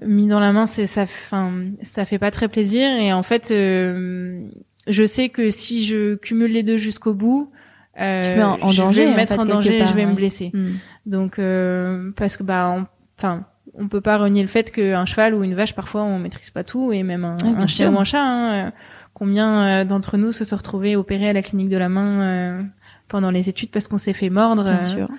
mis 0.06 0.28
dans 0.28 0.40
la 0.40 0.52
main, 0.52 0.68
c'est 0.68 0.88
ça, 0.88 1.04
enfin, 1.04 1.52
ça 1.82 2.06
fait 2.06 2.20
pas 2.20 2.32
très 2.32 2.48
plaisir. 2.48 2.90
Et 3.00 3.14
en 3.14 3.24
fait, 3.24 3.52
euh, 3.52 4.42
je 4.88 5.06
sais 5.06 5.30
que 5.30 5.52
si 5.52 5.86
je 5.86 6.16
cumule 6.16 6.52
les 6.52 6.64
deux 6.64 6.78
jusqu'au 6.78 7.14
bout, 7.14 7.52
euh, 8.00 8.42
en- 8.42 8.58
en 8.62 8.68
je 8.70 8.78
danger, 8.82 9.06
vais 9.06 9.12
me 9.12 9.16
mettre 9.16 9.34
fait, 9.36 9.40
en 9.42 9.46
danger, 9.46 9.76
et 9.78 9.80
part, 9.80 9.88
je 9.90 9.94
vais 9.96 10.06
ouais. 10.06 10.12
me 10.12 10.16
blesser. 10.16 10.52
Mm. 10.54 10.68
Donc, 11.06 11.38
euh, 11.40 12.12
parce 12.16 12.38
que 12.38 12.44
bah, 12.44 12.74
on- 12.78 12.86
enfin, 13.18 13.46
on 13.74 13.88
peut 13.88 14.02
pas 14.02 14.18
renier 14.18 14.42
le 14.42 14.48
fait 14.48 14.72
qu'un 14.72 15.06
cheval 15.06 15.34
ou 15.34 15.44
une 15.44 15.54
vache, 15.56 15.76
parfois, 15.76 16.04
on 16.04 16.18
maîtrise 16.20 16.50
pas 16.50 16.64
tout, 16.64 16.92
et 16.94 17.04
même 17.04 17.26
un, 17.26 17.38
un 17.44 17.68
chien 17.68 17.94
ou 17.94 18.00
un 18.00 18.04
chat. 18.04 18.24
hein, 18.24 18.68
euh, 18.68 18.72
combien 19.14 19.66
euh, 19.82 19.86
d'entre 19.86 20.18
nous 20.18 20.32
se 20.32 20.46
sont 20.46 20.56
retrouvés 20.56 20.96
opérés 20.96 21.30
à 21.30 21.34
la 21.34 21.42
clinique 21.42 21.70
de 21.70 21.78
la 21.78 21.90
main 21.90 22.66
pendant 23.10 23.32
les 23.32 23.50
études 23.50 23.70
parce 23.72 23.88
qu'on 23.88 23.98
s'est 23.98 24.14
fait 24.14 24.30
mordre 24.30 24.64
Bien 24.64 24.82
sûr. 24.82 25.10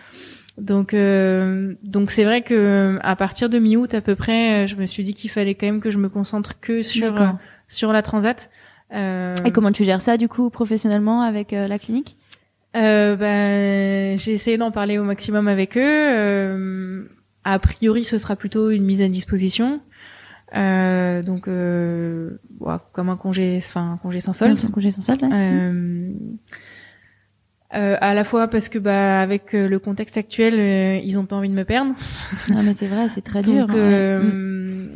Donc, 0.60 0.94
euh, 0.94 1.74
donc 1.82 2.10
c'est 2.10 2.24
vrai 2.24 2.42
que 2.42 2.98
à 3.02 3.16
partir 3.16 3.48
de 3.48 3.58
mi-août 3.58 3.94
à 3.94 4.00
peu 4.00 4.14
près, 4.14 4.64
euh, 4.64 4.66
je 4.66 4.76
me 4.76 4.86
suis 4.86 5.02
dit 5.02 5.14
qu'il 5.14 5.30
fallait 5.30 5.54
quand 5.54 5.66
même 5.66 5.80
que 5.80 5.90
je 5.90 5.98
me 5.98 6.08
concentre 6.08 6.60
que 6.60 6.82
sur 6.82 7.20
euh, 7.20 7.28
sur 7.68 7.92
la 7.92 8.02
transat. 8.02 8.50
Euh, 8.92 9.34
Et 9.44 9.50
comment 9.52 9.72
tu 9.72 9.84
gères 9.84 10.00
ça 10.00 10.16
du 10.16 10.28
coup 10.28 10.50
professionnellement 10.50 11.22
avec 11.22 11.52
euh, 11.52 11.68
la 11.68 11.78
clinique? 11.78 12.16
Euh, 12.76 13.16
ben, 13.16 14.18
j'ai 14.18 14.32
essayé 14.32 14.58
d'en 14.58 14.70
parler 14.70 14.98
au 14.98 15.04
maximum 15.04 15.48
avec 15.48 15.76
eux. 15.76 15.80
Euh, 15.84 17.04
a 17.44 17.58
priori, 17.58 18.04
ce 18.04 18.18
sera 18.18 18.36
plutôt 18.36 18.70
une 18.70 18.84
mise 18.84 19.02
à 19.02 19.08
disposition. 19.08 19.80
Euh, 20.56 21.22
donc, 21.22 21.46
euh, 21.46 22.30
ouais, 22.58 22.74
comme 22.92 23.08
un 23.08 23.16
congé, 23.16 23.56
enfin 23.58 23.92
un 23.92 23.96
congé 23.96 24.20
sans 24.20 24.32
solde. 24.32 24.58
Un 24.64 24.68
congé 24.70 24.90
sans 24.90 25.02
solde. 25.02 25.22
ouais. 25.22 26.12
Euh, 27.72 27.96
à 28.00 28.14
la 28.14 28.24
fois 28.24 28.48
parce 28.48 28.68
que 28.68 28.80
bah 28.80 29.20
avec 29.20 29.54
euh, 29.54 29.68
le 29.68 29.78
contexte 29.78 30.16
actuel, 30.16 30.54
euh, 30.58 30.96
ils 31.04 31.18
ont 31.18 31.24
pas 31.24 31.36
envie 31.36 31.48
de 31.48 31.54
me 31.54 31.64
perdre. 31.64 31.92
Ah 32.50 32.62
mais 32.64 32.74
c'est 32.74 32.88
vrai, 32.88 33.08
c'est 33.08 33.20
très 33.22 33.42
dur. 33.42 33.66
Donc, 33.68 33.70
hein, 33.70 33.74
ouais. 33.74 33.80
euh, 33.80 34.86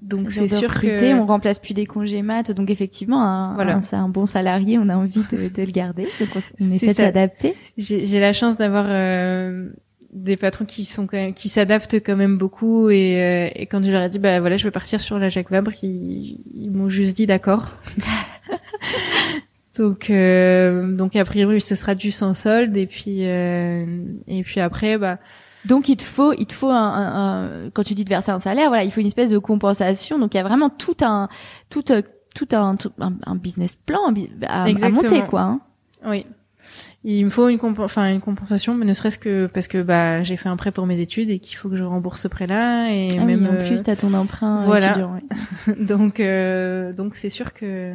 donc 0.00 0.30
c'est 0.30 0.46
sûr 0.48 0.68
recruté, 0.70 1.10
que 1.10 1.14
on 1.14 1.26
remplace 1.26 1.58
plus 1.58 1.74
des 1.74 1.86
congés 1.86 2.22
maths, 2.22 2.52
donc 2.52 2.70
effectivement, 2.70 3.22
un, 3.24 3.54
Voilà. 3.54 3.76
un- 3.76 3.82
c'est 3.82 3.96
un 3.96 4.08
bon 4.08 4.26
salarié, 4.26 4.78
on 4.78 4.88
a 4.90 4.96
envie 4.96 5.24
de, 5.32 5.48
de 5.48 5.62
le 5.62 5.72
garder, 5.72 6.06
donc 6.20 6.28
on, 6.60 6.72
essaie 6.72 6.88
de 6.88 6.92
s'adapter. 6.94 7.54
j'ai 7.78 8.06
j'ai 8.06 8.20
la 8.20 8.32
chance 8.32 8.56
d'avoir 8.58 8.84
euh, 8.88 9.70
des 10.12 10.36
patrons 10.36 10.66
qui 10.66 10.84
sont 10.84 11.08
quand 11.08 11.16
même 11.16 11.34
qui 11.34 11.48
s'adaptent 11.48 11.94
quand 11.96 12.16
même 12.16 12.36
beaucoup 12.38 12.90
et, 12.90 13.20
euh, 13.20 13.48
et 13.56 13.66
quand 13.66 13.82
je 13.82 13.90
leur 13.90 14.02
ai 14.02 14.08
dit 14.08 14.20
bah 14.20 14.38
voilà 14.38 14.56
je 14.56 14.64
veux 14.64 14.70
partir 14.70 15.00
sur 15.00 15.18
la 15.18 15.30
Jacques 15.30 15.50
Vabre 15.50 15.72
ils, 15.82 16.38
ils 16.54 16.70
m'ont 16.70 16.90
juste 16.90 17.16
dit 17.16 17.26
d'accord 17.26 17.70
donc 19.76 20.08
euh, 20.10 20.94
donc 20.96 21.16
a 21.16 21.24
priori 21.24 21.60
ce 21.60 21.74
sera 21.74 21.94
dû 21.94 22.10
sans 22.12 22.34
solde 22.34 22.76
et 22.76 22.86
puis 22.86 23.26
euh, 23.28 23.86
et 24.26 24.42
puis 24.42 24.60
après 24.60 24.98
bah 24.98 25.18
Donc 25.64 25.88
il 25.88 25.96
te 25.96 26.02
faut, 26.02 26.32
il 26.34 26.46
te 26.46 26.52
faut 26.52 26.70
un, 26.70 26.76
un- 26.76 27.64
un- 27.66 27.70
quand 27.70 27.82
tu 27.84 27.94
dis 27.94 28.04
de 28.04 28.08
verser 28.10 28.30
un 28.30 28.38
salaire, 28.38 28.68
voilà, 28.68 28.84
il 28.84 28.90
faut 28.92 29.00
une 29.00 29.06
espèce 29.06 29.30
de 29.30 29.38
compensation. 29.38 30.18
Donc 30.18 30.34
il 30.34 30.36
y 30.36 30.40
a 30.40 30.44
vraiment 30.44 30.68
tout 30.68 30.96
un, 31.00 31.28
tout, 31.70 31.90
euh, 31.90 32.02
tout 32.34 32.48
un, 32.52 32.76
tout 32.76 32.92
un, 33.00 33.14
un 33.24 33.34
business 33.34 33.74
plan 33.74 34.00
à, 34.42 34.64
à 34.84 34.88
monter, 34.90 35.08
quoi. 35.30 35.40
hein. 35.40 35.60
oui 36.06 36.26
il 37.04 37.24
me 37.24 37.30
faut 37.30 37.48
une 37.48 37.58
comp 37.58 37.78
enfin 37.78 38.12
une 38.12 38.20
compensation 38.20 38.74
mais 38.74 38.84
ne 38.84 38.94
serait-ce 38.94 39.18
que 39.18 39.46
parce 39.46 39.68
que 39.68 39.82
bah 39.82 40.22
j'ai 40.22 40.36
fait 40.36 40.48
un 40.48 40.56
prêt 40.56 40.70
pour 40.70 40.86
mes 40.86 41.00
études 41.00 41.30
et 41.30 41.38
qu'il 41.38 41.56
faut 41.56 41.68
que 41.68 41.76
je 41.76 41.84
rembourse 41.84 42.22
ce 42.22 42.28
prêt 42.28 42.46
là 42.46 42.88
et 42.90 43.10
Ah 43.18 43.24
oui, 43.24 43.36
même 43.36 43.46
en 43.46 43.64
plus, 43.64 43.82
t'as 43.82 43.96
ton 43.96 44.14
emprunt 44.14 44.62
euh, 44.62 44.66
voilà. 44.66 44.90
étudiant, 44.90 45.14
ouais. 45.14 45.74
donc 45.84 46.20
euh, 46.20 46.92
donc 46.92 47.16
c'est 47.16 47.30
sûr 47.30 47.52
que 47.52 47.94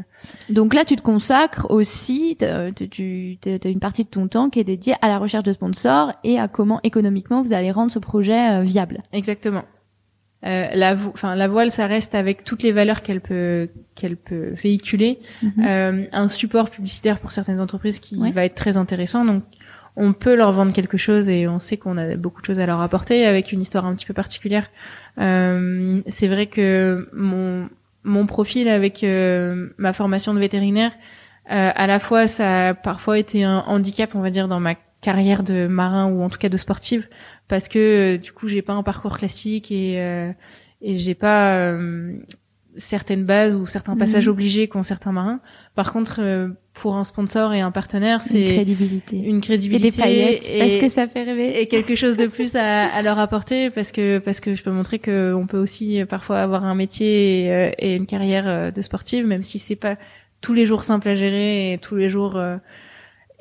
Donc 0.49 0.73
là, 0.73 0.86
tu 0.86 0.95
te 0.95 1.01
consacres 1.01 1.69
aussi, 1.69 2.38
tu 2.75 3.38
t'as 3.41 3.69
une 3.69 3.80
partie 3.80 4.03
de 4.03 4.09
ton 4.09 4.27
temps 4.27 4.49
qui 4.49 4.59
est 4.59 4.63
dédiée 4.63 4.95
à 5.01 5.07
la 5.07 5.17
recherche 5.17 5.43
de 5.43 5.51
sponsors 5.51 6.13
et 6.23 6.39
à 6.39 6.47
comment 6.47 6.80
économiquement 6.84 7.41
vous 7.41 7.53
allez 7.53 7.71
rendre 7.71 7.91
ce 7.91 7.99
projet 7.99 8.59
euh, 8.59 8.61
viable. 8.61 8.99
Exactement. 9.13 9.63
Euh, 10.45 10.67
la, 10.73 10.95
vo- 10.95 11.13
la 11.23 11.47
voile, 11.49 11.69
ça 11.69 11.85
reste 11.85 12.15
avec 12.15 12.45
toutes 12.45 12.63
les 12.63 12.71
valeurs 12.71 13.01
qu'elle 13.01 13.19
peut 13.21 13.67
qu'elle 13.95 14.15
peut 14.15 14.51
véhiculer. 14.63 15.19
Mhm. 15.43 15.51
Euh, 15.67 16.03
un 16.13 16.27
support 16.29 16.69
publicitaire 16.69 17.19
pour 17.19 17.31
certaines 17.31 17.59
entreprises 17.59 17.99
qui 17.99 18.15
Ouais. 18.17 18.31
va 18.31 18.45
être 18.45 18.55
très 18.55 18.77
intéressant. 18.77 19.25
Donc, 19.25 19.43
on 19.97 20.13
peut 20.13 20.35
leur 20.35 20.53
vendre 20.53 20.71
quelque 20.71 20.97
chose 20.97 21.27
et 21.27 21.47
on 21.49 21.59
sait 21.59 21.75
qu'on 21.75 21.97
a 21.97 22.15
beaucoup 22.15 22.39
de 22.41 22.45
choses 22.45 22.59
à 22.59 22.65
leur 22.65 22.79
apporter 22.79 23.25
avec 23.25 23.51
une 23.51 23.61
histoire 23.61 23.85
un 23.85 23.93
petit 23.95 24.05
peu 24.05 24.13
particulière. 24.13 24.69
Euh, 25.19 26.01
c'est 26.07 26.27
vrai 26.27 26.45
que 26.47 27.09
mon 27.13 27.67
mon 28.05 28.25
profil 28.25 28.69
avec 28.69 29.03
euh, 29.03 29.67
ma 29.77 29.91
formation 29.91 30.33
de 30.33 30.39
vétérinaire, 30.39 30.91
euh, 31.51 31.71
à 31.75 31.85
la 31.85 31.99
fois, 31.99 32.27
ça 32.27 32.69
a 32.69 32.73
parfois 32.73 33.17
été 33.19 33.43
un 33.43 33.59
handicap, 33.67 34.11
on 34.15 34.21
va 34.21 34.29
dire, 34.29 34.47
dans 34.47 34.61
ma 34.61 34.75
carrière 35.02 35.43
de 35.43 35.68
marin 35.68 36.08
ou 36.12 36.22
en 36.24 36.30
tout 36.30 36.38
cas 36.38 36.50
de 36.50 36.58
sportive 36.58 37.08
parce 37.47 37.68
que 37.70 37.80
euh, 37.80 38.18
du 38.18 38.32
coup 38.34 38.47
j'ai 38.50 38.62
pas 38.62 38.74
un 38.74 38.84
parcours 38.84 39.18
classique 39.18 39.72
et 39.72 39.95
euh, 40.02 40.32
et 40.82 40.97
j'ai 41.00 41.16
pas 41.16 41.56
euh, 41.58 42.14
certaines 42.78 43.26
bases 43.26 43.56
ou 43.56 43.66
certains 43.66 43.97
passages 43.97 44.28
Mhm. 44.28 44.32
obligés 44.32 44.68
qu'ont 44.68 44.84
certains 44.84 45.12
marins. 45.12 45.41
Par 45.76 45.91
contre, 45.91 46.18
euh, 46.22 46.47
pour 46.74 46.95
un 46.95 47.04
sponsor 47.04 47.54
et 47.54 47.60
un 47.60 47.72
partenaire, 47.72 48.22
Une 48.24 48.30
c'est 48.30 48.54
crédibilité. 48.54 49.18
une 49.18 49.38
Et 49.39 49.41
crédibilité 49.41 49.89
des 49.91 49.97
paillettes, 50.02 50.50
et, 50.50 50.60
parce 50.60 50.78
que 50.78 50.89
ça 50.89 51.08
fait 51.08 51.24
rêver. 51.24 51.60
et 51.62 51.68
quelque 51.68 51.95
chose 51.95 52.16
de 52.16 52.28
plus 52.28 52.56
à, 52.56 52.86
à 52.86 53.02
leur 53.02 53.20
apporter 53.20 53.70
parce 53.70 53.91
que 53.91 54.20
parce 54.20 54.39
que 54.39 54.56
je 54.56 54.64
peux 54.64 54.72
montrer 54.72 55.00
que 55.00 55.34
on 55.34 55.45
peut 55.47 55.58
aussi 55.58 56.00
euh, 56.02 56.06
parfois 56.06 56.39
avoir 56.39 56.64
un 56.64 56.76
métier 56.76 57.45
et, 57.47 57.52
euh, 57.52 57.72
et 57.80 57.95
une 57.97 58.06
carrière 58.06 58.72
de 58.72 58.82
sportive, 58.82 59.26
même 59.26 59.43
si 59.43 59.60
c'est 59.60 59.76
pas 59.76 59.97
tous 60.39 60.54
les 60.54 60.66
jours 60.66 60.84
simple 60.84 61.10
à 61.10 61.16
gérer 61.16 61.74
et 61.74 61.78
tous 61.80 61.95
les 61.97 62.10
jours 62.10 62.38
euh, 62.38 62.56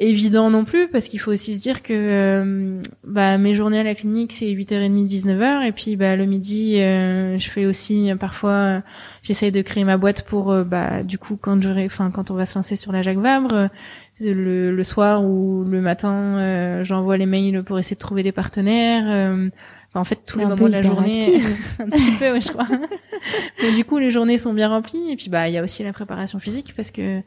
évident 0.01 0.49
non 0.51 0.64
plus 0.64 0.88
parce 0.88 1.09
qu'il 1.09 1.18
faut 1.18 1.32
aussi 1.32 1.55
se 1.55 1.61
dire 1.61 1.82
que 1.82 1.92
euh, 1.92 2.80
bah 3.05 3.36
mes 3.36 3.55
journées 3.55 3.80
à 3.80 3.82
la 3.82 3.94
clinique 3.94 4.32
c'est 4.32 4.46
8h30 4.46 5.09
19h 5.09 5.66
et 5.66 5.72
puis 5.72 5.96
bah 5.96 6.14
le 6.14 6.24
midi 6.24 6.80
euh, 6.80 7.36
je 7.38 7.51
fais 7.51 7.66
aussi 7.66 8.11
euh, 8.11 8.16
parfois 8.16 8.51
euh, 8.51 8.80
j'essaye 9.22 9.51
de 9.51 9.61
créer 9.61 9.82
ma 9.84 9.96
boîte 9.96 10.22
pour 10.22 10.53
euh, 10.53 10.62
bah 10.62 11.03
du 11.03 11.18
coup 11.18 11.36
quand 11.36 11.61
j'aurai 11.61 11.86
enfin 11.86 12.11
quand 12.12 12.30
on 12.30 12.34
va 12.34 12.46
se 12.46 12.55
lancer 12.55 12.76
sur 12.76 12.92
la 12.92 13.03
Jacques 13.03 13.18
Vabre 13.18 13.68
le, 14.20 14.74
le 14.74 14.84
soir 14.84 15.24
ou 15.24 15.64
le 15.64 15.80
matin 15.80 16.12
euh, 16.38 16.84
j'envoie 16.84 17.16
les 17.16 17.26
mails 17.26 17.62
pour 17.64 17.78
essayer 17.78 17.96
de 17.96 18.01
trouver 18.01 18.22
des 18.22 18.32
partenaires 18.32 19.05
euh, 19.07 19.49
enfin, 19.90 20.01
en 20.01 20.05
fait 20.05 20.20
tous 20.26 20.38
les 20.38 20.46
moments 20.46 20.66
de 20.66 20.72
la 20.72 20.82
journée 20.82 21.40
un 21.80 21.88
petit 21.88 22.12
peu 22.12 22.32
ouais, 22.32 22.40
je 22.40 22.49
crois. 22.49 22.68
Mais 23.62 23.72
du 23.74 23.84
coup 23.84 23.99
les 23.99 24.12
journées 24.12 24.38
sont 24.38 24.53
bien 24.55 24.68
remplies 24.68 25.11
et 25.11 25.16
puis 25.16 25.28
bah 25.28 25.49
il 25.49 25.55
y 25.55 25.59
a 25.59 25.62
aussi 25.62 25.82
la 25.82 25.92
préparation 25.92 26.38
physique 26.38 26.72
parce 26.76 26.92
que 26.92 27.20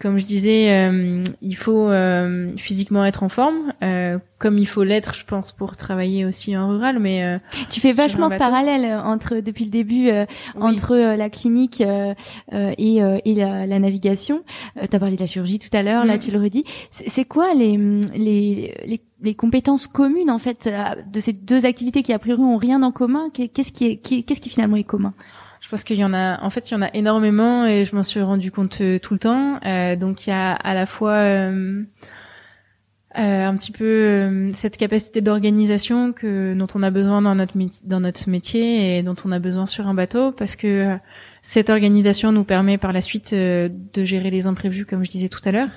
comme 0.00 0.18
je 0.18 0.26
disais, 0.26 0.70
euh, 0.70 1.22
il 1.42 1.56
faut 1.56 1.88
euh, 1.88 2.50
physiquement 2.56 3.04
être 3.04 3.22
en 3.22 3.28
forme, 3.28 3.72
euh, 3.82 4.18
comme 4.38 4.58
il 4.58 4.66
faut 4.66 4.84
l'être, 4.84 5.14
je 5.14 5.24
pense, 5.24 5.52
pour 5.52 5.76
travailler 5.76 6.24
aussi 6.24 6.56
en 6.56 6.68
rural. 6.68 6.98
Mais 6.98 7.24
euh, 7.24 7.38
Tu 7.70 7.80
fais 7.80 7.92
vachement 7.92 8.28
ce 8.28 8.36
parallèle 8.36 8.84
euh, 8.84 9.00
entre 9.02 9.36
depuis 9.36 9.64
le 9.64 9.70
début 9.70 10.08
euh, 10.10 10.26
oui. 10.56 10.62
entre 10.62 10.96
la 10.96 11.30
clinique 11.30 11.80
et, 11.80 12.14
euh, 12.52 13.18
et 13.24 13.34
la, 13.34 13.66
la 13.66 13.78
navigation. 13.78 14.42
Euh, 14.76 14.86
tu 14.90 14.96
as 14.96 14.98
parlé 14.98 15.14
de 15.16 15.20
la 15.20 15.26
chirurgie 15.26 15.58
tout 15.58 15.74
à 15.74 15.82
l'heure, 15.82 16.04
là 16.04 16.16
Mm. 16.16 16.20
tu 16.20 16.30
le 16.30 16.40
redis. 16.40 16.64
C'est 16.90 17.24
quoi 17.24 17.54
les, 17.54 17.76
les, 18.14 18.74
les, 18.86 19.00
les 19.22 19.34
compétences 19.34 19.86
communes 19.86 20.30
en 20.30 20.38
fait 20.38 20.68
de 21.12 21.20
ces 21.20 21.32
deux 21.32 21.64
activités 21.64 22.02
qui 22.02 22.12
a 22.12 22.18
priori 22.18 22.42
ont 22.42 22.56
rien 22.58 22.82
en 22.82 22.92
commun? 22.92 23.30
Qu'est- 23.32 23.48
Qu'est-ce 23.48 23.72
qui 23.72 23.84
est 23.86 23.96
qu'est-ce 23.96 24.40
qui 24.40 24.48
finalement 24.48 24.76
est 24.76 24.84
commun? 24.84 25.14
Je 25.66 25.70
pense 25.72 25.82
qu'il 25.82 25.96
y 25.96 26.04
en 26.04 26.14
a, 26.14 26.40
en 26.44 26.50
fait, 26.50 26.70
il 26.70 26.74
y 26.74 26.76
en 26.76 26.82
a 26.82 26.90
énormément 26.94 27.66
et 27.66 27.84
je 27.84 27.96
m'en 27.96 28.04
suis 28.04 28.22
rendu 28.22 28.52
compte 28.52 28.80
euh, 28.82 29.00
tout 29.00 29.14
le 29.14 29.18
temps. 29.18 29.58
Euh, 29.66 29.96
donc 29.96 30.24
il 30.24 30.30
y 30.30 30.32
a 30.32 30.52
à 30.52 30.74
la 30.74 30.86
fois 30.86 31.14
euh, 31.14 31.82
euh, 33.18 33.46
un 33.48 33.56
petit 33.56 33.72
peu 33.72 33.84
euh, 33.84 34.52
cette 34.52 34.76
capacité 34.76 35.22
d'organisation 35.22 36.12
que 36.12 36.54
dont 36.54 36.68
on 36.76 36.84
a 36.84 36.90
besoin 36.90 37.20
dans 37.20 37.34
notre 37.34 37.56
métier, 37.56 37.82
dans 37.84 37.98
notre 37.98 38.30
métier 38.30 38.98
et 38.98 39.02
dont 39.02 39.16
on 39.24 39.32
a 39.32 39.40
besoin 39.40 39.66
sur 39.66 39.88
un 39.88 39.94
bateau 39.94 40.30
parce 40.30 40.54
que 40.54 40.66
euh, 40.68 40.96
cette 41.42 41.68
organisation 41.68 42.30
nous 42.30 42.44
permet 42.44 42.78
par 42.78 42.92
la 42.92 43.00
suite 43.00 43.34
de 43.34 43.70
gérer 44.04 44.30
les 44.30 44.46
imprévus 44.46 44.86
comme 44.86 45.04
je 45.04 45.10
disais 45.10 45.28
tout 45.28 45.42
à 45.44 45.50
l'heure. 45.50 45.70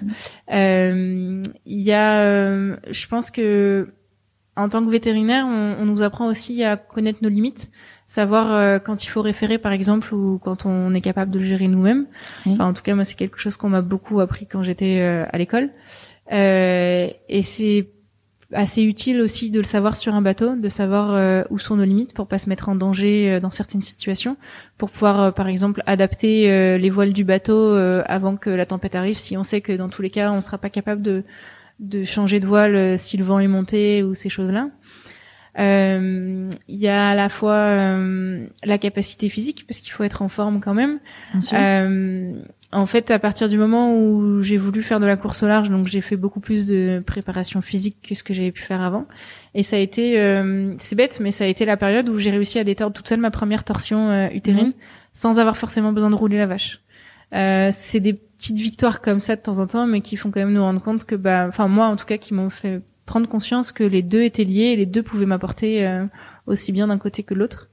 Euh, 0.53 1.41
Il 1.65 1.81
y 1.81 1.93
a, 1.93 2.21
euh, 2.21 2.75
je 2.91 3.07
pense 3.07 3.31
que 3.31 3.91
en 4.55 4.69
tant 4.69 4.85
que 4.85 4.91
vétérinaire, 4.91 5.47
on, 5.47 5.77
on 5.79 5.85
nous 5.85 6.03
apprend 6.03 6.27
aussi 6.27 6.63
à 6.63 6.77
connaître 6.77 7.19
nos 7.23 7.29
limites, 7.29 7.71
savoir 8.09 8.51
euh, 8.51 8.79
quand 8.79 9.03
il 9.03 9.07
faut 9.07 9.21
référer 9.21 9.59
par 9.59 9.71
exemple 9.71 10.15
ou 10.15 10.39
quand 10.39 10.65
on 10.65 10.95
est 10.95 11.01
capable 11.01 11.31
de 11.31 11.37
le 11.37 11.45
gérer 11.45 11.67
nous-mêmes. 11.67 12.07
Oui. 12.47 12.53
Enfin, 12.53 12.65
en 12.65 12.73
tout 12.73 12.81
cas, 12.81 12.95
moi, 12.95 13.03
c'est 13.03 13.13
quelque 13.13 13.37
chose 13.37 13.55
qu'on 13.55 13.69
m'a 13.69 13.83
beaucoup 13.83 14.19
appris 14.19 14.47
quand 14.47 14.63
j'étais 14.63 14.97
euh, 15.01 15.25
à 15.31 15.37
l'école. 15.37 15.69
Euh, 16.33 17.07
et 17.29 17.43
c'est 17.43 17.89
assez 18.51 18.81
utile 18.81 19.21
aussi 19.21 19.51
de 19.51 19.59
le 19.59 19.63
savoir 19.63 19.95
sur 19.95 20.15
un 20.15 20.23
bateau, 20.23 20.55
de 20.55 20.69
savoir 20.69 21.13
euh, 21.13 21.43
où 21.51 21.59
sont 21.59 21.75
nos 21.75 21.83
limites 21.83 22.15
pour 22.15 22.25
pas 22.25 22.39
se 22.39 22.49
mettre 22.49 22.67
en 22.67 22.73
danger 22.73 23.33
euh, 23.33 23.39
dans 23.39 23.51
certaines 23.51 23.83
situations, 23.83 24.37
pour 24.79 24.89
pouvoir 24.89 25.31
par 25.35 25.47
exemple 25.47 25.83
adapter 25.85 26.51
euh, 26.51 26.79
les 26.79 26.89
voiles 26.89 27.13
du 27.13 27.23
bateau 27.23 27.53
euh, 27.53 28.01
avant 28.07 28.37
que 28.37 28.49
la 28.49 28.65
tempête 28.65 28.95
arrive 28.95 29.19
si 29.19 29.37
on 29.37 29.43
sait 29.43 29.61
que 29.61 29.73
dans 29.73 29.87
tous 29.87 30.01
les 30.01 30.09
cas 30.09 30.31
on 30.31 30.41
sera 30.41 30.57
pas 30.57 30.71
capable 30.71 31.03
de 31.03 31.23
de 31.79 32.03
changer 32.03 32.39
de 32.39 32.45
voile 32.45 32.75
euh, 32.75 32.97
si 32.97 33.17
le 33.17 33.23
vent 33.23 33.39
est 33.39 33.47
monté 33.47 34.03
ou 34.03 34.13
ces 34.13 34.29
choses-là. 34.29 34.69
Euh, 35.57 36.49
Il 36.67 36.75
y 36.77 36.87
a 36.87 37.09
à 37.09 37.15
la 37.15 37.29
fois 37.29 37.55
euh, 37.55 38.45
la 38.63 38.77
capacité 38.77 39.29
physique 39.29 39.65
parce 39.67 39.79
qu'il 39.79 39.91
faut 39.91 40.03
être 40.03 40.21
en 40.21 40.29
forme 40.29 40.59
quand 40.59 40.73
même. 40.73 40.99
Euh, 41.53 42.33
en 42.71 42.85
fait, 42.85 43.09
à 43.09 43.17
partir 43.17 43.49
du 43.49 43.57
moment 43.57 43.95
où 43.97 44.41
j'ai 44.43 44.57
voulu 44.57 44.83
faire 44.83 44.99
de 44.99 45.07
la 45.07 45.17
course 45.17 45.41
au 45.41 45.47
large, 45.47 45.69
donc 45.69 45.87
j'ai 45.87 46.01
fait 46.01 46.17
beaucoup 46.17 46.39
plus 46.39 46.67
de 46.67 47.01
préparation 47.05 47.61
physique 47.61 47.97
que 48.07 48.13
ce 48.13 48.21
que 48.23 48.33
j'avais 48.33 48.51
pu 48.51 48.61
faire 48.61 48.81
avant. 48.81 49.07
Et 49.55 49.63
ça 49.63 49.75
a 49.77 49.79
été, 49.79 50.19
euh, 50.21 50.75
c'est 50.77 50.95
bête, 50.95 51.19
mais 51.19 51.31
ça 51.31 51.45
a 51.45 51.47
été 51.47 51.65
la 51.65 51.77
période 51.77 52.07
où 52.09 52.19
j'ai 52.19 52.29
réussi 52.29 52.59
à 52.59 52.63
détordre 52.63 52.93
toute 52.95 53.07
seule 53.07 53.19
ma 53.19 53.31
première 53.31 53.63
torsion 53.63 54.11
euh, 54.11 54.27
utérine 54.33 54.67
Mhm. 54.67 54.73
sans 55.13 55.39
avoir 55.39 55.57
forcément 55.57 55.91
besoin 55.93 56.11
de 56.11 56.15
rouler 56.15 56.37
la 56.37 56.45
vache. 56.45 56.81
Euh, 57.33 57.69
c'est 57.71 57.99
des 57.99 58.13
petites 58.13 58.57
victoires 58.59 59.01
comme 59.01 59.19
ça 59.19 59.35
de 59.35 59.41
temps 59.41 59.57
en 59.59 59.65
temps, 59.67 59.87
mais 59.87 60.01
qui 60.01 60.15
font 60.15 60.29
quand 60.31 60.39
même 60.39 60.53
nous 60.53 60.61
rendre 60.61 60.81
compte 60.81 61.05
que, 61.05 61.15
bah, 61.15 61.45
enfin 61.49 61.67
moi 61.67 61.87
en 61.87 61.95
tout 61.95 62.05
cas, 62.05 62.17
qui 62.17 62.33
m'ont 62.35 62.49
fait 62.51 62.81
prendre 63.09 63.27
conscience 63.27 63.71
que 63.71 63.83
les 63.83 64.03
deux 64.03 64.21
étaient 64.21 64.43
liés 64.43 64.71
et 64.71 64.75
les 64.75 64.85
deux 64.85 65.01
pouvaient 65.01 65.25
m'apporter 65.25 65.87
euh, 65.87 66.05
aussi 66.45 66.71
bien 66.71 66.87
d'un 66.87 66.99
côté 66.99 67.23
que 67.23 67.33
de 67.33 67.39
l'autre. 67.39 67.67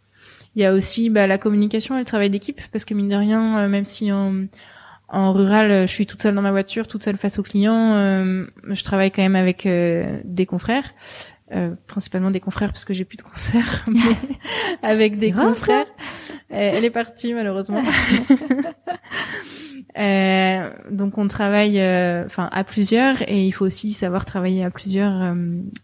Il 0.54 0.62
y 0.62 0.64
a 0.64 0.72
aussi 0.72 1.10
bah, 1.10 1.26
la 1.26 1.36
communication 1.36 1.94
et 1.94 1.98
le 1.98 2.06
travail 2.06 2.30
d'équipe, 2.30 2.58
parce 2.72 2.86
que 2.86 2.94
mine 2.94 3.10
de 3.10 3.16
rien, 3.16 3.58
euh, 3.58 3.68
même 3.68 3.84
si 3.84 4.10
en, 4.10 4.46
en 5.08 5.34
rural, 5.34 5.86
je 5.86 5.92
suis 5.92 6.06
toute 6.06 6.22
seule 6.22 6.34
dans 6.34 6.40
ma 6.40 6.52
voiture, 6.52 6.88
toute 6.88 7.04
seule 7.04 7.18
face 7.18 7.38
aux 7.38 7.42
clients, 7.42 7.92
euh, 7.92 8.46
je 8.64 8.82
travaille 8.82 9.10
quand 9.10 9.20
même 9.20 9.36
avec 9.36 9.68
des 9.68 10.46
confrères, 10.46 10.94
euh, 11.54 11.74
principalement 11.86 12.30
des 12.30 12.40
confrères 12.40 12.70
parce 12.70 12.86
que 12.86 12.94
j'ai 12.94 13.04
plus 13.04 13.18
de 13.18 13.22
concerts, 13.22 13.84
mais 13.92 14.00
avec 14.82 15.18
des 15.18 15.32
rare, 15.32 15.48
confrères. 15.50 15.86
Elle 16.48 16.84
est 16.84 16.90
partie 16.90 17.34
malheureusement. 17.34 17.82
Euh, 19.98 20.70
donc 20.90 21.16
on 21.16 21.26
travaille, 21.26 21.80
euh, 21.80 22.26
enfin 22.26 22.50
à 22.52 22.64
plusieurs, 22.64 23.22
et 23.30 23.46
il 23.46 23.52
faut 23.52 23.64
aussi 23.64 23.92
savoir 23.92 24.26
travailler 24.26 24.62
à 24.62 24.70
plusieurs 24.70 25.22
euh, 25.22 25.34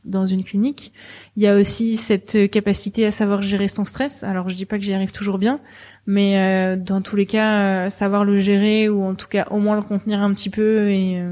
dans 0.04 0.26
une 0.26 0.44
clinique. 0.44 0.92
Il 1.36 1.42
y 1.42 1.46
a 1.46 1.56
aussi 1.56 1.96
cette 1.96 2.50
capacité 2.50 3.06
à 3.06 3.10
savoir 3.10 3.40
gérer 3.40 3.68
son 3.68 3.84
stress. 3.84 4.22
Alors 4.22 4.50
je 4.50 4.54
dis 4.54 4.66
pas 4.66 4.78
que 4.78 4.84
j'y 4.84 4.92
arrive 4.92 5.12
toujours 5.12 5.38
bien, 5.38 5.60
mais 6.06 6.76
dans 6.76 7.00
tous 7.00 7.16
les 7.16 7.26
cas, 7.26 7.88
savoir 7.88 8.24
le 8.24 8.42
gérer 8.42 8.88
ou 8.90 9.02
en 9.02 9.14
tout 9.14 9.28
cas 9.28 9.46
au 9.50 9.58
moins 9.58 9.76
le 9.76 9.82
contenir 9.82 10.20
un 10.20 10.32
petit 10.34 10.50
peu, 10.50 10.90
et 10.90 11.22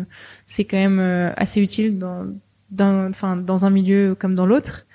c'est 0.47 0.65
quand 0.65 0.79
même 0.79 1.33
assez 1.37 1.61
utile 1.61 1.99
dans, 1.99 2.27
dans, 2.71 3.11
enfin 3.11 3.37
dans 3.37 3.67
un 3.67 3.71
milieu 3.71 4.17
comme 4.19 4.35
dans 4.35 4.47
l'autre. 4.47 4.87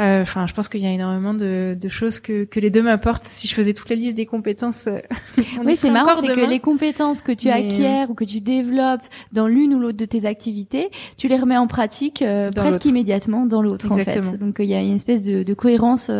Euh, 0.00 0.22
enfin, 0.22 0.46
je 0.46 0.54
pense 0.54 0.68
qu'il 0.68 0.80
y 0.80 0.86
a 0.86 0.92
énormément 0.92 1.34
de, 1.34 1.76
de 1.78 1.88
choses 1.88 2.20
que, 2.20 2.44
que 2.44 2.58
les 2.58 2.70
deux 2.70 2.82
m'apportent. 2.82 3.24
Si 3.24 3.46
je 3.46 3.54
faisais 3.54 3.74
toute 3.74 3.90
la 3.90 3.96
liste 3.96 4.16
des 4.16 4.24
compétences, 4.24 4.86
euh, 4.86 5.00
oui, 5.64 5.76
c'est 5.76 5.90
marrant, 5.90 6.18
c'est 6.20 6.32
que 6.32 6.48
les 6.48 6.60
compétences 6.60 7.20
que 7.20 7.32
tu 7.32 7.48
acquiers 7.50 8.06
ou 8.08 8.14
que 8.14 8.24
tu 8.24 8.40
développes 8.40 9.02
dans 9.32 9.46
l'une 9.46 9.74
ou 9.74 9.78
l'autre 9.78 9.98
de 9.98 10.04
tes 10.06 10.24
activités, 10.24 10.90
tu 11.18 11.28
les 11.28 11.36
remets 11.36 11.58
en 11.58 11.66
pratique 11.66 12.22
euh, 12.22 12.50
presque 12.50 12.86
immédiatement 12.86 13.44
dans 13.44 13.60
l'autre 13.60 13.90
en 13.92 13.96
fait. 13.96 14.38
Donc 14.38 14.56
il 14.58 14.66
y 14.66 14.74
a 14.74 14.80
une 14.80 14.94
espèce 14.94 15.22
de, 15.22 15.42
de 15.42 15.54
cohérence 15.54 16.10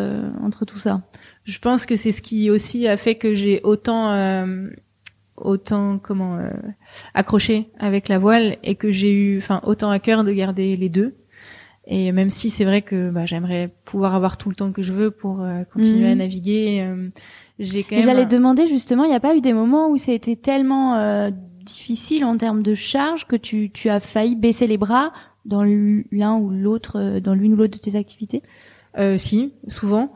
entre 0.43 0.64
tout 0.66 0.78
ça. 0.78 1.03
Je 1.45 1.59
pense 1.59 1.87
que 1.87 1.97
c'est 1.97 2.12
ce 2.12 2.20
qui 2.20 2.51
aussi 2.51 2.87
a 2.87 2.97
fait 2.97 3.14
que 3.14 3.35
j'ai 3.35 3.61
autant 3.64 4.11
autant 5.37 5.99
comment 5.99 6.39
accroché 7.14 7.70
avec 7.78 8.09
la 8.09 8.18
voile 8.18 8.57
et 8.62 8.74
que 8.74 8.91
j'ai 8.91 9.12
eu 9.12 9.39
enfin 9.39 9.62
autant 9.64 9.91
à 9.91 9.99
cœur 9.99 10.22
de 10.22 10.33
garder 10.33 10.76
les 10.76 10.91
deux 10.91 11.14
et 11.93 12.12
même 12.12 12.30
si 12.30 12.51
c'est 12.51 12.64
vrai 12.64 12.82
que 12.82 13.11
bah, 13.11 13.26
j'aimerais 13.26 13.68
pouvoir 13.84 14.14
avoir 14.14 14.36
tout 14.36 14.49
le 14.49 14.55
temps 14.55 14.70
que 14.70 14.80
je 14.80 14.93
veux 14.93 15.11
pour 15.11 15.43
euh, 15.43 15.64
continuer 15.74 16.07
à 16.07 16.12
mhm. 16.12 16.18
naviguer, 16.18 16.82
euh, 16.82 17.09
j'ai 17.59 17.82
quand 17.82 17.97
même. 17.97 18.05
J'allais 18.05 18.26
demander 18.26 18.68
justement, 18.68 19.03
il 19.03 19.09
n'y 19.09 19.16
a 19.16 19.20
pas 19.20 19.34
eu 19.34 19.41
des 19.41 19.53
moments 19.53 19.91
où 19.91 19.97
ça 19.97 20.12
a 20.12 20.14
été 20.14 20.36
tellement 20.36 20.95
euh, 20.95 21.30
difficile 21.64 22.24
en 22.24 22.36
termes 22.36 22.62
de 22.62 22.74
charge 22.74 23.26
que 23.26 23.34
tu, 23.34 23.70
tu 23.72 23.88
as 23.88 23.99
failli 23.99 24.36
baisser 24.36 24.68
les 24.68 24.78
bras 24.78 25.12
dans 25.47 25.64
l'un 25.64 26.36
ou 26.36 26.51
l'autre, 26.51 27.18
dans 27.18 27.34
l'une 27.34 27.55
ou 27.55 27.57
l'autre 27.57 27.76
de 27.76 27.82
tes 27.82 27.99
activités? 27.99 28.43
Euh, 28.97 29.18
si, 29.18 29.53
souvent, 29.66 30.14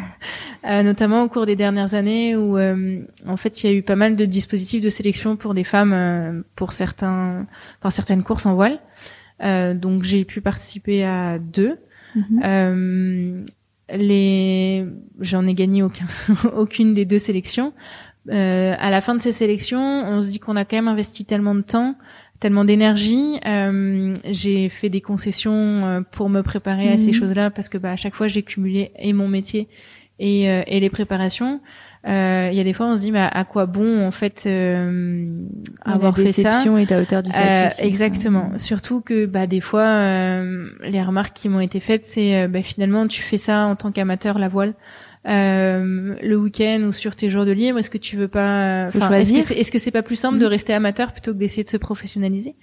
euh, 0.68 0.82
notamment 0.82 1.22
au 1.22 1.28
cours 1.28 1.46
des 1.46 1.56
dernières 1.56 1.94
années 1.94 2.36
où 2.36 2.58
en 2.58 3.36
fait 3.38 3.62
il 3.62 3.70
y 3.70 3.72
a 3.72 3.74
eu 3.74 3.82
pas 3.82 3.96
mal 3.96 4.16
de 4.16 4.24
dispositifs 4.26 4.82
de 4.82 4.90
sélection 4.90 5.36
pour 5.36 5.54
des 5.54 5.64
femmes 5.64 6.44
pour 6.56 6.72
certains, 6.72 7.46
par 7.80 7.90
certaines 7.90 8.22
courses 8.22 8.44
en 8.44 8.54
voile. 8.54 8.80
Euh, 9.42 9.74
donc 9.74 10.02
j'ai 10.02 10.24
pu 10.24 10.40
participer 10.40 11.04
à 11.04 11.38
deux. 11.38 11.78
Mhm. 12.14 12.40
Euh, 12.44 13.44
les, 13.90 14.84
j'en 15.20 15.46
ai 15.46 15.54
gagné 15.54 15.82
aucun, 15.82 16.06
aucune 16.56 16.94
des 16.94 17.04
deux 17.04 17.18
sélections. 17.18 17.72
Euh, 18.30 18.74
à 18.78 18.90
la 18.90 19.00
fin 19.00 19.14
de 19.14 19.20
ces 19.20 19.32
sélections, 19.32 19.78
on 19.78 20.22
se 20.22 20.30
dit 20.30 20.38
qu'on 20.38 20.56
a 20.56 20.64
quand 20.64 20.76
même 20.76 20.88
investi 20.88 21.24
tellement 21.24 21.54
de 21.54 21.60
temps, 21.60 21.94
tellement 22.40 22.64
d'énergie. 22.64 23.38
Euh, 23.46 24.14
j'ai 24.24 24.68
fait 24.68 24.88
des 24.88 25.00
concessions 25.00 25.52
euh, 25.52 26.00
pour 26.00 26.28
me 26.28 26.42
préparer 26.42 26.88
à 26.88 26.98
ces 26.98 27.08
mhm. 27.08 27.14
choses-là 27.14 27.50
parce 27.50 27.68
que 27.68 27.78
bah, 27.78 27.92
à 27.92 27.96
chaque 27.96 28.14
fois 28.14 28.28
j'ai 28.28 28.42
cumulé 28.42 28.90
et 28.98 29.12
mon 29.12 29.28
métier 29.28 29.68
et, 30.18 30.44
et 30.44 30.80
les 30.80 30.90
préparations. 30.90 31.60
Euh, 32.06 32.48
il 32.52 32.56
y 32.56 32.60
a 32.60 32.64
des 32.64 32.72
fois, 32.72 32.86
on 32.86 32.96
se 32.96 33.00
dit, 33.00 33.10
mais 33.10 33.28
à 33.30 33.44
quoi 33.44 33.66
bon 33.66 34.06
en 34.06 34.12
fait 34.12 34.44
euh, 34.46 35.26
avoir 35.84 36.16
fait 36.16 36.32
ça 36.32 36.62
est 36.78 36.92
à 36.92 37.00
hauteur 37.00 37.22
du 37.22 37.30
euh, 37.36 37.68
Exactement. 37.78 38.50
Surtout 38.58 39.00
que 39.00 39.26
bah 39.26 39.46
des 39.46 39.60
fois, 39.60 39.86
euh, 39.86 40.68
les 40.82 41.02
remarques 41.02 41.34
qui 41.34 41.48
m'ont 41.48 41.60
été 41.60 41.80
faites, 41.80 42.04
c'est 42.04 42.42
euh, 42.42 42.48
bah, 42.48 42.62
finalement 42.62 43.08
tu 43.08 43.22
fais 43.22 43.38
ça 43.38 43.66
en 43.66 43.74
tant 43.74 43.90
qu'amateur 43.90 44.38
la 44.38 44.48
voile. 44.48 44.74
le 45.24 46.34
week-end 46.36 46.82
ou 46.86 46.92
sur 46.92 47.16
tes 47.16 47.28
jours 47.28 47.44
de 47.44 47.52
libre, 47.52 47.78
est-ce 47.78 47.90
que 47.90 47.98
tu 47.98 48.16
veux 48.16 48.28
pas 48.28 48.88
Est-ce 48.88 49.72
que 49.72 49.78
c'est 49.78 49.90
pas 49.90 50.02
plus 50.02 50.16
simple 50.16 50.38
de 50.38 50.46
mm. 50.46 50.50
rester 50.50 50.74
amateur 50.74 51.12
plutôt 51.12 51.32
que 51.32 51.38
d'essayer 51.38 51.64
de 51.64 51.68
se 51.68 51.76
professionnaliser? 51.76 52.54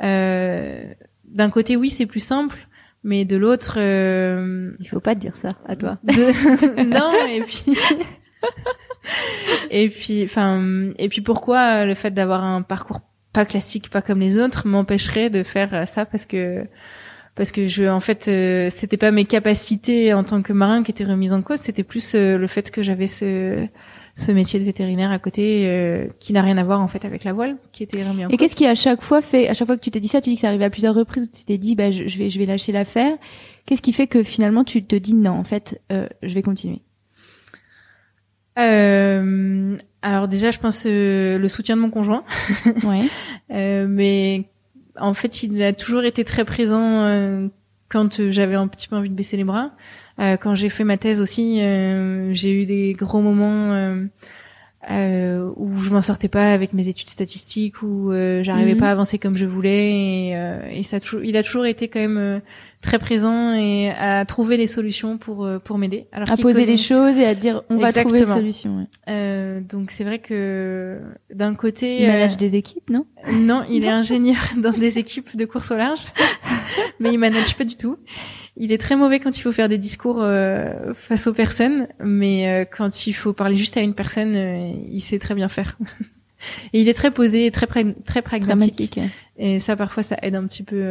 D'un 0.00 1.50
côté, 1.50 1.76
oui, 1.76 1.90
c'est 1.90 2.06
plus 2.06 2.24
simple, 2.24 2.56
mais 3.04 3.24
de 3.24 3.36
l'autre, 3.36 3.74
euh... 3.78 4.72
il 4.80 4.88
faut 4.88 5.00
pas 5.00 5.14
te 5.14 5.20
dire 5.20 5.36
ça 5.36 5.50
à 5.66 5.76
toi. 5.76 5.98
non, 6.04 7.12
et 7.28 7.42
puis 7.42 7.64
et 9.70 9.88
puis, 9.88 10.24
enfin, 10.24 10.92
et 10.98 11.08
puis 11.08 11.20
pourquoi 11.20 11.84
le 11.84 11.94
fait 11.94 12.12
d'avoir 12.12 12.44
un 12.44 12.62
parcours 12.62 13.00
pas 13.32 13.44
classique, 13.44 13.90
pas 13.90 14.02
comme 14.02 14.20
les 14.20 14.38
autres, 14.38 14.66
m'empêcherait 14.66 15.30
de 15.30 15.42
faire 15.42 15.86
ça 15.86 16.06
parce 16.06 16.26
que 16.26 16.66
parce 17.38 17.52
que 17.52 17.68
je, 17.68 17.84
en 17.84 18.00
fait, 18.00 18.26
euh, 18.26 18.68
c'était 18.68 18.96
pas 18.96 19.12
mes 19.12 19.24
capacités 19.24 20.12
en 20.12 20.24
tant 20.24 20.42
que 20.42 20.52
marin 20.52 20.82
qui 20.82 20.90
étaient 20.90 21.04
remises 21.04 21.32
en 21.32 21.40
cause, 21.40 21.60
c'était 21.60 21.84
plus 21.84 22.16
euh, 22.16 22.36
le 22.36 22.48
fait 22.48 22.72
que 22.72 22.82
j'avais 22.82 23.06
ce 23.06 23.64
ce 24.16 24.32
métier 24.32 24.58
de 24.58 24.64
vétérinaire 24.64 25.12
à 25.12 25.20
côté 25.20 25.68
euh, 25.68 26.08
qui 26.18 26.32
n'a 26.32 26.42
rien 26.42 26.58
à 26.58 26.64
voir 26.64 26.80
en 26.80 26.88
fait 26.88 27.04
avec 27.04 27.22
la 27.22 27.32
voile 27.32 27.56
qui 27.70 27.84
était 27.84 28.02
remis 28.02 28.26
en 28.26 28.28
Et 28.30 28.36
qu'est-ce 28.36 28.56
qui 28.56 28.66
à 28.66 28.74
chaque 28.74 29.02
fois 29.02 29.22
fait 29.22 29.46
à 29.48 29.54
chaque 29.54 29.68
fois 29.68 29.76
que 29.76 29.80
tu 29.80 29.92
t'es 29.92 30.00
dit 30.00 30.08
ça, 30.08 30.20
tu 30.20 30.30
dis 30.30 30.34
que 30.34 30.40
ça 30.40 30.48
arrivait 30.48 30.64
à 30.64 30.70
plusieurs 30.70 30.96
reprises 30.96 31.30
où 31.32 31.38
tu 31.38 31.44
t'es 31.44 31.58
dit 31.58 31.76
bah 31.76 31.92
je, 31.92 32.18
vais 32.18 32.28
je 32.28 32.38
vais 32.40 32.46
lâcher 32.46 32.72
l'affaire. 32.72 33.16
Qu'est-ce 33.66 33.82
qui 33.82 33.92
fait 33.92 34.08
que 34.08 34.24
finalement 34.24 34.64
tu 34.64 34.84
te 34.84 34.96
dis 34.96 35.14
non 35.14 35.30
en 35.30 35.44
fait 35.44 35.80
je 35.90 36.34
vais 36.34 36.42
continuer? 36.42 36.82
Euh, 38.58 39.76
alors 40.02 40.28
déjà, 40.28 40.50
je 40.50 40.58
pense 40.58 40.84
euh, 40.86 41.38
le 41.38 41.48
soutien 41.48 41.76
de 41.76 41.82
mon 41.82 41.90
conjoint. 41.90 42.24
ouais. 42.84 43.04
euh, 43.50 43.86
mais 43.88 44.44
en 44.98 45.14
fait, 45.14 45.42
il 45.42 45.62
a 45.62 45.72
toujours 45.72 46.04
été 46.04 46.24
très 46.24 46.44
présent 46.44 47.04
euh, 47.04 47.48
quand 47.88 48.30
j'avais 48.30 48.54
un 48.54 48.68
petit 48.68 48.88
peu 48.88 48.96
envie 48.96 49.10
de 49.10 49.14
baisser 49.14 49.36
les 49.36 49.44
bras. 49.44 49.72
Euh, 50.18 50.36
quand 50.36 50.54
j'ai 50.54 50.68
fait 50.68 50.84
ma 50.84 50.96
thèse 50.96 51.20
aussi, 51.20 51.58
j'ai 51.58 52.62
eu 52.62 52.66
des 52.66 52.94
gros 52.98 53.20
moments 53.20 54.06
euh, 54.90 55.50
où 55.56 55.78
je 55.80 55.90
m'en 55.90 56.02
sortais 56.02 56.28
pas 56.28 56.52
avec 56.52 56.72
mes 56.72 56.88
études 56.88 57.08
statistiques, 57.08 57.82
où 57.82 58.10
euh, 58.10 58.42
j'arrivais 58.42 58.74
mhm. 58.74 58.80
pas 58.80 58.88
à 58.88 58.92
avancer 58.92 59.18
comme 59.18 59.36
je 59.36 59.44
voulais. 59.44 60.28
Et, 60.28 60.36
euh, 60.36 60.60
et 60.70 60.82
ça, 60.82 60.98
il 61.22 61.36
a 61.36 61.42
toujours 61.42 61.66
été 61.66 61.88
quand 61.88 62.00
même 62.00 62.16
euh, 62.16 62.40
très 62.80 62.98
présent 62.98 63.52
et 63.54 63.90
à 63.90 64.24
trouver 64.24 64.56
les 64.56 64.66
solutions 64.66 65.18
pour 65.18 65.44
euh, 65.44 65.58
pour 65.58 65.78
m'aider. 65.78 66.06
À 66.12 66.36
poser 66.36 66.66
les 66.66 66.76
choses 66.76 67.18
et 67.18 67.26
à 67.26 67.34
dire 67.34 67.62
on 67.70 67.78
va 67.78 67.92
trouver 67.92 68.20
les 68.20 68.26
solutions. 68.26 68.86
Ouais. 69.06 69.60
donc 69.60 69.90
c'est 69.90 70.04
vrai 70.04 70.18
que 70.18 71.00
d'un 71.32 71.54
côté, 71.54 72.02
il 72.02 72.08
manage 72.08 72.36
des 72.36 72.56
équipes, 72.56 72.90
non? 72.90 73.06
Non, 73.32 73.64
il 73.68 73.84
est 73.84 73.88
ingénieur 73.88 74.38
dans 74.56 74.72
des 74.72 74.98
équipes 74.98 75.36
de 75.36 75.44
course 75.44 75.70
au 75.70 75.76
large, 75.76 76.04
mais 77.00 77.12
il 77.12 77.18
manage 77.18 77.56
pas 77.56 77.64
du 77.64 77.76
tout. 77.76 77.96
Il 78.60 78.72
est 78.72 78.78
très 78.78 78.96
mauvais 78.96 79.20
quand 79.20 79.38
il 79.38 79.40
faut 79.40 79.52
faire 79.52 79.68
des 79.68 79.78
discours 79.78 80.20
euh, 80.20 80.92
face 80.94 81.28
aux 81.28 81.32
personnes, 81.32 81.86
mais 82.00 82.48
euh, 82.48 82.64
quand 82.64 83.06
il 83.06 83.12
faut 83.12 83.32
parler 83.32 83.56
juste 83.56 83.76
à 83.76 83.80
une 83.80 83.94
personne, 83.94 84.34
euh, 84.34 84.72
il 84.90 85.00
sait 85.00 85.20
très 85.20 85.36
bien 85.36 85.48
faire. 85.48 85.78
et 86.72 86.80
il 86.80 86.88
est 86.88 86.94
très 86.94 87.12
posé, 87.12 87.46
et 87.46 87.50
très 87.52 87.68
très 88.04 88.20
pragmatique. 88.20 88.98
Et 89.38 89.60
ça, 89.60 89.76
parfois, 89.76 90.02
ça 90.02 90.16
aide 90.22 90.34
un 90.34 90.44
petit 90.44 90.64
peu 90.64 90.82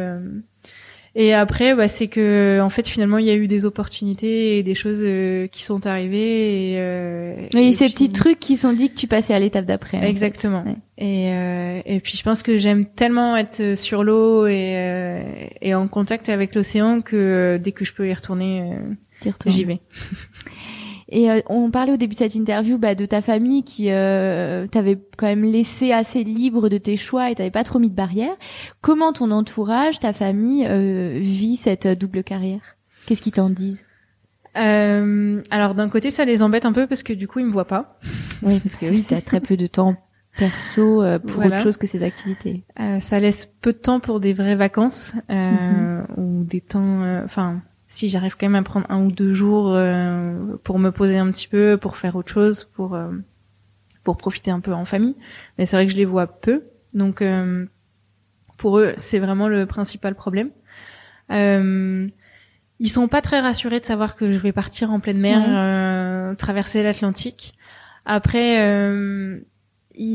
et 1.20 1.34
après, 1.34 1.74
bah, 1.74 1.88
c'est 1.88 2.06
que 2.06 2.60
en 2.62 2.70
fait 2.70 2.86
finalement 2.86 3.18
il 3.18 3.26
y 3.26 3.30
a 3.30 3.34
eu 3.34 3.48
des 3.48 3.64
opportunités 3.64 4.56
et 4.56 4.62
des 4.62 4.76
choses 4.76 5.00
euh, 5.02 5.48
qui 5.48 5.64
sont 5.64 5.84
arrivées. 5.84 6.74
Et, 6.74 6.76
euh, 6.78 7.34
et, 7.54 7.72
ces 7.72 7.88
petits 7.88 8.12
trucs 8.12 8.38
qui 8.38 8.56
sont 8.56 8.72
dit 8.72 8.88
que 8.88 8.94
tu 8.94 9.08
passais 9.08 9.34
à 9.34 9.40
l'étape 9.40 9.64
d'après. 9.64 10.08
Exactement. 10.08 10.64
Et, 10.96 11.32
euh, 11.32 11.80
et 11.84 11.98
puis 11.98 12.16
je 12.16 12.22
pense 12.22 12.44
que 12.44 12.60
j'aime 12.60 12.86
tellement 12.86 13.36
être 13.36 13.76
sur 13.76 14.04
l'eau 14.04 14.46
et, 14.46 14.74
euh, 14.76 15.22
et 15.60 15.74
en 15.74 15.88
contact 15.88 16.28
avec 16.28 16.54
l'océan 16.54 17.00
que 17.00 17.58
dès 17.60 17.72
que 17.72 17.84
je 17.84 17.94
peux 17.94 18.08
y 18.08 18.14
retourner, 18.14 18.70
j'y 19.44 19.64
vais. 19.64 19.80
Et 21.10 21.30
euh, 21.30 21.40
on 21.48 21.70
parlait 21.70 21.92
au 21.92 21.96
début 21.96 22.14
de 22.14 22.18
cette 22.18 22.34
interview 22.34 22.76
bah, 22.76 22.94
de 22.94 23.06
ta 23.06 23.22
famille 23.22 23.64
qui 23.64 23.90
euh, 23.90 24.66
t'avait 24.66 24.98
quand 25.16 25.26
même 25.26 25.42
laissé 25.42 25.92
assez 25.92 26.22
libre 26.22 26.68
de 26.68 26.76
tes 26.76 26.96
choix 26.96 27.30
et 27.30 27.34
t'avais 27.34 27.50
pas 27.50 27.64
trop 27.64 27.78
mis 27.78 27.88
de 27.88 27.94
barrières. 27.94 28.36
Comment 28.82 29.12
ton 29.12 29.30
entourage, 29.30 30.00
ta 30.00 30.12
famille 30.12 30.66
euh, 30.68 31.18
vit 31.20 31.56
cette 31.56 31.86
double 31.86 32.22
carrière? 32.22 32.60
Qu'est-ce 33.06 33.22
qu'ils 33.22 33.32
t'en 33.32 33.48
disent? 33.48 33.84
Euh, 34.58 35.40
Alors 35.50 35.74
d'un 35.74 35.88
côté, 35.88 36.10
ça 36.10 36.26
les 36.26 36.42
embête 36.42 36.66
un 36.66 36.72
peu 36.72 36.86
parce 36.86 37.02
que 37.02 37.14
du 37.14 37.26
coup, 37.26 37.38
ils 37.38 37.46
me 37.46 37.52
voient 37.52 37.66
pas. 37.66 37.98
Oui, 38.40 38.60
parce 38.60 38.76
que 38.76 38.86
oui, 38.86 39.04
t'as 39.04 39.20
très 39.20 39.40
peu 39.40 39.56
de 39.56 39.66
temps 39.66 39.96
perso 40.36 41.02
euh, 41.02 41.18
pour 41.18 41.44
autre 41.44 41.58
chose 41.58 41.76
que 41.76 41.88
ces 41.88 42.04
activités. 42.04 42.62
ça 43.00 43.18
laisse 43.18 43.46
peu 43.46 43.72
de 43.72 43.78
temps 43.78 43.98
pour 43.98 44.20
des 44.20 44.32
vraies 44.32 44.54
vacances 44.54 45.12
mm-hmm. 45.28 46.04
ou 46.16 46.44
des 46.44 46.60
temps, 46.60 47.02
enfin 47.24 47.60
si 47.88 48.10
j'arrive 48.10 48.36
quand 48.36 48.46
même 48.46 48.54
à 48.54 48.62
prendre 48.62 48.86
un 48.90 49.02
ou 49.02 49.10
deux 49.10 49.34
jours 49.34 49.72
euh, 49.72 50.56
pour 50.62 50.78
me 50.78 50.90
poser 50.90 51.16
un 51.16 51.30
petit 51.30 51.48
peu, 51.48 51.78
pour 51.78 51.96
faire 51.96 52.16
autre 52.16 52.30
chose, 52.30 52.64
pour 52.74 52.94
euh, 52.94 53.10
pour 54.04 54.18
profiter 54.18 54.50
un 54.50 54.60
peu 54.60 54.72
en 54.72 54.84
famille. 54.84 55.16
Mais 55.56 55.66
c'est 55.66 55.76
vrai 55.76 55.86
que 55.86 55.92
je 55.92 55.96
les 55.96 56.04
vois 56.04 56.26
peu, 56.26 56.64
donc 56.92 57.22
euh, 57.22 57.64
pour 58.58 58.78
eux 58.78 58.92
c'est 58.98 59.18
vraiment 59.18 59.48
le 59.48 59.64
principal 59.64 60.14
problème. 60.14 60.50
ils 61.30 62.90
sont 62.90 63.08
pas 63.08 63.22
très 63.22 63.40
rassurés 63.40 63.80
de 63.80 63.86
savoir 63.86 64.16
que 64.16 64.32
je 64.32 64.38
vais 64.38 64.52
partir 64.52 64.92
en 64.92 65.00
pleine 65.00 65.18
mer, 65.18 66.36
traverser 66.36 66.82
l'Atlantique. 66.82 67.54
Après, 68.04 68.56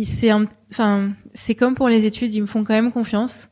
c'est 0.05 0.32
enfin 0.71 1.11
c'est 1.34 1.55
comme 1.55 1.74
pour 1.76 1.89
les 1.89 2.05
études, 2.05 2.34
ils 2.34 2.41
me 2.41 2.47
font 2.47 2.63
quand 2.63 2.74
même 2.74 2.91
confiance. 2.91 3.49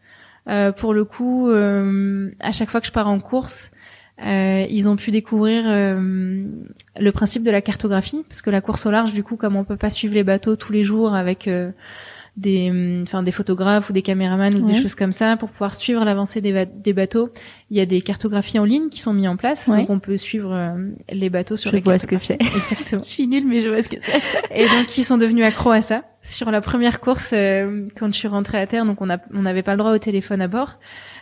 pour 0.78 0.94
le 0.94 1.06
coup, 1.06 1.50
à 1.50 2.52
chaque 2.52 2.70
fois 2.70 2.82
que 2.82 2.88
je 2.88 2.92
pars 2.92 3.10
en 3.10 3.20
course, 3.20 3.72
euh, 4.26 4.66
ils 4.70 4.88
ont 4.88 4.96
pu 4.96 5.12
découvrir 5.12 5.64
euh, 5.66 6.44
le 7.00 7.12
principe 7.12 7.44
de 7.44 7.52
la 7.52 7.62
cartographie, 7.62 8.24
parce 8.28 8.42
que 8.42 8.50
la 8.50 8.62
course 8.62 8.86
au 8.86 8.92
large, 8.92 9.14
du 9.14 9.24
coup, 9.24 9.36
comme 9.36 9.56
on 9.56 9.64
peut 9.64 9.78
pas 9.78 9.90
suivre 9.90 10.14
les 10.14 10.24
bateaux 10.24 10.56
tous 10.56 10.72
les 10.72 10.84
jours 10.84 11.16
avec 11.16 11.48
euh, 11.48 11.72
des, 12.38 13.02
enfin 13.04 13.24
des 13.24 13.32
photographes 13.32 13.90
ou 13.90 13.94
des 13.94 14.04
caméramans 14.04 14.54
ou 14.56 14.62
des 14.62 14.80
choses 14.80 14.96
comme 14.96 15.12
ça 15.12 15.38
pour 15.38 15.50
pouvoir 15.50 15.74
suivre 15.74 16.06
l'avancée 16.06 16.40
des, 16.40 16.66
des, 16.66 16.94
bateaux. 16.94 17.30
Il 17.72 17.78
y 17.78 17.82
a 17.82 17.86
des 17.86 18.02
cartographies 18.02 18.60
en 18.60 18.64
ligne 18.64 18.90
qui 18.90 19.00
sont 19.00 19.14
mises 19.14 19.28
en 19.28 19.38
place, 19.38 19.68
donc 19.68 19.90
on 19.90 20.00
peut 20.00 20.18
suivre 20.18 20.78
les 21.12 21.30
bateaux 21.30 21.56
sur 21.56 21.72
je 21.72 21.78
les 21.78 21.82
vois 21.82 21.98
ce 21.98 22.08
que 22.08 22.18
c'est. 22.18 22.38
Exactement. 22.56 23.04
je 23.06 23.10
suis 23.10 23.28
nulle, 23.28 23.48
mais 23.48 23.62
je 23.62 23.70
vois 23.70 23.84
ce 23.84 23.90
que 23.90 23.98
c'est. 24.02 24.22
Et 24.56 24.66
donc 24.66 24.98
ils 24.98 25.04
sont 25.04 25.18
devenus 25.18 25.44
accros 25.44 25.72
à 25.72 25.82
ça. 25.82 26.04
Sur 26.22 26.52
la 26.52 26.62
première 26.62 27.00
course, 27.00 27.32
quand 27.32 28.08
je 28.08 28.18
suis 28.18 28.28
rentrée 28.28 28.60
à 28.60 28.68
terre, 28.68 28.86
donc 28.86 29.02
on 29.02 29.10
on 29.34 29.42
n'avait 29.42 29.64
pas 29.64 29.72
le 29.72 29.80
droit 29.80 29.92
au 29.92 29.98
téléphone 29.98 30.42
à 30.42 30.48
bord 30.48 30.78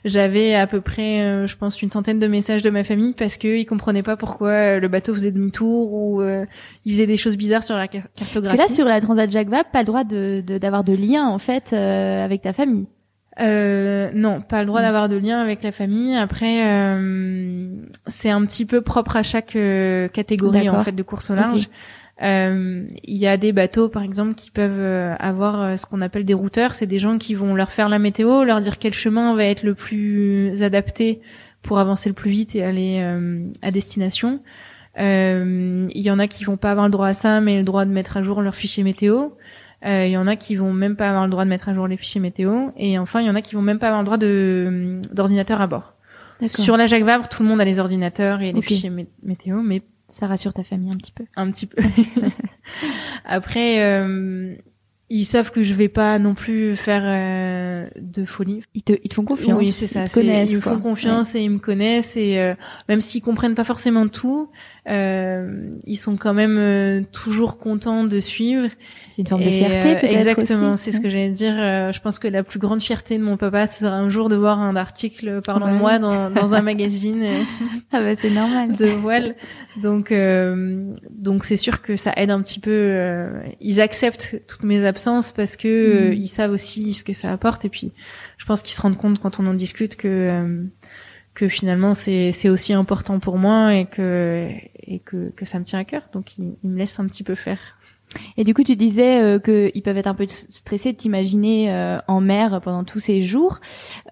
j'avais 0.06 0.56
à 0.56 0.68
peu 0.68 0.82
près, 0.82 1.22
euh, 1.22 1.48
je 1.48 1.56
pense, 1.56 1.82
une 1.82 1.90
centaine 1.90 2.20
de 2.20 2.28
messages 2.28 2.62
de 2.62 2.70
ma 2.70 2.84
famille 2.84 3.14
parce 3.14 3.38
qu'ils 3.38 3.66
comprenaient 3.66 4.04
pas 4.04 4.18
pourquoi 4.18 4.50
euh, 4.50 4.80
le 4.80 4.88
bateau 4.88 5.14
faisait 5.14 5.32
demi-tour 5.32 5.94
ou 5.94 6.22
euh, 6.22 6.46
il 6.86 6.94
faisait 6.94 7.08
des 7.08 7.18
choses 7.18 7.38
bizarres 7.38 7.64
sur 7.64 7.76
la 7.76 7.88
cartographie. 7.88 8.42
Parce 8.42 8.56
que 8.56 8.58
là, 8.58 8.68
sur 8.68 8.86
la 8.86 9.02
Transat 9.02 9.30
Jacques 9.32 9.50
Vabre, 9.50 9.70
pas 9.72 9.80
le 9.80 9.86
droit 9.86 10.04
de 10.04 10.42
d'avoir 10.42 10.84
de, 10.84 10.94
lien 10.94 11.28
en 11.28 11.38
fait 11.38 11.74
avec 11.74 12.42
ta 12.42 12.54
famille. 12.54 12.88
Euh, 13.42 14.10
non, 14.14 14.42
pas 14.42 14.62
le 14.62 14.68
droit 14.68 14.82
mm. 14.82 14.84
d'avoir 14.84 15.10
de 15.10 15.16
lien 15.16 15.40
avec 15.40 15.64
la 15.64 15.72
famille. 15.72 16.16
Après, 16.16 16.68
euh, 16.68 17.70
c'est 18.08 18.30
un 18.30 18.46
petit 18.46 18.66
peu 18.66 18.82
propre 18.82 19.16
à 19.16 19.24
chaque 19.24 19.58
catégorie 20.14 20.70
en 20.70 20.84
fait 20.84 20.92
de 20.92 21.04
course 21.04 21.30
au 21.30 21.36
large. 21.36 21.64
Euh, 21.64 21.99
il 22.22 23.18
y 23.18 23.28
a 23.28 23.38
des 23.38 23.54
bateaux, 23.54 23.90
par 23.90 24.04
exemple, 24.04 24.36
qui 24.36 24.52
peuvent 24.52 24.72
euh, 24.80 25.16
avoir 25.20 25.62
euh, 25.62 25.78
ce 25.78 25.86
qu'on 25.86 26.02
appelle 26.02 26.26
des 26.26 26.34
routeurs. 26.34 26.76
C'est 26.76 26.88
des 26.88 27.00
gens 27.00 27.18
qui 27.18 27.34
vont 27.34 27.56
leur 27.56 27.72
faire 27.72 27.90
la 27.90 28.00
météo, 28.00 28.44
leur 28.44 28.62
dire 28.62 28.78
quel 28.78 28.94
chemin 28.94 29.36
va 29.36 29.46
être 29.46 29.64
le 29.64 29.74
plus 29.74 30.62
adapté 30.62 31.22
pour 31.62 31.80
avancer 31.80 32.10
le 32.10 32.16
plus 32.16 32.32
vite 32.32 32.56
et 32.56 32.64
aller 32.64 33.02
à 33.62 33.72
destination. 33.72 34.42
Il 34.98 35.90
y 35.94 36.12
en 36.12 36.20
a 36.20 36.28
qui 36.28 36.46
vont 36.46 36.58
pas 36.58 36.72
avoir 36.72 36.86
le 36.86 36.92
droit 36.92 37.08
à 37.08 37.14
ça, 37.14 37.42
mais 37.42 37.58
le 37.58 37.64
droit 37.64 37.84
de 37.84 37.92
mettre 37.92 38.16
à 38.16 38.24
jour 38.24 38.42
leur 38.42 38.56
fichier 38.56 38.84
météo. 38.84 39.30
Il 39.86 40.08
y 40.08 40.16
en 40.16 40.26
a 40.26 40.38
qui 40.38 40.56
vont 40.56 40.72
même 40.72 40.96
pas 40.96 41.10
avoir 41.10 41.26
le 41.26 41.30
droit 41.30 41.44
de 41.44 41.50
mettre 41.50 41.68
à 41.68 41.74
jour 41.74 41.88
les 41.88 41.98
fichiers 41.98 42.22
météo. 42.22 42.70
Et 42.78 42.98
enfin, 42.98 43.20
il 43.20 43.28
y 43.28 43.30
en 43.30 43.36
a 43.36 43.42
qui 43.42 43.56
vont 43.56 43.62
même 43.62 43.80
pas 43.80 43.88
avoir 43.88 44.02
le 44.02 44.06
droit 44.06 44.18
de 44.18 45.00
d'ordinateur 45.12 45.60
à 45.60 45.68
bord. 45.68 45.96
Sur 46.48 46.78
la 46.78 46.88
Jacques 46.88 47.04
Vabre, 47.04 47.28
tout 47.28 47.44
le 47.44 47.50
monde 47.50 47.60
a 47.60 47.66
les 47.66 47.80
ordinateurs 47.80 48.42
et 48.42 48.54
les 48.54 48.62
fichiers 48.62 48.92
météo, 49.22 49.62
mais 49.62 49.82
ça 50.10 50.28
rassure 50.28 50.54
ta 50.54 50.64
famille 50.64 50.90
un 50.94 50.98
petit 50.98 51.12
peu. 51.12 51.26
Un 51.36 51.52
petit 51.52 51.66
peu. 51.66 51.82
Après, 53.26 53.84
euh, 53.84 54.56
ils 55.10 55.26
savent 55.26 55.52
que 55.52 55.64
je 55.64 55.74
vais 55.74 55.90
pas 55.90 56.20
non 56.20 56.36
plus 56.36 56.76
faire 56.76 57.02
euh, 57.04 57.88
de 58.00 58.26
folie. 58.26 58.62
Ils 58.76 58.84
te, 58.84 58.94
ils 59.04 59.10
te 59.10 59.16
font 59.16 59.24
confiance. 59.24 59.58
Oui, 59.58 59.72
c'est 59.72 59.88
ça. 59.88 60.06
Ils, 60.06 60.12
connaissent, 60.12 60.52
ils 60.52 60.58
me 60.58 60.62
font 60.62 60.80
confiance 60.80 61.34
et 61.36 61.42
ils 61.42 61.50
me 61.50 61.58
connaissent 61.58 62.16
et 62.16 62.40
euh, 62.40 62.54
même 62.88 63.02
s'ils 63.02 63.22
comprennent 63.22 63.56
pas 63.56 63.64
forcément 63.64 64.08
tout, 64.08 64.50
euh, 64.90 65.72
ils 65.84 65.98
sont 65.98 66.18
quand 66.18 66.34
même 66.34 66.58
euh, 66.58 67.02
toujours 67.12 67.58
contents 67.58 68.04
de 68.04 68.20
suivre. 68.20 68.70
Une 69.18 69.28
forme 69.28 69.44
de 69.44 69.50
fierté, 69.50 69.92
euh, 69.92 69.96
peut-être. 69.96 70.14
Exactement, 70.14 70.78
c'est 70.78 70.92
ce 70.92 71.00
que 71.02 71.10
j'allais 71.10 71.30
dire. 71.30 71.56
je 71.56 72.00
pense 72.00 72.20
que 72.20 72.28
la 72.28 72.44
plus 72.44 72.58
grande 72.58 72.82
fierté 72.82 73.18
de 73.18 73.24
mon 73.24 73.36
papa, 73.36 73.68
ce 73.68 73.80
sera 73.80 73.96
un 73.98 74.10
jour 74.10 74.30
de 74.30 74.36
voir 74.36 74.60
un 74.60 74.76
article 74.78 75.42
parlant 75.42 75.74
de 75.74 75.78
moi 75.78 76.00
dans, 76.00 76.30
dans 76.30 76.54
un 76.54 76.62
magazine. 76.62 77.26
ah 77.92 78.02
bah 78.02 78.16
c'est 78.16 78.30
normal. 78.30 78.76
De 78.76 78.86
voile. 78.86 79.36
Donc 79.82 80.14
donc 81.10 81.44
c'est 81.44 81.58
sûr 81.58 81.82
que 81.82 81.98
ça 81.98 82.14
aide 82.16 82.32
un 82.32 82.42
petit 82.42 82.60
peu. 82.60 83.28
ils 83.60 83.82
acceptent 83.82 84.42
toutes 84.48 84.64
mes 84.64 84.86
absences 84.86 85.34
parce 85.34 85.58
que 85.58 86.10
mm. 86.10 86.14
ils 86.14 86.30
savent 86.30 86.52
aussi 86.54 86.94
ce 86.94 87.04
que 87.04 87.14
ça 87.14 87.32
apporte 87.32 87.66
et 87.66 87.70
puis 87.70 87.92
je 88.38 88.46
pense 88.46 88.62
qu'ils 88.62 88.76
se 88.76 88.82
rendent 88.82 88.98
compte 88.98 89.20
quand 89.20 89.40
on 89.40 89.48
en 89.48 89.54
discute 89.54 89.98
que 89.98 90.64
que 91.40 91.48
finalement 91.48 91.94
c'est 91.94 92.50
aussi 92.50 92.74
important 92.74 93.22
pour 93.22 93.38
moi 93.38 93.74
et 93.74 93.86
que 93.86 94.50
et 94.76 95.00
que 95.00 95.30
que 95.30 95.46
ça 95.46 95.58
me 95.58 95.64
tient 95.64 95.80
à 95.80 95.86
cœur. 95.86 96.02
Donc 96.12 96.38
il 96.38 96.54
me 96.64 96.78
laisse 96.78 97.00
un 97.00 97.08
petit 97.08 97.24
peu 97.24 97.34
faire 97.34 97.78
et 98.38 98.44
du 98.44 98.54
coup, 98.54 98.64
tu 98.64 98.76
disais 98.76 99.22
euh, 99.22 99.40
qu'ils 99.40 99.84
peuvent 99.84 99.98
être 99.98 100.08
un 100.08 100.16
peu 100.16 100.26
stressés 100.28 100.94
de 100.94 100.98
t'imaginer 100.98 101.72
euh, 101.72 102.00
en 102.08 102.22
mer 102.22 102.60
pendant 102.62 102.84
tous 102.84 103.00
ces 103.00 103.22
jours. 103.22 103.60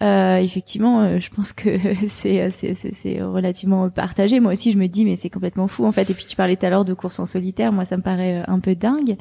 Euh, 0.04 0.38
effectivement, 0.38 1.02
euh, 1.02 1.20
je 1.20 1.30
pense 1.30 1.52
que 1.52 1.78
c'est 2.08 2.50
c'est 2.52 3.22
relativement 3.22 3.90
partagé. 3.90 4.40
Moi 4.40 4.52
aussi, 4.52 4.72
je 4.72 4.78
me 4.78 4.88
dis, 4.88 5.04
mais 5.04 5.16
c'est 5.16 5.30
complètement 5.30 5.68
fou 5.68 5.86
en 5.86 5.92
fait. 5.92 6.10
Et 6.10 6.14
puis 6.14 6.26
tu 6.26 6.36
parlais 6.36 6.56
tout 6.56 6.66
à 6.66 6.70
l'heure 6.70 6.86
de 6.86 6.94
course 6.94 7.20
en 7.20 7.26
solitaire. 7.26 7.72
Moi, 7.72 7.86
ça 7.86 7.98
me 7.98 8.04
paraît 8.04 8.44
un 8.48 8.60
peu 8.60 8.76
dingue. 8.76 9.16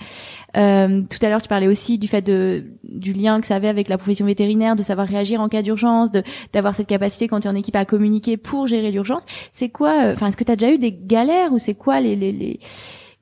tout 0.54 0.58
à 0.58 1.28
l'heure, 1.28 1.42
tu 1.42 1.48
parlais 1.48 1.68
aussi 1.68 1.98
du 1.98 2.08
fait 2.08 2.22
de 2.22 2.64
du 2.84 3.12
lien 3.12 3.40
que 3.40 3.46
ça 3.46 3.56
avait 3.56 3.68
avec 3.68 3.88
la 3.88 3.96
profession 3.96 4.26
vétérinaire, 4.26 4.76
de 4.76 4.82
savoir 4.82 5.06
réagir 5.06 5.40
en 5.40 5.48
cas 5.48 5.62
d'urgence, 5.62 6.10
de 6.10 6.22
d'avoir 6.52 6.74
cette 6.74 6.88
capacité 6.88 7.28
quand 7.28 7.40
tu 7.40 7.48
es 7.48 7.50
en 7.50 7.54
équipe 7.54 7.76
à 7.76 7.86
communiquer 7.86 8.36
pour 8.36 8.66
gérer 8.66 8.90
l'urgence. 8.90 9.24
C'est 9.52 9.70
quoi 9.70 10.10
Enfin, 10.12 10.26
est-ce 10.26 10.36
que 10.36 10.44
tu 10.44 10.52
as 10.52 10.56
déjà 10.56 10.72
eu 10.72 10.78
des 10.78 10.92
galères 10.92 11.52
ou 11.52 11.58
c'est 11.58 11.74
quoi 11.74 12.00
les, 12.00 12.14
les, 12.14 12.32
les 12.32 12.60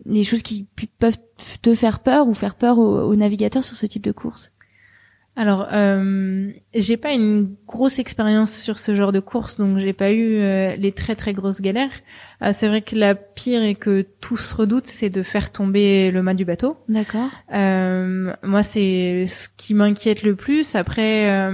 les 0.07 0.25
choses 0.25 0.43
qui 0.43 0.67
peuvent 0.99 1.19
te 1.63 1.75
faire 1.75 2.01
peur 2.01 2.29
ou 2.29 2.35
faire 2.35 2.55
peur 2.55 2.79
aux, 2.79 3.17
navigateurs 3.17 3.65
sur 3.65 3.77
ce 3.77 3.87
type 3.87 4.05
de 4.05 4.13
course? 4.13 4.53
Alors, 5.37 5.67
euh, 5.73 6.49
j'ai 6.75 6.97
pas 6.97 7.13
une 7.13 7.57
grosse 7.67 7.99
expérience 7.99 8.53
sur 8.53 8.79
ce 8.79 8.95
genre 8.95 9.11
de 9.11 9.19
course, 9.19 9.59
donc 9.59 9.79
j'ai 9.79 9.93
pas 9.93 10.13
eu 10.13 10.37
euh, 10.37 10.77
les 10.77 10.93
très 10.93 11.17
très 11.17 11.33
grosses 11.33 11.61
galères. 11.61 11.91
Euh, 12.41 12.51
c'est 12.53 12.69
vrai 12.69 12.83
que 12.83 12.95
la 12.95 13.17
pire 13.17 13.65
et 13.65 13.75
que 13.75 14.07
tous 14.21 14.53
redoutent, 14.53 14.87
c'est 14.87 15.11
de 15.11 15.25
faire 15.25 15.51
tomber 15.51 16.13
le 16.13 16.23
mât 16.23 16.35
du 16.35 16.45
bateau. 16.45 16.77
D'accord. 16.89 17.31
Euh, 17.53 18.33
moi, 18.45 18.63
c'est 18.63 19.27
ce 19.27 19.49
qui 19.57 19.75
m'inquiète 19.75 20.23
le 20.23 20.37
plus. 20.37 20.77
Après, 20.77 21.51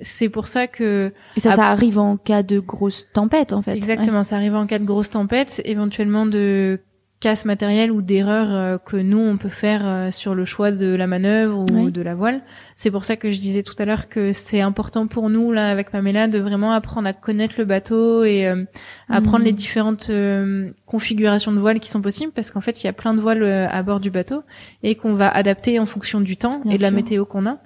c'est 0.00 0.30
pour 0.30 0.46
ça 0.46 0.66
que 0.66 1.12
et 1.36 1.40
ça, 1.40 1.56
ça 1.56 1.68
arrive 1.68 1.98
en 1.98 2.16
cas 2.16 2.42
de 2.42 2.58
grosse 2.58 3.06
tempête, 3.12 3.52
en 3.52 3.60
fait. 3.60 3.76
Exactement, 3.76 4.24
ça 4.24 4.36
arrive 4.36 4.54
en 4.54 4.66
cas 4.66 4.78
de 4.78 4.84
grosse 4.84 5.10
tempête, 5.10 5.60
éventuellement 5.66 6.24
de 6.24 6.80
casse 7.24 7.46
matérielle 7.46 7.90
ou 7.90 8.02
d'erreur 8.02 8.48
euh, 8.50 8.76
que 8.76 8.98
nous 8.98 9.18
on 9.18 9.38
peut 9.38 9.48
faire 9.48 9.80
euh, 9.86 10.10
sur 10.10 10.34
le 10.34 10.44
choix 10.44 10.70
de 10.72 10.94
la 10.94 11.06
manœuvre 11.06 11.64
ou 11.72 11.90
de 11.90 12.02
la 12.02 12.14
voile. 12.14 12.42
C'est 12.76 12.90
pour 12.90 13.06
ça 13.06 13.16
que 13.16 13.32
je 13.32 13.38
disais 13.38 13.62
tout 13.62 13.72
à 13.78 13.86
l'heure 13.86 14.10
que 14.10 14.34
c'est 14.34 14.60
important 14.60 15.06
pour 15.06 15.30
nous 15.30 15.50
là 15.50 15.70
avec 15.70 15.90
Pamela 15.90 16.28
de 16.28 16.38
vraiment 16.38 16.72
apprendre 16.72 17.08
à 17.08 17.14
connaître 17.14 17.54
le 17.56 17.64
bateau 17.64 18.24
et 18.24 18.46
euh, 18.46 18.64
apprendre 19.08 19.38
mhm. 19.38 19.44
les 19.46 19.52
différentes 19.52 20.10
configurations 20.84 21.52
de 21.52 21.60
voile 21.60 21.80
qui 21.80 21.88
sont 21.88 22.02
possibles 22.02 22.30
parce 22.30 22.50
qu'en 22.50 22.60
fait 22.60 22.82
il 22.82 22.86
y 22.88 22.90
a 22.90 22.92
plein 22.92 23.14
de 23.14 23.22
voiles 23.22 23.42
à 23.42 23.82
bord 23.82 24.00
du 24.00 24.10
bateau 24.10 24.42
et 24.82 24.94
qu'on 24.94 25.14
va 25.14 25.30
adapter 25.30 25.78
en 25.78 25.86
fonction 25.86 26.20
du 26.20 26.36
temps 26.36 26.60
et 26.70 26.76
de 26.76 26.82
la 26.82 26.90
météo 26.90 27.24
qu'on 27.24 27.46
a. 27.46 27.56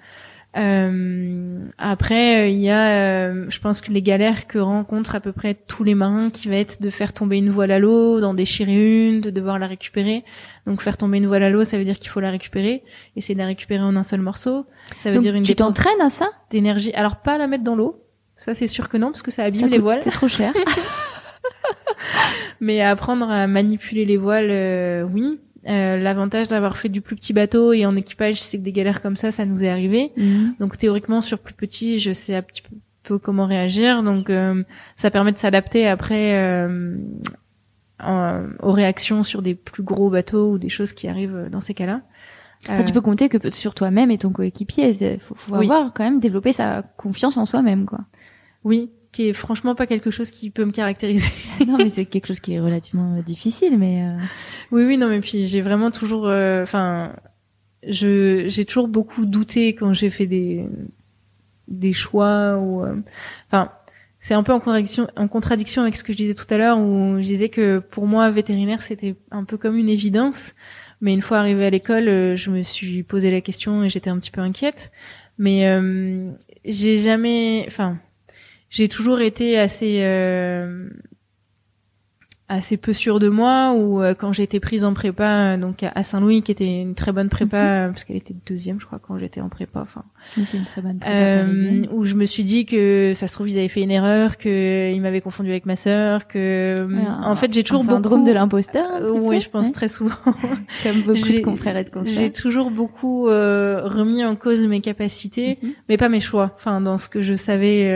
Euh, 0.59 1.59
après, 1.79 2.43
euh, 2.43 2.49
il 2.49 2.59
y 2.59 2.71
a, 2.71 2.89
euh, 2.89 3.47
je 3.49 3.61
pense 3.61 3.81
que 3.81 3.93
les 3.93 4.03
galères 4.03 4.47
que 4.47 4.59
rencontrent 4.59 5.15
à 5.15 5.21
peu 5.21 5.33
près 5.33 5.55
tous 5.55 5.85
les 5.85 5.95
marins, 5.95 6.31
qui 6.31 6.49
va 6.49 6.57
être 6.57 6.83
de 6.83 6.91
faire 6.91 7.13
tomber 7.13 7.39
une 7.39 7.51
voile 7.51 7.71
à 7.71 7.79
l'eau, 7.79 8.21
d'en 8.21 8.35
déchirer 8.35 9.09
une, 9.09 9.21
de 9.21 9.31
devoir 9.31 9.59
la 9.59 9.67
récupérer. 9.67 10.25
Donc 10.67 10.83
faire 10.83 10.97
tomber 10.97 11.19
une 11.19 11.27
voile 11.27 11.45
à 11.45 11.51
l'eau, 11.51 11.65
ça 11.65 11.79
veut 11.79 11.85
dire 11.85 11.99
qu'il 11.99 12.11
faut 12.11 12.21
la 12.21 12.31
récupérer, 12.31 12.83
essayer 13.17 13.35
de 13.35 13.41
la 13.41 13.47
récupérer 13.47 13.83
en 13.83 13.95
un 13.95 14.03
seul 14.03 14.21
morceau. 14.21 14.67
Ça 15.01 15.11
veut 15.11 15.19
dire 15.19 15.35
une 15.35 15.45
tu 15.45 15.55
t'entraînes 15.55 16.01
à 16.01 16.11
ça 16.11 16.31
D'énergie. 16.51 16.93
Alors 16.95 17.17
pas 17.17 17.39
la 17.39 17.47
mettre 17.47 17.65
dans 17.65 17.77
l'eau, 17.77 18.03
ça 18.35 18.55
c'est 18.55 18.69
sûr 18.69 18.89
que 18.89 18.97
non, 18.97 19.09
parce 19.09 19.23
que 19.23 19.31
ça 19.31 19.45
abîme 19.45 19.69
les 19.69 19.79
voiles. 19.79 20.03
C'est 20.03 20.11
trop 20.11 20.29
cher. 20.29 20.53
Mais 22.61 22.81
apprendre 22.81 23.31
à 23.31 23.47
manipuler 23.47 24.05
les 24.05 24.17
voiles, 24.17 25.07
oui. 25.13 25.39
Euh, 25.67 25.97
l'avantage 25.97 26.49
d'avoir 26.49 26.77
fait 26.77 26.89
du 26.89 27.01
plus 27.01 27.17
petit 27.17 27.33
bateau 27.33 27.73
et 27.73 27.85
en 27.85 27.97
équipage, 27.97 28.41
c'est 28.41 28.59
que 28.59 28.63
des 28.63 28.73
galères 28.73 29.01
comme 29.01 29.17
ça, 29.17 29.31
ça 29.31 29.45
nous 29.45 29.65
est 29.65 29.69
arrivé. 29.69 30.13
Mhm. 30.17 30.55
Donc 30.61 30.79
théoriquement, 30.79 31.21
sur 31.21 31.39
plus 31.39 31.55
petit, 31.55 31.99
je 31.99 32.13
sais 32.13 32.37
un 32.37 32.43
petit 32.43 32.63
peu 33.03 33.19
comment 33.19 33.47
réagir. 33.47 34.03
Donc 34.03 34.31
euh, 34.31 34.63
ça 34.97 35.11
permet 35.11 35.33
de 35.33 35.39
s'adapter 35.39 35.89
après 35.89 36.39
euh, 36.39 36.97
aux 38.63 38.73
réactions 38.73 39.23
sur 39.23 39.43
des 39.43 39.55
plus 39.55 39.83
gros 39.83 40.11
bateaux 40.11 40.53
ou 40.53 40.59
des 40.59 40.69
choses 40.69 40.93
qui 40.93 41.09
arrivent 41.09 41.49
dans 41.51 41.61
ces 41.61 41.75
cas-là. 41.75 42.03
tu 42.87 42.93
peux 42.93 43.01
compter 43.01 43.29
que 43.29 43.51
sur 43.51 43.75
toi-même 43.75 44.13
et 44.13 44.19
ton 44.19 44.31
coéquipier. 44.31 44.91
Il 44.91 45.21
faut, 45.21 45.35
faut 45.35 45.57
avoir 45.57 45.93
quand 45.93 46.05
même 46.05 46.21
développer 46.21 46.53
sa 46.53 46.83
confiance 46.97 47.37
en 47.37 47.47
soi-même, 47.47 47.87
quoi. 47.87 48.01
Oui, 48.65 48.91
qui 49.19 49.29
est 49.29 49.33
franchement 49.33 49.75
pas 49.75 49.89
quelque 49.89 50.13
chose 50.13 50.31
qui 50.31 50.49
peut 50.49 50.65
me 50.65 50.71
caractériser. 50.71 51.27
non, 51.67 51.77
mais 51.77 51.91
c'est 51.91 52.05
quelque 52.05 52.27
chose 52.27 52.39
qui 52.39 52.55
est 52.55 52.61
relativement 52.61 53.17
euh, 53.17 53.23
difficile, 53.23 53.77
mais. 53.77 54.05
Euh... 54.05 54.17
Oui, 54.71 54.85
oui, 54.85 54.97
non, 54.97 55.09
mais 55.09 55.19
puis 55.19 55.49
j'ai 55.49 55.61
vraiment 55.61 55.91
toujours, 55.91 56.29
euh, 56.29 56.63
enfin, 56.63 57.17
je 57.83 58.45
j'ai 58.47 58.65
toujours 58.65 58.87
beaucoup 58.87 59.27
douté 59.27 59.75
quand 59.75 59.93
j'ai 59.93 60.11
fait 60.11 60.27
des 60.27 60.69
des 61.67 61.93
choix 61.93 62.59
ou, 62.59 62.85
euh, 62.85 62.95
enfin, 63.49 63.73
c'est 64.21 64.35
un 64.35 64.45
peu 64.45 64.53
en 64.53 64.61
contradiction 64.61 65.09
en 65.17 65.27
contradiction 65.27 65.83
avec 65.83 65.97
ce 65.97 66.05
que 66.05 66.13
je 66.13 66.19
disais 66.19 66.35
tout 66.35 66.47
à 66.55 66.57
l'heure 66.57 66.79
où 66.79 67.17
je 67.17 67.25
disais 67.25 67.49
que 67.49 67.81
pour 67.81 68.07
moi 68.07 68.31
vétérinaire 68.31 68.83
c'était 68.83 69.17
un 69.33 69.43
peu 69.43 69.57
comme 69.59 69.77
une 69.77 69.89
évidence, 69.89 70.55
mais 71.01 71.13
une 71.13 71.23
fois 71.23 71.39
arrivé 71.39 71.67
à 71.67 71.71
l'école, 71.71 72.37
je 72.37 72.51
me 72.51 72.63
suis 72.63 73.03
posé 73.03 73.33
la 73.33 73.41
question 73.41 73.83
et 73.83 73.89
j'étais 73.89 74.11
un 74.11 74.19
petit 74.19 74.31
peu 74.31 74.43
inquiète, 74.43 74.93
mais 75.39 75.67
j'ai 76.65 77.01
jamais, 77.01 77.65
enfin 77.67 77.99
j'ai 78.71 78.89
toujours 78.89 79.21
été 79.21 79.59
assez 79.59 80.01
euh, 80.03 80.89
assez 82.49 82.79
peu 82.79 82.95
sûre 82.95 83.21
de 83.21 83.29
moi 83.29 83.75
ou 83.75 84.03
euh, 84.03 84.15
quand 84.15 84.33
j'ai 84.33 84.43
été 84.43 84.59
prise 84.59 84.85
en 84.85 84.95
prépa 84.95 85.59
donc 85.59 85.83
à 85.83 86.03
Saint-Louis 86.03 86.43
qui 86.43 86.51
était 86.51 86.81
une 86.81 86.95
très 86.95 87.13
bonne 87.13 87.29
prépa 87.29 87.89
parce 87.89 88.05
qu'elle 88.05 88.17
était 88.17 88.35
deuxième 88.47 88.81
je 88.81 88.87
crois 88.87 88.99
quand 88.99 89.19
j'étais 89.19 89.43
en 89.43 89.51
prépa 89.51 89.81
enfin. 89.81 90.05
C'est 90.35 90.57
une 90.57 90.65
très 90.65 90.81
bonne 90.81 90.99
prépa 90.99 91.15
euh, 91.15 91.85
où 91.93 92.07
je 92.07 92.15
me 92.15 92.25
suis 92.25 92.45
dit 92.45 92.65
que 92.65 93.13
ça 93.15 93.29
se 93.29 93.35
trouve 93.35 93.51
ils 93.51 93.59
avaient 93.59 93.69
fait 93.69 93.83
une 93.83 93.91
erreur 93.91 94.39
que 94.39 94.93
ils 94.93 95.01
m'avaient 95.01 95.21
confondu 95.21 95.51
avec 95.51 95.67
ma 95.67 95.77
sœur 95.77 96.27
que 96.27 96.89
en 97.23 97.37
fait 97.37 97.53
j'ai 97.53 97.63
toujours 97.63 97.83
un 97.83 97.87
syndrome 97.87 98.21
beaucoup 98.21 98.29
de 98.29 98.33
l'imposteur 98.33 99.15
oui 99.15 99.41
je 99.41 99.51
pense 99.51 99.73
très 99.73 99.89
souvent. 99.89 100.17
Comme 100.83 101.03
beaucoup 101.03 101.19
de 101.19 101.41
confrères 101.41 101.77
et 101.77 101.85
de 101.85 101.91
consoeurs. 101.91 102.15
j'ai 102.15 102.31
toujours 102.31 102.71
beaucoup 102.71 103.25
remis 103.25 104.25
en 104.25 104.37
cause 104.37 104.67
mes 104.67 104.81
capacités 104.81 105.59
mhm. 105.63 105.73
mais 105.89 105.97
pas 105.99 106.09
mes 106.09 106.21
choix. 106.21 106.53
Enfin 106.57 106.81
dans 106.81 106.97
ce 106.97 107.11
que 107.11 107.21
je 107.21 107.35
savais 107.35 107.95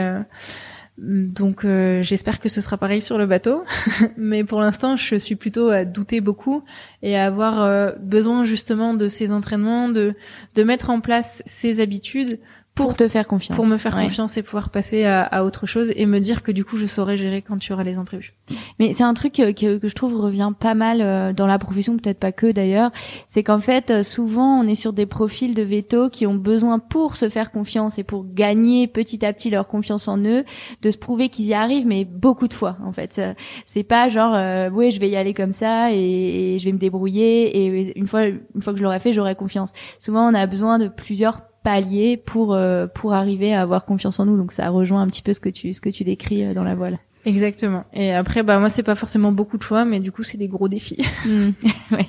donc 0.99 1.65
euh, 1.65 2.03
j'espère 2.03 2.39
que 2.39 2.51
ce 2.51 2.61
sera 2.61 2.77
pareil 2.77 3.01
sur 3.01 3.17
le 3.17 3.27
bateau, 3.27 3.65
mais 4.19 4.45
pour 4.45 4.61
l'instant 4.61 4.97
je 4.97 5.17
suis 5.17 5.37
plutôt 5.37 5.69
à 5.69 5.85
douter 5.85 6.21
beaucoup 6.21 6.65
et 7.03 7.17
à 7.17 7.25
avoir 7.27 7.63
euh, 7.63 7.93
besoin 8.01 8.45
justement 8.45 8.93
de 8.93 9.09
ces 9.09 9.33
entraînements, 9.33 9.89
de 9.89 10.15
de 10.55 10.63
mettre 10.63 10.91
en 10.91 11.01
place 11.01 11.43
ces 11.47 11.81
habitudes 11.81 12.39
pour, 12.75 12.95
te 12.95 13.07
faire 13.07 13.29
confiance. 13.29 13.57
Pour 13.57 13.67
me 13.67 13.77
faire 13.77 13.95
confiance 13.95 14.39
et 14.39 14.43
pouvoir 14.43 14.71
passer 14.71 15.05
à, 15.05 15.23
à, 15.23 15.45
autre 15.45 15.67
chose 15.67 15.93
et 15.95 16.07
me 16.07 16.21
dire 16.21 16.43
que 16.43 16.53
du 16.53 16.65
coup 16.65 16.79
je 16.79 16.87
saurais 16.87 17.19
gérer 17.19 17.43
quand 17.43 17.59
tu 17.59 17.73
auras 17.73 17.85
les 17.85 17.99
imprévus. 17.99 18.33
Mais 18.79 18.95
c'est 18.95 19.03
un 19.03 19.13
truc 19.13 19.35
que, 19.35 19.53
que, 19.53 19.89
je 19.89 19.95
trouve 19.95 20.19
revient 20.19 20.53
pas 20.59 20.75
mal 20.75 21.01
euh, 21.03 21.33
dans 21.35 21.47
la 21.47 21.59
profession, 21.59 21.97
peut-être 21.99 22.19
pas 22.19 22.33
que 22.33 22.51
d'ailleurs, 22.51 22.91
c'est 23.29 23.43
qu'en 23.43 23.59
fait 23.59 23.91
euh, 23.91 24.03
souvent 24.03 24.59
on 24.59 24.67
est 24.67 24.75
sur 24.75 24.95
des 24.95 25.05
profils 25.05 25.55
de 25.55 25.63
veto 25.63 26.09
qui 26.09 26.27
ont 26.27 26.35
besoin 26.35 26.79
pour 26.79 27.17
se 27.17 27.29
faire 27.29 27.51
confiance 27.51 27.99
et 27.99 28.05
pour 28.05 28.25
gagner 28.33 28.87
petit 28.87 29.25
à 29.25 29.35
petit 29.35 29.51
leur 29.51 29.69
confiance 29.69 30.09
en 30.09 30.19
eux, 30.19 30.45
de 30.81 30.91
se 30.91 30.99
prouver 30.99 31.29
qu'ils 31.29 31.47
y 31.47 31.55
arrivent, 31.55 31.87
mais 31.87 32.07
beaucoup 32.07 32.49
de 32.49 32.55
fois 32.55 32.79
en 32.85 32.93
fait. 32.93 33.21
C'est 33.67 33.83
pas 33.83 34.09
genre 34.09 34.35
euh, 34.35 34.71
oui 34.73 34.91
je 34.91 34.99
vais 34.99 35.11
y 35.11 35.17
aller 35.17 35.35
comme 35.35 35.53
ça 35.53 35.93
et, 35.93 36.55
et 36.55 36.59
je 36.59 36.65
vais 36.65 36.73
me 36.73 36.79
débrouiller 36.79 37.67
et 37.67 37.99
une 37.99 38.07
fois 38.07 38.25
une 38.25 38.63
fois 38.63 38.73
que 38.73 38.79
je 38.79 38.85
l'aurai 38.85 38.99
fait 38.99 39.13
j'aurai 39.13 39.35
confiance. 39.35 39.73
Souvent 39.99 40.27
on 40.31 40.35
a 40.35 40.47
besoin 40.47 40.79
de 40.79 40.89
plusieurs 40.89 41.43
palier 41.63 42.17
pour 42.17 42.55
euh, 42.55 42.87
pour 42.87 43.13
arriver 43.15 43.55
à 43.55 43.63
avoir 43.63 43.85
confiance 43.85 44.19
en 44.21 44.27
nous. 44.27 44.37
Donc 44.37 44.53
ça 44.53 44.69
rejoint 44.69 45.03
un 45.03 45.07
petit 45.07 45.23
peu 45.23 45.33
ce 45.33 45.41
que 45.41 45.49
tu 45.49 45.73
ce 45.75 45.81
que 45.81 45.89
tu 45.89 46.05
décris 46.05 46.45
euh, 46.45 46.55
dans 46.55 46.65
la 46.65 46.75
voile. 46.75 46.99
Exactement. 47.25 47.85
Et 47.93 48.13
après, 48.13 48.43
bah 48.43 48.59
moi 48.59 48.69
c'est 48.69 48.83
pas 48.83 48.95
forcément 48.95 49.33
beaucoup 49.33 49.57
de 49.59 49.63
choix, 49.63 49.85
mais 49.85 50.01
du 50.01 50.11
coup 50.11 50.23
c'est 50.23 50.39
des 50.39 50.49
gros 50.49 50.69
défis. 50.69 51.05
Ouais. 51.91 52.07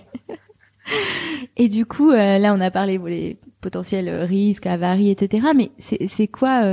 Et 1.56 1.70
du 1.70 1.86
coup, 1.86 2.12
euh, 2.12 2.38
là 2.38 2.54
on 2.54 2.60
a 2.60 2.70
parlé 2.70 2.98
bon, 2.98 3.06
les 3.06 3.38
potentiels 3.62 4.10
risques, 4.10 4.66
avaries, 4.66 5.12
etc. 5.12 5.48
Mais 5.56 5.72
c'est 5.78 6.08
c'est 6.08 6.28
quoi 6.28 6.66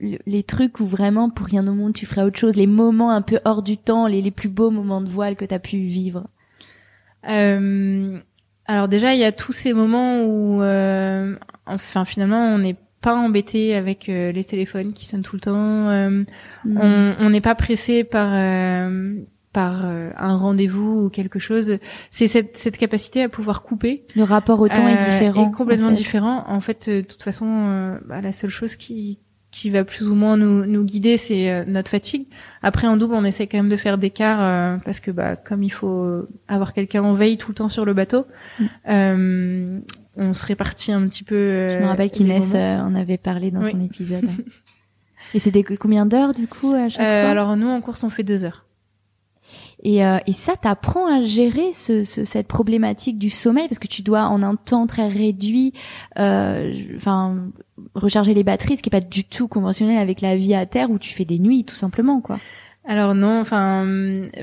les 0.00 0.42
trucs 0.44 0.80
où 0.80 0.86
vraiment 0.86 1.30
pour 1.30 1.46
rien 1.46 1.66
au 1.66 1.74
monde 1.74 1.92
tu 1.92 2.06
ferais 2.06 2.22
autre 2.22 2.38
chose, 2.38 2.56
les 2.56 2.66
moments 2.66 3.10
un 3.10 3.22
peu 3.22 3.40
hors 3.44 3.62
du 3.62 3.76
temps, 3.76 4.06
les, 4.06 4.22
les 4.22 4.30
plus 4.30 4.48
beaux 4.48 4.70
moments 4.70 5.00
de 5.02 5.08
voile 5.08 5.36
que 5.36 5.44
tu 5.44 5.54
as 5.54 5.58
pu 5.58 5.78
vivre? 5.78 6.26
Euh, 7.28 8.18
Alors 8.70 8.86
déjà, 8.86 9.14
il 9.14 9.18
y 9.18 9.24
a 9.24 9.32
tous 9.32 9.52
ces 9.52 9.72
moments 9.72 10.22
où 10.22 10.62
euh, 10.62 11.34
enfin 11.66 12.04
finalement 12.04 12.54
on 12.54 12.58
n'est 12.58 12.76
pas 13.00 13.16
embêté 13.16 13.74
avec 13.74 14.08
euh, 14.08 14.30
les 14.30 14.44
téléphones 14.44 14.92
qui 14.92 15.06
sonnent 15.06 15.24
tout 15.24 15.34
le 15.34 15.40
temps. 15.40 15.88
Euh, 15.88 16.22
mm. 16.64 17.16
On 17.18 17.30
n'est 17.30 17.40
pas 17.40 17.56
pressé 17.56 18.04
par 18.04 18.30
euh, 18.32 19.14
par 19.52 19.84
un 19.84 20.36
rendez-vous 20.36 21.06
ou 21.06 21.08
quelque 21.08 21.40
chose. 21.40 21.78
C'est 22.12 22.28
cette, 22.28 22.56
cette 22.58 22.78
capacité 22.78 23.24
à 23.24 23.28
pouvoir 23.28 23.62
couper. 23.62 24.04
Le 24.14 24.22
rapport 24.22 24.60
au 24.60 24.68
temps 24.68 24.86
est 24.86 24.98
différent. 24.98 25.50
Est 25.50 25.52
complètement 25.52 25.90
différent. 25.90 26.44
En 26.46 26.60
fait, 26.60 26.88
de 26.88 27.00
toute 27.00 27.24
façon, 27.24 27.98
bah, 28.06 28.20
la 28.20 28.30
seule 28.30 28.50
chose 28.50 28.76
qui 28.76 29.18
qui 29.50 29.70
va 29.70 29.84
plus 29.84 30.08
ou 30.08 30.14
moins 30.14 30.36
nous, 30.36 30.64
nous 30.64 30.84
guider, 30.84 31.16
c'est 31.16 31.64
notre 31.66 31.90
fatigue. 31.90 32.26
Après, 32.62 32.86
en 32.86 32.96
double, 32.96 33.14
on 33.14 33.24
essaie 33.24 33.46
quand 33.46 33.58
même 33.58 33.68
de 33.68 33.76
faire 33.76 33.98
des 33.98 34.10
quarts 34.10 34.80
parce 34.84 35.00
que, 35.00 35.10
bah, 35.10 35.34
comme 35.34 35.62
il 35.62 35.70
faut 35.70 36.26
avoir 36.46 36.72
quelqu'un 36.72 37.02
en 37.02 37.14
veille 37.14 37.36
tout 37.36 37.50
le 37.50 37.56
temps 37.56 37.68
sur 37.68 37.84
le 37.84 37.92
bateau, 37.92 38.26
mm 38.88 39.80
on 40.16 40.32
se 40.32 40.46
répartit 40.46 40.92
un 40.92 41.06
petit 41.08 41.24
peu. 41.24 41.34
Je 41.34 41.82
me 41.82 41.86
rappelle 41.86 42.06
euh, 42.06 42.10
qu'Inès 42.10 42.52
euh, 42.54 42.78
en 42.78 42.94
avait 42.94 43.18
parlé 43.18 43.50
dans 43.50 43.64
son 43.64 43.80
épisode. 43.80 44.28
et 45.34 45.38
c'était 45.38 45.62
combien 45.62 46.06
d'heures 46.06 46.34
du 46.34 46.46
coup 46.46 46.72
à 46.72 46.88
chaque 46.88 47.02
euh, 47.02 47.22
fois? 47.22 47.30
Alors 47.30 47.56
nous 47.56 47.68
en 47.68 47.80
course 47.80 48.04
on 48.04 48.10
fait 48.10 48.22
deux 48.22 48.44
heures. 48.44 48.66
Et, 49.82 50.04
euh, 50.04 50.18
et 50.26 50.32
ça 50.32 50.56
t'apprend 50.56 51.06
à 51.06 51.22
gérer 51.22 51.72
ce, 51.72 52.04
ce, 52.04 52.24
cette 52.24 52.46
problématique 52.46 53.18
du 53.18 53.30
sommeil 53.30 53.66
parce 53.68 53.78
que 53.78 53.86
tu 53.86 54.02
dois 54.02 54.24
en 54.24 54.42
un 54.42 54.56
temps 54.56 54.86
très 54.86 55.08
réduit, 55.08 55.72
enfin 56.16 57.48
recharger 57.94 58.34
les 58.34 58.44
batteries, 58.44 58.76
ce 58.76 58.82
qui 58.82 58.88
est 58.88 58.90
pas 58.90 59.00
du 59.00 59.24
tout 59.24 59.48
conventionnel 59.48 59.98
avec 59.98 60.20
la 60.20 60.36
vie 60.36 60.54
à 60.54 60.66
terre 60.66 60.90
où 60.90 60.98
tu 60.98 61.14
fais 61.14 61.24
des 61.24 61.38
nuits 61.38 61.64
tout 61.64 61.74
simplement 61.74 62.20
quoi. 62.20 62.38
Alors 62.86 63.14
non, 63.14 63.40
enfin 63.40 63.84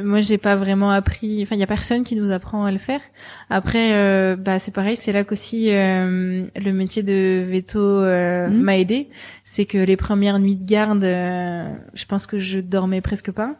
moi 0.04 0.22
j'ai 0.22 0.38
pas 0.38 0.56
vraiment 0.56 0.92
appris. 0.92 1.42
Enfin 1.42 1.56
il 1.56 1.60
y 1.60 1.64
a 1.64 1.68
personne 1.68 2.04
qui 2.04 2.16
nous 2.16 2.32
apprend 2.32 2.66
à 2.66 2.72
le 2.72 2.78
faire. 2.78 3.02
Après 3.50 3.94
euh, 3.94 4.36
bah 4.36 4.60
c'est 4.60 4.72
pareil, 4.72 4.96
c'est 4.96 5.12
là 5.12 5.24
qu'aussi 5.24 5.70
euh, 5.72 6.44
le 6.56 6.72
métier 6.72 7.02
de 7.02 7.44
veto 7.44 7.80
euh, 7.80 8.48
mmh. 8.48 8.62
m'a 8.62 8.78
aidé. 8.78 9.10
C'est 9.44 9.66
que 9.66 9.80
les 9.80 9.98
premières 9.98 10.38
nuits 10.40 10.56
de 10.56 10.66
garde, 10.66 11.04
je 11.04 12.06
pense 12.06 12.28
que 12.28 12.40
je 12.40 12.60
dormais 12.60 13.02
presque 13.02 13.32
pas. 13.32 13.56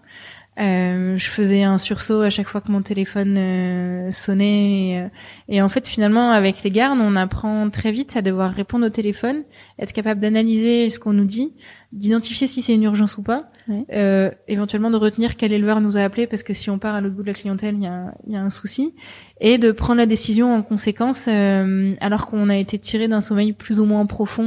Euh, 0.60 1.18
je 1.18 1.30
faisais 1.30 1.64
un 1.64 1.78
sursaut 1.78 2.22
à 2.22 2.32
chaque 2.32 2.48
fois 2.48 2.62
que 2.62 2.72
mon 2.72 2.82
téléphone 2.82 3.36
euh, 3.38 4.12
sonnait. 4.12 4.90
Et, 4.90 5.00
euh, 5.00 5.08
et, 5.50 5.62
en 5.62 5.70
fait, 5.70 5.88
finalement, 5.88 6.32
avec 6.32 6.64
les 6.64 6.72
gardes, 6.72 7.00
on 7.00 7.16
apprend 7.16 7.70
très 7.70 7.92
vite 7.92 8.18
à 8.18 8.22
devoir 8.22 8.54
répondre 8.54 8.86
au 8.86 8.90
téléphone, 8.90 9.44
être 9.78 9.94
capable 9.94 10.20
d'analyser 10.20 10.90
ce 10.90 10.98
qu'on 10.98 11.14
nous 11.14 11.26
dit, 11.26 11.54
d'identifier 11.92 12.48
si 12.48 12.62
c'est 12.62 12.74
une 12.74 12.84
urgence 12.84 13.18
ou 13.18 13.22
pas, 13.22 13.52
euh, 13.94 14.32
éventuellement 14.48 14.90
de 14.90 14.98
retenir 14.98 15.38
quel 15.38 15.54
éleveur 15.54 15.80
nous 15.80 15.96
a 15.96 16.02
appelé, 16.02 16.26
parce 16.26 16.42
que 16.42 16.54
si 16.54 16.70
on 16.70 16.80
part 16.80 16.96
à 16.96 17.02
l'autre 17.02 17.16
bout 17.16 17.22
de 17.22 17.28
la 17.28 17.34
clientèle, 17.34 17.76
il 17.76 17.84
y 17.84 17.88
a, 17.88 18.14
y 18.28 18.36
a, 18.36 18.42
un 18.42 18.50
souci, 18.50 18.96
et 19.40 19.58
de 19.58 19.72
prendre 19.72 20.00
la 20.00 20.06
décision 20.08 20.54
en 20.54 20.64
conséquence, 20.64 21.28
alors 21.28 22.28
qu'on 22.28 22.50
a 22.50 22.58
été 22.58 22.80
tiré 22.80 23.08
d'un 23.08 23.22
sommeil 23.22 23.54
plus 23.54 23.80
ou 23.80 23.86
moins 23.86 24.06
profond 24.06 24.44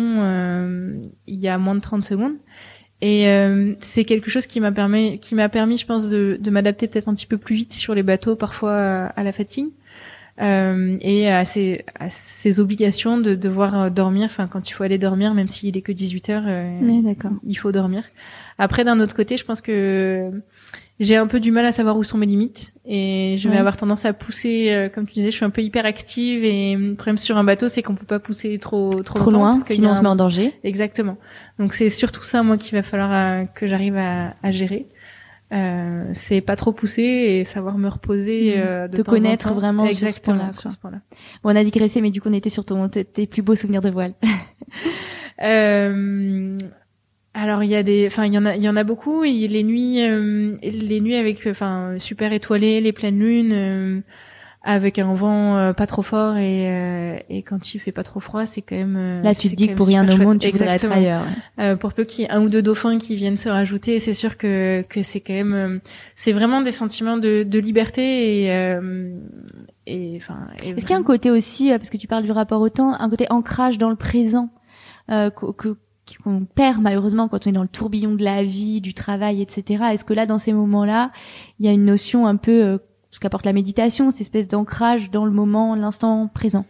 il 1.26 1.38
y 1.38 1.48
a 1.48 1.58
moins 1.58 1.76
de 1.76 1.80
30 1.80 2.02
secondes. 2.02 2.34
Et 3.02 3.28
euh, 3.28 3.74
c'est 3.80 4.04
quelque 4.04 4.30
chose 4.30 4.46
qui 4.46 4.60
m'a 4.60 4.72
permis, 4.72 5.18
qui 5.18 5.34
m'a 5.34 5.48
permis, 5.48 5.78
je 5.78 5.86
pense, 5.86 6.08
de, 6.08 6.38
de 6.40 6.50
m'adapter 6.50 6.86
peut-être 6.86 7.08
un 7.08 7.14
petit 7.14 7.26
peu 7.26 7.38
plus 7.38 7.56
vite 7.56 7.72
sur 7.72 7.94
les 7.94 8.02
bateaux, 8.02 8.36
parfois 8.36 8.74
à, 8.74 9.22
la 9.22 9.32
fatigue, 9.32 9.68
euh, 10.40 10.96
et 11.00 11.30
à 11.30 11.44
ces, 11.46 11.84
à 11.98 12.10
ces 12.10 12.60
obligations 12.60 13.16
de 13.18 13.34
devoir 13.34 13.80
euh, 13.80 13.90
dormir. 13.90 14.26
Enfin, 14.26 14.48
quand 14.48 14.68
il 14.68 14.72
faut 14.74 14.84
aller 14.84 14.98
dormir, 14.98 15.32
même 15.32 15.48
s'il 15.48 15.76
est 15.78 15.82
que 15.82 15.92
18 15.92 16.30
heures, 16.30 16.44
euh, 16.46 16.78
il 17.46 17.54
faut 17.54 17.72
dormir. 17.72 18.04
Après, 18.58 18.84
d'un 18.84 19.00
autre 19.00 19.16
côté, 19.16 19.38
je 19.38 19.46
pense 19.46 19.62
que 19.62 20.30
j'ai 21.00 21.16
un 21.16 21.26
peu 21.26 21.40
du 21.40 21.50
mal 21.50 21.64
à 21.64 21.72
savoir 21.72 21.96
où 21.96 22.04
sont 22.04 22.18
mes 22.18 22.26
limites 22.26 22.74
et 22.84 23.36
je 23.38 23.48
vais 23.48 23.56
avoir 23.56 23.78
tendance 23.78 24.04
à 24.04 24.12
pousser 24.12 24.70
euh, 24.70 24.88
comme 24.90 25.06
tu 25.06 25.14
disais 25.14 25.30
je 25.30 25.36
suis 25.36 25.46
un 25.46 25.50
peu 25.50 25.62
hyper 25.62 25.86
active 25.86 26.44
et 26.44 26.76
le 26.76 26.94
problème 26.94 27.16
sur 27.16 27.38
un 27.38 27.44
bateau 27.44 27.68
c'est 27.68 27.82
qu'on 27.82 27.94
peut 27.94 28.06
pas 28.06 28.18
pousser 28.18 28.58
trop 28.58 28.90
trop, 29.02 29.18
trop 29.18 29.30
loin 29.30 29.54
parce 29.54 29.66
sinon 29.66 29.90
on 29.90 29.94
se 29.94 30.02
met 30.02 30.08
en 30.08 30.16
danger. 30.16 30.52
Exactement. 30.62 31.16
Donc 31.58 31.72
c'est 31.72 31.88
surtout 31.88 32.22
ça 32.22 32.42
moi 32.42 32.58
qu'il 32.58 32.76
va 32.76 32.82
falloir 32.82 33.10
euh, 33.12 33.44
que 33.46 33.66
j'arrive 33.66 33.96
à, 33.96 34.34
à, 34.42 34.50
gérer. 34.50 34.86
Euh, 35.52 36.04
c'est 36.12 36.42
pas 36.42 36.54
trop 36.54 36.72
pousser 36.72 37.02
et 37.02 37.44
savoir 37.44 37.78
me 37.78 37.88
reposer 37.88 38.56
mmh. 38.56 38.60
euh, 38.60 38.88
de 38.88 38.98
te 38.98 39.02
connaître 39.02 39.52
vraiment 39.54 39.86
exactement 39.86 40.52
sur 40.52 40.70
ce 40.70 40.76
point-là. 40.76 40.98
Bon, 41.42 41.50
on 41.50 41.56
a 41.56 41.64
digressé 41.64 42.02
mais 42.02 42.10
du 42.10 42.20
coup 42.20 42.28
on 42.28 42.34
était 42.34 42.50
sur 42.50 42.66
ton 42.66 42.88
tes 42.88 43.26
plus 43.26 43.42
beaux 43.42 43.54
souvenirs 43.54 43.80
de 43.80 43.90
voile. 43.90 44.12
Euh, 45.42 46.58
alors 47.32 47.62
il 47.62 47.70
y 47.70 47.76
a 47.76 47.82
des, 47.82 48.06
enfin 48.06 48.24
il 48.24 48.34
y 48.34 48.38
en 48.38 48.44
a, 48.44 48.56
il 48.56 48.62
y 48.62 48.68
en 48.68 48.76
a 48.76 48.84
beaucoup. 48.84 49.24
Et 49.24 49.46
les 49.46 49.62
nuits, 49.62 50.02
euh, 50.02 50.56
les 50.62 51.00
nuits 51.00 51.14
avec, 51.16 51.46
enfin 51.46 51.94
super 51.98 52.32
étoilées, 52.32 52.80
les 52.80 52.92
pleines 52.92 53.18
lunes, 53.20 53.52
euh, 53.52 54.00
avec 54.62 54.98
un 54.98 55.14
vent 55.14 55.56
euh, 55.56 55.72
pas 55.72 55.86
trop 55.86 56.02
fort 56.02 56.36
et, 56.36 57.22
et 57.30 57.42
quand 57.42 57.72
il 57.72 57.78
fait 57.78 57.92
pas 57.92 58.02
trop 58.02 58.20
froid, 58.20 58.46
c'est 58.46 58.62
quand 58.62 58.76
même. 58.76 59.22
Là 59.22 59.34
tu 59.34 59.48
te 59.48 59.54
dis 59.54 59.68
que 59.68 59.74
pour 59.74 59.86
rien 59.86 60.08
au 60.08 60.16
monde 60.16 60.40
tu 60.40 60.50
voudrais 60.50 60.74
être 60.74 60.90
ailleurs. 60.90 61.22
pour 61.78 61.92
peu 61.92 62.04
qu'il 62.04 62.24
y 62.24 62.26
ait 62.26 62.30
un 62.30 62.42
ou 62.42 62.48
deux 62.48 62.62
dauphins 62.62 62.98
qui 62.98 63.14
viennent 63.14 63.38
se 63.38 63.48
rajouter, 63.48 64.00
c'est 64.00 64.14
sûr 64.14 64.36
que 64.36 64.82
que 64.88 65.04
c'est 65.04 65.20
quand 65.20 65.32
même, 65.32 65.80
c'est 66.16 66.32
vraiment 66.32 66.62
des 66.62 66.72
sentiments 66.72 67.16
de, 67.16 67.44
de 67.44 67.58
liberté 67.60 68.44
et 68.44 68.78
et 69.86 70.16
enfin. 70.16 70.48
Est-ce 70.64 70.84
qu'il 70.84 70.90
y 70.90 70.94
a 70.94 70.98
un 70.98 71.02
côté 71.02 71.30
aussi, 71.30 71.70
parce 71.70 71.90
que 71.90 71.96
tu 71.96 72.08
parles 72.08 72.24
du 72.24 72.32
rapport 72.32 72.60
au 72.60 72.68
temps, 72.68 72.92
un 73.00 73.08
côté 73.08 73.26
ancrage 73.30 73.78
dans 73.78 73.88
le 73.88 73.96
présent 73.96 74.50
que 75.08 75.76
qu'on 76.18 76.44
perd 76.44 76.80
malheureusement 76.80 77.28
quand 77.28 77.46
on 77.46 77.50
est 77.50 77.54
dans 77.54 77.62
le 77.62 77.68
tourbillon 77.68 78.14
de 78.14 78.24
la 78.24 78.42
vie, 78.42 78.80
du 78.80 78.94
travail, 78.94 79.42
etc. 79.42 79.84
Est-ce 79.92 80.04
que 80.04 80.14
là, 80.14 80.26
dans 80.26 80.38
ces 80.38 80.52
moments-là, 80.52 81.10
il 81.58 81.66
y 81.66 81.68
a 81.68 81.72
une 81.72 81.84
notion 81.84 82.26
un 82.26 82.36
peu 82.36 82.62
euh, 82.62 82.78
ce 83.10 83.20
qu'apporte 83.20 83.46
la 83.46 83.52
méditation, 83.52 84.10
cette 84.10 84.22
espèce 84.22 84.48
d'ancrage 84.48 85.10
dans 85.10 85.24
le 85.24 85.30
moment, 85.30 85.74
l'instant 85.74 86.28
présent? 86.28 86.64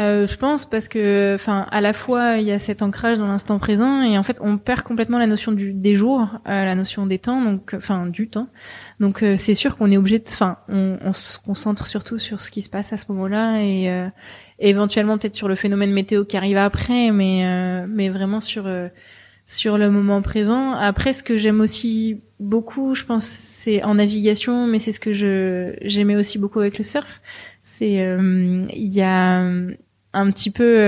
Euh, 0.00 0.26
je 0.26 0.36
pense 0.36 0.64
parce 0.64 0.88
que, 0.88 1.34
enfin, 1.34 1.66
à 1.70 1.80
la 1.80 1.92
fois 1.92 2.38
il 2.38 2.44
y 2.44 2.52
a 2.52 2.58
cet 2.58 2.80
ancrage 2.80 3.18
dans 3.18 3.26
l'instant 3.26 3.58
présent 3.58 4.00
et 4.02 4.16
en 4.16 4.22
fait 4.22 4.38
on 4.40 4.56
perd 4.56 4.82
complètement 4.82 5.18
la 5.18 5.26
notion 5.26 5.52
du 5.52 5.74
des 5.74 5.94
jours, 5.94 6.28
euh, 6.48 6.64
la 6.64 6.74
notion 6.74 7.06
des 7.06 7.18
temps, 7.18 7.42
donc 7.42 7.74
enfin 7.74 8.06
du 8.06 8.28
temps. 8.28 8.48
Donc 8.98 9.22
euh, 9.22 9.36
c'est 9.36 9.54
sûr 9.54 9.76
qu'on 9.76 9.90
est 9.90 9.98
obligé 9.98 10.18
de, 10.18 10.24
enfin, 10.26 10.56
on, 10.68 10.98
on, 11.02 11.12
se 11.12 11.38
concentre 11.38 11.86
surtout 11.86 12.18
sur 12.18 12.40
ce 12.40 12.50
qui 12.50 12.62
se 12.62 12.70
passe 12.70 12.92
à 12.94 12.96
ce 12.96 13.04
moment-là 13.10 13.62
et, 13.62 13.90
euh, 13.90 14.08
éventuellement 14.58 15.18
peut-être 15.18 15.34
sur 15.34 15.48
le 15.48 15.54
phénomène 15.54 15.92
météo 15.92 16.24
qui 16.24 16.36
arrive 16.36 16.56
après, 16.56 17.10
mais 17.12 17.86
mais 17.86 18.08
vraiment 18.08 18.40
sur 18.40 18.68
sur 19.46 19.78
le 19.78 19.90
moment 19.90 20.22
présent. 20.22 20.72
Après, 20.72 21.12
ce 21.12 21.22
que 21.22 21.36
j'aime 21.36 21.60
aussi 21.60 22.20
beaucoup, 22.38 22.94
je 22.94 23.04
pense, 23.04 23.24
c'est 23.24 23.82
en 23.82 23.94
navigation, 23.94 24.66
mais 24.66 24.78
c'est 24.78 24.92
ce 24.92 25.00
que 25.00 25.12
je 25.12 25.74
j'aimais 25.82 26.16
aussi 26.16 26.38
beaucoup 26.38 26.60
avec 26.60 26.78
le 26.78 26.84
surf. 26.84 27.20
C'est 27.62 28.06
il 28.18 28.88
y 28.88 29.02
a 29.02 29.42
un 30.12 30.30
petit 30.30 30.50
peu 30.50 30.78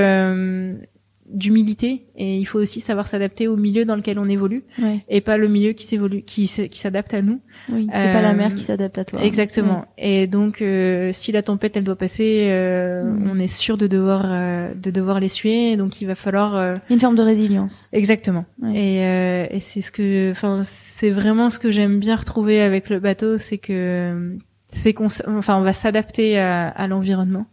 d'humilité 1.33 2.07
et 2.17 2.39
il 2.39 2.45
faut 2.45 2.59
aussi 2.59 2.81
savoir 2.81 3.07
s'adapter 3.07 3.49
au 3.49 3.57
milieu 3.57 3.85
dans 3.85 3.97
lequel 3.97 4.19
on 4.19 4.29
évolue 4.29 4.65
et 5.09 5.21
pas 5.21 5.37
le 5.37 5.49
milieu 5.49 5.73
qui 5.73 5.85
s'évolue 5.85 6.23
qui 6.23 6.47
qui 6.47 6.79
s'adapte 6.79 7.15
à 7.15 7.23
nous. 7.23 7.41
Oui 7.71 7.89
c'est 7.93 8.13
pas 8.13 8.23
la 8.23 8.35
mer 8.35 8.55
qui 8.55 8.63
s'adapte 8.63 8.99
à 8.99 9.05
toi 9.05 9.23
exactement. 9.23 9.87
Et 9.99 10.27
donc 10.27 10.61
euh, 10.61 11.11
si 11.13 11.33
la 11.33 11.43
tempête 11.43 11.77
elle 11.77 11.85
doit 11.85 11.97
passer 11.97 12.49
euh, 12.51 13.05
mm. 13.05 13.31
on 13.31 13.39
est 13.39 13.49
sûr 13.49 13.79
de 13.79 13.87
devoir 13.87 14.25
euh, 14.27 14.75
de 14.75 14.91
devoir 14.91 15.21
l'essuyer. 15.21 15.77
Donc 15.77 16.01
il 16.01 16.07
va 16.07 16.15
falloir 16.15 16.79
une 16.91 17.01
forme 17.01 17.17
de 17.17 17.23
résilience. 17.23 17.89
Exactement. 17.93 18.45
Et, 18.75 18.99
et 18.99 19.61
c'est 19.61 19.81
ce 19.81 19.91
que 19.91 20.31
enfin 20.31 20.63
c'est 20.65 21.11
vraiment 21.11 21.51
ce 21.51 21.59
que 21.59 21.71
j'aime 21.71 21.99
bien 21.99 22.17
retrouver 22.17 22.61
avec 22.61 22.91
le 22.91 23.01
bateau 23.01 23.39
c'est 23.39 23.59
que 23.59 24.37
c'est 24.69 24.93
qu'on 24.93 25.09
enfin 25.29 25.57
on 25.57 25.63
va 25.63 25.73
s'adapter 25.73 26.39
à, 26.39 26.69
à 26.69 26.87
l'environnement 26.87 27.47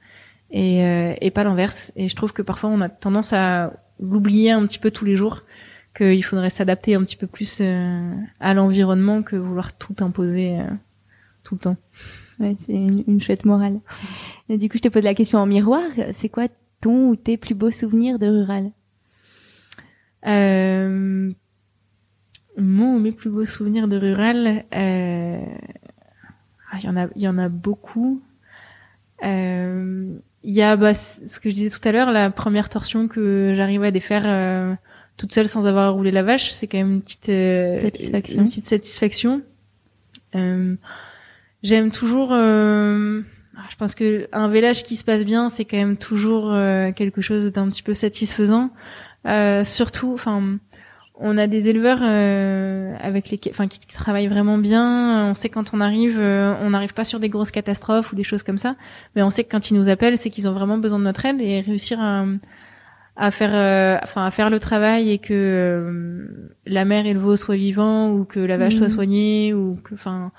et, 0.51 0.84
euh, 0.84 1.13
et 1.21 1.31
pas 1.31 1.43
l'inverse. 1.43 1.91
Et 1.95 2.09
je 2.09 2.15
trouve 2.15 2.34
que 2.34 2.41
parfois 2.41 2.69
on 2.69 2.81
a 2.81 2.89
tendance 2.89 3.34
à 3.34 3.73
l'oublier 3.99 4.51
un 4.51 4.65
petit 4.65 4.80
peu 4.80 4.91
tous 4.91 5.05
les 5.05 5.15
jours, 5.15 5.43
qu'il 5.95 6.23
faudrait 6.23 6.49
s'adapter 6.49 6.95
un 6.95 7.03
petit 7.03 7.17
peu 7.17 7.27
plus 7.27 7.59
euh, 7.61 8.13
à 8.39 8.53
l'environnement 8.53 9.23
que 9.23 9.35
vouloir 9.35 9.77
tout 9.77 9.95
imposer 9.99 10.59
euh, 10.59 10.67
tout 11.43 11.55
le 11.55 11.59
temps. 11.59 11.77
Ouais, 12.39 12.55
c'est 12.57 12.73
une, 12.73 13.19
chouette 13.19 13.43
morale. 13.43 13.81
Et 14.47 14.57
du 14.57 14.69
coup, 14.69 14.77
je 14.77 14.84
te 14.84 14.88
pose 14.88 15.03
la 15.03 15.13
question 15.13 15.39
en 15.39 15.45
miroir. 15.45 15.84
C'est 16.13 16.30
quoi 16.30 16.47
ton 16.80 17.09
ou 17.09 17.15
tes 17.17 17.35
plus 17.35 17.53
beaux 17.53 17.71
souvenirs 17.71 18.17
de 18.17 18.27
rural? 18.27 18.71
Euh, 20.26 21.34
Mon 22.57 22.95
ou 22.95 22.99
mes 22.99 23.11
plus 23.11 23.30
beaux 23.30 23.45
souvenirs 23.45 23.89
de 23.89 23.97
rural, 23.97 24.63
euh, 24.73 25.45
ah, 26.71 26.77
il 26.80 26.85
y 26.85 26.89
en 26.89 26.95
a, 26.95 27.07
il 27.15 27.21
y 27.21 27.27
en 27.27 27.38
a 27.38 27.49
beaucoup. 27.49 28.21
Euh, 29.26 30.17
il 30.43 30.53
y 30.53 30.61
a 30.61 30.75
bah, 30.75 30.93
ce 30.93 31.39
que 31.39 31.49
je 31.49 31.55
disais 31.55 31.69
tout 31.69 31.85
à 31.87 31.91
l'heure, 31.91 32.11
la 32.11 32.29
première 32.29 32.69
torsion 32.69 33.07
que 33.07 33.53
j'arrive 33.55 33.83
à 33.83 33.91
défaire 33.91 34.23
euh, 34.25 34.73
toute 35.19 35.33
seule 35.33 35.47
sans 35.47 35.65
avoir 35.65 35.93
roulé 35.93 36.11
la 36.11 36.23
vache, 36.23 36.51
c'est 36.51 36.67
quand 36.67 36.77
même 36.77 36.93
une 36.93 37.01
petite 37.01 37.29
euh, 37.29 37.81
satisfaction. 37.81 38.41
Une 38.41 38.47
petite 38.47 38.67
satisfaction. 38.67 39.41
Euh, 40.35 40.75
J'aime 41.61 41.91
toujours. 41.91 42.29
Euh, 42.31 43.21
je 43.69 43.75
pense 43.75 43.95
que 43.95 44.29
un 44.31 44.47
vélage 44.47 44.83
qui 44.83 44.95
se 44.95 45.03
passe 45.03 45.25
bien, 45.25 45.49
c'est 45.49 45.65
quand 45.65 45.77
même 45.77 45.97
toujours 45.97 46.53
quelque 46.95 47.21
chose 47.21 47.51
d'un 47.51 47.69
petit 47.69 47.83
peu 47.83 47.93
satisfaisant. 47.93 48.71
surtout, 49.65 50.13
enfin 50.13 50.57
on 51.19 51.37
a 51.37 51.47
des 51.47 51.69
éleveurs 51.69 51.99
euh, 52.01 52.95
avec 52.99 53.29
les, 53.29 53.39
enfin 53.49 53.67
qui, 53.67 53.79
travaillent 53.87 54.27
vraiment 54.27 54.57
bien. 54.57 55.29
On 55.29 55.33
sait 55.33 55.49
quand 55.49 55.73
on 55.73 55.81
arrive, 55.81 56.17
euh, 56.17 56.53
on 56.61 56.69
n'arrive 56.69 56.93
pas 56.93 57.03
sur 57.03 57.19
des 57.19 57.29
grosses 57.29 57.51
catastrophes 57.51 58.13
ou 58.13 58.15
des 58.15 58.23
choses 58.23 58.43
comme 58.43 58.57
ça, 58.57 58.75
mais 59.15 59.21
on 59.21 59.29
sait 59.29 59.43
que 59.43 59.51
quand 59.51 59.69
ils 59.69 59.75
nous 59.75 59.89
appellent, 59.89 60.17
c'est 60.17 60.29
qu'ils 60.29 60.47
ont 60.47 60.53
vraiment 60.53 60.77
besoin 60.77 60.97
de 60.97 61.03
notre 61.03 61.25
aide 61.25 61.41
et 61.41 61.59
réussir 61.59 61.99
à, 61.99 62.25
à 63.17 63.31
faire, 63.31 63.51
euh, 63.53 63.99
enfin 64.01 64.23
à 64.23 64.31
faire 64.31 64.49
le 64.49 64.59
travail 64.59 65.11
et 65.11 65.17
que 65.17 66.27
la 66.65 66.85
mère 66.85 67.05
et 67.05 67.13
le 67.13 67.19
veau 67.19 67.35
soient 67.35 67.57
vivants 67.57 68.11
ou 68.11 68.23
que 68.23 68.39
la 68.39 68.57
vache 68.57 68.75
soit 68.75 68.87
mhm. 68.87 68.95
soignée 68.95 69.53
ou 69.53 69.77
que, 69.83 69.93
enfin, 69.93 70.31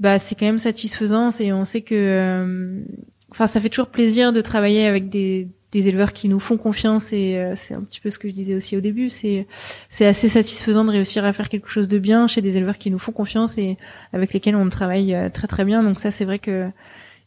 bah 0.00 0.18
c'est 0.18 0.34
quand 0.34 0.46
même 0.46 0.58
satisfaisant. 0.58 1.30
Et 1.38 1.52
on 1.52 1.64
sait 1.64 1.82
que, 1.82 2.82
enfin 3.30 3.46
ça 3.46 3.60
fait 3.60 3.68
toujours 3.68 3.88
plaisir 3.88 4.32
de 4.32 4.40
travailler 4.40 4.86
avec 4.86 5.08
des 5.08 5.48
des 5.76 5.88
éleveurs 5.88 6.14
qui 6.14 6.28
nous 6.28 6.40
font 6.40 6.56
confiance 6.56 7.12
et 7.12 7.36
euh, 7.36 7.52
c'est 7.54 7.74
un 7.74 7.82
petit 7.82 8.00
peu 8.00 8.08
ce 8.08 8.18
que 8.18 8.28
je 8.28 8.32
disais 8.32 8.54
aussi 8.54 8.76
au 8.76 8.80
début 8.80 9.10
c'est 9.10 9.46
c'est 9.90 10.06
assez 10.06 10.28
satisfaisant 10.28 10.84
de 10.84 10.90
réussir 10.90 11.24
à 11.24 11.32
faire 11.34 11.50
quelque 11.50 11.68
chose 11.68 11.88
de 11.88 11.98
bien 11.98 12.28
chez 12.28 12.40
des 12.40 12.56
éleveurs 12.56 12.78
qui 12.78 12.90
nous 12.90 12.98
font 12.98 13.12
confiance 13.12 13.58
et 13.58 13.76
avec 14.14 14.32
lesquels 14.32 14.56
on 14.56 14.68
travaille 14.70 15.14
euh, 15.14 15.28
très 15.28 15.46
très 15.46 15.64
bien 15.64 15.82
donc 15.82 16.00
ça 16.00 16.10
c'est 16.10 16.24
vrai 16.24 16.38
que 16.38 16.68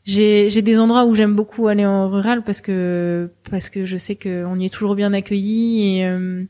j'ai 0.04 0.50
j'ai 0.50 0.64
des 0.64 0.80
endroits 0.80 1.06
où 1.06 1.14
j'aime 1.14 1.36
beaucoup 1.36 1.68
aller 1.68 1.86
en 1.86 2.10
rural 2.10 2.44
parce 2.44 2.62
que 2.62 3.30
parce 3.52 3.70
que 3.70 3.86
je 3.86 3.98
sais 3.98 4.16
que 4.16 4.44
on 4.46 4.60
y 4.60 4.66
est 4.66 4.74
toujours 4.74 4.96
bien 4.96 5.14
accueilli 5.14 5.98
et 5.98 6.06
euh, 6.08 6.44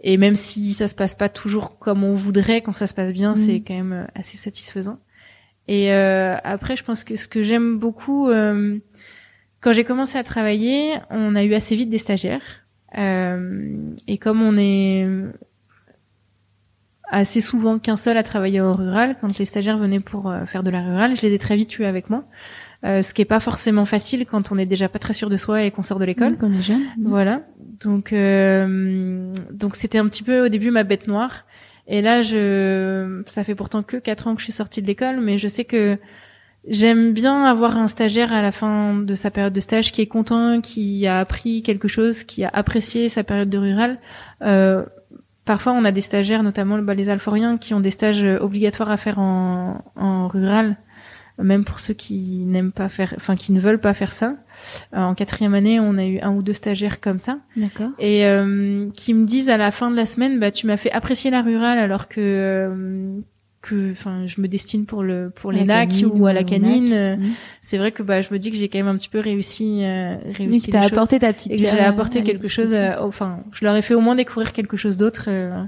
et 0.00 0.18
même 0.18 0.36
si 0.36 0.72
ça 0.74 0.88
se 0.88 0.94
passe 0.94 1.14
pas 1.14 1.30
toujours 1.30 1.78
comme 1.78 2.04
on 2.04 2.14
voudrait 2.14 2.60
quand 2.60 2.74
ça 2.74 2.86
se 2.86 2.94
passe 2.94 3.12
bien 3.12 3.36
c'est 3.36 3.60
mmh. 3.60 3.64
quand 3.66 3.74
même 3.74 4.06
assez 4.14 4.36
satisfaisant 4.36 4.98
et 5.68 5.92
après 5.92 6.76
je 6.76 6.82
pense 6.82 7.04
que 7.04 7.14
ce 7.14 7.28
que 7.28 7.42
j'aime 7.44 7.78
beaucoup 7.78 8.28
quand 9.62 9.72
j'ai 9.72 9.84
commencé 9.84 10.18
à 10.18 10.22
travailler, 10.22 10.96
on 11.08 11.34
a 11.34 11.44
eu 11.44 11.54
assez 11.54 11.76
vite 11.76 11.88
des 11.88 11.98
stagiaires. 11.98 12.42
Euh, 12.98 13.74
et 14.06 14.18
comme 14.18 14.42
on 14.42 14.58
est 14.58 15.06
assez 17.12 17.42
souvent 17.42 17.78
qu'un 17.78 17.98
seul 17.98 18.16
à 18.16 18.22
travailler 18.22 18.60
au 18.60 18.72
rural, 18.72 19.16
quand 19.20 19.38
les 19.38 19.44
stagiaires 19.44 19.78
venaient 19.78 20.00
pour 20.00 20.30
euh, 20.30 20.46
faire 20.46 20.62
de 20.62 20.70
la 20.70 20.80
rurale, 20.80 21.14
je 21.14 21.22
les 21.22 21.34
ai 21.34 21.38
très 21.38 21.56
vite 21.56 21.78
eu 21.78 21.84
avec 21.84 22.10
moi. 22.10 22.24
Euh, 22.84 23.02
ce 23.02 23.14
qui 23.14 23.22
est 23.22 23.26
pas 23.26 23.38
forcément 23.38 23.84
facile 23.84 24.26
quand 24.26 24.50
on 24.50 24.58
est 24.58 24.66
déjà 24.66 24.88
pas 24.88 24.98
très 24.98 25.12
sûr 25.12 25.28
de 25.28 25.36
soi 25.36 25.62
et 25.62 25.70
qu'on 25.70 25.84
sort 25.84 26.00
de 26.00 26.04
l'école. 26.04 26.36
Quand 26.38 26.48
on 26.48 26.52
est 26.52 26.62
jeune. 26.62 26.82
Voilà. 27.04 27.42
Donc 27.80 28.12
euh, 28.12 29.32
donc 29.52 29.76
c'était 29.76 29.98
un 29.98 30.08
petit 30.08 30.24
peu 30.24 30.46
au 30.46 30.48
début 30.48 30.70
ma 30.70 30.82
bête 30.82 31.06
noire. 31.06 31.44
Et 31.86 32.00
là 32.00 32.22
je 32.22 33.22
ça 33.26 33.44
fait 33.44 33.54
pourtant 33.54 33.82
que 33.82 33.98
quatre 33.98 34.26
ans 34.26 34.34
que 34.34 34.40
je 34.40 34.44
suis 34.44 34.52
sortie 34.52 34.82
de 34.82 34.86
l'école, 34.86 35.20
mais 35.20 35.38
je 35.38 35.46
sais 35.46 35.64
que 35.64 35.98
J'aime 36.68 37.12
bien 37.12 37.42
avoir 37.42 37.76
un 37.76 37.88
stagiaire 37.88 38.32
à 38.32 38.40
la 38.40 38.52
fin 38.52 38.94
de 38.94 39.14
sa 39.14 39.30
période 39.30 39.52
de 39.52 39.60
stage 39.60 39.90
qui 39.90 40.00
est 40.00 40.06
content, 40.06 40.60
qui 40.60 41.06
a 41.06 41.18
appris 41.18 41.62
quelque 41.62 41.88
chose, 41.88 42.22
qui 42.22 42.44
a 42.44 42.50
apprécié 42.52 43.08
sa 43.08 43.24
période 43.24 43.50
de 43.50 43.58
rural. 43.58 43.98
Euh, 44.42 44.84
parfois, 45.44 45.72
on 45.72 45.84
a 45.84 45.90
des 45.90 46.00
stagiaires, 46.00 46.44
notamment 46.44 46.78
bah, 46.78 46.94
les 46.94 47.08
alforiens, 47.08 47.58
qui 47.58 47.74
ont 47.74 47.80
des 47.80 47.90
stages 47.90 48.22
obligatoires 48.40 48.90
à 48.90 48.96
faire 48.96 49.18
en, 49.18 49.84
en 49.96 50.28
rural, 50.28 50.76
même 51.38 51.64
pour 51.64 51.80
ceux 51.80 51.94
qui 51.94 52.44
n'aiment 52.46 52.72
pas 52.72 52.88
faire, 52.88 53.14
enfin 53.16 53.36
qui 53.36 53.52
ne 53.52 53.60
veulent 53.60 53.80
pas 53.80 53.94
faire 53.94 54.12
ça. 54.12 54.36
Euh, 54.94 55.00
en 55.00 55.14
quatrième 55.14 55.54
année, 55.54 55.80
on 55.80 55.98
a 55.98 56.04
eu 56.04 56.20
un 56.20 56.32
ou 56.32 56.42
deux 56.42 56.54
stagiaires 56.54 57.00
comme 57.00 57.18
ça. 57.18 57.38
D'accord. 57.56 57.90
Et 57.98 58.26
euh, 58.26 58.88
qui 58.90 59.14
me 59.14 59.24
disent 59.24 59.50
à 59.50 59.56
la 59.56 59.70
fin 59.70 59.90
de 59.90 59.96
la 59.96 60.06
semaine, 60.06 60.38
bah 60.38 60.50
tu 60.50 60.66
m'as 60.66 60.76
fait 60.76 60.92
apprécier 60.92 61.30
la 61.30 61.42
rurale 61.42 61.78
alors 61.78 62.08
que 62.08 62.20
euh, 62.20 63.18
que 63.62 63.92
enfin 63.92 64.26
je 64.26 64.40
me 64.40 64.48
destine 64.48 64.86
pour 64.86 65.04
le 65.04 65.30
pour 65.30 65.52
les 65.52 65.64
lacs 65.64 66.04
ou 66.12 66.26
à 66.26 66.32
la 66.32 66.42
canine 66.42 66.92
euh, 66.92 67.16
mmh. 67.16 67.30
c'est 67.62 67.78
vrai 67.78 67.92
que 67.92 68.02
bah 68.02 68.20
je 68.20 68.32
me 68.32 68.38
dis 68.38 68.50
que 68.50 68.56
j'ai 68.56 68.68
quand 68.68 68.78
même 68.78 68.88
un 68.88 68.96
petit 68.96 69.08
peu 69.08 69.20
réussi 69.20 69.84
euh, 69.84 70.16
réussi 70.24 70.66
oui, 70.66 70.72
t'as 70.72 70.82
apporté 70.82 71.20
ta 71.20 71.32
petite 71.32 71.56
j'ai 71.56 71.68
apporté 71.68 72.24
quelque 72.24 72.48
chose 72.48 72.72
euh, 72.72 72.96
enfin 72.98 73.44
je 73.52 73.64
leur 73.64 73.76
ai 73.76 73.82
fait 73.82 73.94
au 73.94 74.00
moins 74.00 74.16
découvrir 74.16 74.52
quelque 74.52 74.76
chose 74.76 74.96
d'autre 74.96 75.26
euh, 75.28 75.62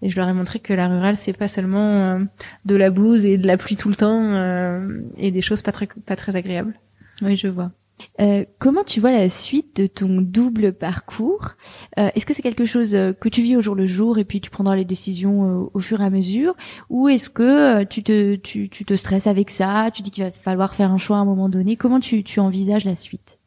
et 0.00 0.10
je 0.10 0.16
leur 0.16 0.28
ai 0.28 0.32
montré 0.32 0.60
que 0.60 0.72
la 0.72 0.86
rurale 0.86 1.16
c'est 1.16 1.32
pas 1.32 1.48
seulement 1.48 2.20
de 2.64 2.76
la 2.76 2.90
bouse 2.90 3.26
et 3.26 3.36
de 3.36 3.46
la 3.46 3.56
pluie 3.56 3.76
tout 3.76 3.88
le 3.88 3.96
temps 3.96 4.88
et 5.18 5.30
des 5.32 5.42
choses 5.42 5.60
pas 5.60 5.72
très 5.72 5.88
pas 6.06 6.16
très 6.16 6.36
agréables. 6.36 6.74
Oui 7.22 7.36
je 7.36 7.48
vois 7.48 7.72
euh, 8.20 8.44
comment 8.58 8.84
tu 8.84 9.00
vois 9.00 9.12
la 9.12 9.28
suite 9.30 9.76
de 9.76 9.86
ton 9.86 10.20
double 10.20 10.72
parcours 10.72 11.52
euh, 11.98 12.10
Est-ce 12.14 12.26
que 12.26 12.34
c'est 12.34 12.42
quelque 12.42 12.64
chose 12.64 12.94
euh, 12.94 13.12
que 13.12 13.28
tu 13.28 13.42
vis 13.42 13.56
au 13.56 13.60
jour 13.60 13.74
le 13.74 13.86
jour 13.86 14.18
et 14.18 14.24
puis 14.24 14.40
tu 14.40 14.50
prendras 14.50 14.76
les 14.76 14.84
décisions 14.84 15.70
au 15.72 15.80
fur 15.80 16.00
et 16.00 16.04
à 16.04 16.10
mesure 16.10 16.54
Ou 16.88 17.08
est-ce 17.08 17.30
que 17.30 17.84
tu 17.84 18.02
te, 18.02 18.36
tu, 18.36 18.68
tu, 18.68 18.84
te 18.84 18.94
stresses 18.94 19.26
avec 19.26 19.50
ça 19.50 19.90
Tu 19.92 20.02
dis 20.02 20.10
qu'il 20.10 20.24
va 20.24 20.30
falloir 20.30 20.74
faire 20.74 20.90
un 20.90 20.98
choix 20.98 21.16
à 21.16 21.20
un 21.20 21.24
moment 21.24 21.48
donné? 21.48 21.76
Comment 21.76 22.00
tu, 22.00 22.22
tu 22.22 22.40
envisages 22.40 22.84
la 22.84 22.96
suite? 22.96 23.38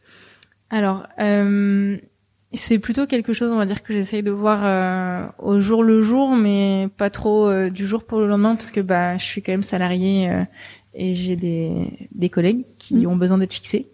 Alors, 0.69 1.05
c'est 2.55 2.80
plutôt 2.80 3.05
quelque 3.05 3.34
chose, 3.34 3.51
on 3.51 3.57
va 3.57 3.65
dire, 3.65 3.84
que 3.84 3.93
j'essaye 3.93 4.23
de 4.23 4.31
voir 4.31 5.34
au 5.38 5.59
jour 5.59 5.84
le 5.84 6.01
jour, 6.01 6.35
mais 6.35 6.88
pas 6.97 7.11
trop 7.11 7.69
du 7.69 7.85
jour 7.85 8.05
pour 8.05 8.19
le 8.19 8.27
lendemain, 8.27 8.55
parce 8.55 8.71
que 8.71 8.80
bah, 8.80 9.17
je 9.17 9.23
suis 9.23 9.43
quand 9.43 9.51
même 9.51 9.63
salariée 9.63 10.31
et 10.95 11.15
j'ai 11.15 11.35
des, 11.35 12.09
des 12.11 12.30
collègues 12.30 12.65
qui 12.77 12.95
mmh. 12.95 13.07
ont 13.07 13.15
besoin 13.15 13.38
d'être 13.38 13.53
fixés. 13.53 13.91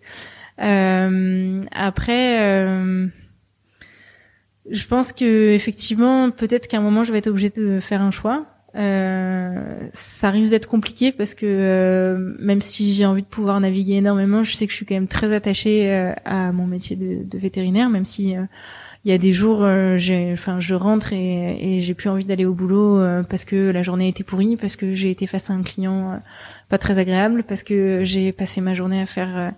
Euh, 0.62 1.64
après, 1.72 2.42
euh, 2.42 3.08
je 4.70 4.86
pense 4.86 5.14
que 5.14 5.52
effectivement, 5.54 6.32
peut-être 6.32 6.68
qu'à 6.68 6.78
un 6.78 6.82
moment, 6.82 7.04
je 7.04 7.12
vais 7.12 7.20
être 7.20 7.28
obligée 7.28 7.50
de 7.50 7.80
faire 7.80 8.02
un 8.02 8.12
choix. 8.12 8.46
Euh, 8.76 9.90
ça 9.94 10.30
risque 10.30 10.52
d'être 10.52 10.68
compliqué 10.68 11.12
parce 11.12 11.34
que 11.34 11.46
euh, 11.48 12.36
même 12.38 12.62
si 12.62 12.94
j'ai 12.94 13.06
envie 13.06 13.24
de 13.24 13.28
pouvoir 13.28 13.60
naviguer 13.60 13.96
énormément, 13.96 14.44
je 14.44 14.56
sais 14.56 14.68
que 14.68 14.72
je 14.72 14.78
suis 14.78 14.86
quand 14.86 14.94
même 14.94 15.08
très 15.08 15.34
attachée 15.34 15.92
euh, 15.92 16.14
à 16.24 16.52
mon 16.52 16.68
métier 16.68 16.96
de, 16.96 17.24
de 17.24 17.38
vétérinaire, 17.40 17.90
même 17.90 18.06
si 18.06 18.36
il 19.06 19.12
y 19.12 19.14
a 19.14 19.18
des 19.18 19.34
jours, 19.34 19.66
j'ai, 19.98 20.32
enfin, 20.34 20.60
je 20.60 20.74
rentre 20.74 21.14
et, 21.14 21.78
et 21.78 21.82
j'ai 21.82 21.94
plus 21.94 22.10
envie 22.10 22.26
d'aller 22.26 22.46
au 22.46 22.54
boulot 22.54 23.02
parce 23.30 23.46
que 23.46 23.72
la 23.72 23.82
journée 23.82 24.06
a 24.06 24.08
été 24.10 24.24
pourrie, 24.24 24.58
parce 24.58 24.76
que 24.76 24.94
j'ai 24.94 25.10
été 25.10 25.26
face 25.26 25.50
à 25.50 25.54
un 25.54 25.64
client 25.64 26.20
pas 26.70 26.78
très 26.78 27.00
agréable 27.00 27.44
parce 27.44 27.64
que 27.64 28.04
j'ai 28.04 28.32
passé 28.32 28.62
ma 28.62 28.76
journée 28.76 29.02
à 29.02 29.06
faire 29.08 29.38
euh, 29.38 29.50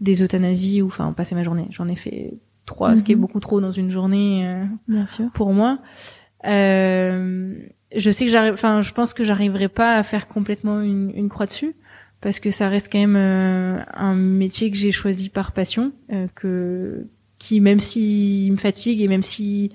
des 0.00 0.22
euthanasies 0.22 0.82
ou 0.82 0.86
enfin 0.86 1.12
passer 1.12 1.34
ma 1.34 1.42
journée. 1.42 1.66
J'en 1.70 1.88
ai 1.88 1.96
fait 1.96 2.34
trois, 2.64 2.96
ce 2.96 3.02
qui 3.02 3.12
est 3.12 3.16
mhm. 3.16 3.20
beaucoup 3.20 3.40
trop 3.40 3.60
dans 3.60 3.72
une 3.72 3.90
journée. 3.90 4.46
Euh, 4.46 4.64
Bien 4.88 5.04
sûr. 5.04 5.26
Pour 5.34 5.52
moi. 5.52 5.80
Euh, 6.46 7.54
je 7.94 8.10
sais 8.10 8.24
que 8.24 8.30
j'arrive, 8.30 8.54
enfin, 8.54 8.82
je 8.82 8.92
pense 8.92 9.12
que 9.12 9.24
j'arriverai 9.24 9.68
pas 9.68 9.96
à 9.96 10.02
faire 10.04 10.28
complètement 10.28 10.80
une, 10.80 11.12
une, 11.14 11.28
croix 11.28 11.46
dessus 11.46 11.74
parce 12.20 12.38
que 12.38 12.50
ça 12.50 12.68
reste 12.68 12.88
quand 12.90 13.04
même 13.04 13.84
un 13.92 14.14
métier 14.14 14.70
que 14.70 14.76
j'ai 14.76 14.92
choisi 14.92 15.28
par 15.28 15.52
passion, 15.52 15.92
que 16.34 17.06
qui 17.40 17.60
même 17.60 17.80
s'il 17.80 18.52
me 18.52 18.56
fatigue 18.56 19.02
et 19.02 19.08
même 19.08 19.22
si 19.22 19.72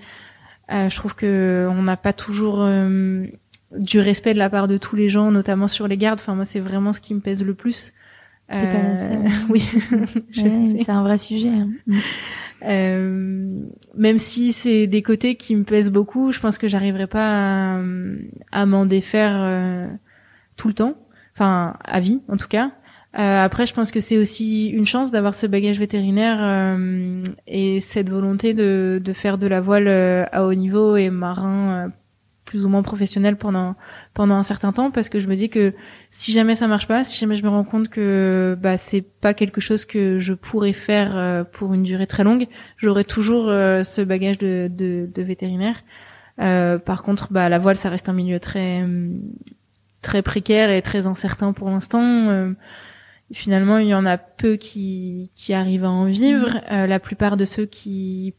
je 0.70 0.96
trouve 0.96 1.16
que 1.16 1.68
on 1.70 1.84
n'a 1.84 1.98
pas 1.98 2.14
toujours 2.14 2.66
du 3.78 4.00
respect 4.00 4.34
de 4.34 4.40
la 4.40 4.50
part 4.50 4.68
de 4.68 4.78
tous 4.78 4.96
les 4.96 5.10
gens, 5.10 5.32
notamment 5.32 5.68
sur 5.68 5.88
les 5.88 5.98
gardes. 5.98 6.20
Enfin, 6.20 6.36
moi, 6.36 6.46
c'est 6.46 6.60
vraiment 6.60 6.94
ce 6.94 7.02
qui 7.02 7.14
me 7.14 7.20
pèse 7.20 7.44
le 7.44 7.54
plus. 7.54 7.94
Euh, 8.52 8.96
oui, 9.50 9.68
c'est 10.78 10.90
un 10.90 11.04
vrai 11.04 11.18
sujet. 11.18 11.50
Hein. 11.50 11.70
Euh, 12.64 13.62
même 13.96 14.18
si 14.18 14.54
c'est 14.54 14.88
des 14.88 15.02
côtés 15.02 15.36
qui 15.36 15.56
me 15.56 15.64
pèsent 15.64 15.92
beaucoup, 15.92 16.32
je 16.32 16.40
pense 16.40 16.58
que 16.58 16.68
j'arriverai 16.68 17.08
pas 17.08 17.76
à, 17.76 17.82
à 18.52 18.66
m'en 18.66 18.86
défaire 18.86 19.38
euh, 19.40 19.88
tout 20.56 20.68
le 20.68 20.74
temps, 20.74 20.96
enfin 21.34 21.76
à 21.84 22.00
vie 22.00 22.22
en 22.28 22.38
tout 22.38 22.48
cas. 22.48 22.72
Euh, 23.18 23.44
après, 23.44 23.66
je 23.66 23.74
pense 23.74 23.92
que 23.92 24.02
c'est 24.02 24.18
aussi 24.18 24.68
une 24.68 24.86
chance 24.86 25.12
d'avoir 25.12 25.34
ce 25.34 25.48
bagage 25.48 25.80
vétérinaire 25.80 26.38
euh, 26.42 27.24
et 27.48 27.80
cette 27.80 28.10
volonté 28.10 28.54
de, 28.54 29.02
de 29.04 29.14
faire 29.14 29.38
de 29.38 29.48
la 29.48 29.62
voile 29.62 29.88
à 29.88 30.46
haut 30.46 30.54
niveau 30.54 30.98
et 30.98 31.10
marin 31.10 31.92
plus 32.46 32.66
ou 32.66 32.70
moins 32.70 32.84
professionnel 32.84 33.36
pendant 33.36 33.76
pendant 34.14 34.36
un 34.36 34.44
certain 34.44 34.72
temps 34.72 34.92
parce 34.92 35.10
que 35.10 35.20
je 35.20 35.28
me 35.28 35.36
dis 35.36 35.50
que 35.50 35.74
si 36.10 36.32
jamais 36.32 36.56
ça 36.56 36.68
marche 36.68 36.88
pas, 36.88 37.04
si 37.04 37.20
jamais 37.20 37.36
je 37.36 37.44
me 37.44 37.50
rends 37.50 37.64
compte 37.64 37.90
que 37.90 38.58
bah 38.62 38.78
c'est 38.78 39.02
pas 39.02 39.34
quelque 39.34 39.60
chose 39.60 39.84
que 39.84 40.20
je 40.20 40.34
pourrais 40.34 40.74
faire 40.74 41.18
euh, 41.18 41.44
pour 41.44 41.74
une 41.74 41.84
durée 41.84 42.08
très 42.08 42.24
longue, 42.24 42.48
j'aurai 42.78 43.04
toujours 43.04 43.50
euh, 43.50 43.84
ce 43.84 44.02
bagage 44.02 44.38
de, 44.38 44.70
de, 44.72 45.10
de 45.14 45.22
vétérinaire. 45.24 45.76
Euh, 46.40 46.78
par 46.78 47.04
contre, 47.04 47.34
bah 47.34 47.50
la 47.50 47.60
voile 47.60 47.76
ça 47.76 47.90
reste 47.90 48.10
un 48.10 48.14
milieu 48.14 48.40
très 48.40 48.86
très 50.02 50.22
précaire 50.22 50.70
et 50.70 50.82
très 50.82 51.08
incertain 51.08 51.52
pour 51.52 51.70
l'instant. 51.70 52.54
Euh, 53.31 53.34
finalement, 53.34 53.77
il 53.77 53.88
y 53.88 53.93
en 53.93 54.06
a 54.06 54.18
peu 54.18 54.56
qui 54.56 55.31
qui 55.35 55.53
arrivent 55.53 55.85
à 55.85 55.89
en 55.89 56.06
vivre. 56.06 56.61
Mmh. 56.72 56.85
la 56.85 56.99
plupart 56.99 57.38
de 57.38 57.45
ceux 57.45 57.65
qui 57.65 58.34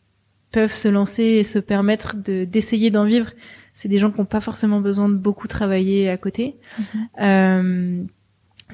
peuvent 0.53 0.75
se 0.75 0.89
lancer 0.89 1.23
et 1.23 1.45
se 1.45 1.59
permettre 1.59 2.17
de 2.17 2.45
d'essayer 2.45 2.91
d'en 2.91 3.05
vivre 3.05 3.31
c'est 3.77 3.89
des 3.89 3.99
gens 3.99 4.11
qui 4.11 4.19
n'ont 4.19 4.25
pas 4.25 4.41
forcément 4.41 4.81
besoin 4.81 5.09
de 5.09 5.15
beaucoup 5.15 5.47
travailler 5.47 6.09
à 6.09 6.17
côté. 6.17 6.57
Mhm. 6.79 7.09
Euh, 7.21 8.03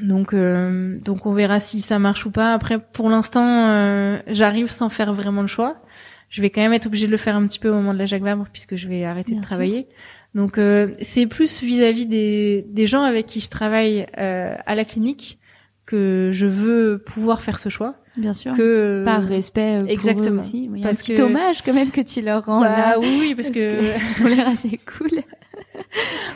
donc, 0.00 0.32
euh, 0.32 0.96
donc 1.00 1.26
on 1.26 1.32
verra 1.32 1.58
si 1.58 1.80
ça 1.80 1.98
marche 1.98 2.24
ou 2.24 2.30
pas. 2.30 2.54
Après, 2.54 2.78
pour 2.78 3.10
l'instant, 3.10 3.68
euh, 3.68 4.18
j'arrive 4.28 4.70
sans 4.70 4.88
faire 4.88 5.12
vraiment 5.12 5.42
le 5.42 5.48
choix. 5.48 5.82
Je 6.30 6.40
vais 6.40 6.50
quand 6.50 6.62
même 6.62 6.72
être 6.72 6.86
obligée 6.86 7.06
de 7.06 7.10
le 7.10 7.18
faire 7.18 7.34
un 7.34 7.44
petit 7.46 7.58
peu 7.58 7.68
au 7.68 7.74
moment 7.74 7.92
de 7.92 7.98
la 7.98 8.06
Jacques 8.06 8.22
Vabre 8.22 8.46
puisque 8.50 8.76
je 8.76 8.88
vais 8.88 9.04
arrêter 9.04 9.34
de 9.34 9.42
travailler. 9.42 9.88
Donc, 10.34 10.58
c'est 11.02 11.26
plus 11.26 11.62
vis-à-vis 11.62 12.06
des, 12.06 12.64
des 12.70 12.86
gens 12.86 13.02
avec 13.02 13.26
qui 13.26 13.40
je 13.40 13.50
travaille 13.50 14.06
à 14.14 14.74
la 14.74 14.84
clinique 14.86 15.40
que 15.86 16.30
je 16.32 16.46
veux 16.46 17.02
pouvoir 17.04 17.42
faire 17.42 17.58
ce 17.58 17.68
choix. 17.68 17.94
Bien 18.16 18.34
sûr. 18.34 18.54
Que 18.56 19.04
par 19.04 19.22
respect 19.22 19.78
pour 19.80 19.88
exactement. 19.88 20.36
Eux 20.36 20.44
aussi. 20.44 20.68
Oui, 20.70 20.82
parce 20.82 20.98
un 20.98 21.00
petit 21.00 21.14
que... 21.14 21.22
hommage 21.22 21.62
quand 21.62 21.72
même 21.72 21.90
que 21.90 22.02
tu 22.02 22.20
leur 22.20 22.44
rends 22.44 22.60
bah, 22.60 22.76
là. 22.76 22.98
Oui, 23.00 23.16
oui, 23.20 23.34
parce, 23.34 23.50
que, 23.50 23.80
ils 23.80 24.22
ont 24.24 24.28
l'air 24.28 24.48
assez 24.48 24.78
cool. 24.98 25.10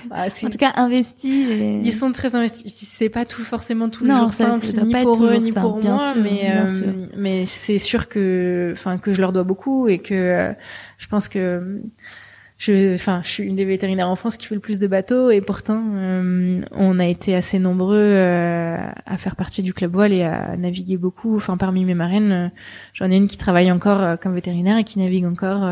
Bah, 0.08 0.26
en 0.26 0.48
tout 0.50 0.58
cas, 0.58 0.72
investis. 0.76 1.48
Et... 1.48 1.80
Ils 1.82 1.92
sont 1.92 2.12
très 2.12 2.36
investis. 2.36 2.72
C'est 2.72 3.08
pas 3.08 3.24
tout 3.24 3.42
forcément 3.42 3.88
tous 3.88 4.04
les 4.04 4.12
jours 4.14 4.32
simple, 4.32 4.66
ni 4.66 4.92
pour 5.02 5.24
eux, 5.24 5.34
ni 5.36 5.52
pour 5.52 5.82
moi, 5.82 6.14
mais 6.14 6.52
euh, 6.54 7.06
mais 7.16 7.44
c'est 7.44 7.78
sûr 7.78 8.08
que, 8.08 8.70
enfin, 8.72 8.98
que 8.98 9.12
je 9.12 9.20
leur 9.20 9.32
dois 9.32 9.44
beaucoup 9.44 9.88
et 9.88 9.98
que 9.98 10.14
euh, 10.14 10.52
je 10.98 11.08
pense 11.08 11.28
que 11.28 11.80
je, 12.58 12.94
enfin, 12.94 13.20
je 13.22 13.28
suis 13.28 13.44
une 13.44 13.56
des 13.56 13.66
vétérinaires 13.66 14.08
en 14.08 14.16
France 14.16 14.38
qui 14.38 14.46
fait 14.46 14.54
le 14.54 14.62
plus 14.62 14.78
de 14.78 14.86
bateaux 14.86 15.30
et 15.30 15.42
pourtant, 15.42 15.82
euh, 15.94 16.62
on 16.72 16.98
a 16.98 17.06
été 17.06 17.34
assez 17.34 17.58
nombreux 17.58 17.98
euh, 17.98 18.78
à 19.04 19.18
faire 19.18 19.36
partie 19.36 19.62
du 19.62 19.74
club 19.74 19.92
voile 19.92 20.12
et 20.14 20.22
à 20.22 20.56
naviguer 20.56 20.96
beaucoup. 20.96 21.36
Enfin, 21.36 21.58
parmi 21.58 21.84
mes 21.84 21.94
marraines, 21.94 22.32
euh, 22.32 22.48
j'en 22.94 23.10
ai 23.10 23.16
une 23.16 23.26
qui 23.26 23.36
travaille 23.36 23.70
encore 23.70 24.18
comme 24.20 24.34
vétérinaire 24.34 24.78
et 24.78 24.84
qui 24.84 24.98
navigue 24.98 25.26
encore 25.26 25.70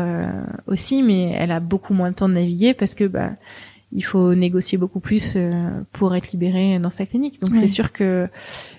aussi, 0.67 1.01
mais 1.01 1.31
elle 1.31 1.51
a 1.51 1.59
beaucoup 1.59 1.93
moins 1.93 2.11
de 2.11 2.15
temps 2.15 2.29
de 2.29 2.35
naviguer 2.35 2.73
parce 2.75 2.93
que 2.93 3.05
bah 3.05 3.31
il 3.91 4.03
faut 4.03 4.35
négocier 4.35 4.77
beaucoup 4.77 4.99
plus 4.99 5.37
pour 5.91 6.15
être 6.15 6.31
libérée 6.31 6.77
dans 6.79 6.89
sa 6.89 7.05
clinique. 7.05 7.41
Donc 7.41 7.55
c'est 7.55 7.67
sûr 7.67 7.91
que 7.91 8.27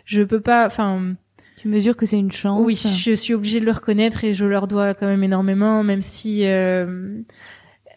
je 0.04 0.22
peux 0.22 0.40
pas, 0.40 0.66
enfin. 0.66 1.14
Tu 1.58 1.68
mesures 1.68 1.96
que 1.96 2.04
c'est 2.04 2.18
une 2.18 2.32
chance. 2.32 2.62
Oui, 2.62 2.76
je 2.76 3.12
suis 3.14 3.32
obligée 3.32 3.60
de 3.60 3.64
le 3.64 3.72
reconnaître 3.72 4.24
et 4.24 4.34
je 4.34 4.44
leur 4.44 4.68
dois 4.68 4.92
quand 4.92 5.06
même 5.06 5.24
énormément, 5.24 5.82
même 5.82 6.02
si 6.02 6.44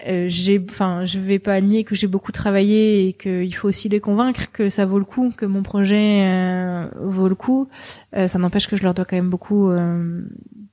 euh, 0.08 0.26
j'ai, 0.28 0.64
enfin, 0.70 1.06
je 1.06 1.20
vais 1.20 1.40
pas 1.40 1.60
nier 1.62 1.84
que 1.84 1.96
j'ai 1.96 2.08
beaucoup 2.08 2.32
travaillé 2.32 3.08
et 3.08 3.14
qu'il 3.14 3.54
faut 3.54 3.68
aussi 3.68 3.90
les 3.90 4.00
convaincre 4.00 4.52
que 4.52 4.70
ça 4.70 4.86
vaut 4.86 5.00
le 5.00 5.06
coup, 5.06 5.34
que 5.36 5.46
mon 5.46 5.64
projet 5.64 6.26
euh, 6.28 6.88
vaut 7.02 7.28
le 7.28 7.36
coup. 7.36 7.68
Euh, 8.16 8.28
ça 8.28 8.40
n'empêche 8.40 8.68
que 8.68 8.78
je 8.78 8.84
leur 8.84 8.94
dois 8.94 9.06
quand 9.06 9.18
même 9.18 9.30
beaucoup 9.30 9.72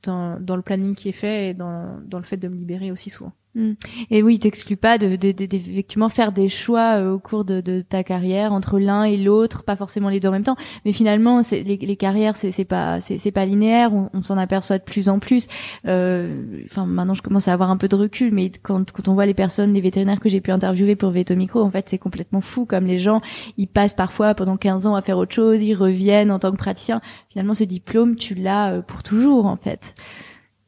dans, 0.03 0.39
le 0.39 0.63
planning 0.63 0.95
qui 0.95 1.09
est 1.09 1.13
fait 1.13 1.51
et 1.51 1.55
dans 1.55 1.99
le 2.13 2.23
fait 2.23 2.37
de 2.37 2.49
me 2.49 2.57
libérer 2.57 2.93
aussi 2.93 3.11
souvent. 3.11 3.33
Mm. 3.57 3.73
Et 4.11 4.23
oui, 4.23 4.39
t'exclus 4.39 4.77
pas 4.77 4.99
de, 4.99 5.17
de, 5.17 5.33
de, 5.33 5.55
effectivement 5.55 6.11
faire 6.11 6.31
des 6.31 6.49
choix 6.49 6.99
euh, 7.01 7.15
au 7.15 7.19
cours 7.19 7.47
de, 7.47 7.63
de, 7.63 7.81
ta 7.81 8.05
carrière 8.05 8.53
entre 8.53 8.79
l'un 8.79 9.05
et 9.05 9.17
l'autre, 9.17 9.65
pas 9.65 9.77
forcément 9.77 10.11
les 10.11 10.21
deux 10.21 10.29
en 10.29 10.33
même 10.33 10.45
temps, 10.45 10.57
mais 10.85 10.93
finalement, 10.93 11.43
c'est, 11.43 11.63
les, 11.63 11.79
les 11.79 11.97
carrières, 11.97 12.37
c'est, 12.37 12.51
c'est 12.51 12.67
pas, 12.67 13.01
c'est, 13.01 13.17
c'est 13.17 13.33
pas 13.33 13.47
linéaire. 13.47 13.95
On, 13.95 14.11
on 14.13 14.23
s'en 14.23 14.37
aperçoit 14.37 14.77
de 14.77 14.85
plus 14.85 15.09
en 15.09 15.19
plus. 15.19 15.47
Euh, 15.87 16.65
enfin, 16.67 16.85
maintenant, 16.85 17.15
je 17.15 17.23
commence 17.23 17.49
à 17.49 17.55
avoir 17.55 17.71
un 17.71 17.79
peu 17.79 17.89
de 17.89 17.97
recul, 17.97 18.31
mais 18.33 18.53
quand, 18.63 18.93
quand 18.93 19.09
on 19.09 19.15
voit 19.15 19.27
les 19.27 19.35
personnes, 19.35 19.73
les 19.73 19.81
vétérinaires 19.81 20.21
que 20.21 20.29
j'ai 20.29 20.43
pu 20.43 20.51
interviewer 20.51 20.95
pour 20.95 21.11
Veto 21.11 21.35
Micro, 21.35 21.63
en 21.63 21.71
fait, 21.71 21.89
c'est 21.89 21.99
complètement 21.99 22.43
fou. 22.43 22.67
Comme 22.67 22.85
les 22.85 22.99
gens, 22.99 23.23
ils 23.57 23.69
passent 23.69 23.95
parfois 23.95 24.35
pendant 24.35 24.59
15 24.59 24.87
ans 24.87 24.97
à 24.97 25.01
faire 25.01 25.17
autre 25.17 25.35
chose, 25.35 25.63
ils 25.63 25.75
reviennent 25.75 26.31
en 26.31 26.39
tant 26.39 26.51
que 26.53 26.59
praticien. 26.59 27.01
Finalement, 27.31 27.55
ce 27.55 27.65
diplôme, 27.65 28.17
tu 28.17 28.35
l'as 28.35 28.73
euh, 28.73 28.83
pour 28.83 29.03
toujours, 29.03 29.47
en 29.47 29.57
fait. 29.57 29.95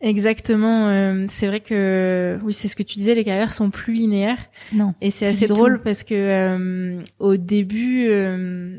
Exactement. 0.00 0.88
Euh, 0.88 1.26
c'est 1.28 1.46
vrai 1.46 1.60
que 1.60 2.38
oui, 2.42 2.52
c'est 2.52 2.68
ce 2.68 2.76
que 2.76 2.82
tu 2.82 2.94
disais. 2.98 3.14
Les 3.14 3.24
carrières 3.24 3.52
sont 3.52 3.70
plus 3.70 3.94
linéaires. 3.94 4.38
Non. 4.72 4.94
Et 5.00 5.10
c'est 5.10 5.26
assez 5.26 5.46
drôle 5.46 5.82
parce 5.82 6.04
que 6.04 6.14
euh, 6.14 7.02
au 7.18 7.36
début, 7.36 8.06
euh, 8.08 8.78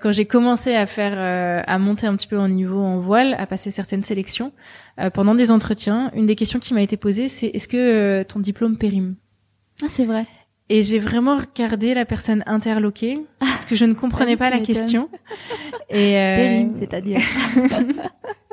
quand 0.00 0.12
j'ai 0.12 0.26
commencé 0.26 0.74
à 0.74 0.84
faire, 0.84 1.64
à 1.66 1.78
monter 1.78 2.06
un 2.06 2.14
petit 2.16 2.26
peu 2.26 2.38
en 2.38 2.48
niveau 2.48 2.80
en 2.80 2.98
voile, 2.98 3.34
à 3.38 3.46
passer 3.46 3.70
certaines 3.70 4.04
sélections, 4.04 4.52
pendant 5.14 5.34
des 5.34 5.50
entretiens, 5.50 6.10
une 6.14 6.26
des 6.26 6.36
questions 6.36 6.58
qui 6.58 6.74
m'a 6.74 6.82
été 6.82 6.98
posée, 6.98 7.30
c'est 7.30 7.46
est-ce 7.46 7.68
que 7.68 8.22
ton 8.24 8.40
diplôme 8.40 8.76
périme? 8.76 9.14
Ah, 9.82 9.86
c'est 9.88 10.04
vrai. 10.04 10.26
Et 10.68 10.82
j'ai 10.82 10.98
vraiment 10.98 11.38
regardé 11.38 11.94
la 11.94 12.04
personne 12.04 12.42
interloquée 12.44 13.20
parce 13.38 13.64
que 13.64 13.74
je 13.74 13.86
ne 13.86 13.94
comprenais 13.94 14.34
ah 14.34 14.36
pas 14.36 14.50
la 14.50 14.58
question. 14.58 15.08
Et 15.88 16.12
périme, 16.12 16.74
c'est-à-dire. 16.78 17.20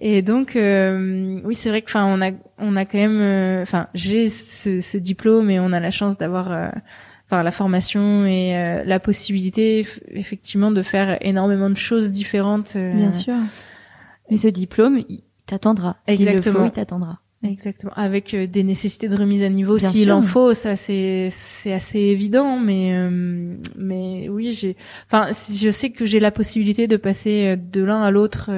Et 0.00 0.22
donc, 0.22 0.54
euh, 0.54 1.40
oui, 1.44 1.54
c'est 1.54 1.70
vrai 1.70 1.82
que, 1.82 1.90
enfin, 1.90 2.06
on 2.06 2.22
a, 2.22 2.30
on 2.58 2.76
a 2.76 2.84
quand 2.84 2.98
même, 2.98 3.20
euh, 3.20 3.62
enfin, 3.62 3.88
j'ai 3.94 4.28
ce, 4.28 4.80
ce, 4.80 4.96
diplôme 4.96 5.50
et 5.50 5.58
on 5.58 5.72
a 5.72 5.80
la 5.80 5.90
chance 5.90 6.16
d'avoir, 6.16 6.52
euh, 6.52 6.68
enfin, 7.26 7.42
la 7.42 7.50
formation 7.50 8.24
et 8.24 8.82
la 8.84 9.00
possibilité, 9.00 9.86
effectivement, 10.10 10.70
de 10.70 10.82
faire 10.82 11.18
énormément 11.20 11.68
de 11.68 11.76
choses 11.76 12.10
différentes. 12.10 12.76
Bien 12.76 13.12
sûr. 13.12 13.34
Mais 14.30 14.36
ce 14.36 14.48
diplôme, 14.48 15.02
il 15.08 15.22
t'attendra. 15.46 15.96
Exactement. 16.06 16.54
Le 16.54 16.60
faut, 16.60 16.66
il 16.66 16.72
t'attendra. 16.72 17.18
Exactement. 17.42 17.92
Avec 17.94 18.34
des 18.34 18.62
nécessités 18.64 19.08
de 19.08 19.16
remise 19.16 19.42
à 19.44 19.48
niveau 19.48 19.78
s'il 19.78 20.10
en 20.10 20.22
faut, 20.22 20.54
ça 20.54 20.74
c'est 20.74 21.30
c'est 21.32 21.72
assez 21.72 22.00
évident. 22.00 22.58
Mais 22.58 22.92
mais 23.76 24.28
oui, 24.28 24.52
j'ai, 24.52 24.76
enfin, 25.08 25.30
je 25.32 25.70
sais 25.70 25.90
que 25.90 26.04
j'ai 26.04 26.18
la 26.18 26.32
possibilité 26.32 26.88
de 26.88 26.96
passer 26.96 27.56
de 27.56 27.80
l'un 27.80 28.02
à 28.02 28.10
l'autre 28.10 28.50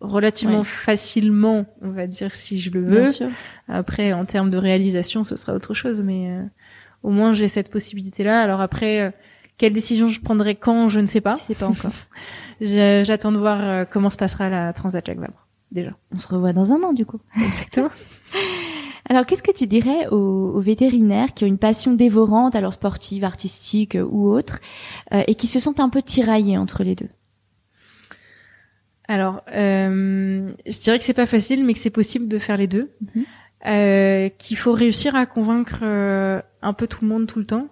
relativement 0.00 0.64
facilement, 0.64 1.66
on 1.82 1.90
va 1.90 2.06
dire, 2.06 2.34
si 2.34 2.58
je 2.58 2.70
le 2.70 2.84
veux. 2.84 3.28
Après, 3.68 4.12
en 4.12 4.24
termes 4.24 4.50
de 4.50 4.58
réalisation, 4.58 5.24
ce 5.24 5.36
sera 5.36 5.54
autre 5.54 5.74
chose, 5.74 6.02
mais 6.02 6.30
euh, 6.30 6.42
au 7.02 7.10
moins 7.10 7.32
j'ai 7.32 7.48
cette 7.48 7.70
possibilité-là. 7.70 8.40
Alors 8.40 8.60
après, 8.60 9.00
euh, 9.00 9.10
quelle 9.58 9.72
décision 9.72 10.08
je 10.08 10.20
prendrai 10.20 10.54
quand, 10.54 10.88
je 10.88 11.00
ne 11.00 11.06
sais 11.06 11.20
pas. 11.20 11.36
Je 11.36 11.42
sais 11.42 11.54
pas 11.54 11.68
encore. 11.68 11.92
J'attends 12.60 13.32
de 13.32 13.38
voir 13.38 13.60
euh, 13.62 13.84
comment 13.90 14.10
se 14.10 14.16
passera 14.16 14.50
la 14.50 14.72
Transat 14.72 15.04
Jacques 15.04 15.18
Vabre, 15.18 15.46
déjà. 15.72 15.92
On 16.12 16.18
se 16.18 16.28
revoit 16.28 16.52
dans 16.52 16.72
un 16.72 16.82
an, 16.82 16.92
du 16.92 17.06
coup. 17.06 17.20
Exactement. 17.36 17.90
Alors, 19.08 19.24
qu'est-ce 19.24 19.42
que 19.42 19.52
tu 19.52 19.68
dirais 19.68 20.08
aux, 20.08 20.52
aux, 20.56 20.60
vétérinaires 20.60 21.32
qui 21.32 21.44
ont 21.44 21.46
une 21.46 21.58
passion 21.58 21.92
dévorante, 21.92 22.56
alors 22.56 22.72
sportive, 22.72 23.22
artistique 23.22 23.96
ou 24.10 24.28
autre, 24.28 24.58
et 25.12 25.36
qui 25.36 25.46
se 25.46 25.60
sentent 25.60 25.78
un 25.78 25.90
peu 25.90 26.02
tiraillés 26.02 26.58
entre 26.58 26.82
les 26.82 26.96
deux? 26.96 27.08
Alors, 29.08 29.42
euh, 29.54 30.52
je 30.66 30.80
dirais 30.82 30.98
que 30.98 31.04
c'est 31.04 31.14
pas 31.14 31.26
facile, 31.26 31.64
mais 31.64 31.74
que 31.74 31.78
c'est 31.78 31.90
possible 31.90 32.28
de 32.28 32.38
faire 32.38 32.56
les 32.56 32.66
deux. 32.66 32.90
Mhm. 33.14 33.24
Euh, 33.66 34.28
qu'il 34.28 34.56
faut 34.56 34.72
réussir 34.72 35.16
à 35.16 35.26
convaincre 35.26 35.80
euh, 35.82 36.40
un 36.62 36.72
peu 36.72 36.86
tout 36.86 36.98
le 37.02 37.08
monde 37.08 37.26
tout 37.26 37.38
le 37.38 37.46
temps. 37.46 37.68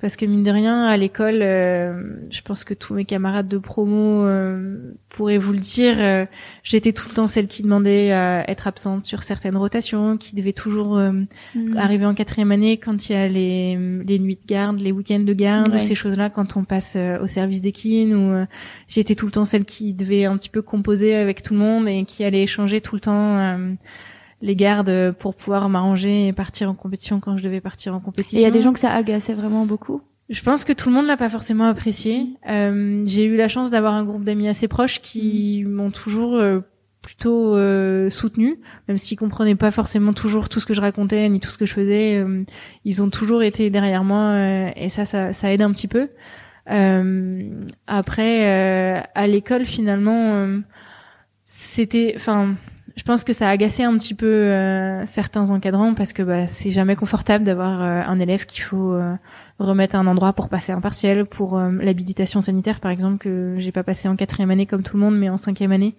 Parce 0.00 0.16
que 0.16 0.26
mine 0.26 0.42
de 0.42 0.50
rien, 0.50 0.82
à 0.82 0.96
l'école, 0.96 1.38
euh, 1.40 2.16
je 2.28 2.42
pense 2.42 2.64
que 2.64 2.74
tous 2.74 2.94
mes 2.94 3.04
camarades 3.04 3.46
de 3.46 3.58
promo 3.58 4.24
euh, 4.26 4.92
pourraient 5.08 5.38
vous 5.38 5.52
le 5.52 5.60
dire, 5.60 5.94
euh, 5.98 6.26
j'étais 6.64 6.92
tout 6.92 7.08
le 7.08 7.14
temps 7.14 7.28
celle 7.28 7.46
qui 7.46 7.62
demandait 7.62 8.10
à 8.10 8.44
être 8.50 8.66
absente 8.66 9.06
sur 9.06 9.22
certaines 9.22 9.56
rotations, 9.56 10.16
qui 10.16 10.34
devait 10.34 10.52
toujours 10.52 10.98
mm. 10.98 11.76
arriver 11.76 12.06
en 12.06 12.14
quatrième 12.14 12.50
année 12.50 12.76
quand 12.76 13.08
il 13.08 13.12
y 13.12 13.14
a 13.14 13.28
les, 13.28 13.78
les 14.04 14.18
nuits 14.18 14.36
de 14.36 14.46
garde, 14.46 14.80
les 14.80 14.90
week-ends 14.90 15.20
de 15.20 15.32
garde, 15.32 15.72
ou 15.72 15.78
ces 15.78 15.94
choses-là 15.94 16.28
quand 16.28 16.56
on 16.56 16.64
passe 16.64 16.98
au 17.22 17.28
service 17.28 17.60
d'équine, 17.60 18.14
ou 18.14 18.46
j'étais 18.88 19.14
tout 19.14 19.26
le 19.26 19.32
temps 19.32 19.44
celle 19.44 19.64
qui 19.64 19.94
devait 19.94 20.24
un 20.24 20.36
petit 20.36 20.50
peu 20.50 20.60
composer 20.60 21.14
avec 21.14 21.40
tout 21.40 21.54
le 21.54 21.60
monde 21.60 21.88
et 21.88 22.04
qui 22.04 22.24
allait 22.24 22.42
échanger 22.42 22.80
tout 22.80 22.96
le 22.96 23.00
temps 23.00 23.56
les 24.44 24.56
gardes 24.56 25.12
pour 25.18 25.34
pouvoir 25.34 25.68
m'arranger 25.70 26.28
et 26.28 26.32
partir 26.34 26.68
en 26.68 26.74
compétition 26.74 27.18
quand 27.18 27.38
je 27.38 27.42
devais 27.42 27.62
partir 27.62 27.94
en 27.94 28.00
compétition. 28.00 28.38
Il 28.38 28.42
y 28.42 28.46
a 28.46 28.50
des 28.50 28.60
gens 28.60 28.74
que 28.74 28.78
ça 28.78 28.92
agaçait 28.92 29.32
vraiment 29.32 29.64
beaucoup? 29.64 30.02
Je 30.28 30.42
pense 30.42 30.64
que 30.64 30.72
tout 30.72 30.90
le 30.90 30.94
monde 30.94 31.06
l'a 31.06 31.16
pas 31.16 31.30
forcément 31.30 31.64
apprécié. 31.64 32.28
Euh, 32.50 33.02
j'ai 33.06 33.24
eu 33.24 33.36
la 33.36 33.48
chance 33.48 33.70
d'avoir 33.70 33.94
un 33.94 34.04
groupe 34.04 34.22
d'amis 34.22 34.48
assez 34.48 34.68
proches 34.68 35.00
qui 35.00 35.64
m'ont 35.66 35.90
toujours 35.90 36.34
euh, 36.34 36.60
plutôt 37.00 37.54
euh, 37.54 38.10
soutenu, 38.10 38.58
même 38.86 38.98
s'ils 38.98 39.18
comprenaient 39.18 39.54
pas 39.54 39.70
forcément 39.70 40.12
toujours 40.12 40.50
tout 40.50 40.60
ce 40.60 40.66
que 40.66 40.74
je 40.74 40.80
racontais 40.82 41.28
ni 41.30 41.40
tout 41.40 41.50
ce 41.50 41.58
que 41.58 41.66
je 41.66 41.72
faisais. 41.72 42.18
euh, 42.18 42.44
ils 42.84 43.02
ont 43.02 43.10
toujours 43.10 43.42
été 43.42 43.70
derrière 43.70 44.04
moi 44.04 44.18
euh, 44.18 44.70
et 44.76 44.90
ça, 44.90 45.06
ça, 45.06 45.32
ça 45.32 45.52
aide 45.52 45.62
un 45.62 45.72
petit 45.72 45.88
peu. 45.88 46.08
Euh, 46.70 47.42
après, 47.86 48.46
euh, 48.46 49.00
à 49.14 49.26
l'école, 49.26 49.64
finalement, 49.64 50.34
euh, 50.34 50.58
c'était, 51.44 52.14
enfin, 52.16 52.56
je 52.96 53.02
pense 53.02 53.24
que 53.24 53.32
ça 53.32 53.48
a 53.48 53.50
agacé 53.50 53.82
un 53.82 53.96
petit 53.98 54.14
peu 54.14 54.26
euh, 54.26 55.04
certains 55.06 55.50
encadrants 55.50 55.94
parce 55.94 56.12
que 56.12 56.22
bah, 56.22 56.46
c'est 56.46 56.70
jamais 56.70 56.94
confortable 56.96 57.44
d'avoir 57.44 57.82
euh, 57.82 58.02
un 58.06 58.20
élève 58.20 58.46
qu'il 58.46 58.62
faut 58.62 58.92
euh, 58.92 59.14
remettre 59.58 59.96
à 59.96 59.98
un 59.98 60.06
endroit 60.06 60.32
pour 60.32 60.48
passer 60.48 60.70
un 60.72 60.80
partiel, 60.80 61.24
pour 61.26 61.58
euh, 61.58 61.70
l'habilitation 61.80 62.40
sanitaire 62.40 62.78
par 62.80 62.90
exemple 62.92 63.18
que 63.18 63.56
j'ai 63.58 63.72
pas 63.72 63.82
passé 63.82 64.06
en 64.08 64.14
quatrième 64.16 64.50
année 64.50 64.66
comme 64.66 64.82
tout 64.82 64.96
le 64.96 65.02
monde, 65.02 65.18
mais 65.18 65.28
en 65.28 65.36
cinquième 65.36 65.72
année. 65.72 65.94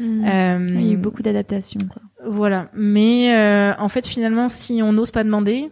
Euh, 0.00 0.66
Il 0.68 0.86
y 0.86 0.90
a 0.90 0.92
eu 0.92 0.96
beaucoup 0.96 1.22
d'adaptations. 1.22 1.80
voilà. 2.26 2.68
Mais 2.74 3.34
euh, 3.34 3.72
en 3.78 3.88
fait, 3.88 4.06
finalement, 4.06 4.48
si 4.48 4.80
on 4.82 4.92
n'ose 4.92 5.10
pas 5.12 5.22
demander, 5.24 5.70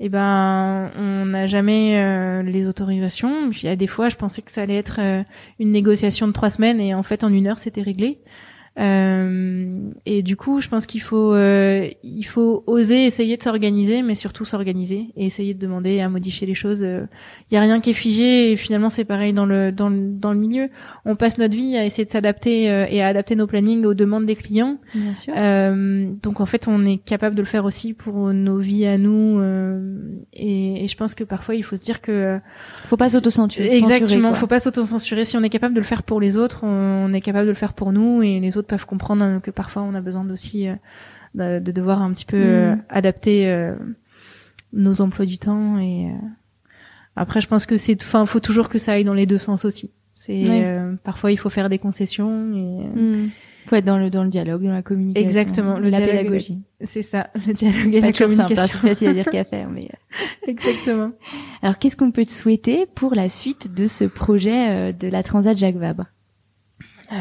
eh 0.00 0.08
ben, 0.08 0.90
on 0.98 1.24
n'a 1.26 1.46
jamais 1.46 1.96
euh, 1.98 2.42
les 2.42 2.66
autorisations. 2.66 3.48
Puis, 3.50 3.60
il 3.62 3.66
y 3.66 3.68
a 3.68 3.76
des 3.76 3.86
fois, 3.86 4.08
je 4.08 4.16
pensais 4.16 4.42
que 4.42 4.50
ça 4.52 4.62
allait 4.62 4.76
être 4.76 4.98
euh, 5.00 5.22
une 5.60 5.72
négociation 5.72 6.26
de 6.26 6.32
trois 6.32 6.50
semaines, 6.50 6.80
et 6.80 6.94
en 6.94 7.02
fait, 7.02 7.24
en 7.24 7.32
une 7.32 7.46
heure, 7.46 7.58
c'était 7.58 7.82
réglé. 7.82 8.20
Euh, 8.78 9.78
et 10.04 10.22
du 10.22 10.36
coup, 10.36 10.60
je 10.60 10.68
pense 10.68 10.86
qu'il 10.86 11.00
faut, 11.00 11.32
euh, 11.32 11.88
il 12.02 12.24
faut 12.24 12.64
oser 12.66 13.06
essayer 13.06 13.36
de 13.36 13.42
s'organiser, 13.42 14.02
mais 14.02 14.14
surtout 14.14 14.44
s'organiser 14.44 15.06
et 15.16 15.26
essayer 15.26 15.54
de 15.54 15.60
demander 15.60 16.00
à 16.00 16.08
modifier 16.08 16.46
les 16.46 16.54
choses. 16.54 16.82
Il 16.82 17.54
y 17.54 17.56
a 17.56 17.60
rien 17.60 17.80
qui 17.80 17.90
est 17.90 17.94
figé, 17.94 18.52
et 18.52 18.56
finalement, 18.56 18.90
c'est 18.90 19.04
pareil 19.04 19.32
dans 19.32 19.46
le 19.46 19.70
dans 19.70 19.88
le 19.88 20.10
dans 20.10 20.32
le 20.32 20.38
milieu. 20.38 20.70
On 21.04 21.16
passe 21.16 21.38
notre 21.38 21.56
vie 21.56 21.76
à 21.76 21.84
essayer 21.84 22.04
de 22.04 22.10
s'adapter 22.10 22.70
euh, 22.70 22.86
et 22.88 23.02
à 23.02 23.08
adapter 23.08 23.36
nos 23.36 23.46
plannings 23.46 23.84
aux 23.84 23.94
demandes 23.94 24.26
des 24.26 24.34
clients. 24.34 24.78
Bien 24.94 25.14
sûr. 25.14 25.32
Euh, 25.36 26.08
donc 26.22 26.40
en 26.40 26.46
fait, 26.46 26.66
on 26.68 26.84
est 26.84 26.96
capable 26.98 27.36
de 27.36 27.42
le 27.42 27.46
faire 27.46 27.64
aussi 27.64 27.92
pour 27.92 28.32
nos 28.32 28.58
vies 28.58 28.86
à 28.86 28.98
nous. 28.98 29.38
euh, 29.38 29.78
et, 30.32 30.84
et 30.84 30.88
je 30.88 30.96
pense 30.96 31.14
que 31.14 31.24
parfois, 31.24 31.54
il 31.54 31.62
faut 31.62 31.76
se 31.76 31.82
dire 31.82 32.00
que 32.00 32.38
faut 32.86 32.96
pas 32.96 33.10
s'autocensurer. 33.10 33.76
exactement, 33.76 34.30
quoi. 34.30 34.38
faut 34.38 34.46
pas 34.46 34.60
s'autocensurer. 34.60 35.24
Si 35.24 35.36
on 35.36 35.42
est 35.42 35.48
capable 35.48 35.74
de 35.74 35.80
le 35.80 35.86
faire 35.86 36.02
pour 36.02 36.20
les 36.20 36.36
autres, 36.36 36.64
on, 36.64 37.06
on 37.08 37.12
est 37.12 37.20
capable 37.20 37.46
de 37.46 37.52
le 37.52 37.56
faire 37.56 37.74
pour 37.74 37.92
nous, 37.92 38.22
et 38.22 38.40
les 38.40 38.56
autres 38.56 38.63
peuvent 38.66 38.86
comprendre 38.86 39.22
hein, 39.24 39.40
que 39.40 39.50
parfois 39.50 39.82
on 39.82 39.94
a 39.94 40.00
besoin 40.00 40.28
aussi 40.30 40.68
euh, 40.68 40.74
de, 41.34 41.58
de 41.64 41.72
devoir 41.72 42.02
un 42.02 42.12
petit 42.12 42.24
peu 42.26 42.36
euh, 42.36 42.74
Mm. 42.74 42.82
adapter 42.88 43.48
euh, 43.50 43.74
nos 44.72 45.00
emplois 45.00 45.26
du 45.26 45.38
temps. 45.38 45.78
Et 45.78 46.06
euh, 46.10 46.14
après, 47.16 47.40
je 47.40 47.46
pense 47.48 47.66
que 47.66 47.78
c'est, 47.78 48.00
enfin, 48.02 48.26
faut 48.26 48.40
toujours 48.40 48.68
que 48.68 48.78
ça 48.78 48.92
aille 48.92 49.04
dans 49.04 49.14
les 49.14 49.26
deux 49.26 49.38
sens 49.38 49.64
aussi. 49.64 49.90
C'est 50.14 50.32
Oui. 50.32 50.48
euh, 50.50 50.94
parfois 51.04 51.32
il 51.32 51.36
faut 51.38 51.50
faire 51.50 51.68
des 51.68 51.78
concessions 51.78 52.52
et 52.54 52.86
euh, 52.86 53.24
Hmm. 53.26 53.30
Faut 53.66 53.76
être 53.76 53.86
dans 53.86 53.96
le 53.96 54.10
dans 54.10 54.24
le 54.24 54.28
dialogue, 54.28 54.62
dans 54.62 54.72
la 54.72 54.82
communication. 54.82 55.26
Exactement, 55.26 55.78
le 55.78 55.88
la 55.88 55.96
dialogue 55.96 56.08
et 56.10 56.12
la- 56.16 56.22
pédagogie. 56.24 56.60
c'est 56.82 57.00
ça, 57.00 57.30
le 57.46 57.54
dialogue 57.54 57.94
et 57.94 58.00
Pas 58.02 58.06
la 58.08 58.08
hein, 58.08 58.12
communication. 58.12 58.78
c'est 58.82 58.88
facile 58.88 59.08
à 59.08 59.12
dire 59.14 59.24
qu'à 59.24 59.44
faire. 59.44 59.70
Mais 59.70 59.86
euh. 59.90 60.46
Exactement. 60.50 61.12
alors, 61.62 61.78
qu'est-ce 61.78 61.96
qu'on 61.96 62.10
peut 62.10 62.26
te 62.26 62.30
souhaiter 62.32 62.84
pour 62.94 63.14
la 63.14 63.30
suite 63.30 63.72
de 63.74 63.86
ce 63.86 64.04
projet 64.04 64.68
euh, 64.68 64.92
de 64.92 65.08
la 65.08 65.22
Transat 65.22 65.56
Jacques 65.56 65.76
Vabre? 65.76 66.04
Euh, 67.12 67.16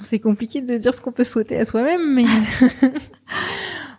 c'est 0.00 0.18
compliqué 0.18 0.60
de 0.60 0.76
dire 0.76 0.94
ce 0.94 1.00
qu'on 1.00 1.12
peut 1.12 1.24
souhaiter 1.24 1.58
à 1.58 1.64
soi-même, 1.64 2.14
mais 2.14 2.24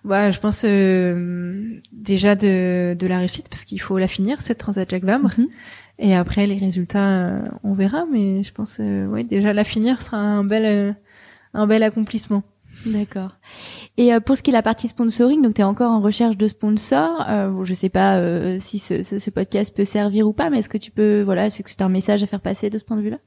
bah, 0.04 0.32
je 0.32 0.40
pense 0.40 0.64
euh, 0.66 1.80
déjà 1.92 2.36
de, 2.36 2.94
de 2.94 3.08
la 3.08 3.20
réussite 3.20 3.50
parce 3.50 3.66
qu'il 3.66 3.82
faut 3.82 3.98
la 3.98 4.08
finir 4.08 4.42
cette 4.42 4.58
Transat 4.58 4.90
Jacques 4.90 5.04
Vabre. 5.04 5.32
Mhm. 5.38 5.48
Et 6.02 6.16
après 6.16 6.48
les 6.48 6.58
résultats, 6.58 7.28
euh, 7.28 7.42
on 7.64 7.74
verra, 7.74 8.06
mais 8.12 8.44
je 8.44 8.54
pense 8.54 8.78
euh, 8.80 9.06
ouais 9.08 9.26
déjà 9.26 9.54
la 9.54 9.66
finir 9.66 10.02
sera 10.02 10.18
un 10.18 10.46
bel 10.46 10.66
euh, 10.66 10.94
un 11.54 11.68
bel 11.68 11.84
accomplissement. 11.84 12.44
D'accord. 12.86 13.32
Et 13.98 14.14
euh, 14.14 14.20
pour 14.20 14.38
ce 14.38 14.44
qui 14.44 14.52
est 14.52 14.54
la 14.54 14.62
partie 14.62 14.88
sponsoring, 14.88 15.42
donc 15.42 15.56
tu 15.56 15.62
es 15.62 15.66
encore 15.66 15.92
en 15.92 16.00
recherche 16.00 16.38
de 16.38 16.48
sponsors. 16.48 17.26
Euh, 17.28 17.64
je 17.64 17.74
sais 17.74 17.90
pas 17.90 18.18
euh, 18.18 18.58
si 18.60 18.80
ce, 18.80 19.04
ce, 19.04 19.20
ce 19.20 19.30
podcast 19.30 19.76
peut 19.76 19.86
servir 19.86 20.28
ou 20.28 20.34
pas, 20.34 20.50
mais 20.50 20.60
est-ce 20.60 20.70
que 20.70 20.78
tu 20.78 20.92
peux, 20.92 21.22
voilà, 21.22 21.48
est-ce 21.48 21.62
que 21.62 21.70
c'est 21.70 21.82
un 21.82 21.90
message 21.90 22.24
à 22.24 22.28
faire 22.28 22.42
passer 22.42 22.70
de 22.70 22.78
ce 22.78 22.86
point 22.86 22.98
de 22.98 23.02
vue-là? 23.02 23.20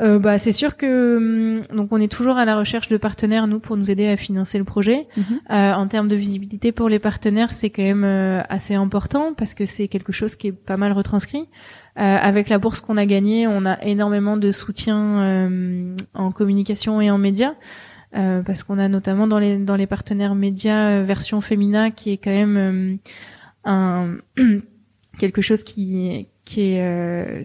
Euh, 0.00 0.18
bah 0.18 0.38
c'est 0.38 0.52
sûr 0.52 0.76
que 0.76 1.16
hum, 1.16 1.76
donc 1.76 1.88
on 1.90 2.00
est 2.00 2.10
toujours 2.10 2.36
à 2.36 2.44
la 2.44 2.56
recherche 2.56 2.88
de 2.88 2.96
partenaires 2.96 3.48
nous 3.48 3.58
pour 3.58 3.76
nous 3.76 3.90
aider 3.90 4.06
à 4.06 4.16
financer 4.16 4.58
le 4.58 4.64
projet. 4.64 5.08
Mhm. 5.16 5.24
Euh, 5.50 5.72
en 5.72 5.86
termes 5.88 6.08
de 6.08 6.16
visibilité 6.16 6.70
pour 6.72 6.88
les 6.88 6.98
partenaires, 6.98 7.50
c'est 7.52 7.70
quand 7.70 7.82
même 7.82 8.04
euh, 8.04 8.40
assez 8.48 8.74
important 8.74 9.34
parce 9.34 9.54
que 9.54 9.66
c'est 9.66 9.88
quelque 9.88 10.12
chose 10.12 10.36
qui 10.36 10.48
est 10.48 10.52
pas 10.52 10.76
mal 10.76 10.92
retranscrit. 10.92 11.48
Euh, 11.98 12.16
avec 12.20 12.48
la 12.48 12.58
bourse 12.58 12.80
qu'on 12.80 12.96
a 12.96 13.06
gagnée, 13.06 13.48
on 13.48 13.64
a 13.66 13.82
énormément 13.82 14.36
de 14.36 14.52
soutien 14.52 15.20
euh, 15.22 15.96
en 16.14 16.30
communication 16.30 17.00
et 17.00 17.10
en 17.10 17.18
médias. 17.18 17.54
Euh, 18.16 18.42
parce 18.42 18.62
qu'on 18.62 18.78
a 18.78 18.88
notamment 18.88 19.26
dans 19.26 19.38
les 19.38 19.58
dans 19.58 19.76
les 19.76 19.86
partenaires 19.86 20.34
médias 20.34 21.02
version 21.02 21.42
Femina 21.42 21.90
qui 21.90 22.10
est 22.10 22.16
quand 22.16 22.30
même 22.30 22.56
euh, 22.56 22.96
un 23.64 24.16
quelque 25.18 25.42
chose 25.42 25.62
qui 25.62 26.28
qui 26.46 26.72
est 26.72 26.80
euh, 26.80 27.44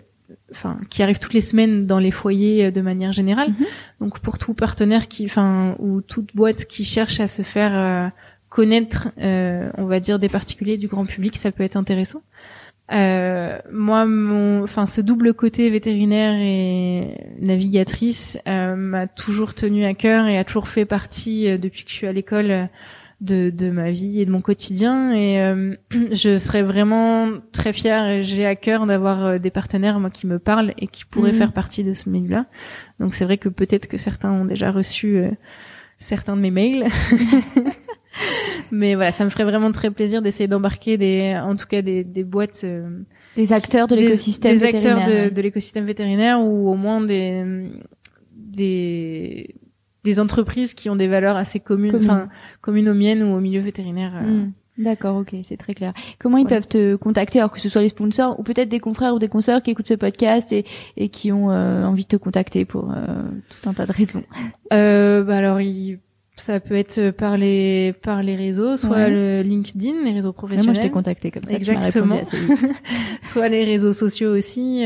enfin 0.53 0.77
qui 0.89 1.03
arrive 1.03 1.19
toutes 1.19 1.33
les 1.33 1.41
semaines 1.41 1.85
dans 1.85 1.99
les 1.99 2.11
foyers 2.11 2.65
euh, 2.65 2.71
de 2.71 2.81
manière 2.81 3.11
générale. 3.11 3.49
Mhm. 3.49 3.65
Donc 3.99 4.19
pour 4.19 4.37
tout 4.37 4.53
partenaire 4.53 5.07
qui 5.07 5.25
enfin 5.25 5.75
ou 5.79 6.01
toute 6.01 6.35
boîte 6.35 6.65
qui 6.65 6.85
cherche 6.85 7.19
à 7.19 7.27
se 7.27 7.41
faire 7.41 7.71
euh, 7.73 8.09
connaître 8.49 9.09
euh, 9.19 9.69
on 9.77 9.85
va 9.85 9.99
dire 9.99 10.19
des 10.19 10.29
particuliers 10.29 10.77
du 10.77 10.87
grand 10.87 11.05
public, 11.05 11.37
ça 11.37 11.51
peut 11.51 11.63
être 11.63 11.77
intéressant. 11.77 12.21
Euh, 12.91 13.57
moi, 13.71 14.05
mon, 14.05 14.63
enfin, 14.63 14.85
ce 14.85 15.01
double 15.01 15.33
côté 15.33 15.69
vétérinaire 15.69 16.33
et 16.33 17.15
navigatrice 17.39 18.37
euh, 18.47 18.75
m'a 18.75 19.07
toujours 19.07 19.53
tenu 19.53 19.85
à 19.85 19.93
cœur 19.93 20.27
et 20.27 20.37
a 20.37 20.43
toujours 20.43 20.67
fait 20.67 20.85
partie 20.85 21.47
euh, 21.47 21.57
depuis 21.57 21.85
que 21.85 21.89
je 21.89 21.95
suis 21.95 22.07
à 22.07 22.13
l'école 22.13 22.69
de, 23.23 23.49
de 23.49 23.69
ma 23.71 23.89
vie 23.91 24.19
et 24.21 24.25
de 24.25 24.31
mon 24.31 24.41
quotidien. 24.41 25.11
Et 25.13 25.39
euh, 25.41 25.73
je 26.11 26.37
serais 26.37 26.61
vraiment 26.63 27.29
très 27.51 27.73
fière 27.73 28.07
et 28.09 28.21
j'ai 28.23 28.45
à 28.45 28.55
cœur 28.55 28.85
d'avoir 28.85 29.25
euh, 29.25 29.37
des 29.39 29.49
partenaires 29.49 29.99
moi 29.99 30.09
qui 30.11 30.27
me 30.27 30.37
parlent 30.39 30.73
et 30.77 30.87
qui 30.87 31.05
pourraient 31.05 31.31
Mhm. 31.31 31.37
faire 31.37 31.51
partie 31.53 31.83
de 31.83 31.93
ce 31.93 32.09
milieu-là. 32.09 32.45
Donc 32.99 33.13
c'est 33.15 33.25
vrai 33.25 33.37
que 33.37 33.49
peut-être 33.49 33.87
que 33.87 33.97
certains 33.97 34.31
ont 34.31 34.45
déjà 34.45 34.71
reçu 34.71 35.17
euh, 35.17 35.31
certains 35.97 36.35
de 36.35 36.41
mes 36.41 36.51
mails. 36.51 36.85
Mais 38.71 38.93
voilà, 38.95 39.11
ça 39.11 39.25
me 39.25 39.29
ferait 39.29 39.43
vraiment 39.43 39.71
très 39.71 39.89
plaisir 39.89 40.21
d'essayer 40.21 40.47
d'embarquer 40.47 40.97
des, 40.97 41.35
en 41.43 41.55
tout 41.55 41.65
cas 41.65 41.81
des, 41.81 42.03
des 42.03 42.23
boîtes, 42.23 42.61
euh, 42.63 42.99
Des 43.35 43.51
acteurs 43.53 43.87
de 43.87 43.95
des- 43.95 44.03
l'écosystème 44.03 44.57
des 44.57 44.63
acteurs 44.65 44.97
vétérinaire. 44.99 45.29
de, 45.31 45.35
de 45.35 45.41
l'écosystème 45.41 45.85
vétérinaire 45.85 46.39
ou 46.41 46.69
au 46.69 46.75
moins 46.75 47.01
des, 47.01 47.43
des, 48.35 49.55
des 50.03 50.19
entreprises 50.19 50.73
qui 50.73 50.89
ont 50.89 50.95
des 50.95 51.07
valeurs 51.07 51.37
assez 51.37 51.59
communes, 51.59 51.91
Communes. 51.91 52.09
enfin 52.09 52.29
communes 52.61 52.89
aux 52.89 52.93
miennes 52.93 53.23
ou 53.23 53.35
au 53.35 53.39
milieu 53.39 53.61
vétérinaire. 53.61 54.13
euh. 54.15 54.27
Hmm. 54.45 54.51
D'accord, 54.79 55.17
ok, 55.17 55.35
c'est 55.43 55.55
très 55.57 55.75
clair. 55.75 55.93
Comment 56.17 56.37
ils 56.37 56.45
Ouais. 56.45 56.49
peuvent 56.49 56.67
te 56.67 56.95
contacter, 56.95 57.37
alors 57.37 57.51
que 57.51 57.59
ce 57.59 57.69
soit 57.69 57.83
les 57.83 57.89
sponsors 57.89 58.39
ou 58.39 58.43
peut-être 58.43 58.69
des 58.69 58.79
confrères 58.79 59.13
ou 59.13 59.19
des 59.19 59.27
consoeurs 59.27 59.61
qui 59.61 59.69
écoutent 59.69 59.87
ce 59.87 59.93
podcast 59.93 60.51
et, 60.51 60.65
et 60.97 61.09
qui 61.09 61.31
ont 61.31 61.51
euh, 61.51 61.85
envie 61.85 62.01
de 62.03 62.07
te 62.07 62.15
contacter 62.15 62.65
pour 62.65 62.89
euh, 62.91 63.05
tout 63.61 63.69
un 63.69 63.73
tas 63.73 63.85
de 63.85 63.91
raisons? 63.91 64.23
Euh, 64.73 65.21
bah 65.23 65.37
alors, 65.37 65.61
il- 65.61 65.99
ça 66.35 66.59
peut 66.59 66.73
être 66.73 67.11
par 67.11 67.37
les 67.37 67.93
par 68.01 68.23
les 68.23 68.35
réseaux, 68.35 68.75
soit 68.75 68.89
Ouais. 68.89 69.11
le 69.11 69.43
LinkedIn, 69.47 70.03
les 70.03 70.11
réseaux 70.13 70.33
professionnels. 70.33 70.65
moi, 70.65 70.73
je 70.73 70.79
t'ai 70.81 70.89
contacté 70.89 71.29
comme 71.29 71.43
ça. 71.43 71.49
tu 71.49 71.55
Exactement. 71.57 72.15
répondu 72.15 72.21
assez 72.23 72.37
vite. 72.65 72.73
soit 73.21 73.49
les 73.49 73.63
réseaux 73.65 73.91
sociaux 73.91 74.31
aussi, 74.35 74.83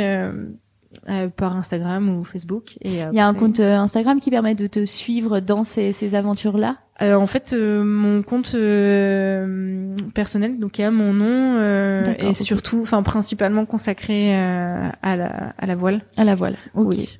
euh, 1.09 1.25
euh, 1.25 1.27
par 1.29 1.55
Instagram 1.57 2.09
ou 2.09 2.23
Facebook. 2.23 2.77
Et 2.81 2.89
Il 2.89 3.13
y 3.13 3.19
a 3.19 3.25
un 3.27 3.29
après- 3.31 3.39
compte 3.39 3.59
euh, 3.59 3.75
Instagram 3.77 4.19
qui 4.19 4.29
permet 4.29 4.55
de 4.55 4.67
te 4.67 4.85
suivre 4.85 5.39
dans 5.39 5.63
ces, 5.63 5.93
ces 5.93 6.15
aventures-là? 6.15 6.77
Euh, 7.01 7.13
en 7.15 7.27
fait, 7.27 7.53
euh, 7.53 7.83
mon 7.83 8.23
compte 8.23 8.53
euh, 8.55 9.95
personnel, 10.15 10.59
donc 10.59 10.79
il 10.79 10.81
y 10.81 10.85
a 10.85 10.89
mon 10.91 11.13
nom 11.13 11.55
euh, 11.57 12.03
D'accord, 12.03 12.25
et 12.25 12.29
ok. 12.29 12.35
surtout, 12.35 12.79
enfin 12.81 13.03
principalement 13.03 13.65
consacré 13.65 14.35
euh, 14.35 14.89
à 15.03 15.15
la 15.15 15.53
à 15.57 15.65
la 15.67 15.75
voile. 15.75 16.01
À 16.17 16.23
la 16.23 16.33
voile. 16.33 16.55
Ok. 16.73 16.87
Oui. 16.89 17.19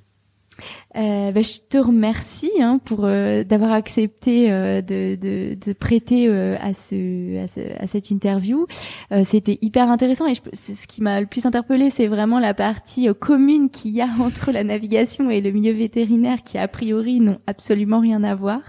Euh, 0.98 1.32
ben, 1.32 1.44
je 1.44 1.60
te 1.70 1.78
remercie 1.78 2.52
hein, 2.60 2.80
pour 2.84 3.02
euh, 3.06 3.44
d'avoir 3.44 3.72
accepté 3.72 4.52
euh, 4.52 4.82
de, 4.82 5.16
de, 5.16 5.56
de 5.64 5.74
prêter 5.74 6.28
euh, 6.28 6.56
à, 6.60 6.74
ce, 6.74 7.44
à, 7.44 7.48
ce, 7.48 7.60
à 7.80 7.86
cette 7.86 8.10
interview. 8.10 8.66
Euh, 9.12 9.22
C'était 9.24 9.60
hyper 9.62 9.92
intéressant 9.92 10.26
et 10.26 10.34
je, 10.34 10.42
ce 10.54 10.88
qui 10.88 11.04
m'a 11.04 11.20
le 11.22 11.28
plus 11.28 11.46
interpellé, 11.46 11.92
c'est 11.92 12.08
vraiment 12.08 12.40
la 12.40 12.56
partie 12.56 13.08
euh, 13.10 13.14
commune 13.14 13.70
qu'il 13.70 13.92
y 13.92 14.02
a 14.02 14.08
entre 14.20 14.52
la 14.52 14.64
navigation 14.64 15.30
et 15.30 15.40
le 15.42 15.52
milieu 15.52 15.72
vétérinaire 15.74 16.42
qui 16.44 16.58
a 16.58 16.68
priori 16.68 17.20
n'ont 17.20 17.38
absolument 17.46 18.00
rien 18.00 18.24
à 18.24 18.34
voir. 18.34 18.62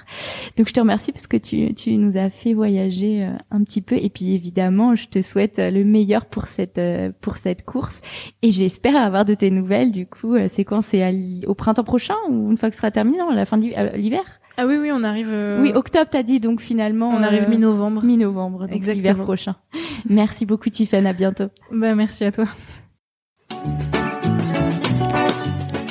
Donc 0.59 0.69
je 0.69 0.75
te 0.75 0.81
remercie 0.81 1.13
parce 1.13 1.27
que 1.27 1.39
tu, 1.39 1.73
tu 1.75 1.97
nous 1.97 2.19
as 2.19 2.29
fait 2.29 2.53
voyager 2.53 3.27
un 3.51 3.63
petit 3.63 3.81
peu 3.81 3.97
et 3.97 4.11
puis 4.11 4.35
évidemment 4.35 4.95
je 4.95 5.09
te 5.09 5.23
souhaite 5.23 5.59
le 5.59 5.85
meilleur 5.85 6.27
pour 6.27 6.47
cette 6.47 6.81
pour 7.21 7.37
cette 7.37 7.65
course 7.65 8.01
et 8.43 8.51
j'espère 8.51 8.97
avoir 8.97 9.25
de 9.25 9.35
tes 9.35 9.51
nouvelles. 9.51 9.93
Du 9.93 10.07
coup, 10.07 10.37
c'est 10.49 10.65
quand 10.65 10.83
c'est 10.83 11.47
au 11.47 11.55
printemps 11.55 11.85
prochain 11.85 12.18
ou 12.29 12.51
une 12.51 12.57
fois 12.57 12.69
que 12.71 12.75
ce 12.77 12.81
sera 12.81 12.91
terminé, 12.91 13.19
non, 13.19 13.31
à 13.31 13.35
la 13.35 13.45
fin 13.47 13.59
de 13.59 13.67
euh, 13.77 13.91
l'hiver 13.97 14.23
Ah 14.57 14.67
oui, 14.67 14.77
oui, 14.81 14.91
on 14.93 15.03
arrive. 15.05 15.31
euh, 15.31 15.61
Oui, 15.61 15.73
octobre, 15.75 16.09
t'as 16.11 16.23
dit, 16.23 16.41
donc 16.41 16.61
finalement. 16.61 17.09
on 17.11 17.23
arrive 17.23 17.45
euh, 17.45 17.51
mi-novembre. 17.51 18.03
mi-novembre, 18.05 18.61
donc 18.67 18.73
Exactement. 18.73 19.11
l'hiver 19.13 19.25
prochain. 19.25 19.57
Merci 20.09 20.47
beaucoup, 20.47 20.71
Tiffany. 20.71 21.07
À 21.09 21.13
bientôt. 21.13 21.49
Bah, 21.73 21.95
merci 21.95 22.25
à 22.25 22.33
toi. 22.33 22.45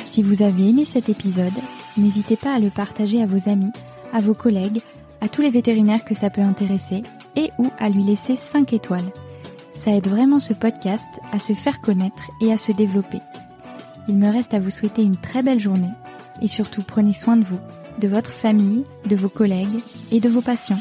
Si 0.04 0.22
vous 0.22 0.42
avez 0.42 0.68
aimé 0.70 0.84
cet 0.84 1.08
épisode, 1.08 1.52
n'hésitez 1.96 2.36
pas 2.36 2.54
à 2.54 2.58
le 2.58 2.70
partager 2.70 3.22
à 3.22 3.26
vos 3.26 3.48
amis, 3.48 3.70
à 4.12 4.20
vos 4.20 4.34
collègues, 4.34 4.80
à 5.20 5.28
tous 5.28 5.42
les 5.42 5.50
vétérinaires 5.50 6.04
que 6.04 6.14
ça 6.14 6.30
peut 6.30 6.40
intéresser 6.40 7.02
et 7.36 7.50
ou 7.58 7.68
à 7.78 7.88
lui 7.90 8.02
laisser 8.02 8.36
5 8.36 8.72
étoiles. 8.72 9.10
Ça 9.74 9.92
aide 9.92 10.08
vraiment 10.08 10.40
ce 10.40 10.54
podcast 10.54 11.20
à 11.32 11.38
se 11.38 11.52
faire 11.52 11.80
connaître 11.80 12.30
et 12.40 12.52
à 12.52 12.56
se 12.58 12.72
développer. 12.72 13.18
Il 14.08 14.16
me 14.16 14.28
reste 14.32 14.54
à 14.54 14.60
vous 14.60 14.70
souhaiter 14.70 15.02
une 15.02 15.16
très 15.16 15.42
belle 15.42 15.60
journée 15.60 15.90
et 16.42 16.48
surtout 16.48 16.82
prenez 16.82 17.12
soin 17.12 17.36
de 17.36 17.44
vous, 17.44 17.60
de 18.00 18.08
votre 18.08 18.30
famille, 18.30 18.84
de 19.06 19.16
vos 19.16 19.28
collègues 19.28 19.80
et 20.10 20.20
de 20.20 20.28
vos 20.28 20.42
patients. 20.42 20.80